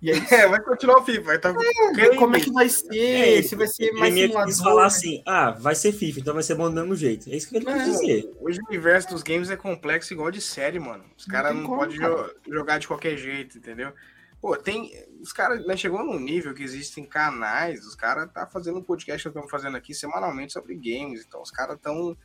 E 0.00 0.12
aí, 0.12 0.22
é, 0.30 0.46
vai 0.46 0.60
continuar 0.60 0.98
o 0.98 1.04
FIFA. 1.04 1.22
Vai 1.22 1.38
tá... 1.40 1.52
É, 1.98 2.14
como 2.14 2.36
é 2.36 2.40
que 2.40 2.52
vai 2.52 2.68
ser? 2.68 2.96
É, 2.96 3.42
se 3.42 3.56
vai 3.56 3.66
ser 3.66 3.90
mais 3.94 4.14
ele 4.14 4.32
quis 4.44 4.60
falar 4.60 4.86
assim, 4.86 5.24
ah, 5.26 5.50
vai 5.50 5.74
ser 5.74 5.90
FIFA, 5.90 6.20
então 6.20 6.34
vai 6.34 6.42
ser 6.44 6.54
bom 6.54 6.68
do 6.68 6.74
mesmo 6.74 6.94
jeito. 6.94 7.28
É 7.28 7.34
isso 7.34 7.48
que 7.48 7.56
ele 7.56 7.64
quis 7.64 7.84
dizer. 7.84 8.32
Hoje 8.40 8.60
o 8.60 8.68
universo 8.68 9.08
dos 9.08 9.24
games 9.24 9.50
é 9.50 9.56
complexo 9.56 10.12
igual 10.12 10.30
de 10.30 10.40
série, 10.40 10.78
mano. 10.78 11.02
Os 11.18 11.24
caras 11.24 11.52
não, 11.52 11.62
não 11.62 11.76
podem 11.76 11.96
jo 11.96 12.30
jogar 12.48 12.78
de 12.78 12.86
qualquer 12.86 13.16
jeito, 13.16 13.58
entendeu? 13.58 13.92
Pô, 14.40 14.56
tem. 14.56 14.92
Os 15.20 15.32
caras 15.32 15.66
né, 15.66 15.76
chegou 15.76 16.04
num 16.04 16.18
nível 16.18 16.54
que 16.54 16.62
existem 16.62 17.04
canais, 17.04 17.84
os 17.84 17.94
caras 17.94 18.30
tá 18.32 18.46
fazendo 18.46 18.78
um 18.78 18.82
podcast 18.82 19.22
que 19.22 19.36
eu 19.36 19.42
tô 19.42 19.48
fazendo 19.48 19.76
aqui 19.76 19.94
semanalmente 19.94 20.52
sobre 20.52 20.74
games. 20.74 21.24
Então, 21.26 21.42
os 21.42 21.50
caras 21.50 21.76
estão 21.76 22.16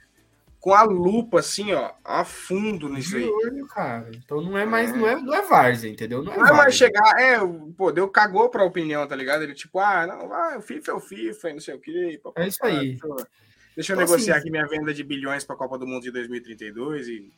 com 0.62 0.76
a 0.76 0.84
lupa, 0.84 1.40
assim, 1.40 1.74
ó, 1.74 1.92
a 2.06 2.24
fundo 2.24 2.88
nisso 2.88 3.18
aí. 3.18 3.28
Olho, 3.28 3.66
cara. 3.66 4.12
Então 4.14 4.40
não 4.40 4.56
é 4.56 4.64
mais, 4.64 4.92
é. 4.92 4.96
não 4.96 5.08
é, 5.08 5.16
não 5.20 5.34
é 5.34 5.42
várzea, 5.42 5.90
entendeu? 5.90 6.24
Não 6.24 6.32
é, 6.32 6.38
não 6.38 6.48
é 6.48 6.54
mais 6.54 6.76
chegar, 6.76 7.20
é, 7.20 7.40
pô, 7.76 7.92
deu 7.92 8.08
cagou 8.08 8.48
pra 8.48 8.64
opinião, 8.64 9.08
tá 9.08 9.16
ligado? 9.16 9.42
Ele 9.42 9.56
tipo, 9.56 9.80
ah, 9.80 10.06
não, 10.06 10.32
ah, 10.32 10.58
o 10.60 10.62
FIFA 10.62 10.92
é 10.92 10.94
o 10.94 11.00
FIFA 11.00 11.50
e 11.50 11.54
não 11.54 11.60
sei 11.60 11.74
o 11.74 11.80
quê. 11.80 12.22
é 12.36 12.48
isso 12.48 12.64
aí. 12.64 12.92
Deixa 12.92 13.08
eu, 13.08 13.16
deixa 13.76 13.94
eu 13.94 13.96
então, 13.96 13.98
negociar 13.98 14.36
assim, 14.36 14.42
aqui 14.42 14.52
minha 14.52 14.68
venda 14.68 14.94
de 14.94 15.04
bilhões 15.04 15.44
pra 15.44 15.56
Copa 15.56 15.80
do 15.80 15.88
Mundo 15.88 16.04
de 16.04 16.12
2032 16.12 17.08
e 17.08 17.34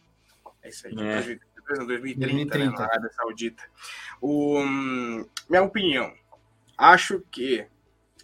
é 0.62 0.70
isso 0.70 0.86
aí. 0.88 0.94
É. 1.00 1.40
2030, 1.78 2.20
2030. 2.20 2.58
Né, 2.58 2.78
na 2.78 2.86
Arábia 2.86 3.10
Saudita. 3.14 3.64
O, 4.22 4.64
minha 5.50 5.64
opinião, 5.64 6.14
acho 6.78 7.22
que, 7.32 7.66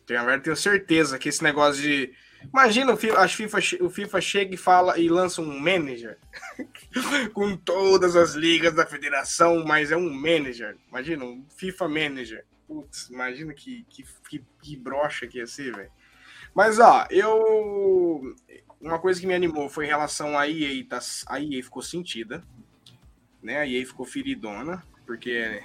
tenho, 0.05 0.41
tenho 0.41 0.55
certeza 0.55 1.19
que 1.19 1.29
esse 1.29 1.43
negócio 1.43 1.81
de 1.81 2.13
Imagina 2.53 2.93
o 2.93 2.97
FIFA, 2.97 3.27
FIFA, 3.27 3.57
o 3.81 3.89
FIFA 3.89 4.21
chega 4.21 4.55
e 4.55 4.57
fala 4.57 4.97
e 4.97 5.09
lança 5.09 5.41
um 5.41 5.59
manager 5.59 6.17
com 7.33 7.57
todas 7.57 8.15
as 8.15 8.33
ligas 8.33 8.73
da 8.73 8.85
federação, 8.85 9.65
mas 9.65 9.91
é 9.91 9.97
um 9.97 10.09
manager. 10.09 10.77
Imagina, 10.87 11.25
um 11.25 11.45
FIFA 11.49 11.87
manager. 11.89 12.45
Putz, 12.65 13.09
imagina 13.09 13.53
que, 13.53 13.85
que, 13.89 14.05
que, 14.29 14.45
que 14.61 14.75
brocha 14.77 15.27
que 15.27 15.39
ia 15.39 15.47
ser, 15.47 15.75
velho. 15.75 15.91
Mas, 16.53 16.79
ó, 16.79 17.05
eu. 17.09 18.35
Uma 18.79 18.99
coisa 18.99 19.19
que 19.19 19.27
me 19.27 19.33
animou 19.33 19.67
foi 19.67 19.85
em 19.85 19.89
relação 19.89 20.37
à 20.37 20.47
EA. 20.47 20.85
Tá, 20.87 20.99
a 21.27 21.41
EA 21.41 21.61
ficou 21.61 21.81
sentida. 21.81 22.43
Né? 23.41 23.57
A 23.57 23.67
EA 23.67 23.85
ficou 23.85 24.05
feridona, 24.05 24.83
porque 25.05 25.63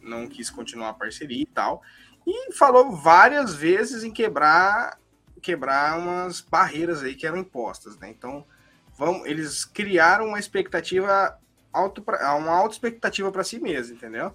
não 0.00 0.26
quis 0.28 0.50
continuar 0.50 0.90
a 0.90 0.94
parceria 0.94 1.42
e 1.42 1.46
tal. 1.46 1.82
E 2.26 2.52
falou 2.52 2.92
várias 2.92 3.54
vezes 3.54 4.04
em 4.04 4.12
quebrar 4.12 4.98
quebrar 5.44 5.98
umas 5.98 6.40
barreiras 6.40 7.02
aí 7.02 7.14
que 7.14 7.26
eram 7.26 7.36
impostas, 7.36 7.98
né? 7.98 8.08
Então, 8.08 8.46
vamos, 8.96 9.26
eles 9.26 9.62
criaram 9.66 10.28
uma 10.28 10.38
expectativa 10.38 11.38
alto 11.70 12.00
pra, 12.00 12.34
uma 12.34 12.52
alta 12.52 12.74
expectativa 12.74 13.30
para 13.30 13.44
si 13.44 13.60
mesmo, 13.60 13.94
entendeu? 13.94 14.34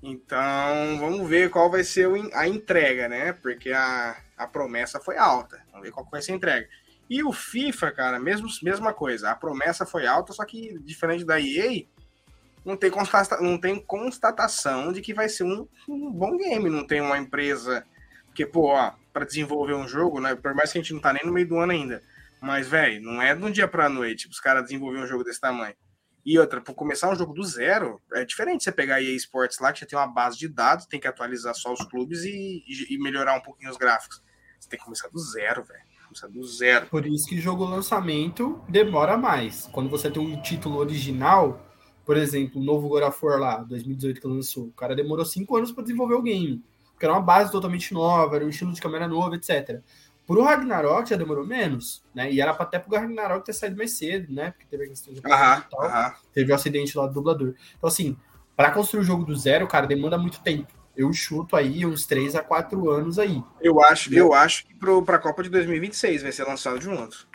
Então, 0.00 0.98
vamos 1.00 1.28
ver 1.28 1.50
qual 1.50 1.68
vai 1.68 1.82
ser 1.82 2.08
a 2.34 2.46
entrega, 2.46 3.08
né? 3.08 3.32
Porque 3.32 3.72
a, 3.72 4.16
a 4.36 4.46
promessa 4.46 5.00
foi 5.00 5.16
alta. 5.16 5.60
Vamos 5.72 5.86
ver 5.86 5.92
qual 5.92 6.06
vai 6.08 6.22
ser 6.22 6.32
a 6.32 6.36
entrega. 6.36 6.68
E 7.08 7.24
o 7.24 7.32
FIFA, 7.32 7.90
cara, 7.90 8.20
mesmo, 8.20 8.46
mesma 8.62 8.92
coisa. 8.92 9.30
A 9.30 9.34
promessa 9.34 9.84
foi 9.84 10.06
alta, 10.06 10.32
só 10.32 10.44
que 10.44 10.78
diferente 10.80 11.24
da 11.24 11.40
EA, 11.40 11.84
não 12.64 12.76
tem, 12.76 12.90
constata, 12.90 13.40
não 13.40 13.58
tem 13.58 13.78
constatação 13.78 14.92
de 14.92 15.00
que 15.00 15.12
vai 15.12 15.28
ser 15.28 15.44
um, 15.44 15.68
um 15.88 16.10
bom 16.10 16.36
game. 16.36 16.70
Não 16.70 16.86
tem 16.86 17.00
uma 17.00 17.18
empresa. 17.18 17.84
Porque, 18.26 18.46
pô, 18.46 18.68
ó, 18.68 18.92
para 19.12 19.24
desenvolver 19.24 19.74
um 19.74 19.86
jogo, 19.86 20.20
né? 20.20 20.34
Por 20.34 20.54
mais 20.54 20.72
que 20.72 20.78
a 20.78 20.80
gente 20.80 20.94
não 20.94 21.00
tá 21.00 21.12
nem 21.12 21.24
no 21.24 21.32
meio 21.32 21.46
do 21.46 21.58
ano 21.58 21.72
ainda. 21.72 22.02
Mas, 22.40 22.68
velho, 22.68 23.02
não 23.02 23.22
é 23.22 23.34
de 23.34 23.44
um 23.44 23.50
dia 23.50 23.68
pra 23.68 23.88
noite 23.88 24.28
os 24.28 24.40
caras 24.40 24.64
desenvolver 24.64 24.98
um 24.98 25.06
jogo 25.06 25.24
desse 25.24 25.40
tamanho. 25.40 25.74
E 26.26 26.38
outra, 26.38 26.60
para 26.60 26.72
começar 26.72 27.10
um 27.10 27.14
jogo 27.14 27.34
do 27.34 27.44
zero, 27.44 28.00
é 28.14 28.24
diferente 28.24 28.64
você 28.64 28.72
pegar 28.72 28.96
a 28.96 29.02
EA 29.02 29.14
Sports 29.16 29.58
lá, 29.60 29.72
que 29.72 29.80
já 29.80 29.86
tem 29.86 29.98
uma 29.98 30.06
base 30.06 30.38
de 30.38 30.48
dados, 30.48 30.86
tem 30.86 30.98
que 30.98 31.06
atualizar 31.06 31.54
só 31.54 31.72
os 31.72 31.84
clubes 31.84 32.24
e, 32.24 32.64
e 32.88 32.98
melhorar 32.98 33.36
um 33.36 33.40
pouquinho 33.40 33.70
os 33.70 33.76
gráficos. 33.76 34.22
Você 34.58 34.68
tem 34.70 34.78
que 34.78 34.84
começar 34.84 35.08
do 35.08 35.18
zero, 35.18 35.62
velho. 35.64 35.82
Começar 36.04 36.28
do 36.28 36.42
zero. 36.46 36.86
Por 36.86 37.06
isso 37.06 37.28
que 37.28 37.38
jogo 37.38 37.64
lançamento 37.64 38.62
demora 38.68 39.18
mais. 39.18 39.68
Quando 39.70 39.90
você 39.90 40.10
tem 40.10 40.22
um 40.22 40.40
título 40.40 40.78
original, 40.78 41.60
por 42.04 42.16
exemplo, 42.16 42.60
o 42.60 42.64
novo 42.64 42.88
God 42.88 43.02
of 43.04 43.24
War 43.24 43.38
lá, 43.38 43.56
2018 43.58 44.20
que 44.20 44.26
lançou, 44.26 44.64
o 44.64 44.72
cara 44.72 44.94
demorou 44.94 45.24
cinco 45.24 45.56
anos 45.56 45.72
para 45.72 45.82
desenvolver 45.82 46.14
o 46.14 46.22
game 46.22 46.62
porque 46.94 47.04
era 47.04 47.12
uma 47.12 47.20
base 47.20 47.52
totalmente 47.52 47.92
nova, 47.92 48.36
era 48.36 48.44
um 48.44 48.48
estilo 48.48 48.72
de 48.72 48.80
câmera 48.80 49.06
novo, 49.06 49.34
etc. 49.34 49.80
Pro 50.26 50.42
Ragnarok 50.42 51.10
já 51.10 51.16
demorou 51.16 51.46
menos, 51.46 52.02
né? 52.14 52.32
E 52.32 52.40
era 52.40 52.52
até 52.52 52.78
pro 52.78 52.96
Ragnarok 52.96 53.44
ter 53.44 53.52
saído 53.52 53.76
mais 53.76 53.92
cedo, 53.92 54.32
né? 54.32 54.52
Porque 54.52 54.66
teve 54.70 54.84
a 54.84 54.88
questão 54.88 55.12
de 55.12 55.20
aham, 55.24 55.64
tal, 55.70 55.82
aham. 55.82 56.14
teve 56.32 56.50
o 56.50 56.54
um 56.54 56.56
acidente 56.56 56.96
lá 56.96 57.06
do 57.06 57.12
dublador. 57.12 57.54
Então, 57.76 57.88
assim, 57.88 58.16
para 58.56 58.70
construir 58.70 59.00
o 59.00 59.04
jogo 59.04 59.24
do 59.24 59.36
zero, 59.36 59.66
cara, 59.66 59.86
demanda 59.86 60.16
muito 60.16 60.40
tempo. 60.40 60.72
Eu 60.96 61.12
chuto 61.12 61.56
aí 61.56 61.84
uns 61.84 62.06
3 62.06 62.36
a 62.36 62.42
4 62.42 62.88
anos 62.88 63.18
aí. 63.18 63.42
Eu 63.60 63.82
acho, 63.82 64.10
né? 64.10 64.20
eu 64.20 64.32
acho 64.32 64.64
que 64.64 64.74
pro, 64.74 65.02
pra 65.02 65.18
Copa 65.18 65.42
de 65.42 65.50
2026 65.50 66.22
vai 66.22 66.30
ser 66.30 66.44
lançado 66.44 66.80
junto. 66.80 67.26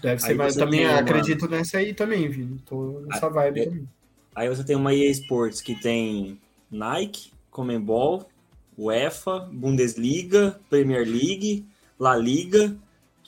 Deve 0.00 0.22
ser, 0.22 0.34
mas 0.34 0.56
eu 0.56 0.64
também 0.64 0.86
acredito 0.86 1.46
uma... 1.46 1.56
nessa 1.56 1.78
aí 1.78 1.92
também, 1.92 2.28
viu? 2.28 2.56
Tô 2.64 3.00
nessa 3.06 3.28
vibe 3.28 3.60
aí, 3.60 3.66
também. 3.66 3.88
Aí 4.34 4.48
você 4.48 4.64
tem 4.64 4.76
uma 4.76 4.94
EA 4.94 5.10
Sports 5.10 5.60
que 5.60 5.74
tem 5.74 6.40
Nike, 6.70 7.32
Comembol, 7.50 8.28
UEFA, 8.76 9.48
Bundesliga, 9.52 10.58
Premier 10.70 11.06
League, 11.06 11.66
La 11.98 12.16
Liga, 12.16 12.74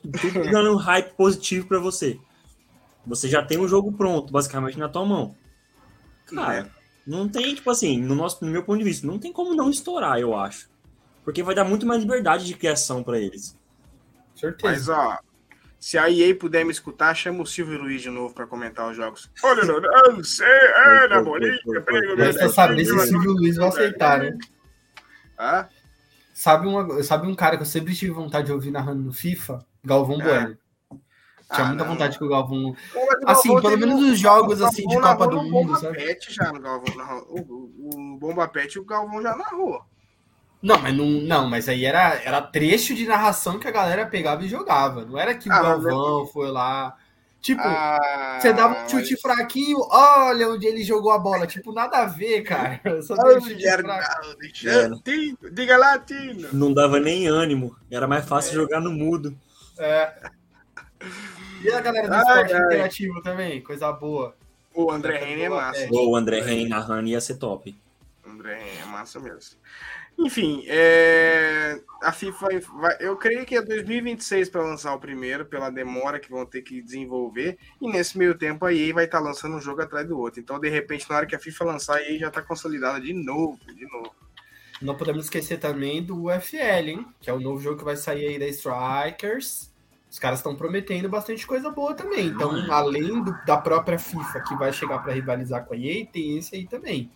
tudo 0.03 0.43
dando 0.51 0.73
um 0.73 0.77
hype 0.77 1.15
positivo 1.15 1.66
para 1.66 1.78
você. 1.78 2.19
Você 3.07 3.28
já 3.28 3.45
tem 3.45 3.59
um 3.59 3.69
jogo 3.69 3.93
pronto, 3.93 4.32
basicamente, 4.32 4.78
na 4.78 4.89
tua 4.89 5.05
mão. 5.05 5.35
Cara, 6.27 6.70
não 7.07 7.28
tem, 7.28 7.55
tipo 7.55 7.70
assim, 7.70 8.01
no, 8.01 8.15
nosso, 8.15 8.43
no 8.45 8.51
meu 8.51 8.65
ponto 8.65 8.78
de 8.78 8.85
vista, 8.85 9.07
não 9.07 9.19
tem 9.19 9.32
como 9.32 9.55
não 9.55 9.69
estourar, 9.69 10.19
eu 10.19 10.35
acho. 10.35 10.70
Porque 11.23 11.43
vai 11.43 11.55
dar 11.55 11.65
muito 11.65 11.86
mais 11.86 12.01
liberdade 12.01 12.47
de 12.47 12.55
criação 12.55 13.03
para 13.03 13.19
eles. 13.19 13.57
Certeza. 14.35 14.73
Mas, 14.73 14.89
ó, 14.89 15.19
se 15.85 15.98
a 15.98 16.11
EA 16.11 16.35
puder 16.35 16.65
me 16.65 16.70
escutar, 16.70 17.15
chama 17.15 17.43
o 17.43 17.47
Silvio 17.47 17.78
Luiz 17.78 18.01
de 18.01 18.09
novo 18.09 18.32
para 18.32 18.47
comentar 18.47 18.90
os 18.90 18.97
jogos. 18.97 19.31
Olha, 19.43 19.66
não, 19.66 19.78
não 20.15 20.24
sei, 20.24 20.47
é, 20.47 21.09
na 21.09 21.20
bolinha, 21.23 21.59
pega 21.85 22.32
Você 22.32 22.48
sabe 22.48 22.82
se 22.86 22.90
o 22.90 23.01
Silvio 23.01 23.32
Luiz 23.32 23.56
vai 23.56 23.69
aceitar, 23.69 24.19
né? 24.20 24.35
Ah? 25.36 25.69
Sabe, 26.32 26.66
uma, 26.66 27.02
sabe 27.02 27.27
um 27.27 27.35
cara 27.35 27.59
que 27.59 27.65
eu 27.65 27.66
sempre 27.66 27.94
tive 27.94 28.12
vontade 28.12 28.47
de 28.47 28.52
ouvir 28.55 28.70
narrando 28.70 29.02
no 29.02 29.12
FIFA? 29.12 29.62
Galvão 29.85 30.23
é. 30.23 30.24
Bueno. 30.24 30.59
Tinha 31.52 31.66
ah, 31.66 31.69
muita 31.69 31.85
não. 31.85 31.93
vontade 31.93 32.16
que 32.16 32.24
o 32.24 32.31
Galvão. 32.31 32.74
Assim, 33.27 33.48
Galvão 33.51 33.70
pelo 33.70 33.78
menos 33.78 34.01
nos 34.01 34.19
jogos 34.19 34.62
assim, 34.62 34.86
de 34.86 34.98
Copa 34.98 35.28
do 35.28 35.36
Mundo. 35.36 35.51
Bomba 35.51 35.78
sabe? 35.81 35.98
Pet 35.98 36.32
já 36.32 36.51
no 36.51 36.61
Galvão. 36.61 37.27
O, 37.28 38.15
o 38.15 38.19
Bomba 38.19 38.48
Pet 38.48 38.78
o 38.78 38.86
Galvão 38.86 39.20
já 39.20 39.36
narrou. 39.36 39.85
Não, 40.65 40.78
mas 40.78 40.97
não, 40.97 41.05
não, 41.05 41.47
mas 41.47 41.69
aí 41.69 41.85
era, 41.85 42.15
era 42.24 42.41
trecho 42.41 42.95
de 42.95 43.07
narração 43.07 43.59
que 43.59 43.69
a 43.69 43.70
galera 43.70 44.07
pegava 44.07 44.43
e 44.43 44.49
jogava. 44.49 45.05
Não 45.05 45.19
era 45.19 45.35
que 45.35 45.47
o 45.47 45.53
ah, 45.53 45.61
Galvão 45.62 46.27
foi 46.27 46.51
lá. 46.51 46.97
Tipo, 47.43 47.61
ah, 47.62 48.39
você 48.41 48.51
dava 48.51 48.82
um 48.82 48.89
chute 48.89 49.12
mas... 49.12 49.20
fraquinho, 49.20 49.77
olha 49.91 50.49
onde 50.49 50.66
ele 50.66 50.82
jogou 50.82 51.12
a 51.12 51.19
bola. 51.19 51.47
Tipo, 51.47 51.70
nada 51.70 51.99
a 51.99 52.07
ver, 52.07 52.41
cara. 52.45 52.81
Só 53.03 53.15
deu 53.15 53.43
chute 53.43 53.62
Diga 55.53 55.77
lá, 55.77 55.99
Tino. 55.99 56.49
Não 56.51 56.73
dava 56.73 56.99
nem 56.99 57.27
ânimo. 57.27 57.77
Era 57.91 58.09
mais 58.09 58.24
fácil 58.24 58.53
é. 58.53 58.55
jogar 58.55 58.81
no 58.81 58.91
mudo. 58.91 59.36
É. 59.78 60.15
E 61.62 61.70
a 61.70 61.81
galera 61.82 62.09
do 62.09 62.15
ai, 62.15 62.23
esporte 62.23 62.55
ai. 62.55 62.65
interativo 62.65 63.23
também? 63.23 63.61
Coisa 63.61 63.93
boa. 63.93 64.35
O 64.74 64.91
André 64.91 65.19
Reine 65.19 65.43
é 65.43 65.49
massa. 65.51 65.89
O 65.91 66.16
André 66.16 66.41
Reine 66.41 66.70
narrando 66.70 67.11
ia 67.11 67.20
ser 67.20 67.35
top. 67.35 67.78
André 68.27 68.55
Reine 68.55 68.78
é 68.78 68.86
massa 68.86 69.20
mesmo. 69.20 69.59
Enfim, 70.19 70.65
é... 70.69 71.81
a 72.01 72.12
FIFA 72.12 72.49
vai... 72.74 72.97
eu 73.01 73.16
creio 73.16 73.45
que 73.45 73.57
é 73.57 73.62
2026 73.62 74.49
para 74.49 74.62
lançar 74.62 74.95
o 74.95 75.01
primeiro, 75.01 75.45
pela 75.45 75.70
demora 75.70 76.20
que 76.20 76.31
vão 76.31 76.47
ter 76.47 76.62
que 76.62 76.81
desenvolver, 76.81 77.59
e 77.81 77.91
nesse 77.91 78.16
meio 78.16 78.36
tempo 78.36 78.65
a 78.65 78.73
EA 78.73 78.95
vai 78.95 79.05
estar 79.07 79.19
tá 79.19 79.24
lançando 79.24 79.57
um 79.57 79.61
jogo 79.61 79.82
atrás 79.82 80.07
do 80.07 80.19
outro. 80.19 80.41
Então, 80.41 80.59
de 80.59 80.69
repente, 80.69 81.09
na 81.11 81.16
hora 81.16 81.27
que 81.27 81.35
a 81.35 81.41
FIFA 81.41 81.65
lançar, 81.65 81.97
a 81.97 82.03
EA 82.03 82.19
já 82.19 82.28
está 82.28 82.41
consolidada 82.41 83.01
de 83.01 83.12
novo, 83.12 83.59
de 83.74 83.85
novo. 83.91 84.15
Não 84.81 84.97
podemos 84.97 85.24
esquecer 85.24 85.59
também 85.59 86.03
do 86.03 86.27
UFL, 86.27 86.89
hein? 86.89 87.07
Que 87.20 87.31
é 87.31 87.32
o 87.32 87.41
novo 87.41 87.61
jogo 87.61 87.78
que 87.78 87.85
vai 87.85 87.97
sair 87.97 88.27
aí 88.27 88.39
da 88.39 88.47
Strikers. 88.47 89.73
Os 90.11 90.19
caras 90.19 90.39
estão 90.39 90.55
prometendo 90.55 91.09
bastante 91.09 91.47
coisa 91.47 91.70
boa 91.70 91.95
também. 91.95 92.27
Então, 92.27 92.51
além 92.70 93.23
do, 93.23 93.35
da 93.47 93.57
própria 93.57 93.99
FIFA 93.99 94.41
que 94.43 94.55
vai 94.55 94.73
chegar 94.73 95.01
para 95.01 95.12
rivalizar 95.12 95.65
com 95.65 95.74
a 95.74 95.77
EA, 95.77 96.07
tem 96.07 96.39
esse 96.39 96.55
aí 96.55 96.66
também. 96.66 97.11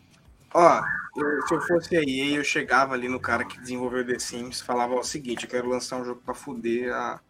Ó, 0.55 0.83
eu, 1.17 1.47
se 1.47 1.55
eu 1.55 1.61
fosse 1.61 1.97
aí, 1.97 2.35
eu 2.35 2.45
chegava 2.45 2.95
ali 2.95 3.09
no 3.09 3.21
cara 3.21 3.45
que 3.45 3.61
desenvolveu 3.61 4.07
The 4.07 4.19
Sims, 4.19 4.61
falava 4.61 4.95
o 4.95 5.03
seguinte, 5.03 5.45
eu 5.45 5.51
quero 5.51 5.69
lançar 5.69 5.97
um 5.97 6.05
jogo 6.05 6.23
pra 6.25 6.35
fuder, 6.35 6.95
a, 6.95 7.21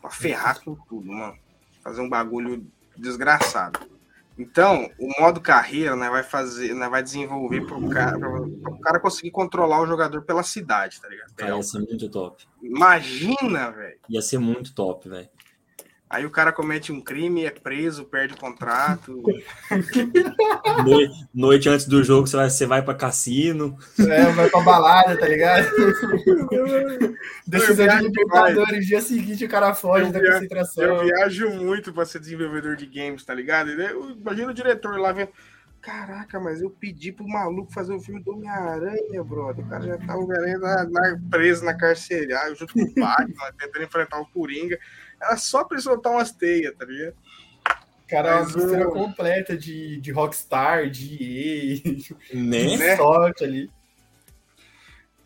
pra 0.00 0.10
ferrar 0.10 0.62
com 0.62 0.74
tudo, 0.74 1.12
mano. 1.12 1.36
Fazer 1.82 2.00
um 2.00 2.08
bagulho 2.08 2.66
desgraçado. 2.96 3.80
Então, 4.36 4.90
o 4.98 5.08
modo 5.20 5.40
carreira, 5.40 5.94
né, 5.94 6.10
vai 6.10 6.24
fazer, 6.24 6.74
né, 6.74 6.88
vai 6.88 7.02
desenvolver 7.02 7.64
pro 7.66 7.88
cara, 7.88 8.18
pro 8.18 8.78
cara 8.80 8.98
conseguir 8.98 9.30
controlar 9.30 9.80
o 9.80 9.86
jogador 9.86 10.22
pela 10.22 10.42
cidade, 10.42 11.00
tá 11.00 11.08
ligado? 11.08 11.32
Cara, 11.36 11.56
ia 11.56 11.62
ser 11.62 11.78
muito 11.78 12.08
top. 12.08 12.44
Imagina, 12.60 13.70
velho. 13.70 13.98
Ia 14.08 14.20
ser 14.20 14.38
muito 14.38 14.74
top, 14.74 15.08
velho. 15.08 15.28
Aí 16.08 16.24
o 16.24 16.30
cara 16.30 16.52
comete 16.52 16.92
um 16.92 17.00
crime, 17.00 17.44
é 17.44 17.50
preso, 17.50 18.04
perde 18.04 18.34
o 18.34 18.36
contrato. 18.36 19.22
noite, 20.84 21.28
noite, 21.34 21.68
antes 21.68 21.86
do 21.86 22.04
jogo, 22.04 22.26
você 22.26 22.36
vai, 22.36 22.50
você 22.50 22.66
vai 22.66 22.82
pra 22.82 22.94
cassino. 22.94 23.76
É, 23.98 24.30
vai 24.32 24.48
pra 24.48 24.60
balada, 24.60 25.18
tá 25.18 25.26
ligado? 25.26 25.66
Decisão 27.46 27.88
de 27.88 28.04
Libertadores, 28.04 28.86
dia 28.86 29.00
seguinte 29.00 29.44
o 29.44 29.48
cara 29.48 29.74
foge 29.74 30.06
eu 30.06 30.12
da 30.12 30.20
concentração. 30.20 30.84
Eu 30.84 31.04
viajo 31.04 31.50
muito 31.50 31.92
pra 31.92 32.04
ser 32.04 32.20
desenvolvedor 32.20 32.76
de 32.76 32.86
games, 32.86 33.24
tá 33.24 33.34
ligado? 33.34 33.70
Imagina 33.72 34.50
o 34.50 34.54
diretor 34.54 34.98
lá 35.00 35.10
vendo. 35.10 35.30
Caraca, 35.84 36.40
mas 36.40 36.62
eu 36.62 36.70
pedi 36.70 37.12
pro 37.12 37.28
maluco 37.28 37.70
fazer 37.70 37.92
o 37.92 37.96
um 37.96 38.00
filme 38.00 38.22
do 38.22 38.32
Homem-Aranha, 38.32 39.22
brother. 39.22 39.62
O 39.62 39.68
cara 39.68 39.84
já 39.84 39.98
tá 39.98 40.16
Homem-Aranha 40.16 40.58
preso 41.30 41.62
na 41.62 41.74
carcerária, 41.74 42.54
junto 42.54 42.72
com 42.72 42.80
o 42.80 42.94
Batman, 42.94 43.52
tentando 43.58 43.84
enfrentar 43.84 44.18
o 44.18 44.26
Coringa. 44.26 44.78
Era 45.24 45.36
só 45.36 45.64
pra 45.64 45.76
ele 45.76 45.82
soltar 45.82 46.12
umas 46.12 46.32
teias, 46.32 46.74
tá 46.76 46.84
ligado? 46.84 47.16
Cara, 48.08 48.40
Mas, 48.40 48.54
uma 48.54 48.64
mistura 48.64 48.90
completa 48.90 49.56
de, 49.56 50.00
de 50.00 50.12
Rockstar, 50.12 50.90
de 50.90 51.82
EA, 51.82 52.34
né? 52.34 52.76
de 52.76 52.96
sorte 52.96 53.44
ali. 53.44 53.70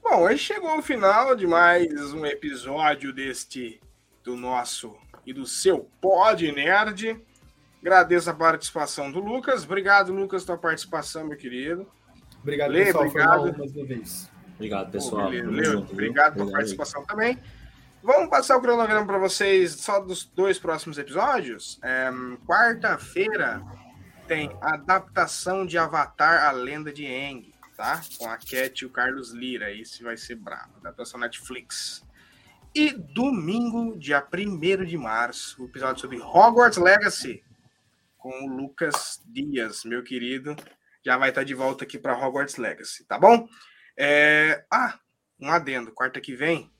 Bom, 0.02 0.26
aí 0.26 0.38
chegou 0.38 0.78
o 0.78 0.82
final 0.82 1.34
de 1.34 1.46
mais 1.46 2.14
um 2.14 2.24
episódio 2.24 3.12
deste 3.12 3.80
do 4.24 4.36
nosso 4.36 4.96
e 5.26 5.32
do 5.32 5.44
seu 5.44 5.90
Pod 6.00 6.50
Nerd. 6.52 7.20
Agradeço 7.82 8.30
a 8.30 8.34
participação 8.34 9.10
do 9.10 9.20
Lucas. 9.20 9.64
Obrigado, 9.64 10.12
Lucas, 10.12 10.44
pela 10.44 10.56
participação, 10.56 11.26
meu 11.26 11.36
querido. 11.36 11.86
Obrigado, 12.40 12.70
Lê, 12.70 12.86
pessoal. 12.86 13.04
Obrigado. 13.06 13.58
mais 13.58 13.76
uma 13.76 13.84
vez. 13.84 14.30
Obrigado, 14.54 14.90
pessoal. 14.90 15.28
Lê, 15.28 15.68
obrigado 15.68 16.34
pela 16.34 16.50
participação 16.50 17.04
também. 17.04 17.38
Vamos 18.02 18.30
passar 18.30 18.56
o 18.56 18.60
cronograma 18.60 19.06
para 19.06 19.18
vocês 19.18 19.72
só 19.72 19.98
dos 20.00 20.24
dois 20.24 20.58
próximos 20.58 20.98
episódios. 20.98 21.80
É, 21.82 22.10
Quarta-feira 22.46 23.62
tem 24.26 24.56
adaptação 24.60 25.66
de 25.66 25.76
Avatar, 25.76 26.44
a 26.44 26.52
Lenda 26.52 26.92
de 26.92 27.06
Aang, 27.06 27.52
tá? 27.76 28.00
Com 28.18 28.28
a 28.28 28.36
Cat 28.36 28.82
e 28.82 28.86
o 28.86 28.90
Carlos 28.90 29.32
Lira. 29.32 29.72
Esse 29.72 30.02
vai 30.02 30.16
ser 30.16 30.36
brabo. 30.36 30.76
Adaptação 30.78 31.18
Netflix. 31.18 32.04
E 32.74 32.92
domingo, 32.92 33.98
dia 33.98 34.24
1 34.32 34.84
de 34.84 34.96
março, 34.96 35.62
o 35.62 35.66
episódio 35.66 36.00
sobre 36.00 36.20
Hogwarts 36.20 36.78
Legacy 36.78 37.42
com 38.16 38.44
o 38.44 38.48
Lucas 38.48 39.22
Dias, 39.26 39.84
meu 39.84 40.04
querido. 40.04 40.54
Já 41.04 41.16
vai 41.16 41.30
estar 41.30 41.44
de 41.44 41.54
volta 41.54 41.84
aqui 41.84 41.98
para 41.98 42.16
Hogwarts 42.16 42.56
Legacy, 42.56 43.04
tá 43.04 43.18
bom? 43.18 43.48
É... 43.96 44.64
Ah, 44.70 44.98
um 45.40 45.50
adendo. 45.50 45.92
Quarta 45.92 46.20
que 46.20 46.36
vem 46.36 46.70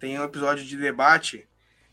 tem 0.00 0.18
um 0.18 0.24
episódio 0.24 0.64
de 0.64 0.76
debate 0.76 1.46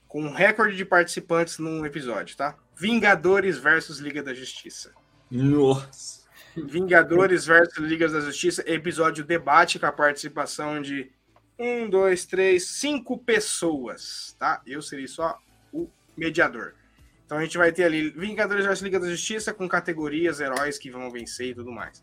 com 0.08 0.24
um 0.24 0.34
recorde 0.34 0.76
de 0.76 0.86
participantes 0.86 1.60
num 1.60 1.86
episódio, 1.86 2.36
tá? 2.38 2.58
Vingadores 2.74 3.58
versus 3.58 4.00
Liga 4.00 4.24
da 4.24 4.34
Justiça. 4.34 4.94
Nossa. 5.30 6.26
Vingadores 6.56 7.46
versus 7.46 7.78
Liga 7.78 8.08
da 8.08 8.22
Justiça, 8.22 8.64
episódio 8.66 9.26
debate 9.26 9.78
com 9.78 9.86
a 9.86 9.92
participação 9.92 10.82
de 10.82 11.12
um, 11.60 11.90
dois, 11.90 12.26
três, 12.26 12.66
cinco 12.68 13.18
pessoas, 13.18 14.36
tá? 14.40 14.62
Eu 14.66 14.82
serei 14.82 15.08
só 15.08 15.38
o 15.74 15.90
mediador. 16.16 16.74
Então 17.26 17.38
a 17.38 17.44
gente 17.44 17.58
vai 17.58 17.74
ter 17.74 17.84
ali 17.84 18.10
Vingadores 18.10 18.66
versus 18.66 18.84
Liga 18.84 19.00
da 19.00 19.10
Justiça 19.10 19.54
com 19.54 19.68
categorias, 19.68 20.40
heróis 20.40 20.78
que 20.78 20.90
vão 20.90 21.12
vencer 21.12 21.50
e 21.50 21.56
tudo 21.56 21.72
mais. 21.72 22.02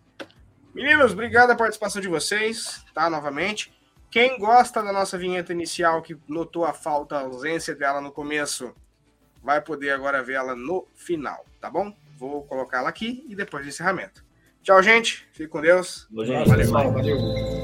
Meninos, 0.75 1.13
obrigado 1.13 1.51
a 1.51 1.57
participação 1.57 2.03
de 2.03 2.09
vocês, 2.09 2.85
tá? 2.93 3.09
Novamente. 3.09 3.74
Quem 4.15 4.39
gosta 4.39 4.81
da 4.81 4.93
nossa 4.93 5.19
vinheta 5.19 5.53
inicial, 5.53 6.01
que 6.01 6.17
notou 6.29 6.65
a 6.65 6.73
falta, 6.73 7.17
a 7.17 7.23
ausência 7.23 7.75
dela 7.75 8.01
no 8.01 8.13
começo, 8.13 8.73
vai 9.43 9.61
poder 9.61 9.91
agora 9.91 10.23
vê-la 10.23 10.55
no 10.55 10.87
final, 10.95 11.45
tá 11.61 11.69
bom? 11.69 11.93
Vou 12.17 12.45
colocá-la 12.45 12.89
aqui 12.89 13.27
e 13.29 13.35
depois 13.35 13.65
do 13.65 13.71
encerramento. 13.71 14.25
Tchau, 14.63 14.81
gente. 14.85 15.27
Fique 15.33 15.49
com 15.49 15.61
Deus. 15.61 16.07
Valeu. 16.13 16.45
Valeu. 16.47 17.64